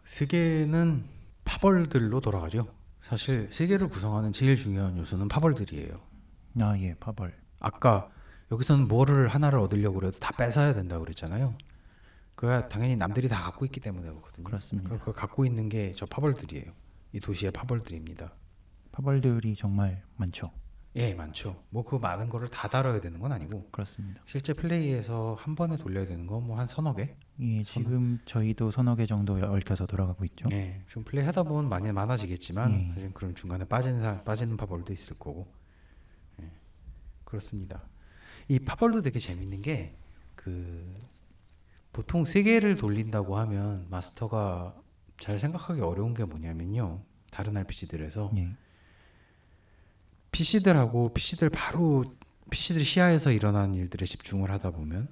세계는 0.04 1.04
파벌들로 1.44 2.20
돌아가죠. 2.20 2.72
사실 3.00 3.48
세계를 3.52 3.88
구성하는 3.88 4.32
제일 4.32 4.56
중요한 4.56 4.96
요소는 4.96 5.28
파벌들이에요. 5.28 6.00
아 6.60 6.78
예, 6.78 6.94
파벌. 6.94 7.36
아까 7.60 8.09
여기서는 8.52 8.86
뭐를 8.86 9.28
하나를 9.28 9.58
얻으려고 9.58 9.98
그래도 10.00 10.18
다 10.18 10.32
뺏어야 10.36 10.74
된다고 10.74 11.02
그랬잖아요. 11.04 11.54
그가 12.34 12.68
당연히 12.68 12.96
남들이 12.96 13.28
다 13.28 13.42
갖고 13.42 13.64
있기 13.64 13.80
때문에 13.80 14.08
그렇거든요. 14.10 14.44
그렇습니다. 14.44 14.90
그, 14.90 14.98
그 14.98 15.12
갖고 15.12 15.44
있는 15.44 15.68
게 15.68 15.94
저 15.96 16.06
파벌들이에요. 16.06 16.70
이 17.12 17.20
도시의 17.20 17.52
파벌들입니다. 17.52 18.32
파벌들이 18.92 19.54
정말 19.56 20.02
많죠. 20.16 20.50
예, 20.96 21.14
많죠. 21.14 21.62
뭐 21.70 21.82
그 21.82 21.96
많은 21.96 22.28
거를 22.28 22.48
다 22.48 22.68
다뤄야 22.68 23.00
되는 23.00 23.18
건 23.20 23.32
아니고 23.32 23.70
그렇습니다. 23.70 24.22
실제 24.26 24.52
플레이에서 24.52 25.34
한 25.38 25.54
번에 25.54 25.78
돌려야 25.78 26.04
되는 26.04 26.26
건 26.26 26.44
뭐 26.46 26.56
한 26.58 26.66
서너 26.66 26.94
개. 26.94 27.16
예, 27.40 27.62
지금 27.62 28.18
저희도 28.26 28.70
서너 28.70 28.96
개 28.96 29.06
정도 29.06 29.34
얽혀서 29.34 29.86
돌아가고 29.86 30.24
있죠. 30.26 30.48
예, 30.52 30.82
좀 30.88 31.04
플레이 31.04 31.24
하다 31.24 31.44
보면 31.44 31.70
많이 31.70 31.90
많아지겠지만 31.90 32.72
예. 32.74 32.86
사실 32.94 33.14
그럼 33.14 33.34
중간에 33.34 33.64
빠지는 33.64 34.00
사, 34.00 34.22
빠지는 34.22 34.58
파벌도 34.58 34.92
있을 34.92 35.18
거고. 35.18 35.50
예, 36.42 36.50
그렇습니다. 37.24 37.82
이 38.48 38.59
파벌도 38.59 39.02
되게 39.02 39.19
재밌는 39.19 39.62
게 39.62 39.97
그 40.43 40.98
보통 41.93 42.24
세 42.24 42.43
개를 42.43 42.77
돌린다고 42.77 43.39
하면 43.39 43.86
마스터가 43.90 44.74
잘 45.20 45.39
생각하기 45.39 45.81
어려운 45.81 46.14
게 46.14 46.24
뭐냐면요. 46.24 47.02
다른 47.31 47.56
RPG들에서 47.56 48.32
예. 48.36 48.56
PC들하고 50.32 51.12
PC들 51.12 51.51
바로 51.51 52.16
PC들 52.51 52.85
시야에서 52.85 53.31
일어나는 53.31 53.74
일들에 53.74 54.05
집중을 54.05 54.51
하다 54.51 54.73
보면 54.73 55.09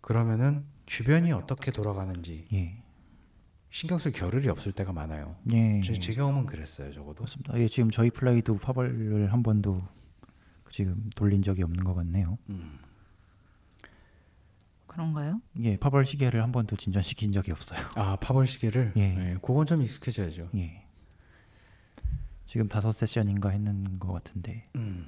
그러면은 0.00 0.64
주변이 0.86 1.32
어떻게 1.32 1.70
돌아가는지 1.70 2.46
예. 2.52 2.82
신경 3.70 3.98
쓸 3.98 4.10
겨를이 4.12 4.48
없을 4.48 4.72
때가 4.72 4.92
많아요. 4.92 5.36
예. 5.52 5.80
제, 5.82 5.94
제 5.94 6.12
경험은 6.12 6.46
그랬어요, 6.46 6.92
적어도. 6.92 7.14
그렇습니다. 7.14 7.58
예, 7.58 7.68
지금 7.68 7.90
저희 7.90 8.10
플레이도 8.10 8.58
파벌을 8.58 9.32
한 9.32 9.42
번도 9.44 9.80
지금 10.70 11.10
돌린 11.16 11.42
적이 11.42 11.64
없는 11.64 11.84
것 11.84 11.94
같네요. 11.94 12.38
그런가요? 14.86 15.40
예, 15.60 15.76
파벌 15.76 16.04
시계를 16.04 16.42
한 16.42 16.50
번도 16.52 16.76
진전시킨 16.76 17.32
적이 17.32 17.52
없어요. 17.52 17.78
아 17.94 18.16
파벌 18.16 18.46
시계를 18.46 18.92
예. 18.96 19.00
예. 19.02 19.38
그건 19.40 19.66
좀 19.66 19.82
익숙해져야죠. 19.82 20.50
예. 20.56 20.84
지금 22.46 22.68
다섯 22.68 22.90
세션인가 22.90 23.50
했는 23.50 23.98
것 24.00 24.12
같은데. 24.12 24.68
음. 24.74 25.06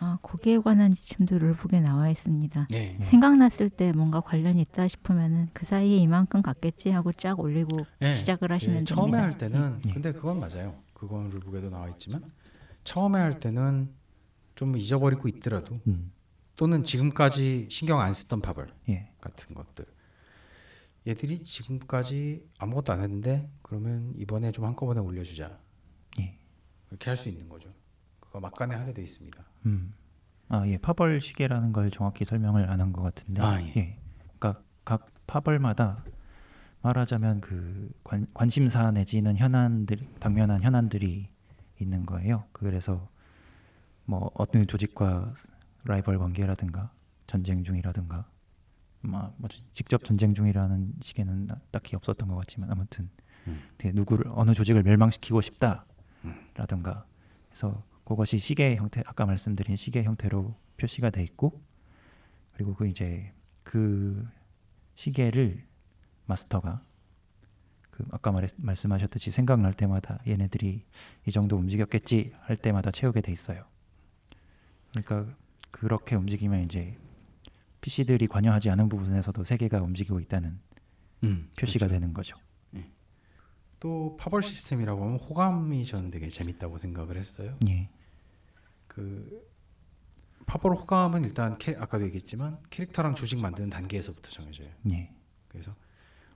아, 0.00 0.16
거기에 0.22 0.58
관한 0.58 0.92
지침도 0.92 1.38
룰북에 1.38 1.80
나와 1.80 2.08
있습니다. 2.08 2.68
예. 2.72 2.96
생각났을 3.00 3.68
때 3.68 3.92
뭔가 3.92 4.20
관련이 4.20 4.60
있다 4.62 4.88
싶으면은 4.88 5.48
그 5.52 5.66
사이에 5.66 5.96
이만큼 5.96 6.40
갔겠지 6.40 6.90
하고 6.90 7.12
쫙 7.12 7.38
올리고 7.38 7.84
예. 8.02 8.14
시작을 8.14 8.52
하시면 8.52 8.76
예, 8.76 8.78
됩니다. 8.78 8.94
처음에 8.94 9.18
할 9.18 9.36
때는 9.36 9.80
예. 9.88 9.92
근데 9.92 10.12
그건 10.12 10.38
맞아요. 10.38 10.76
그건 10.94 11.28
룰북에도 11.28 11.68
나와 11.68 11.88
있지만 11.90 12.22
처음에 12.84 13.18
할 13.18 13.40
때는 13.40 13.92
좀 14.58 14.76
잊어버리고 14.76 15.28
있더라도 15.28 15.78
음. 15.86 16.10
또는 16.56 16.82
지금까지 16.82 17.68
신경 17.70 18.00
안 18.00 18.12
쓰던 18.12 18.40
파벌 18.42 18.74
예. 18.88 19.08
같은 19.20 19.54
것들 19.54 19.86
얘들이 21.06 21.44
지금까지 21.44 22.48
아무것도 22.58 22.92
안 22.92 23.00
했는데 23.02 23.48
그러면 23.62 24.12
이번에 24.16 24.50
좀 24.50 24.64
한꺼번에 24.64 24.98
올려주자 25.00 25.56
예. 26.18 26.36
이렇게 26.90 27.08
할 27.08 27.16
수 27.16 27.28
있는 27.28 27.48
거죠. 27.48 27.72
그거 28.18 28.40
막간에 28.40 28.74
하게 28.74 28.92
돼 28.92 29.02
있습니다. 29.04 29.38
음. 29.66 29.94
아, 30.48 30.66
예. 30.66 30.76
파벌 30.76 31.20
시계라는 31.20 31.72
걸 31.72 31.92
정확히 31.92 32.24
설명을 32.24 32.68
안 32.68 32.80
한 32.80 32.92
것 32.92 33.02
같은데. 33.02 33.40
아, 33.40 33.62
예. 33.62 33.96
그러니까 34.40 34.60
각 34.84 35.06
파벌마다 35.28 36.04
말하자면 36.82 37.42
그 37.42 37.92
관, 38.02 38.26
관심사 38.34 38.90
내지는 38.90 39.36
현안들 39.36 39.98
당면한 40.18 40.60
현안들이 40.62 41.28
있는 41.80 42.06
거예요. 42.06 42.44
그래서 42.50 43.08
뭐 44.08 44.30
어느 44.34 44.64
조직과 44.64 45.34
라이벌 45.84 46.18
관계라든가 46.18 46.90
전쟁 47.26 47.62
중이라든가 47.62 48.26
뭐, 49.02 49.34
뭐 49.36 49.50
직접 49.74 50.02
전쟁 50.02 50.32
중이라는 50.32 50.94
나- 51.46 51.60
딱히 51.70 51.94
없었던 51.94 52.26
것 52.26 52.36
같지만 52.36 52.70
아무튼 52.70 53.10
음. 53.46 53.60
되게 53.76 53.92
누구를 53.92 54.32
어느 54.34 54.54
조직을 54.54 54.82
멸망시키고 54.82 55.42
싶다라든가 55.42 57.04
해서 57.52 57.84
그것이 58.04 58.38
시계 58.38 58.76
형태 58.76 59.02
아까 59.04 59.26
말씀드린 59.26 59.76
시계 59.76 60.02
형태로 60.02 60.54
표시가 60.78 61.10
돼 61.10 61.22
있고 61.24 61.62
그리고 62.54 62.74
그 62.74 62.86
이제 62.86 63.34
그 63.62 64.26
시계를 64.94 65.66
마스터가 66.24 66.82
그 67.90 68.06
아까 68.10 68.32
말했, 68.32 68.52
말씀하셨듯이 68.56 69.30
생각날 69.32 69.74
때마다 69.74 70.18
얘네들이 70.26 70.86
이 71.26 71.30
정도 71.30 71.56
움직였겠지 71.58 72.32
할 72.40 72.56
때마다 72.56 72.90
채우게 72.90 73.20
돼 73.20 73.32
있어요. 73.32 73.66
그러니까 74.90 75.34
그렇게 75.70 76.16
움직이면 76.16 76.62
이제 76.64 76.96
PC들이 77.80 78.26
관여하지 78.26 78.70
않은 78.70 78.88
부분에서도 78.88 79.44
세계가 79.44 79.82
움직이고 79.82 80.20
있다는 80.20 80.58
음, 81.24 81.50
표시가 81.58 81.86
그렇죠. 81.86 82.00
되는 82.00 82.14
거죠. 82.14 82.36
또 83.80 84.16
파벌 84.18 84.42
시스템이라고 84.42 85.04
하면 85.04 85.18
호감이 85.18 85.86
저는 85.86 86.10
되게 86.10 86.28
재밌다고 86.28 86.78
생각을 86.78 87.16
했어요. 87.16 87.56
예, 87.68 87.88
그 88.86 89.46
파벌 90.46 90.74
호감은 90.74 91.24
일단 91.24 91.58
캐, 91.58 91.76
아까도 91.76 92.04
얘기했지만 92.06 92.58
캐릭터랑 92.70 93.14
조직 93.14 93.40
만드는 93.40 93.70
단계에서부터 93.70 94.30
정해져요. 94.30 94.68
예, 94.92 95.12
그래서 95.48 95.74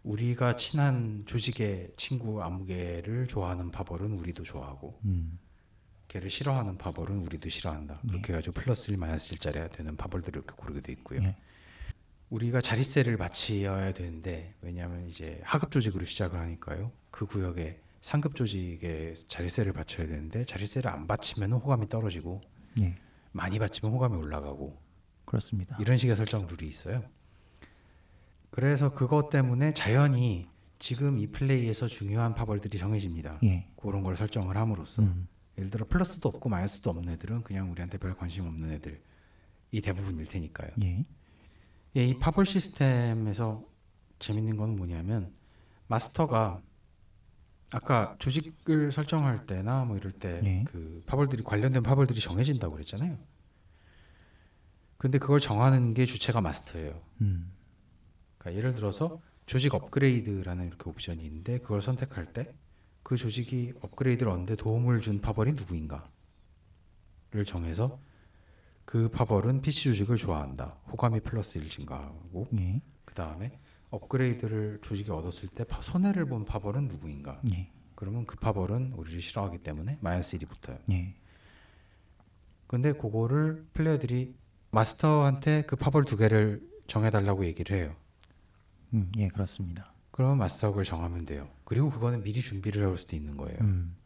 우리가 0.05 0.57
친한 0.57 1.25
조직의 1.27 1.93
친구 1.97 2.43
아무개를 2.43 3.27
좋아하는 3.27 3.71
파벌은 3.71 4.13
우리도 4.13 4.43
좋아하고 4.45 5.01
음, 5.05 5.39
걔를 6.13 6.29
싫어하는 6.29 6.77
파벌은 6.77 7.21
우리도 7.21 7.49
싫어한다. 7.49 8.01
그렇게 8.07 8.35
해가지고 8.35 8.53
플러스 8.53 8.91
1 8.91 8.99
마이너스 8.99 9.35
1짜리가 9.35 9.73
되는 9.73 9.97
파벌들을 9.97 10.43
이렇게 10.43 10.55
고르게 10.55 10.83
돼 10.83 10.93
있고요. 10.93 11.23
예. 11.23 11.37
우리가 12.29 12.61
자릿세를 12.61 13.17
바치어야 13.17 13.95
되는데 13.95 14.55
왜냐하면 14.61 15.07
이제 15.09 15.41
하급 15.43 15.71
조직으로 15.71 16.05
시작을 16.05 16.39
하니까요. 16.39 16.93
그 17.11 17.25
구역에 17.25 17.81
상급 18.03 18.35
조직에 18.35 19.15
자릿세를 19.27 19.73
바쳐야 19.73 20.07
되는데 20.07 20.45
자릿세를 20.45 20.91
안 20.91 21.07
바치면 21.07 21.53
호감이 21.53 21.89
떨어지고 21.89 22.43
예, 22.81 22.97
많이 23.31 23.59
바치면 23.59 23.95
호감이 23.95 24.17
올라가고 24.17 24.79
그렇습니다. 25.25 25.79
이런 25.81 25.97
식의 25.97 26.17
설정 26.17 26.47
룰이 26.47 26.69
있어요. 26.69 27.05
그래서 28.51 28.93
그것 28.93 29.31
때문에 29.31 29.73
자연히 29.73 30.49
지금 30.79 31.19
이 31.19 31.27
플레이에서 31.27 31.87
중요한 31.87 32.35
파벌들이 32.35 32.77
정해집니다. 32.77 33.39
예, 33.45 33.67
그런 33.77 34.03
걸 34.03 34.17
설정을 34.17 34.57
함으로써 34.57 35.03
음, 35.03 35.29
예를 35.59 35.71
들어 35.71 35.87
플러스도 35.87 36.29
없고 36.29 36.49
마이너스도 36.49 36.91
없는 36.91 37.13
애들은 37.15 37.43
그냥 37.43 37.71
우리한테 37.71 37.99
별 37.99 38.15
관심 38.15 38.47
없는 38.47 38.73
애들이 38.73 38.99
대부분일 39.83 40.27
테니까요. 40.27 40.71
예, 40.85 41.05
예, 41.97 42.07
이 42.07 42.19
파벌 42.19 42.47
시스템에서 42.47 43.65
재밌는 44.19 44.57
건 44.57 44.77
뭐냐면 44.77 45.33
마스터가 45.89 46.63
아까 47.75 48.17
조직을 48.19 48.93
설정할 48.93 49.47
때나 49.47 49.85
뭐 49.85 49.97
이럴 49.97 50.13
때 50.13 50.41
네. 50.43 50.65
그 50.67 51.03
파벌들이 51.07 51.43
관련된 51.43 51.83
파벌들이 51.83 52.21
정해진다고 52.21 52.75
그랬잖아요. 52.75 53.19
근데 54.99 55.19
그걸 55.19 55.41
정하는 55.41 55.95
게 55.95 56.07
주체가 56.07 56.41
마스터예요. 56.41 57.03
음, 57.23 57.51
그러니까 58.39 58.59
예를 58.59 58.75
들어서 58.75 59.21
조직 59.47 59.75
업그레이드라는 59.75 60.67
이렇게 60.67 60.89
옵션이 60.89 61.25
있는데 61.25 61.59
그걸 61.59 61.83
선택할 61.83 62.33
때 62.33 62.55
그 63.03 63.17
조직이 63.17 63.73
업그레이드를 63.81 64.31
얻는데 64.31 64.57
도움을 64.57 65.01
준 65.01 65.21
파벌이 65.21 65.53
누구인가를 65.53 66.03
정해서 67.47 67.99
그 68.85 69.09
파벌은 69.09 69.63
PC 69.63 69.85
조직을 69.85 70.17
좋아한다. 70.17 70.77
호감이 70.91 71.21
플러스 71.21 71.59
1 71.59 71.69
증가하고 71.69 72.49
예, 72.59 72.81
그 73.05 73.15
다음에 73.15 73.59
업그레이드를 73.91 74.81
조직이 74.83 75.11
얻었을 75.11 75.49
때 75.49 75.65
파- 75.65 75.81
손해를 75.81 76.27
본 76.27 76.45
파벌은 76.45 76.89
누구인가? 76.89 77.41
예, 77.55 77.71
그러면 77.95 78.27
그 78.27 78.37
파벌은 78.37 78.93
우리를 78.95 79.21
싫어하기 79.21 79.59
때문에 79.59 79.99
마이너스 80.01 80.37
1이 80.37 80.49
붙어요. 80.49 80.79
예, 80.91 81.15
근데 82.67 82.93
그거를 82.93 83.67
플레이어들이 83.75 84.35
마스터한테 84.71 85.63
그 85.63 85.77
파벌 85.77 86.05
두 86.05 86.17
개를 86.17 86.67
정해달라고 86.87 87.45
얘기를 87.45 87.77
해요. 87.77 87.95
음, 88.95 89.13
예, 89.19 89.29
그렇습니다. 89.29 89.92
그러면 90.13 90.39
마스터가 90.39 90.71
그걸 90.71 90.85
정하면 90.85 91.25
돼요. 91.27 91.49
그리고 91.65 91.91
그거는 91.91 92.23
미리 92.23 92.41
준비를 92.41 92.83
해올 92.83 92.97
수도 92.97 93.17
있는 93.17 93.37
거예요. 93.37 93.59
음, 93.63 93.97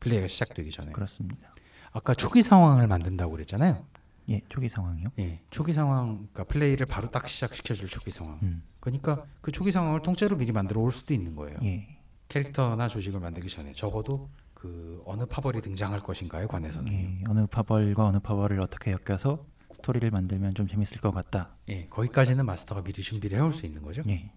플레이가 0.00 0.26
시작되기 0.26 0.70
전에. 0.70 0.92
그렇습니다. 0.92 1.54
아까 1.92 2.14
초기 2.14 2.42
상황을 2.42 2.86
만든다고 2.86 3.32
그랬잖아요. 3.32 3.86
예, 4.30 4.40
초기 4.48 4.68
상황이요. 4.68 5.08
예, 5.18 5.42
초기 5.50 5.72
상황, 5.74 6.28
그러니까 6.32 6.44
플레이를 6.44 6.86
바로 6.86 7.10
딱 7.10 7.28
시작시켜줄 7.28 7.88
초기 7.88 8.10
상황. 8.10 8.38
음, 8.42 8.62
그러니까 8.80 9.26
그 9.42 9.52
초기 9.52 9.70
상황을 9.70 10.00
통째로 10.02 10.36
미리 10.38 10.50
만들어 10.52 10.80
올 10.80 10.90
수도 10.92 11.12
있는 11.12 11.36
거예요. 11.36 11.58
예, 11.64 11.98
캐릭터나 12.28 12.88
조직을 12.88 13.20
만들기 13.20 13.50
전에 13.50 13.74
적어도 13.74 14.30
그 14.54 15.02
어느 15.04 15.26
파벌이 15.26 15.60
등장할 15.60 16.00
것인가에 16.00 16.46
관해서는 16.46 16.92
예, 16.92 17.24
어느 17.28 17.46
파벌과 17.46 18.06
어느 18.06 18.18
파벌을 18.20 18.60
어떻게 18.60 18.92
엮여서 18.92 19.44
스토리를 19.72 20.10
만들면 20.10 20.54
좀 20.54 20.66
재밌을 20.66 21.00
것 21.00 21.10
같다. 21.12 21.50
예, 21.68 21.86
거기까지는 21.88 22.44
마스터가 22.46 22.82
미리 22.82 23.02
준비를 23.02 23.38
해올 23.38 23.52
수 23.52 23.66
있는 23.66 23.82
거죠. 23.82 24.02
예, 24.08 24.30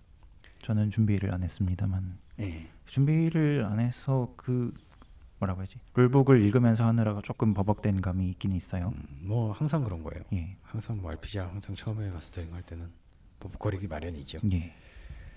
저는 0.61 0.91
준비를 0.91 1.33
안 1.33 1.43
했습니다만 1.43 2.17
예, 2.41 2.67
준비를 2.85 3.65
안 3.65 3.79
해서 3.79 4.33
그 4.35 4.73
뭐라고 5.39 5.61
해야지 5.61 5.79
룰북을 5.95 6.41
읽으면서 6.43 6.85
하느라고 6.87 7.21
조금 7.21 7.53
버벅된 7.53 8.01
감이 8.01 8.29
있긴 8.29 8.53
있어요. 8.53 8.93
음, 8.95 9.25
뭐 9.27 9.51
항상 9.51 9.83
그런 9.83 10.03
거예요. 10.03 10.23
예, 10.33 10.57
항상 10.63 11.01
뭐 11.01 11.11
RPG야 11.11 11.47
항상 11.47 11.75
처음에 11.75 12.09
마스터링 12.11 12.53
할 12.53 12.63
때는 12.63 12.89
버벅거리기 13.39 13.87
마련이죠. 13.87 14.39
예, 14.53 14.73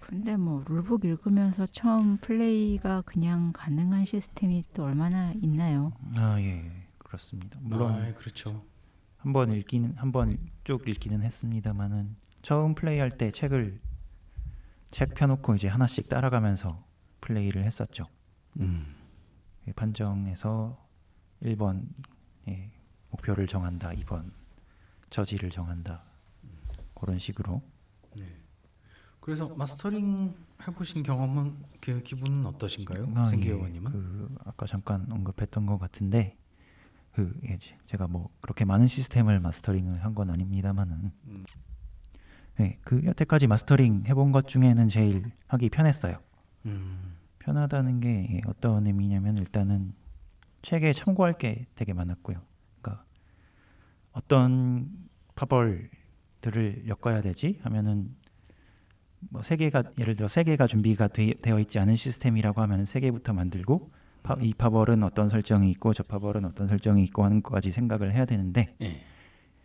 근데 0.01 0.37
뭐 0.37 0.65
룰북 0.67 1.05
읽으면서 1.05 1.67
처음 1.67 2.17
플레이가 2.19 3.03
그냥 3.03 3.53
가능한 3.53 4.05
시스템이 4.05 4.65
또 4.73 4.85
얼마나 4.85 5.33
있나요? 5.43 5.93
아 6.15 6.41
예, 6.41 6.65
그렇습니다. 6.99 7.59
물론 7.63 7.93
아, 7.93 8.15
그렇죠. 8.15 8.65
한 9.19 9.33
번 9.33 9.53
읽기는 9.53 9.95
한 9.97 10.13
번 10.13 10.37
쭉 10.65 10.87
읽기는 10.89 11.23
했습니다만은 11.23 12.17
처음 12.43 12.75
플레이할 12.75 13.11
때 13.11 13.31
책을 13.31 13.81
책 14.91 15.15
펴놓고 15.15 15.55
이제 15.57 15.69
하나씩 15.69 16.09
따라가면서 16.09 16.85
플레이를 17.21 17.65
했었죠. 17.65 18.07
음, 18.61 18.95
예, 19.67 19.73
판정에서 19.73 20.87
1번 21.43 21.87
예, 22.49 22.71
목표를 23.11 23.47
정한다, 23.47 23.91
2번 23.91 24.31
저지를 25.11 25.51
정한다. 25.51 26.03
그런 26.95 27.19
식으로. 27.19 27.63
그래서 29.21 29.49
마스터링 29.49 30.35
해보신 30.67 31.03
경험은 31.03 31.55
그 31.81 32.03
기분은 32.03 32.47
어떠신가요, 32.47 33.13
아, 33.15 33.25
생기여원님은? 33.27 33.91
예, 33.91 33.93
그 33.93 34.35
아까 34.47 34.65
잠깐 34.67 35.07
언급했던 35.13 35.67
것 35.67 35.79
같은데 35.79 36.37
그 37.13 37.33
예, 37.49 37.59
제- 37.59 37.77
제가 37.87 38.07
뭐 38.07 38.31
그렇게 38.41 38.65
많은 38.65 38.87
시스템을 38.87 39.41
마스터링을 39.41 40.05
한 40.05 40.15
건 40.15 40.31
아닙니다만은 40.31 41.11
음. 41.27 41.45
예, 42.61 42.79
그 42.83 43.05
여태까지 43.05 43.47
마스터링 43.47 44.05
해본 44.07 44.33
것 44.33 44.49
중에는 44.49 44.89
제일 44.89 45.31
하기 45.49 45.71
편했어요. 45.71 46.19
음, 46.67 47.17
편하다는 47.39 48.01
게 48.01 48.27
예, 48.31 48.41
어떤 48.47 48.87
의미냐면 48.87 49.37
일단은 49.39 49.95
책에 50.63 50.93
참고할 50.93 51.39
게 51.39 51.67
되게 51.77 51.93
많았고요. 51.93 52.37
그러니까 52.81 53.05
어떤 54.13 54.89
파벌들을 55.37 56.85
엮어야 56.89 57.21
되지 57.23 57.59
하면은 57.63 58.15
뭐 59.31 59.43
세 59.43 59.57
개가 59.57 59.83
예를 59.99 60.15
들어 60.17 60.29
세 60.29 60.45
개가 60.45 60.67
준비가 60.67 61.09
되, 61.09 61.33
되어 61.35 61.59
있지 61.61 61.79
않은 61.81 61.97
시스템이라고 61.97 62.61
하면 62.63 62.85
세 62.85 63.01
개부터 63.01 63.33
만들고 63.33 63.91
파, 63.91 63.98
이 64.41 64.53
파벌은 64.55 65.03
어떤 65.03 65.29
설정이 65.29 65.71
있고 65.73 65.93
저 65.95 66.03
파벌은 66.03 66.45
어떤 66.45 66.69
설정이 66.69 67.03
있고 67.05 67.25
하는 67.25 67.43
것까지 67.43 67.71
생각을 67.73 68.13
해야 68.13 68.25
되는데 68.25 68.75
예, 68.83 69.01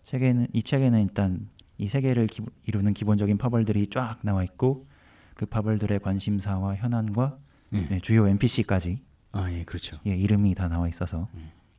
책에는 0.06 0.48
이 0.54 0.64
책에는 0.64 1.02
일단 1.04 1.50
이세 1.78 2.02
개를 2.02 2.28
기, 2.28 2.44
이루는 2.66 2.94
기본적인 2.94 3.38
파벌들이 3.38 3.88
쫙 3.88 4.20
나와 4.24 4.44
있고 4.44 4.88
그 5.36 5.46
파벌들의 5.46 6.00
관심사와 6.00 6.76
현안과 6.76 7.38
예. 7.74 7.88
네, 7.90 8.00
주요 8.00 8.28
NPC까지 8.28 9.02
아, 9.32 9.52
예, 9.52 9.64
그렇죠. 9.64 9.98
예, 10.06 10.16
이름이 10.16 10.54
다 10.56 10.68
나와 10.70 10.88
있어서 10.88 11.28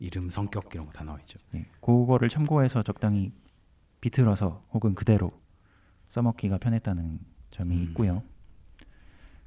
이름, 0.00 0.28
성격 0.28 0.68
이런 0.74 0.86
거 0.86 0.92
다 0.92 1.04
나와 1.04 1.18
있죠. 1.20 1.38
예, 1.54 1.64
그거를 1.80 2.28
참고해서 2.28 2.82
적당히 2.82 3.32
비틀어서 4.00 4.66
혹은 4.72 4.94
그대로 4.94 5.32
써먹기가 6.08 6.58
편했다는 6.58 7.20
점이 7.50 7.76
음. 7.76 7.82
있고요. 7.84 8.22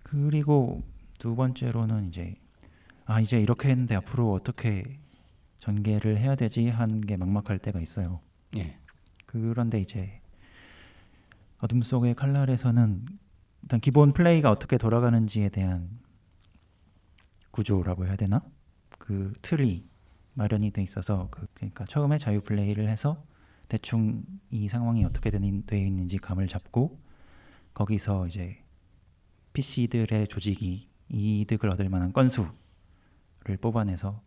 그리고 0.03 0.81
두 1.19 1.35
번째로는 1.35 2.07
이제 2.07 2.35
아 3.07 3.19
이제 3.21 3.39
이렇게 3.39 3.69
했는데 3.69 3.95
앞으로 3.95 4.34
어떻게 4.34 4.99
전개를 5.57 6.17
해야 6.17 6.35
되지 6.35 6.67
한 6.69 7.01
게 7.01 7.15
막막할 7.17 7.59
때가 7.59 7.79
있어요. 7.79 8.19
예, 8.57 8.77
그런데 9.25 9.79
이제 9.79 10.21
어둠 11.59 11.81
속의 11.81 12.15
칼날에서는 12.15 13.05
일단 13.63 13.79
기본 13.79 14.11
플레이가 14.13 14.51
어떻게 14.51 14.77
돌아가는지에 14.77 15.49
대한 15.49 15.89
구조라고 17.51 18.05
해야 18.05 18.15
되나? 18.15 18.41
그 18.99 19.34
틀이 19.41 19.88
마련이 20.34 20.71
돼 20.71 20.84
있어서 20.84 21.29
그 21.31 21.47
그러니까 21.53 21.85
처음에 21.85 22.17
자유 22.17 22.41
플레이를 22.41 22.88
해서 22.89 23.23
대충 23.69 24.23
이 24.51 24.67
상황이 24.67 25.03
어떻게 25.03 25.31
돼 25.31 25.39
있는지 25.39 26.17
감을 26.17 26.47
잡고 26.47 26.99
거기서 27.73 28.27
이제 28.27 28.63
PC들의 29.53 30.27
조직이 30.27 30.89
이득을 31.09 31.69
얻을 31.71 31.89
만한 31.89 32.13
건수를 32.13 32.51
뽑아내서 33.55 34.21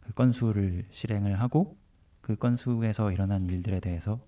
그 0.00 0.12
건수를 0.14 0.86
실행을 0.90 1.38
하고 1.40 1.76
그 2.20 2.34
건수에서 2.34 3.12
일어난 3.12 3.48
일들에 3.48 3.78
대해서 3.78 4.20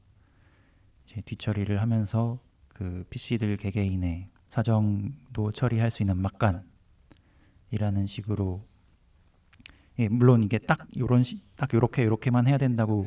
이제 1.06 1.20
뒤처리를 1.22 1.80
하면서 1.80 2.38
그 2.68 3.04
PC들 3.10 3.56
개개인의 3.56 4.28
사정도 4.48 5.50
처리할 5.52 5.90
수 5.90 6.02
있는 6.02 6.16
막간이라는 6.18 8.06
식으로 8.06 8.64
예, 9.98 10.08
물론 10.08 10.42
이게 10.42 10.58
딱 10.58 10.86
요런 10.96 11.22
시, 11.22 11.42
딱 11.56 11.72
요렇게 11.74 12.04
요렇게만 12.04 12.46
해야 12.46 12.56
된다고 12.58 13.06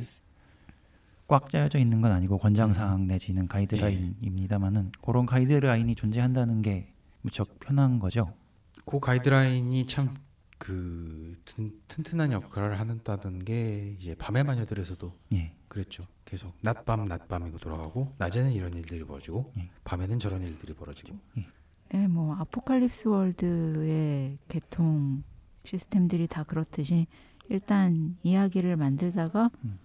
꽉 1.27 1.49
짜여져 1.49 1.79
있는 1.79 2.01
건 2.01 2.11
아니고 2.11 2.37
권장 2.37 2.73
사항 2.73 3.07
내지는 3.07 3.47
가이드라인입니다만은 3.47 4.91
그런 5.03 5.25
가이드라인이 5.25 5.95
존재한다는 5.95 6.61
게 6.61 6.93
무척 7.21 7.59
편한 7.59 7.97
거죠. 7.97 8.33
그 8.85 8.99
가이드라인이 8.99 9.87
참 9.87 10.13
그 10.63 11.35
튼튼한 11.89 12.31
역할을 12.31 12.79
한다는 12.79 13.43
게 13.43 13.97
이제 13.99 14.15
밤의 14.15 14.45
마녀들에서도 14.45 15.13
예. 15.33 15.53
그랬죠. 15.67 16.07
계속 16.23 16.53
낮밤 16.61 17.03
낮밤이고 17.03 17.57
돌아가고 17.57 18.09
낮에는 18.17 18.53
이런 18.53 18.73
일들이 18.73 19.03
벌어지고 19.03 19.51
예. 19.57 19.69
밤에는 19.83 20.19
저런 20.19 20.41
일들이 20.41 20.73
벌어지고 20.73 21.19
네, 21.89 22.07
뭐 22.07 22.33
아포칼립스 22.35 23.09
월드의 23.09 24.37
개통 24.47 25.23
시스템들이 25.65 26.27
다 26.27 26.43
그렇듯이 26.43 27.07
일단 27.49 28.15
이야기를 28.23 28.77
만들다가 28.77 29.51
음. 29.65 29.77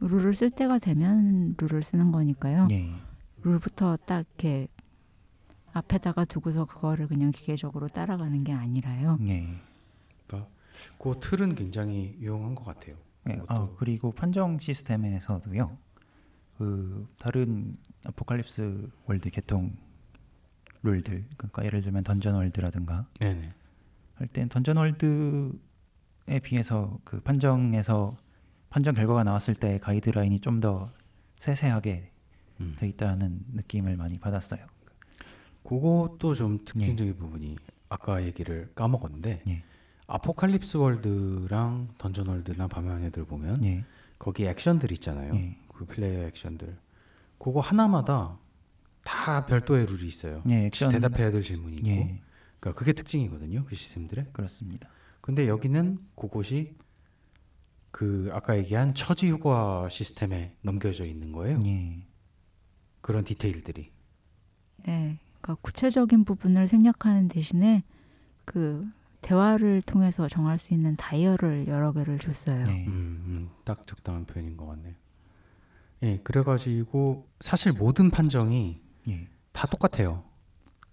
룰을 0.00 0.34
쓸 0.34 0.50
때가 0.50 0.78
되면 0.78 1.54
룰을 1.58 1.82
쓰는 1.82 2.12
거니까요. 2.12 2.68
예. 2.70 2.90
룰부터 3.44 3.96
딱 4.04 4.26
이렇게 4.28 4.68
앞에다가 5.72 6.26
두고서 6.26 6.66
그거를 6.66 7.08
그냥 7.08 7.30
기계적으로 7.30 7.88
따라가는 7.88 8.44
게 8.44 8.52
아니라요. 8.52 9.16
예. 10.90 10.94
그 10.98 11.14
틀은 11.20 11.54
굉장히 11.54 12.16
유용한 12.20 12.54
것 12.54 12.64
같아요. 12.64 12.96
예, 13.28 13.34
그것도- 13.36 13.44
아, 13.50 13.68
그리고 13.78 14.12
판정 14.12 14.58
시스템에서도요. 14.58 15.76
그 16.56 17.06
다른 17.18 17.76
아포칼립스 18.04 18.88
월드 19.06 19.30
개통 19.30 19.76
룰들 20.82 21.24
그러니까 21.36 21.64
예를 21.64 21.82
들면 21.82 22.04
던전 22.04 22.34
월드라든가 22.34 23.06
네네. 23.20 23.52
할땐 24.14 24.48
던전 24.48 24.76
월드에 24.76 26.40
비해서 26.42 26.98
그 27.04 27.20
판정에서 27.20 28.16
판정 28.70 28.94
결과가 28.94 29.24
나왔을 29.24 29.54
때 29.54 29.78
가이드라인이 29.78 30.40
좀 30.40 30.60
더 30.60 30.90
세세하게 31.36 32.10
음. 32.60 32.74
돼 32.76 32.88
있다는 32.88 33.44
느낌을 33.52 33.96
많이 33.96 34.18
받았어요. 34.18 34.66
그것도 35.62 36.34
좀 36.34 36.58
특징적인 36.64 37.16
부분이 37.16 37.56
아까 37.88 38.22
얘기를 38.24 38.70
까먹었는데 38.74 39.42
예. 39.48 39.62
아포칼립스 40.08 40.78
월드랑 40.78 41.88
던전 41.98 42.26
월드나 42.26 42.66
밤의 42.66 42.90
마녀들 42.90 43.24
보면 43.26 43.62
예. 43.64 43.84
거기 44.18 44.46
액션들 44.46 44.90
있잖아요. 44.92 45.34
예. 45.34 45.56
그 45.72 45.84
플레이어 45.84 46.26
액션들. 46.26 46.76
그거 47.38 47.60
하나마다 47.60 48.38
다 49.04 49.46
별도의 49.46 49.86
룰이 49.86 50.06
있어요. 50.06 50.42
예, 50.48 50.66
액션 50.66 50.90
대답해야 50.90 51.30
될 51.30 51.42
질문이 51.42 51.76
있고. 51.76 51.88
예. 51.88 52.20
그러니까 52.58 52.78
그게 52.78 52.92
특징이거든요. 52.92 53.64
그 53.66 53.74
시스템들의. 53.74 54.28
그렇습니다. 54.32 54.88
근데 55.20 55.46
여기는 55.46 55.98
그곳이 56.16 56.74
그 57.90 58.30
아까 58.32 58.56
얘기한 58.56 58.94
처지 58.94 59.30
효과 59.30 59.88
시스템에 59.90 60.56
넘겨져 60.62 61.04
있는 61.04 61.32
거예요. 61.32 61.62
예. 61.66 62.02
그런 63.02 63.24
디테일들이. 63.24 63.90
네, 64.84 65.18
그러니까 65.40 65.54
구체적인 65.62 66.24
부분을 66.24 66.66
생략하는 66.66 67.28
대신에 67.28 67.84
그 68.44 68.86
대화를 69.20 69.82
통해서 69.82 70.28
정할 70.28 70.58
수 70.58 70.74
있는 70.74 70.96
다이얼을 70.96 71.66
여러 71.68 71.92
개를 71.92 72.18
줬어요. 72.18 72.64
예. 72.68 72.86
음, 72.86 73.22
음, 73.26 73.50
딱 73.64 73.86
적당한 73.86 74.24
표현인 74.24 74.56
것 74.56 74.66
같네요. 74.66 74.94
예, 76.02 76.18
그래가지고 76.18 77.28
사실 77.40 77.72
모든 77.72 78.10
판정이 78.10 78.80
예. 79.08 79.28
다 79.52 79.66
똑같아요. 79.66 80.24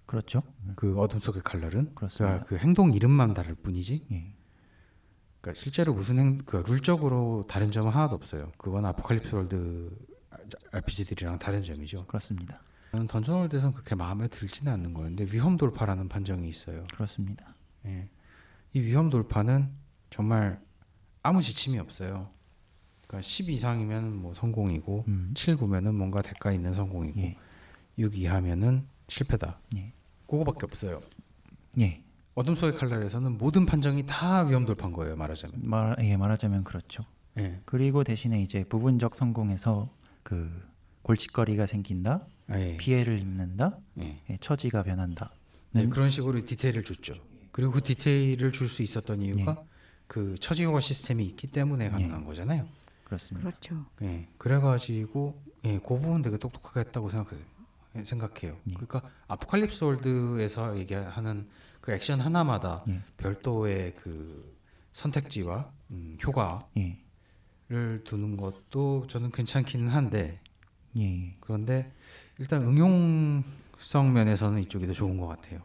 그렇죠. 0.05 0.43
그 0.75 0.99
어둠 0.99 1.19
속의 1.19 1.41
칼날은 1.43 1.95
그렇습니다. 1.95 2.25
그러니까 2.25 2.45
그 2.45 2.57
행동 2.57 2.93
이름만 2.93 3.33
다를 3.33 3.55
뿐이지. 3.55 4.07
예. 4.11 4.33
그러니까 5.41 5.59
실제로 5.59 5.93
무슨 5.93 6.19
행, 6.19 6.37
그 6.39 6.63
룰적으로 6.67 7.45
다른 7.47 7.71
점은 7.71 7.91
하나도 7.91 8.15
없어요. 8.15 8.51
그건 8.57 8.85
아포칼립스 8.85 9.35
월드 9.35 9.95
RPG들이랑 10.71 11.39
다른 11.39 11.61
점이죠. 11.61 12.05
그렇습니다. 12.07 12.61
저는 12.91 13.07
던전 13.07 13.35
월드에서는 13.35 13.73
그렇게 13.73 13.93
마음에 13.95 14.27
들지는 14.27 14.71
않는 14.73 14.93
거였는데 14.93 15.27
위험 15.31 15.57
돌파라는 15.57 16.07
판정이 16.07 16.47
있어요. 16.47 16.85
그렇습니다. 16.93 17.55
예. 17.85 18.09
이 18.75 18.81
위험 18.81 19.09
돌파는 19.09 19.69
정말 20.09 20.61
아무 21.23 21.41
지침이 21.41 21.79
없어요. 21.79 22.29
그러니까 23.07 23.21
10 23.21 23.49
이상이면 23.49 24.17
뭐 24.17 24.33
성공이고 24.33 25.05
음. 25.07 25.31
7, 25.33 25.55
9면은 25.55 25.93
뭔가 25.93 26.21
대가 26.21 26.51
있는 26.51 26.73
성공이고 26.73 27.21
예. 27.21 27.37
6 27.97 28.17
이하면은 28.17 28.85
실패다. 29.07 29.59
예. 29.77 29.93
그거밖에 30.27 30.65
없어요. 30.65 31.01
예. 31.79 32.03
어둠 32.33 32.57
속의 32.57 32.77
칼날에서는 32.77 33.37
모든 33.37 33.65
판정이 33.65 34.05
다 34.05 34.41
위험 34.43 34.65
돌파인 34.65 34.91
거예요. 34.91 35.15
말하자면. 35.15 35.61
말, 35.63 35.95
예, 36.01 36.17
말하자면 36.17 36.65
그렇죠. 36.65 37.05
예. 37.37 37.61
그리고 37.63 38.03
대신에 38.03 38.41
이제 38.41 38.65
부분적 38.65 39.15
성공에서 39.15 39.89
그 40.21 40.51
골칫거리가 41.03 41.65
생긴다, 41.65 42.27
아, 42.49 42.59
예. 42.59 42.75
피해를 42.75 43.19
입는다, 43.19 43.77
예. 44.01 44.21
예, 44.29 44.37
처지가 44.41 44.83
변한다. 44.83 45.31
네, 45.71 45.87
그런 45.87 46.09
식으로 46.09 46.43
디테일을 46.45 46.83
줬죠. 46.83 47.13
그리고 47.55 47.71
그 47.71 47.81
디테일을 47.81 48.51
줄 48.51 48.67
수 48.67 48.83
있었던 48.83 49.21
이유가 49.21 49.63
그 50.07 50.35
처지효과 50.37 50.81
시스템이 50.81 51.23
있기 51.23 51.47
때문에 51.47 51.87
가능한 51.87 52.25
거잖아요. 52.25 52.67
그렇습니다. 53.05 53.49
그렇죠. 53.49 53.85
예, 54.01 54.27
그래가지고 54.37 55.41
예, 55.63 55.79
그 55.79 55.87
부분 55.87 56.21
되게 56.21 56.37
똑똑하게 56.37 56.81
했다고 56.81 57.07
생각해요. 57.09 57.45
예, 57.95 58.03
생각해요. 58.03 58.57
예. 58.69 58.73
그러니까 58.73 59.09
아포칼립스 59.29 59.85
월드에서 59.85 60.77
얘기하는 60.79 61.47
그 61.79 61.93
액션 61.93 62.19
하나마다 62.19 62.83
예. 62.89 62.99
별도의 63.15 63.93
그 63.95 64.53
선택지와 64.91 65.71
음, 65.91 66.17
효과를 66.21 66.59
예, 66.75 68.03
두는 68.03 68.35
것도 68.35 69.07
저는 69.07 69.31
괜찮기는 69.31 69.87
한데 69.87 70.41
예, 70.97 71.37
그런데 71.39 71.93
일단 72.37 72.63
응용성 72.63 74.11
면에서는 74.13 74.61
이쪽이 74.63 74.87
더 74.87 74.91
좋은 74.91 75.15
것 75.15 75.27
같아요. 75.27 75.61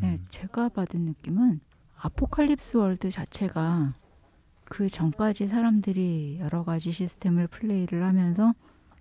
네, 0.00 0.14
음. 0.14 0.24
제가 0.28 0.70
받은 0.70 1.00
느낌은 1.02 1.60
Apocalypse 1.98 2.76
World 2.78 3.10
자체가 3.10 3.94
그 4.64 4.88
전까지 4.88 5.48
사람들이 5.48 6.38
여러 6.40 6.64
가지 6.64 6.92
시스템을 6.92 7.46
플레이를 7.48 8.02
하면서 8.04 8.54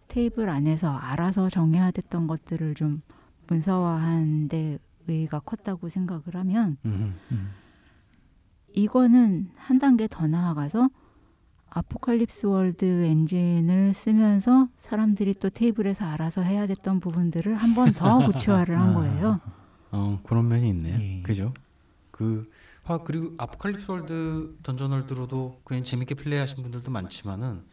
테이블 0.07 0.49
안에서 0.49 0.91
알아서 0.95 1.49
정해야 1.49 1.91
됐던 1.91 2.27
것들을 2.27 2.75
좀 2.75 3.01
문서화한 3.47 4.49
데 4.49 4.77
의의가 5.07 5.39
컸다고 5.39 5.87
생각을 5.89 6.23
하면 6.33 6.77
음, 6.85 7.15
음, 7.31 7.49
이거는 8.73 9.49
한 9.55 9.79
단계 9.79 10.07
더 10.07 10.27
나아가서 10.27 10.89
Apocalypse 11.69 12.47
World 12.47 12.85
엔진을 13.05 13.93
쓰면서 13.93 14.67
사람들이 14.75 15.35
또 15.35 15.49
테이블에서 15.49 16.03
알아서 16.05 16.41
해야 16.41 16.67
됐던 16.67 16.99
부분들을 16.99 17.55
한 17.55 17.73
번 17.73 17.93
더 17.93 18.17
구체화를 18.27 18.77
한 18.79 18.93
거예요. 18.93 19.39
어 19.91 20.19
그런 20.23 20.47
면이 20.47 20.69
있네요. 20.69 20.99
예. 20.99 21.21
그죠? 21.21 21.53
그 22.11 22.49
아, 22.85 22.99
그리고 22.99 23.33
아포칼립스 23.37 23.89
월드 23.91 24.57
던전 24.63 24.91
월드로도 24.91 25.61
그냥 25.63 25.83
재밌게 25.83 26.15
플레이하신 26.15 26.63
분들도 26.63 26.91
많지만은 26.91 27.63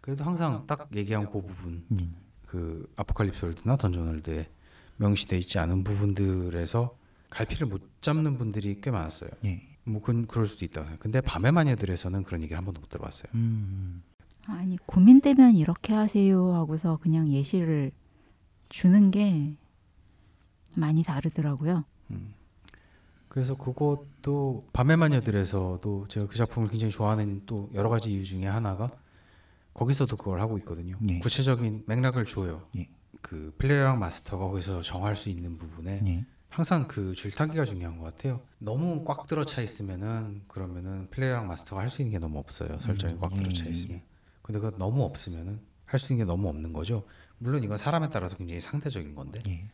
그래도 0.00 0.24
항상 0.24 0.64
딱 0.66 0.88
얘기한 0.94 1.26
그 1.30 1.42
부분 1.42 1.84
음, 1.90 2.14
그 2.46 2.90
아포칼립스 2.96 3.44
월드나 3.44 3.76
던전 3.76 4.06
월드에 4.06 4.48
명시돼 4.96 5.38
있지 5.38 5.58
않은 5.58 5.84
부분들에서 5.84 6.96
갈피를 7.30 7.66
못 7.66 7.82
잡는 8.00 8.38
분들이 8.38 8.80
꽤 8.80 8.90
많았어요. 8.90 9.30
예, 9.44 9.62
뭐 9.84 10.00
그건 10.00 10.26
그럴 10.26 10.46
수도 10.46 10.64
있다. 10.64 10.86
근데 10.98 11.20
밤의 11.20 11.52
마녀들에서는 11.52 12.22
그런 12.22 12.42
얘기를 12.42 12.56
한 12.56 12.64
번도 12.64 12.80
못 12.80 12.88
들어봤어요. 12.88 13.30
음, 13.34 14.02
아니 14.46 14.76
고민되면 14.86 15.56
이렇게 15.56 15.94
하세요 15.94 16.54
하고서 16.54 16.98
그냥 17.02 17.28
예시를 17.28 17.92
주는 18.68 19.10
게 19.10 19.56
많이 20.76 21.02
다르더라고요. 21.02 21.84
그래서 23.28 23.56
그것도 23.56 24.68
밤의 24.72 24.96
마녀들에서도 24.96 26.06
제가 26.08 26.26
그 26.28 26.36
작품을 26.36 26.68
굉장히 26.68 26.92
좋아하는 26.92 27.42
또 27.46 27.68
여러 27.74 27.88
가지 27.88 28.12
이유 28.12 28.24
중에 28.24 28.46
하나가 28.46 28.88
거기서도 29.72 30.16
그걸 30.16 30.40
하고 30.40 30.56
있거든요. 30.58 30.96
예. 31.08 31.18
구체적인 31.18 31.84
맥락을 31.86 32.26
줘요. 32.26 32.68
예. 32.76 32.88
그 33.20 33.52
플레이어랑 33.58 33.98
마스터가 33.98 34.46
거기서 34.46 34.82
정할 34.82 35.16
수 35.16 35.30
있는 35.30 35.58
부분에 35.58 36.02
예, 36.06 36.24
항상 36.48 36.86
그 36.86 37.12
줄타기가 37.14 37.64
중요한 37.64 37.98
것 37.98 38.04
같아요. 38.04 38.40
너무 38.58 39.02
꽉 39.04 39.26
들어차 39.26 39.62
있으면은 39.62 40.42
그러면은 40.46 41.08
플레이어랑 41.10 41.48
마스터가 41.48 41.80
할 41.82 41.90
수 41.90 42.02
있는 42.02 42.12
게 42.12 42.18
너무 42.20 42.38
없어요. 42.38 42.78
설정이 42.78 43.14
음, 43.14 43.18
꽉 43.20 43.32
예, 43.32 43.40
들어차 43.42 43.64
예, 43.66 43.70
있으면. 43.70 44.02
근데 44.42 44.60
그 44.60 44.72
너무 44.78 45.02
없으면은 45.02 45.58
할 45.86 45.98
수 45.98 46.12
있는 46.12 46.24
게 46.24 46.28
너무 46.30 46.48
없는 46.48 46.72
거죠. 46.72 47.04
물론 47.38 47.64
이건 47.64 47.78
사람에 47.78 48.10
따라서 48.10 48.36
굉장히 48.36 48.60
상대적인 48.60 49.14
건데 49.16 49.40
예. 49.48 49.68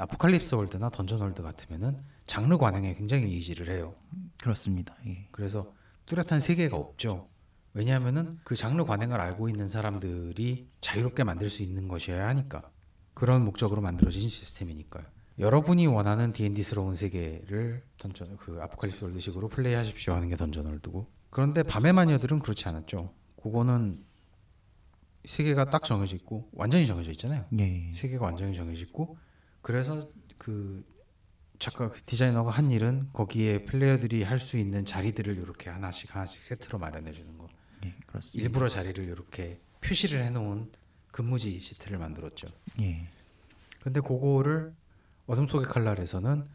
아포칼립스 0.00 0.54
월드나 0.54 0.88
던전 0.88 1.20
월드 1.20 1.42
같으면은 1.42 1.98
장르 2.24 2.56
관행에 2.56 2.94
굉장히 2.94 3.24
의지를 3.24 3.68
해요. 3.68 3.94
그렇습니다. 4.40 4.96
예. 5.06 5.28
그래서 5.30 5.74
뚜렷한 6.06 6.40
세계가 6.40 6.76
없죠. 6.76 7.28
왜냐하면은 7.74 8.38
그 8.42 8.56
장르 8.56 8.84
관행을 8.84 9.20
알고 9.20 9.48
있는 9.48 9.68
사람들이 9.68 10.68
자유롭게 10.80 11.24
만들 11.24 11.50
수 11.50 11.62
있는 11.62 11.86
것이어야 11.86 12.26
하니까 12.28 12.70
그런 13.14 13.44
목적으로 13.44 13.82
만들어진 13.82 14.28
시스템이니까요. 14.28 15.04
여러분이 15.38 15.86
원하는 15.86 16.32
D&D스러운 16.32 16.96
세계를 16.96 17.82
던전 17.98 18.38
그 18.38 18.58
아포칼립스 18.62 19.04
월드식으로 19.04 19.48
플레이하십시오 19.48 20.14
하는 20.14 20.28
게 20.28 20.36
Dungeon 20.36 20.66
World고 20.66 21.06
그런데 21.28 21.62
밤의 21.62 21.92
마녀들은 21.92 22.40
그렇지 22.40 22.66
않았죠. 22.68 23.12
그거는 23.42 24.02
세계가 25.26 25.70
딱 25.70 25.84
정해져 25.84 26.16
있고 26.16 26.48
완전히 26.52 26.86
정해져 26.86 27.10
있잖아요. 27.12 27.44
예. 27.58 27.92
세계가 27.94 28.24
완전히 28.24 28.54
정해져 28.54 28.82
있고 28.84 29.18
그래서 29.62 30.08
그 30.38 30.84
작가 31.58 31.90
그 31.90 32.00
디자이너가 32.02 32.50
한 32.50 32.70
일은 32.70 33.10
거기에 33.12 33.64
플레이어들이 33.66 34.22
할 34.22 34.38
수 34.40 34.56
있는 34.56 34.84
자리들을 34.84 35.36
이렇게 35.36 35.68
하나씩 35.68 36.14
하나씩 36.14 36.42
세트로 36.42 36.78
마련해 36.78 37.12
주는 37.12 37.36
거. 37.36 37.46
예. 37.84 37.94
그렇습니다. 38.06 38.42
일부러 38.42 38.68
자리를 38.68 39.02
이렇게 39.04 39.60
표시를 39.82 40.24
해놓은 40.24 40.72
근무지 41.10 41.60
시트를 41.60 41.98
만들었죠. 41.98 42.48
예. 42.80 43.06
근데 43.82 44.00
그거를 44.00 44.74
어둠 45.26 45.46
속의 45.46 45.66
칼날에서는 45.66 46.46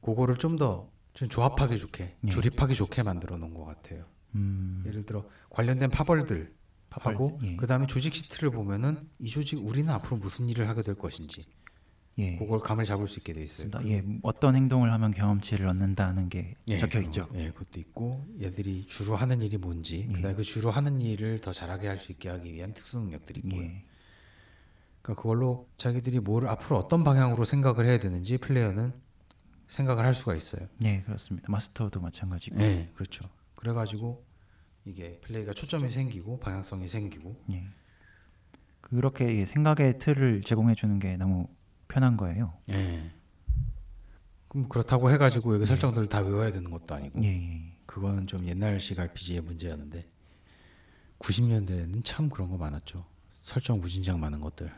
그거를 0.00 0.36
좀더 0.36 0.90
조합하기 1.14 1.78
좋게 1.78 2.16
예. 2.24 2.30
조립하기 2.30 2.74
좋게 2.74 3.02
만들어 3.02 3.36
놓은 3.36 3.54
것 3.54 3.64
같아요. 3.64 4.06
음. 4.34 4.82
예를 4.86 5.04
들어 5.04 5.28
관련된 5.50 5.90
파벌들 5.90 6.36
파벌, 6.36 6.54
하고 7.00 7.38
예. 7.42 7.56
그 7.56 7.66
다음에 7.66 7.86
조직 7.86 8.14
시트를 8.14 8.50
보면은 8.50 9.08
이 9.18 9.28
조직 9.28 9.64
우리는 9.64 9.92
앞으로 9.92 10.16
무슨 10.18 10.48
일을 10.48 10.68
하게 10.68 10.82
될 10.82 10.94
것인지 10.94 11.44
예. 12.18 12.36
그걸 12.36 12.58
감을 12.60 12.84
잡을 12.84 13.08
수 13.08 13.18
있게 13.20 13.32
돼 13.32 13.42
있어요. 13.42 13.70
예. 13.86 14.04
어떤 14.22 14.54
행동을 14.54 14.92
하면 14.92 15.12
경험치를 15.12 15.66
얻는다는 15.66 16.28
게 16.28 16.54
적혀 16.78 16.98
그거, 16.98 17.00
있죠. 17.00 17.28
예, 17.34 17.50
그것도 17.50 17.80
있고 17.80 18.26
얘들이 18.40 18.86
주로 18.86 19.16
하는 19.16 19.40
일이 19.40 19.56
뭔지, 19.56 20.06
예. 20.10 20.12
그다음에 20.12 20.34
그 20.34 20.42
주로 20.42 20.70
하는 20.70 21.00
일을 21.00 21.40
더 21.40 21.52
잘하게 21.52 21.88
할 21.88 21.96
수 21.98 22.12
있게 22.12 22.28
하기 22.28 22.52
위한 22.52 22.74
특수 22.74 23.00
능력들이 23.00 23.40
있고요. 23.44 23.62
예. 23.62 23.84
그러니까 25.00 25.22
그걸로 25.22 25.68
자기들이 25.78 26.20
뭘 26.20 26.46
앞으로 26.48 26.76
어떤 26.78 27.02
방향으로 27.02 27.44
생각을 27.44 27.86
해야 27.86 27.98
되는지 27.98 28.38
플레이어는 28.38 28.92
생각을 29.68 30.04
할 30.04 30.14
수가 30.14 30.34
있어요. 30.34 30.68
예, 30.84 31.00
그렇습니다. 31.00 31.50
마스터도 31.50 31.98
마찬가지고. 32.00 32.56
네, 32.56 32.90
그렇죠. 32.94 33.24
그래가지고 33.56 34.22
이게 34.84 35.20
플레이가 35.20 35.52
초점이 35.52 35.90
생기고 35.90 36.40
방향성이 36.40 36.88
생기고 36.88 37.44
예. 37.50 37.64
그렇게 38.80 39.38
예, 39.38 39.46
생각의 39.46 39.98
틀을 39.98 40.42
제공해 40.42 40.74
주는 40.74 40.98
게 40.98 41.16
너무 41.16 41.48
편한 41.88 42.16
거예요. 42.16 42.54
예. 42.70 43.10
그럼 44.48 44.68
그렇다고 44.68 45.10
해가지고 45.10 45.54
여기 45.54 45.64
설정들을 45.64 46.08
다 46.08 46.20
외워야 46.20 46.50
되는 46.52 46.70
것도 46.70 46.94
아니고 46.94 47.22
예. 47.22 47.28
예. 47.28 47.76
그거는 47.86 48.26
좀 48.26 48.46
옛날식 48.46 48.98
RPG의 48.98 49.42
문제였는데 49.42 50.08
90년대에는 51.18 52.04
참 52.04 52.28
그런 52.28 52.50
거 52.50 52.56
많았죠. 52.56 53.04
설정 53.34 53.80
무진장 53.80 54.20
많은 54.20 54.40
것들. 54.40 54.70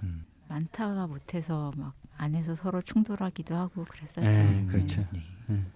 많다가 0.49 1.07
못해서 1.07 1.73
막 1.77 1.95
안에서 2.17 2.55
서로 2.55 2.83
충돌하기도 2.83 3.55
하고 3.55 3.85
그랬었죠. 3.85 4.29
예, 4.29 4.67
그렇죠. 4.69 5.01
음. 5.15 5.23
음. 5.51 5.73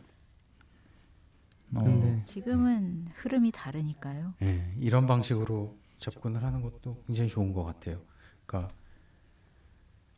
어, 1.74 1.82
근데 1.84 2.22
지금은 2.24 3.08
흐름이 3.14 3.52
다르니까요. 3.52 4.34
예, 4.42 4.74
이런 4.80 5.06
방식으로 5.06 5.78
접근을 5.98 6.42
하는 6.42 6.62
것도 6.62 7.02
굉장히 7.06 7.28
좋은 7.28 7.52
것 7.52 7.64
같아요. 7.64 8.00
그러니까 8.46 8.72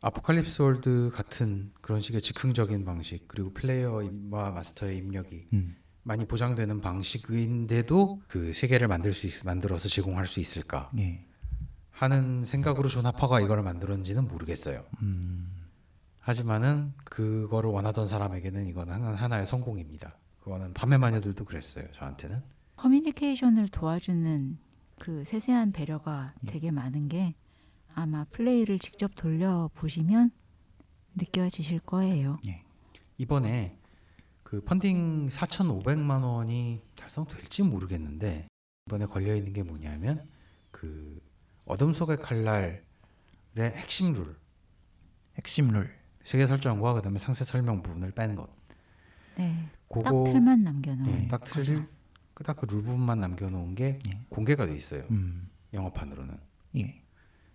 아포칼립스 0.01 0.61
월드 0.61 1.11
같은 1.13 1.71
그런 1.81 2.01
식의 2.01 2.21
즉흥적인 2.21 2.85
방식 2.85 3.27
그리고 3.27 3.53
플레이어와 3.53 4.51
마스터의 4.51 4.97
입력이 4.97 5.47
음. 5.53 5.75
많이 6.03 6.25
보장되는 6.25 6.81
방식인데도 6.81 8.21
그 8.27 8.53
세계를 8.53 8.87
만들 8.87 9.13
수 9.13 9.27
있, 9.27 9.45
만들어서 9.45 9.87
제공할 9.89 10.25
수 10.25 10.39
있을까 10.39 10.89
예. 10.97 11.23
하는 11.91 12.45
생각으로 12.45 12.89
존 12.89 13.05
하퍼가 13.05 13.41
이걸 13.41 13.61
만들었는지는 13.61 14.27
모르겠어요. 14.27 14.83
음. 15.03 15.67
하지만은 16.21 16.93
그거를 17.03 17.69
원하던 17.69 18.07
사람에게는 18.07 18.65
이건 18.67 18.89
한- 18.89 19.13
하나의 19.13 19.45
성공입니다. 19.45 20.17
그거는 20.41 20.73
밤의 20.73 20.99
마녀들도 20.99 21.45
그랬어요. 21.45 21.89
저한테는. 21.91 22.41
커뮤니케이션을 22.75 23.69
도와주는 23.69 24.57
그 24.99 25.23
세세한 25.25 25.71
배려가 25.71 26.33
예. 26.43 26.51
되게 26.51 26.71
많은 26.71 27.07
게 27.07 27.35
아마 27.93 28.23
플레이를 28.25 28.79
직접 28.79 29.15
돌려 29.15 29.69
보시면 29.75 30.31
느껴지실 31.15 31.79
거예요. 31.79 32.39
이번에 33.17 33.77
그 34.43 34.61
펀딩 34.61 35.29
4,500만 35.29 36.23
원이 36.23 36.81
달성될지 36.95 37.63
모르겠는데 37.63 38.47
이번에 38.87 39.05
걸려 39.05 39.35
있는 39.35 39.53
게 39.53 39.63
뭐냐면 39.63 40.27
그 40.71 41.21
어둠 41.65 41.93
속의 41.93 42.17
칼날의 42.17 42.81
핵심 43.57 44.13
룰 44.13 44.35
핵심 45.37 45.67
룰. 45.67 45.89
세계 46.23 46.45
설정과 46.45 46.93
그다음에 46.93 47.17
상세 47.19 47.43
설명 47.43 47.81
부분을 47.81 48.11
빼는 48.11 48.35
것. 48.35 48.47
네, 49.37 49.69
그거 49.91 50.23
딱 50.25 50.31
틀만 50.31 50.63
남겨놓은 50.63 51.23
예, 51.23 51.27
딱 51.27 51.39
거죠. 51.41 51.63
틀을 51.63 51.87
딱그 52.43 52.65
룰 52.65 52.81
부분만 52.83 53.19
남겨놓은 53.19 53.75
게 53.75 53.99
예. 54.07 54.25
공개가 54.29 54.65
돼 54.65 54.75
있어요. 54.75 55.03
음. 55.11 55.49
영어판으로는 55.73 56.37
예. 56.77 57.01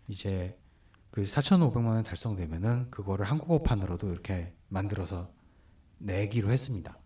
이제 0.08 0.58
그 1.10 1.22
4,500만 1.22 1.86
원 1.86 2.02
달성되면은 2.04 2.90
그거를 2.90 3.26
한국어판으로도 3.26 4.10
이렇게 4.12 4.54
만들어서 4.68 5.32
내기로 5.98 6.50
했습니다. 6.50 6.98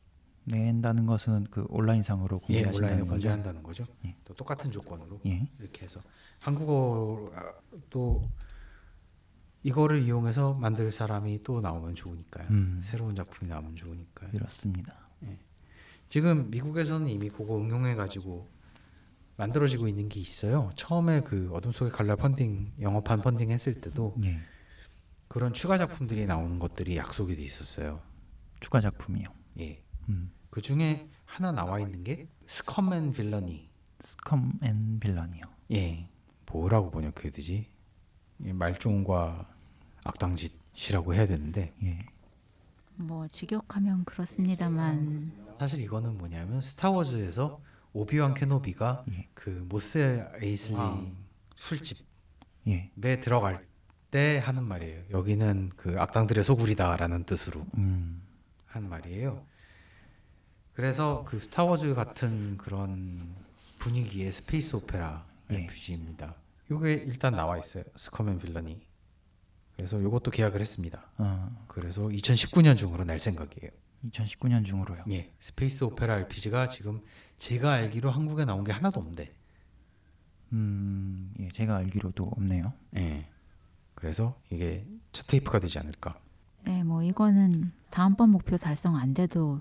낸다는 0.44 1.06
것은 1.06 1.46
그 1.50 1.66
온라인상으로 1.68 2.40
예, 2.48 2.62
공개하신다는 2.62 2.94
온라인에. 2.94 3.08
공개한다는 3.08 3.62
거죠. 3.62 3.86
예. 4.04 4.16
또 4.24 4.34
똑같은 4.34 4.70
조건으로 4.70 5.20
예. 5.26 5.48
이렇게 5.58 5.84
해서 5.84 6.00
한국어 6.38 7.30
아, 7.34 7.52
또 7.88 8.28
이거를 9.62 10.02
이용해서 10.02 10.54
만들 10.54 10.90
사람이 10.90 11.42
또 11.42 11.60
나오면 11.60 11.94
좋으니까요. 11.94 12.48
음. 12.50 12.80
새로운 12.82 13.14
작품이 13.14 13.48
나오면 13.50 13.76
좋으니까요. 13.76 14.30
그렇습니다. 14.32 15.09
지금 16.10 16.50
미국에서는 16.50 17.06
이미 17.06 17.30
그거 17.30 17.56
응용해 17.56 17.94
가지고 17.94 18.48
만들어지고 19.36 19.86
있는 19.86 20.08
게 20.08 20.18
있어요. 20.18 20.70
처음에 20.74 21.20
그 21.20 21.50
어둠 21.52 21.70
속의 21.70 21.92
칼날 21.92 22.16
펀딩 22.16 22.72
영어판 22.80 23.22
펀딩 23.22 23.50
했을 23.50 23.80
때도 23.80 24.16
예. 24.24 24.40
그런 25.28 25.52
추가 25.52 25.78
작품들이 25.78 26.26
나오는 26.26 26.58
것들이 26.58 26.96
약속이 26.96 27.36
돼 27.36 27.42
있었어요. 27.42 28.02
추가 28.58 28.80
작품이요. 28.80 29.28
예. 29.60 29.80
음. 30.08 30.32
그 30.50 30.60
중에 30.60 31.08
하나 31.24 31.52
나와 31.52 31.78
있는 31.78 32.02
게 32.02 32.26
Scum 32.48 32.92
and 32.92 33.12
Villainy. 33.12 33.70
Scum 34.00 34.58
and 34.64 34.98
Villainy요. 34.98 35.44
예. 35.72 36.08
뭐라고 36.50 36.90
번역해야 36.90 37.30
되지? 37.30 37.70
이 38.44 38.52
말종과 38.52 39.48
악당짓이라고 40.02 41.14
해야 41.14 41.24
되는데 41.24 41.72
예. 41.84 42.04
뭐 42.96 43.28
직역하면 43.28 44.04
그렇습니다만 44.04 45.49
사실 45.60 45.82
이거는 45.82 46.16
뭐냐면 46.16 46.62
스타워즈에서 46.62 47.60
오비완 47.92 48.32
케노비가 48.32 49.04
예. 49.12 49.28
그 49.34 49.50
모스 49.68 50.26
에이슬리 50.40 50.78
아. 50.78 51.06
술집에 51.54 52.00
예. 52.68 53.20
들어갈 53.20 53.66
때 54.10 54.38
하는 54.38 54.62
말이에요. 54.62 55.02
여기는 55.10 55.72
그 55.76 56.00
악당들의 56.00 56.44
소굴이다라는 56.44 57.24
뜻으로 57.24 57.66
음. 57.76 58.22
한 58.64 58.88
말이에요. 58.88 59.44
그래서 60.72 61.26
그 61.28 61.38
스타워즈 61.38 61.94
같은 61.94 62.56
그런 62.56 63.34
분위기의 63.80 64.32
스페이스 64.32 64.76
오페라 64.76 65.26
예. 65.50 65.56
RPG입니다. 65.56 66.36
이게 66.70 66.94
일단 66.94 67.34
나와 67.34 67.58
있어요. 67.58 67.84
Scum 67.96 68.20
and 68.20 68.38
Villainy. 68.38 68.80
그래서 69.76 70.00
이것도 70.00 70.30
계약을 70.30 70.58
했습니다. 70.58 71.10
어, 71.18 71.66
그래서 71.68 72.04
2019년 72.04 72.78
중으로 72.78 73.04
낼 73.04 73.18
생각이에요. 73.18 73.72
2019년 74.04 74.64
중으로요. 74.64 75.04
예, 75.10 75.32
스페이스 75.38 75.84
오페라 75.84 76.14
RPG가 76.14 76.68
지금 76.68 77.00
제가 77.36 77.72
알기로 77.72 78.10
한국에 78.10 78.44
나온 78.44 78.64
게 78.64 78.72
하나도 78.72 79.00
없는데. 79.00 79.32
음. 80.52 81.32
예, 81.38 81.48
제가 81.48 81.76
알기로도 81.76 82.24
없네요. 82.24 82.72
예. 82.96 83.26
그래서 83.94 84.40
이게 84.50 84.86
첫 85.12 85.26
테이프가 85.26 85.60
되지 85.60 85.78
않을까. 85.78 86.18
네, 86.64 86.82
뭐 86.82 87.02
이거는 87.02 87.72
다음번 87.90 88.30
목표 88.30 88.56
달성 88.56 88.96
안 88.96 89.14
돼도 89.14 89.60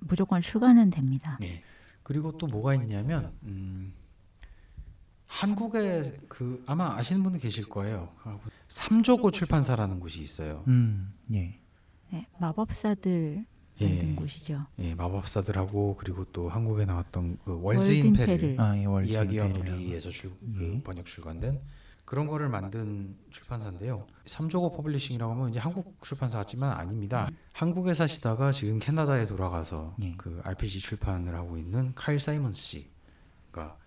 무조건 0.00 0.40
출간은 0.40 0.90
됩니다. 0.90 1.38
예. 1.42 1.62
그리고 2.02 2.36
또 2.36 2.46
뭐가 2.46 2.74
있냐면 2.74 3.32
음, 3.44 3.94
한국에 5.26 6.18
그 6.28 6.62
아마 6.66 6.96
아시는 6.96 7.22
분들 7.22 7.40
계실 7.40 7.68
거예요. 7.68 8.12
삼조고 8.68 9.30
출판사라는 9.30 10.00
곳이 10.00 10.20
있어요. 10.20 10.64
음. 10.66 11.14
예. 11.32 11.60
네, 12.10 12.26
마법사들 12.38 13.46
만든 13.80 14.10
예. 14.10 14.14
곳이죠. 14.14 14.66
예, 14.78 14.94
마법사들하고 14.94 15.96
그리고 15.98 16.24
또 16.26 16.48
한국에 16.48 16.84
나왔던 16.84 17.38
그 17.44 17.60
월즈 17.60 17.92
인페를. 17.92 18.56
아, 18.58 18.76
예, 18.76 18.84
이야기와. 19.06 19.48
놀이에서 19.48 20.10
출, 20.10 20.30
그 20.30 20.62
예. 20.62 20.82
번역 20.82 21.06
출간된 21.06 21.60
그런 22.04 22.26
거를 22.26 22.48
만든 22.48 23.16
출판사인데요. 23.30 24.06
삼족오 24.26 24.72
Publishing이라고 24.72 25.32
하면 25.32 25.50
이제 25.50 25.58
한국 25.58 25.96
출판사 26.02 26.38
같지만 26.38 26.72
아닙니다. 26.72 27.30
한국에 27.52 27.94
사시다가 27.94 28.52
지금 28.52 28.78
캐나다에 28.78 29.26
돌아가서 29.26 29.96
예. 30.02 30.14
그 30.16 30.40
RPG 30.44 30.80
출판을 30.80 31.34
하고 31.34 31.56
있는 31.56 31.92
카일 31.94 32.20
사이먼 32.20 32.52
씨가 32.52 33.78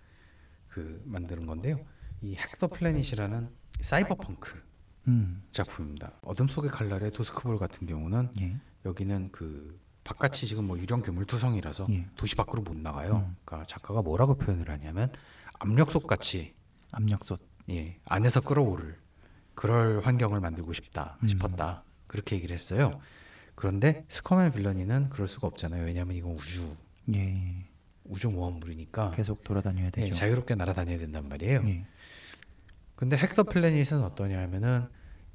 그 0.68 1.02
만드는 1.04 1.46
건데요. 1.46 1.78
이 2.22 2.34
Hack 2.34 2.53
the 2.53 2.68
Planet이라는 2.68 3.48
사이버펑크 3.80 4.62
음. 5.08 5.42
작품입니다. 5.52 6.12
어둠 6.22 6.48
속의 6.48 6.70
칼날의 6.70 7.12
도스크볼 7.12 7.58
같은 7.58 7.86
경우는 7.86 8.30
예. 8.40 8.56
여기는 8.86 9.30
그 9.32 9.78
바깥이 10.04 10.46
지금 10.46 10.64
뭐 10.64 10.78
유령 10.78 11.02
괴물투성이라서 11.02 11.88
예. 11.90 12.06
도시 12.16 12.36
밖으로 12.36 12.62
못 12.62 12.76
나가요. 12.76 13.26
음. 13.28 13.36
그러니까 13.44 13.66
작가가 13.66 14.02
뭐라고 14.02 14.36
표현을 14.36 14.70
하냐면 14.70 15.10
압력솥 15.58 16.06
같이 16.06 16.54
압력솥. 16.92 17.40
예, 17.70 17.98
안에서 18.04 18.40
끓어오를 18.40 18.96
그럴 19.56 20.00
환경을 20.00 20.40
만들고 20.40 20.72
싶다 20.72 21.18
음. 21.22 21.26
싶었다 21.26 21.82
그렇게 22.06 22.36
얘기를 22.36 22.54
했어요. 22.54 23.00
그런데 23.56 24.04
스커맨 24.08 24.52
빌런이는 24.52 25.08
그럴 25.10 25.26
수가 25.26 25.48
없잖아요. 25.48 25.84
왜냐하면 25.84 26.14
이건 26.14 26.32
우주 26.32 26.76
예. 27.14 27.66
우주 28.04 28.30
모험물이니까 28.30 29.10
계속 29.10 29.42
돌아다녀야 29.42 29.86
예, 29.86 29.90
되죠. 29.90 30.14
자유롭게 30.14 30.54
날아다녀야 30.54 30.98
된단 30.98 31.26
말이에요. 31.26 31.62
예. 31.66 31.86
근데 32.94 33.16
헥더 33.16 33.44
플래닛은 33.44 34.02
어떠냐면은 34.04 34.88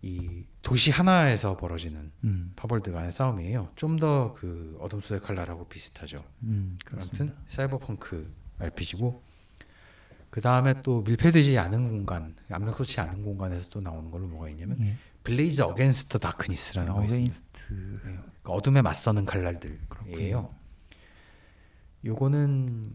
이 0.03 0.45
도시 0.63 0.89
하나에서 0.91 1.57
벌어지는 1.57 2.11
음. 2.23 2.53
파벌들 2.55 2.91
간의 2.93 3.11
싸움이에요. 3.11 3.71
좀 3.75 3.97
더 3.99 4.33
그 4.35 4.77
어둠 4.79 4.99
속의 5.01 5.21
칼날하고 5.21 5.67
비슷하죠. 5.67 6.23
음. 6.43 6.77
아무튼 6.91 7.35
사이버펑크 7.49 8.33
RPG고 8.59 9.23
그 10.31 10.39
다음에 10.41 10.81
또 10.81 11.01
밀폐되지 11.01 11.57
않은 11.59 11.89
공간, 11.89 12.35
압력솥이지 12.49 12.99
않은 13.01 13.23
공간에서 13.23 13.69
또 13.69 13.81
나오는 13.81 14.09
걸로 14.09 14.27
뭐가 14.27 14.49
있냐면 14.49 14.79
예. 14.81 14.95
Blades 15.23 15.61
Against 15.61 16.17
Darkness라는 16.19 16.93
거 16.93 17.03
있습니다. 17.03 17.15
Against. 17.15 17.73
네, 17.73 17.99
그러니까 18.01 18.53
어둠에 18.53 18.81
맞서는 18.81 19.25
칼날들이에요. 19.25 20.55
요거는 22.05 22.85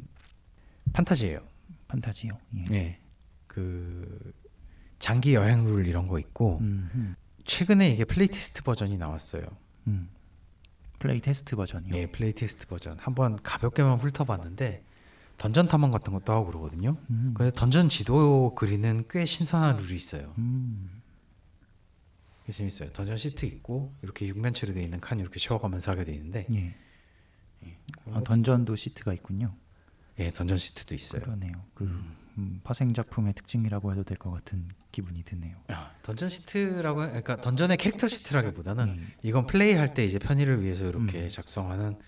판타지예요. 0.92 1.40
판타지요. 1.88 2.32
예. 2.56 2.74
예. 2.74 2.98
그 3.46 4.32
장기 4.98 5.34
여행 5.34 5.64
룰 5.64 5.86
이런 5.86 6.06
거 6.06 6.18
있고 6.18 6.58
음. 6.60 6.90
음. 6.94 7.16
최근에 7.44 7.90
이게 7.90 8.04
플레이 8.04 8.28
테스트 8.28 8.62
버전이 8.62 8.96
나왔어요. 8.96 9.42
음. 9.86 10.08
플레이 10.98 11.20
테스트 11.20 11.56
버전이요. 11.56 11.94
예, 11.94 12.06
플레이 12.06 12.32
테스트 12.32 12.66
버전. 12.66 12.98
한번 12.98 13.40
가볍게만 13.42 13.98
훑어봤는데 13.98 14.82
던전 15.38 15.68
탐험 15.68 15.90
같은 15.90 16.12
것도 16.12 16.32
하고 16.32 16.46
그러거든요. 16.46 16.96
음. 17.10 17.34
근데 17.36 17.52
던전 17.52 17.88
지도 17.88 18.54
그리는 18.54 19.04
꽤 19.10 19.26
신선한 19.26 19.76
룰이 19.76 19.94
있어요. 19.94 20.32
음. 20.38 21.02
꽤 22.46 22.52
재밌어요. 22.52 22.90
던전 22.92 23.18
시트 23.18 23.44
있고 23.44 23.92
이렇게 24.02 24.26
육면체로 24.26 24.72
되어 24.72 24.82
있는 24.82 25.00
칸 25.00 25.20
이렇게 25.20 25.38
채워가면서 25.38 25.90
하게 25.90 26.04
돼 26.04 26.12
있는데 26.14 26.46
예. 26.52 26.74
아, 28.12 28.22
던전도 28.22 28.76
시트가 28.76 29.12
있군요. 29.12 29.54
예, 30.18 30.30
던전 30.30 30.56
시트도 30.56 30.94
있어요. 30.94 31.22
그러네요. 31.22 31.52
그 31.74 31.84
음, 31.84 32.14
파생 32.64 32.92
작품의 32.92 33.32
특징이라고 33.34 33.92
해도 33.92 34.02
될 34.02 34.16
것 34.18 34.30
같은 34.30 34.68
기분이 34.92 35.22
드네요. 35.24 35.56
아, 35.68 35.92
던전 36.02 36.28
시트라고 36.28 37.02
해- 37.02 37.06
그러니까 37.08 37.40
던전의 37.40 37.76
캐릭터 37.76 38.08
시트라기보다는 38.08 38.88
음. 38.88 39.08
이건 39.22 39.46
플레이할 39.46 39.94
때 39.94 40.04
이제 40.04 40.18
편의를 40.18 40.62
위해서 40.62 40.84
이렇게 40.86 41.24
음. 41.24 41.28
작성하는 41.28 41.98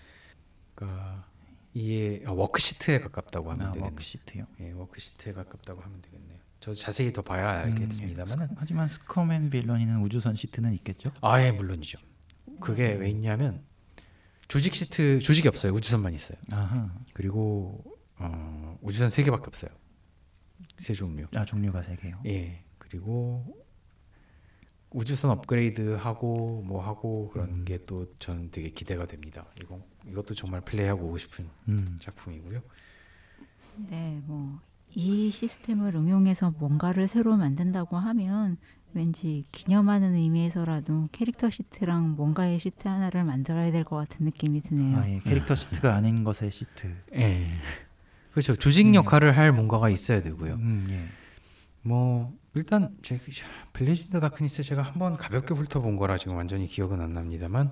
그러니까 0.75 1.25
이게 1.73 2.23
아, 2.25 2.31
워크 2.31 2.59
시트에 2.61 2.99
가깝다고 2.99 3.51
하면 3.51 3.67
아, 3.67 3.71
되겠네요. 3.71 3.91
워크 3.91 4.03
시트요. 4.03 4.45
예, 4.59 4.71
워크 4.71 4.99
시트에 4.99 5.33
가깝다고 5.33 5.81
하면 5.81 6.01
되겠네요. 6.01 6.39
저 6.59 6.73
자세히 6.73 7.13
더 7.13 7.21
봐야 7.21 7.59
알겠습니다만은 7.61 8.45
음, 8.45 8.47
예. 8.51 8.55
하지만 8.57 8.87
Scum 8.87 9.22
and 9.22 9.49
Villainy는 9.49 10.01
우주선 10.01 10.35
시트는 10.35 10.73
있겠죠? 10.75 11.11
아예 11.21 11.51
물론이죠. 11.51 11.99
그게 12.59 12.93
왜 12.93 13.09
있냐면 13.09 13.63
조직 14.47 14.73
시트 14.75 15.19
조직이 15.19 15.47
없어요. 15.47 15.71
우주선만 15.73 16.13
있어요. 16.13 16.37
아하. 16.51 16.91
그리고 17.13 17.81
어, 18.17 18.77
우주선 18.81 19.09
세 19.09 19.23
개밖에 19.23 19.43
없어요. 19.47 19.69
세 20.79 20.93
종류. 20.93 21.27
아 21.35 21.45
종류가 21.45 21.81
세 21.83 21.95
개요. 21.95 22.13
예. 22.25 22.63
그리고 22.77 23.45
우주선 24.91 25.29
업그레이드 25.31 25.93
하고 25.93 26.63
뭐 26.63 26.83
하고 26.83 27.29
그런 27.29 27.63
게또 27.65 28.07
저는 28.17 28.49
되게 28.51 28.69
기대가 28.69 29.05
됩니다. 29.05 29.45
이거 29.61 29.79
이것도 30.07 30.33
정말 30.33 30.61
플레이하고 30.61 31.07
오고 31.07 31.17
싶은 31.19 31.47
음. 31.67 31.99
작품이고요. 32.01 32.61
네, 33.89 34.21
뭐 34.25 34.59
이 34.95 35.29
시스템을 35.29 35.93
응용해서 35.95 36.51
뭔가를 36.57 37.07
새로 37.07 37.37
만든다고 37.37 37.97
하면 37.97 38.57
왠지 38.93 39.45
기념하는 39.51 40.15
의미에서라도 40.15 41.09
캐릭터 41.11 41.49
시트랑 41.51 42.15
뭔가의 42.15 42.57
시트 42.57 42.87
하나를 42.87 43.23
만들어야 43.23 43.71
될 43.71 43.83
것 43.83 43.97
같은 43.97 44.25
느낌이 44.25 44.61
드네요. 44.61 44.97
아, 44.97 45.07
예. 45.07 45.19
캐릭터 45.19 45.53
시트가 45.53 45.93
아닌 45.93 46.23
것의 46.23 46.49
시트. 46.49 46.91
예. 47.13 47.51
그렇죠. 48.31 48.55
조직 48.55 48.93
역할을 48.93 49.37
할 49.37 49.51
뭔가가 49.51 49.89
있어야 49.89 50.21
되고요. 50.21 50.55
음, 50.55 50.87
예. 50.89 51.07
뭐 51.81 52.37
일단 52.55 52.95
제 53.01 53.19
Blades 53.73 54.09
Darkness 54.09 54.63
제가 54.63 54.81
한번 54.81 55.17
가볍게 55.17 55.53
훑어본 55.53 55.95
거라 55.95 56.17
지금 56.17 56.35
완전히 56.35 56.67
기억은 56.67 57.01
안 57.01 57.13
납니다만 57.13 57.71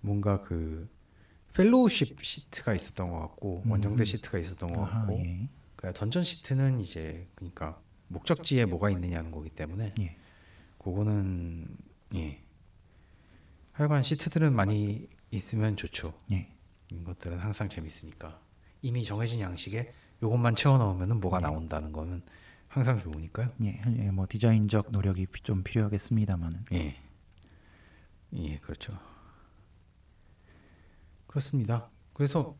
뭔가 0.00 0.40
그 0.40 0.88
fellowship 1.54 2.22
시트가 2.22 2.74
있었던 2.74 3.10
것 3.10 3.18
같고 3.20 3.62
음. 3.64 3.70
원정대 3.70 4.04
시트가 4.04 4.38
있었던 4.38 4.72
것 4.72 4.82
같고 4.82 5.18
예. 5.18 5.48
그러니까 5.76 5.98
던전 5.98 6.22
시트는 6.22 6.80
이제 6.80 7.28
그러니까 7.34 7.80
목적지에 8.08 8.64
뭐가 8.64 8.90
있느냐는 8.90 9.30
거기 9.30 9.50
때문에 9.50 9.94
예. 10.00 10.16
그거는 10.78 11.68
예 12.14 12.42
하여간 13.72 14.02
시트들은 14.02 14.54
많이 14.54 15.08
있으면 15.30 15.76
좋죠. 15.76 16.14
예. 16.32 16.48
이런 16.90 17.04
것들은 17.04 17.38
항상 17.38 17.68
재밌으니까 17.68 18.40
이미 18.82 19.04
정해진 19.04 19.40
양식에 19.40 19.92
요것만 20.22 20.54
채워 20.54 20.78
넣으면은 20.78 21.20
뭐가 21.20 21.38
네. 21.38 21.44
나온다는 21.44 21.92
거는 21.92 22.22
항상 22.68 22.98
좋으니까요. 22.98 23.52
예. 23.62 23.80
예. 23.98 24.10
뭐 24.10 24.26
디자인적 24.28 24.90
노력이 24.90 25.26
피- 25.26 25.42
좀 25.42 25.62
필요하겠습니다만은. 25.62 26.64
예. 26.72 26.96
예, 28.34 28.58
그렇죠. 28.58 28.98
그렇습니다. 31.26 31.88
그래서 32.12 32.56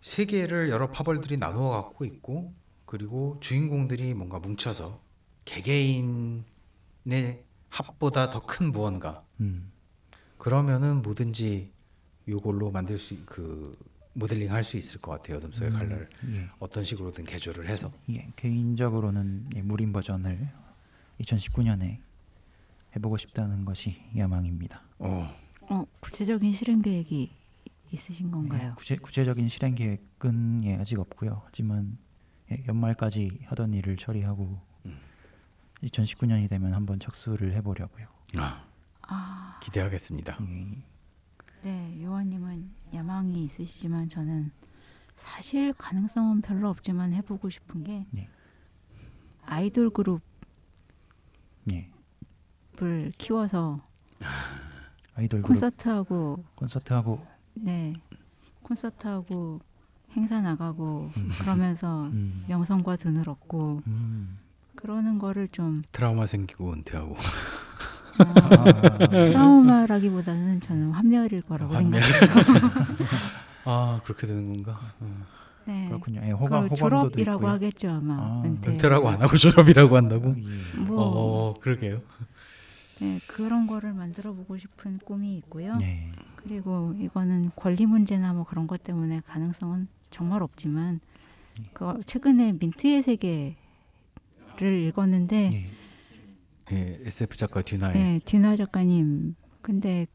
세계를 0.00 0.68
여러 0.70 0.90
파벌들이 0.90 1.36
나누어 1.36 1.70
갖고 1.70 2.04
있고 2.04 2.54
그리고 2.86 3.38
주인공들이 3.40 4.14
뭔가 4.14 4.38
뭉쳐서 4.38 5.00
개개인의 5.44 6.44
합보다 7.68 8.30
더 8.30 8.40
큰 8.46 8.72
무언가 8.72 9.24
음. 9.40 9.70
그러면은 10.38 11.02
뭐든지 11.02 11.72
요걸로 12.28 12.70
만들 12.70 12.98
수 12.98 13.16
그 13.26 13.72
모델링 14.18 14.50
할 14.52 14.64
수 14.64 14.76
있을 14.76 15.00
것 15.00 15.12
같아요. 15.12 15.36
어둠 15.38 15.52
속의 15.52 15.70
칼날을 15.70 16.08
예. 16.34 16.48
어떤 16.58 16.82
식으로든 16.84 17.24
개조를 17.24 17.68
해서 17.68 17.90
예. 18.10 18.28
개인적으로는 18.36 19.50
예, 19.54 19.62
무림 19.62 19.92
버전을 19.92 20.48
2019년에 21.20 21.98
해보고 22.96 23.16
싶다는 23.16 23.64
것이 23.64 24.02
야망입니다. 24.16 24.82
어, 24.98 25.28
어, 25.62 25.84
구체적인 26.00 26.52
실행 26.52 26.82
계획이 26.82 27.30
있으신 27.92 28.30
건가요? 28.30 28.70
예, 28.70 28.74
구체, 28.76 28.96
구체적인 28.96 29.46
실행 29.48 29.74
계획은 29.74 30.64
예, 30.64 30.74
아직 30.76 30.98
없고요. 30.98 31.42
하지만 31.46 31.96
예, 32.50 32.64
연말까지 32.66 33.40
하던 33.46 33.72
일을 33.74 33.96
처리하고 33.96 34.60
음. 34.86 34.98
2019년이 35.84 36.48
되면 36.50 36.74
한번 36.74 36.98
착수를 36.98 37.54
해보려고요. 37.54 38.06
아, 38.36 38.64
아, 39.02 39.60
기대하겠습니다. 39.62 40.38
예, 40.42 40.82
네, 41.62 42.02
요한님은 42.02 42.70
야망이 42.94 43.44
있으시지만 43.44 44.08
저는 44.08 44.50
사실 45.16 45.72
가능성은 45.74 46.42
별로 46.42 46.68
없지만 46.70 47.12
해보고 47.12 47.50
싶은 47.50 47.84
게 47.84 48.06
네. 48.10 48.28
아이돌 49.44 49.90
그룹을 49.90 50.20
예. 51.72 51.90
키워서 53.18 53.82
아이돌 55.16 55.42
그룹 55.42 55.48
콘서트하고 55.48 56.44
콘서트하고 56.54 57.26
네 57.54 57.94
콘서트하고 58.62 59.60
행사 60.12 60.40
나가고 60.40 61.10
그러면서 61.40 62.06
음, 62.14 62.44
명성과 62.48 62.96
돈을 62.96 63.28
얻고 63.28 63.82
음. 63.86 64.36
그러는 64.76 65.18
거를 65.18 65.48
좀 65.48 65.82
트라우마 65.90 66.26
생기고 66.26 66.72
은퇴하고 66.72 67.14
어, 67.14 67.16
아, 68.18 69.06
트라우마라기보다는 69.08 70.60
저는 70.60 70.90
환멸일 70.92 71.42
거라고 71.42 71.74
환멸. 71.74 72.00
생각해요. 72.02 72.70
아 73.64 74.00
그렇게 74.04 74.26
되는 74.26 74.46
건가? 74.48 74.80
어. 75.00 75.26
네. 75.66 75.86
그렇군요. 75.88 76.20
예, 76.24 76.30
호감 76.30 76.74
졸업이라고 76.74 77.38
있고요. 77.40 77.52
하겠죠 77.52 77.90
아마 77.90 78.14
아, 78.14 78.42
은퇴. 78.44 78.70
은퇴라고 78.70 79.08
안 79.10 79.20
하고 79.20 79.36
졸업이라고 79.36 79.96
한다고? 79.96 80.32
예. 80.36 80.78
뭐 80.80 80.98
어 81.00 81.54
그러게요. 81.60 82.00
네, 83.00 83.18
그런 83.28 83.66
거를 83.66 83.92
만들어 83.92 84.32
보고 84.32 84.56
싶은 84.58 84.98
꿈이 85.04 85.36
있고요. 85.36 85.76
네. 85.76 86.10
그리고 86.36 86.94
이거는 86.98 87.50
권리 87.54 87.86
문제나 87.86 88.32
뭐 88.32 88.44
그런 88.44 88.66
것 88.66 88.82
때문에 88.82 89.20
가능성은 89.28 89.86
정말 90.10 90.42
없지만 90.42 91.00
그 91.74 92.00
최근에 92.06 92.54
민트의 92.58 93.02
세계를 93.02 93.54
읽었는데 94.88 95.66
예. 96.72 96.76
예, 96.76 96.98
SF 97.06 97.36
작가 97.36 97.62
듀나의 97.62 97.94
네, 97.94 98.20
듀나 98.24 98.56
작가님. 98.56 99.34
근데 99.62 100.06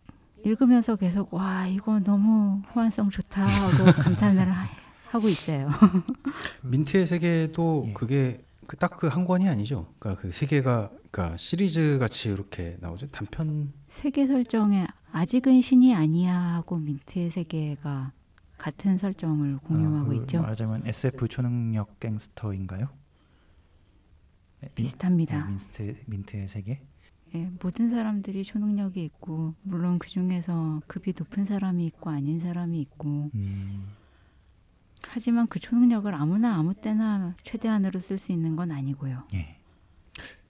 읽으면서 0.46 0.96
계속 0.96 1.34
와 1.34 1.68
이거 1.68 2.00
너무 2.00 2.62
호환성 2.76 3.10
좋다 3.10 3.46
하고 3.46 3.92
감탄을 4.02 4.52
하, 4.52 4.68
하고 5.10 5.30
있어요. 5.30 5.70
민트의 6.62 7.08
세계도 7.08 7.86
예. 7.90 7.94
그게 7.94 8.44
딱 8.80 8.98
그 8.98 9.08
한 9.10 9.26
권이 9.26 9.48
아니죠. 9.50 9.88
그러니까 10.00 10.22
그 10.22 10.32
세계가 10.32 10.90
그러니까 11.12 11.38
시리즈 11.38 11.98
같이 12.00 12.30
이렇게 12.30 12.78
나오죠. 12.80 13.08
단편 13.08 13.72
세계 13.90 14.26
설정에 14.26 14.88
아직은 15.12 15.62
신이 15.62 15.94
아니야 15.94 16.36
하고 16.56 16.78
민트의 16.78 17.30
세계가 17.30 18.12
같은 18.58 18.98
설정을 18.98 19.58
공유하고 19.58 20.06
아, 20.06 20.10
그 20.10 20.16
있죠. 20.22 20.42
말하자면 20.42 20.88
SF 20.88 21.28
초능력 21.28 22.00
갱스터인가요? 22.00 22.88
네, 24.64 24.70
민- 24.70 24.74
비슷합니다. 24.76 25.44
네, 25.44 25.50
민스트 25.50 25.96
민트의 26.06 26.48
세계. 26.48 26.82
예, 27.36 27.50
모든 27.62 27.90
사람들이 27.90 28.44
초능력이 28.44 29.04
있고 29.06 29.56
물론 29.64 29.98
그 30.00 30.08
중에서 30.08 30.82
급이 30.88 31.14
높은 31.18 31.46
사람이 31.46 31.86
있고 31.88 32.10
아닌 32.12 32.40
사람이 32.40 32.80
있고 32.82 33.32
음, 33.34 33.88
하지만 35.02 35.48
그 35.48 35.60
초능력을 35.60 36.14
아무나 36.14 36.56
아무 36.56 36.74
때나 36.76 37.36
최대한으로 37.44 38.00
쓸 38.00 38.18
수 38.20 38.32
있는 38.32 38.56
건 38.56 38.72
아니고요. 38.72 39.24
예. 39.34 39.58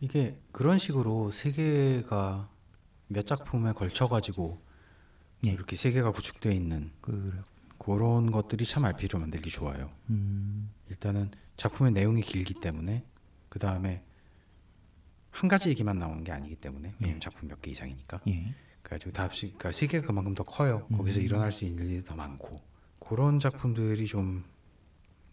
이게 0.02 0.38
그런 0.52 0.78
식으로 0.78 1.32
세계가 1.32 2.50
몇 3.08 3.26
작품에 3.26 3.72
걸쳐 3.72 4.08
가지고 4.08 4.62
예. 5.46 5.52
이렇게 5.52 5.76
세계가 5.78 6.12
구축되어 6.12 6.52
있는 6.52 6.92
그 7.02 7.42
그런 7.78 8.30
것들이 8.32 8.66
참 8.66 8.86
RPG로 8.86 9.20
만들기 9.20 9.50
좋아요. 9.50 9.90
음, 10.10 10.70
일단은 10.90 11.32
작품의 11.58 11.94
내용이 11.94 12.22
길기 12.22 12.56
때문에 12.56 13.06
그 13.54 13.60
다음에 13.60 14.04
한 15.30 15.48
가지 15.48 15.70
얘기만 15.70 16.00
나오는 16.00 16.24
게 16.24 16.32
아니기 16.32 16.56
때문에 16.56 16.96
왜냐면 17.00 17.22
작품 17.22 17.48
몇 17.50 17.62
개 17.62 17.70
이상이니까 17.70 18.22
예. 18.28 18.56
그래가지고 18.82 19.12
다 19.12 19.24
합치 19.24 19.42
그러니까 19.42 19.72
세계가 19.72 20.08
그만큼 20.08 20.34
더 20.34 20.44
커요. 20.44 20.88
거기서 20.88 21.20
일어날 21.20 21.52
수 21.52 21.64
있는 21.64 21.88
일이 21.88 22.04
더 22.04 22.16
많고 22.16 22.60
그런 23.00 23.40
작품들이 23.40 24.08
좀 24.08 24.44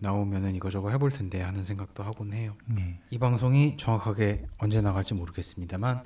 나오면은 0.00 0.54
이거저거 0.54 0.90
해볼 0.90 1.12
텐데 1.12 1.40
하는 1.40 1.64
생각도 1.64 2.02
하곤 2.02 2.34
해요. 2.34 2.58
예. 2.78 3.00
이 3.08 3.16
방송이 3.18 3.78
정확하게 3.78 4.44
언제 4.58 4.82
나갈지 4.82 5.14
모르겠습니다만 5.14 6.04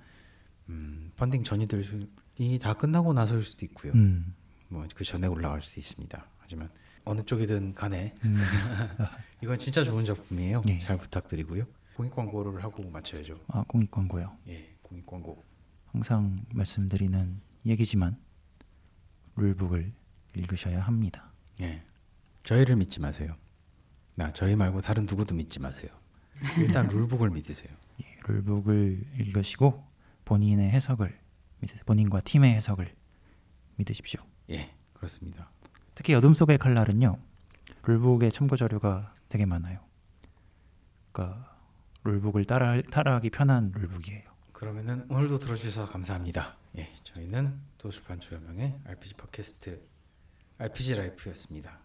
음, 0.68 1.10
펀딩 1.16 1.42
전이들이 1.42 2.58
다 2.62 2.74
끝나고 2.74 3.12
나서일 3.12 3.42
수도 3.42 3.64
있고요. 3.66 3.92
음, 3.94 4.36
뭐그 4.68 5.02
전에 5.02 5.26
올라갈 5.26 5.60
수도 5.60 5.80
있습니다. 5.80 6.24
하지만 6.38 6.70
어느 7.04 7.22
쪽이든 7.24 7.74
간에 7.74 8.14
음, 8.24 8.36
이건 9.42 9.58
진짜 9.58 9.82
좋은 9.82 10.04
작품이에요. 10.04 10.62
예. 10.68 10.78
잘 10.78 10.96
부탁드리고요. 10.96 11.64
공익 11.96 12.12
광고를 12.14 12.62
하고 12.62 12.88
마쳐야죠. 12.90 13.40
아 13.48 13.64
공익 13.68 13.90
광고요. 13.90 14.36
예, 14.48 14.74
공익 14.82 15.06
광고. 15.06 15.44
항상 15.86 16.44
말씀드리는 16.52 17.40
얘기지만 17.66 18.18
룰북을 19.36 19.92
읽으셔야 20.34 20.80
합니다. 20.80 21.32
예, 21.60 21.82
저희를 22.42 22.76
믿지 22.76 23.00
마세요. 23.00 23.36
나 24.16 24.32
저희 24.32 24.56
말고 24.56 24.80
다른 24.80 25.06
누구도 25.06 25.34
믿지 25.34 25.60
마세요. 25.60 25.90
일단 26.58 26.88
룰북을 26.88 27.30
믿으세요. 27.30 27.72
예, 28.02 28.18
룰북을 28.26 29.06
읽으시고 29.20 29.84
본인의 30.24 30.70
해석을 30.70 31.16
믿으세요. 31.60 31.82
본인과 31.86 32.20
팀의 32.20 32.54
해석을 32.54 32.92
믿으십시오. 33.76 34.20
예, 34.50 34.74
그렇습니다. 34.94 35.50
특히 35.94 36.14
어둠 36.14 36.34
속의 36.34 36.58
칼날은요. 36.58 37.18
룰북의 37.84 38.32
참고 38.32 38.56
자료가 38.56 39.14
되게 39.28 39.46
많아요. 39.46 39.78
그러니까 41.12 41.53
룰북을 42.04 42.44
따라 42.44 42.80
따라하기 42.82 43.30
편한 43.30 43.72
룰북이에요. 43.74 44.22
그러면은 44.52 45.06
오늘도 45.10 45.38
들어주셔서 45.38 45.90
감사합니다. 45.90 46.56
예, 46.78 46.88
저희는 47.02 47.58
도수판 47.78 48.20
주여명의 48.20 48.80
RPG 48.86 49.14
팟캐스트 49.14 49.82
RPG 50.58 50.94
라이프였습니다. 50.96 51.83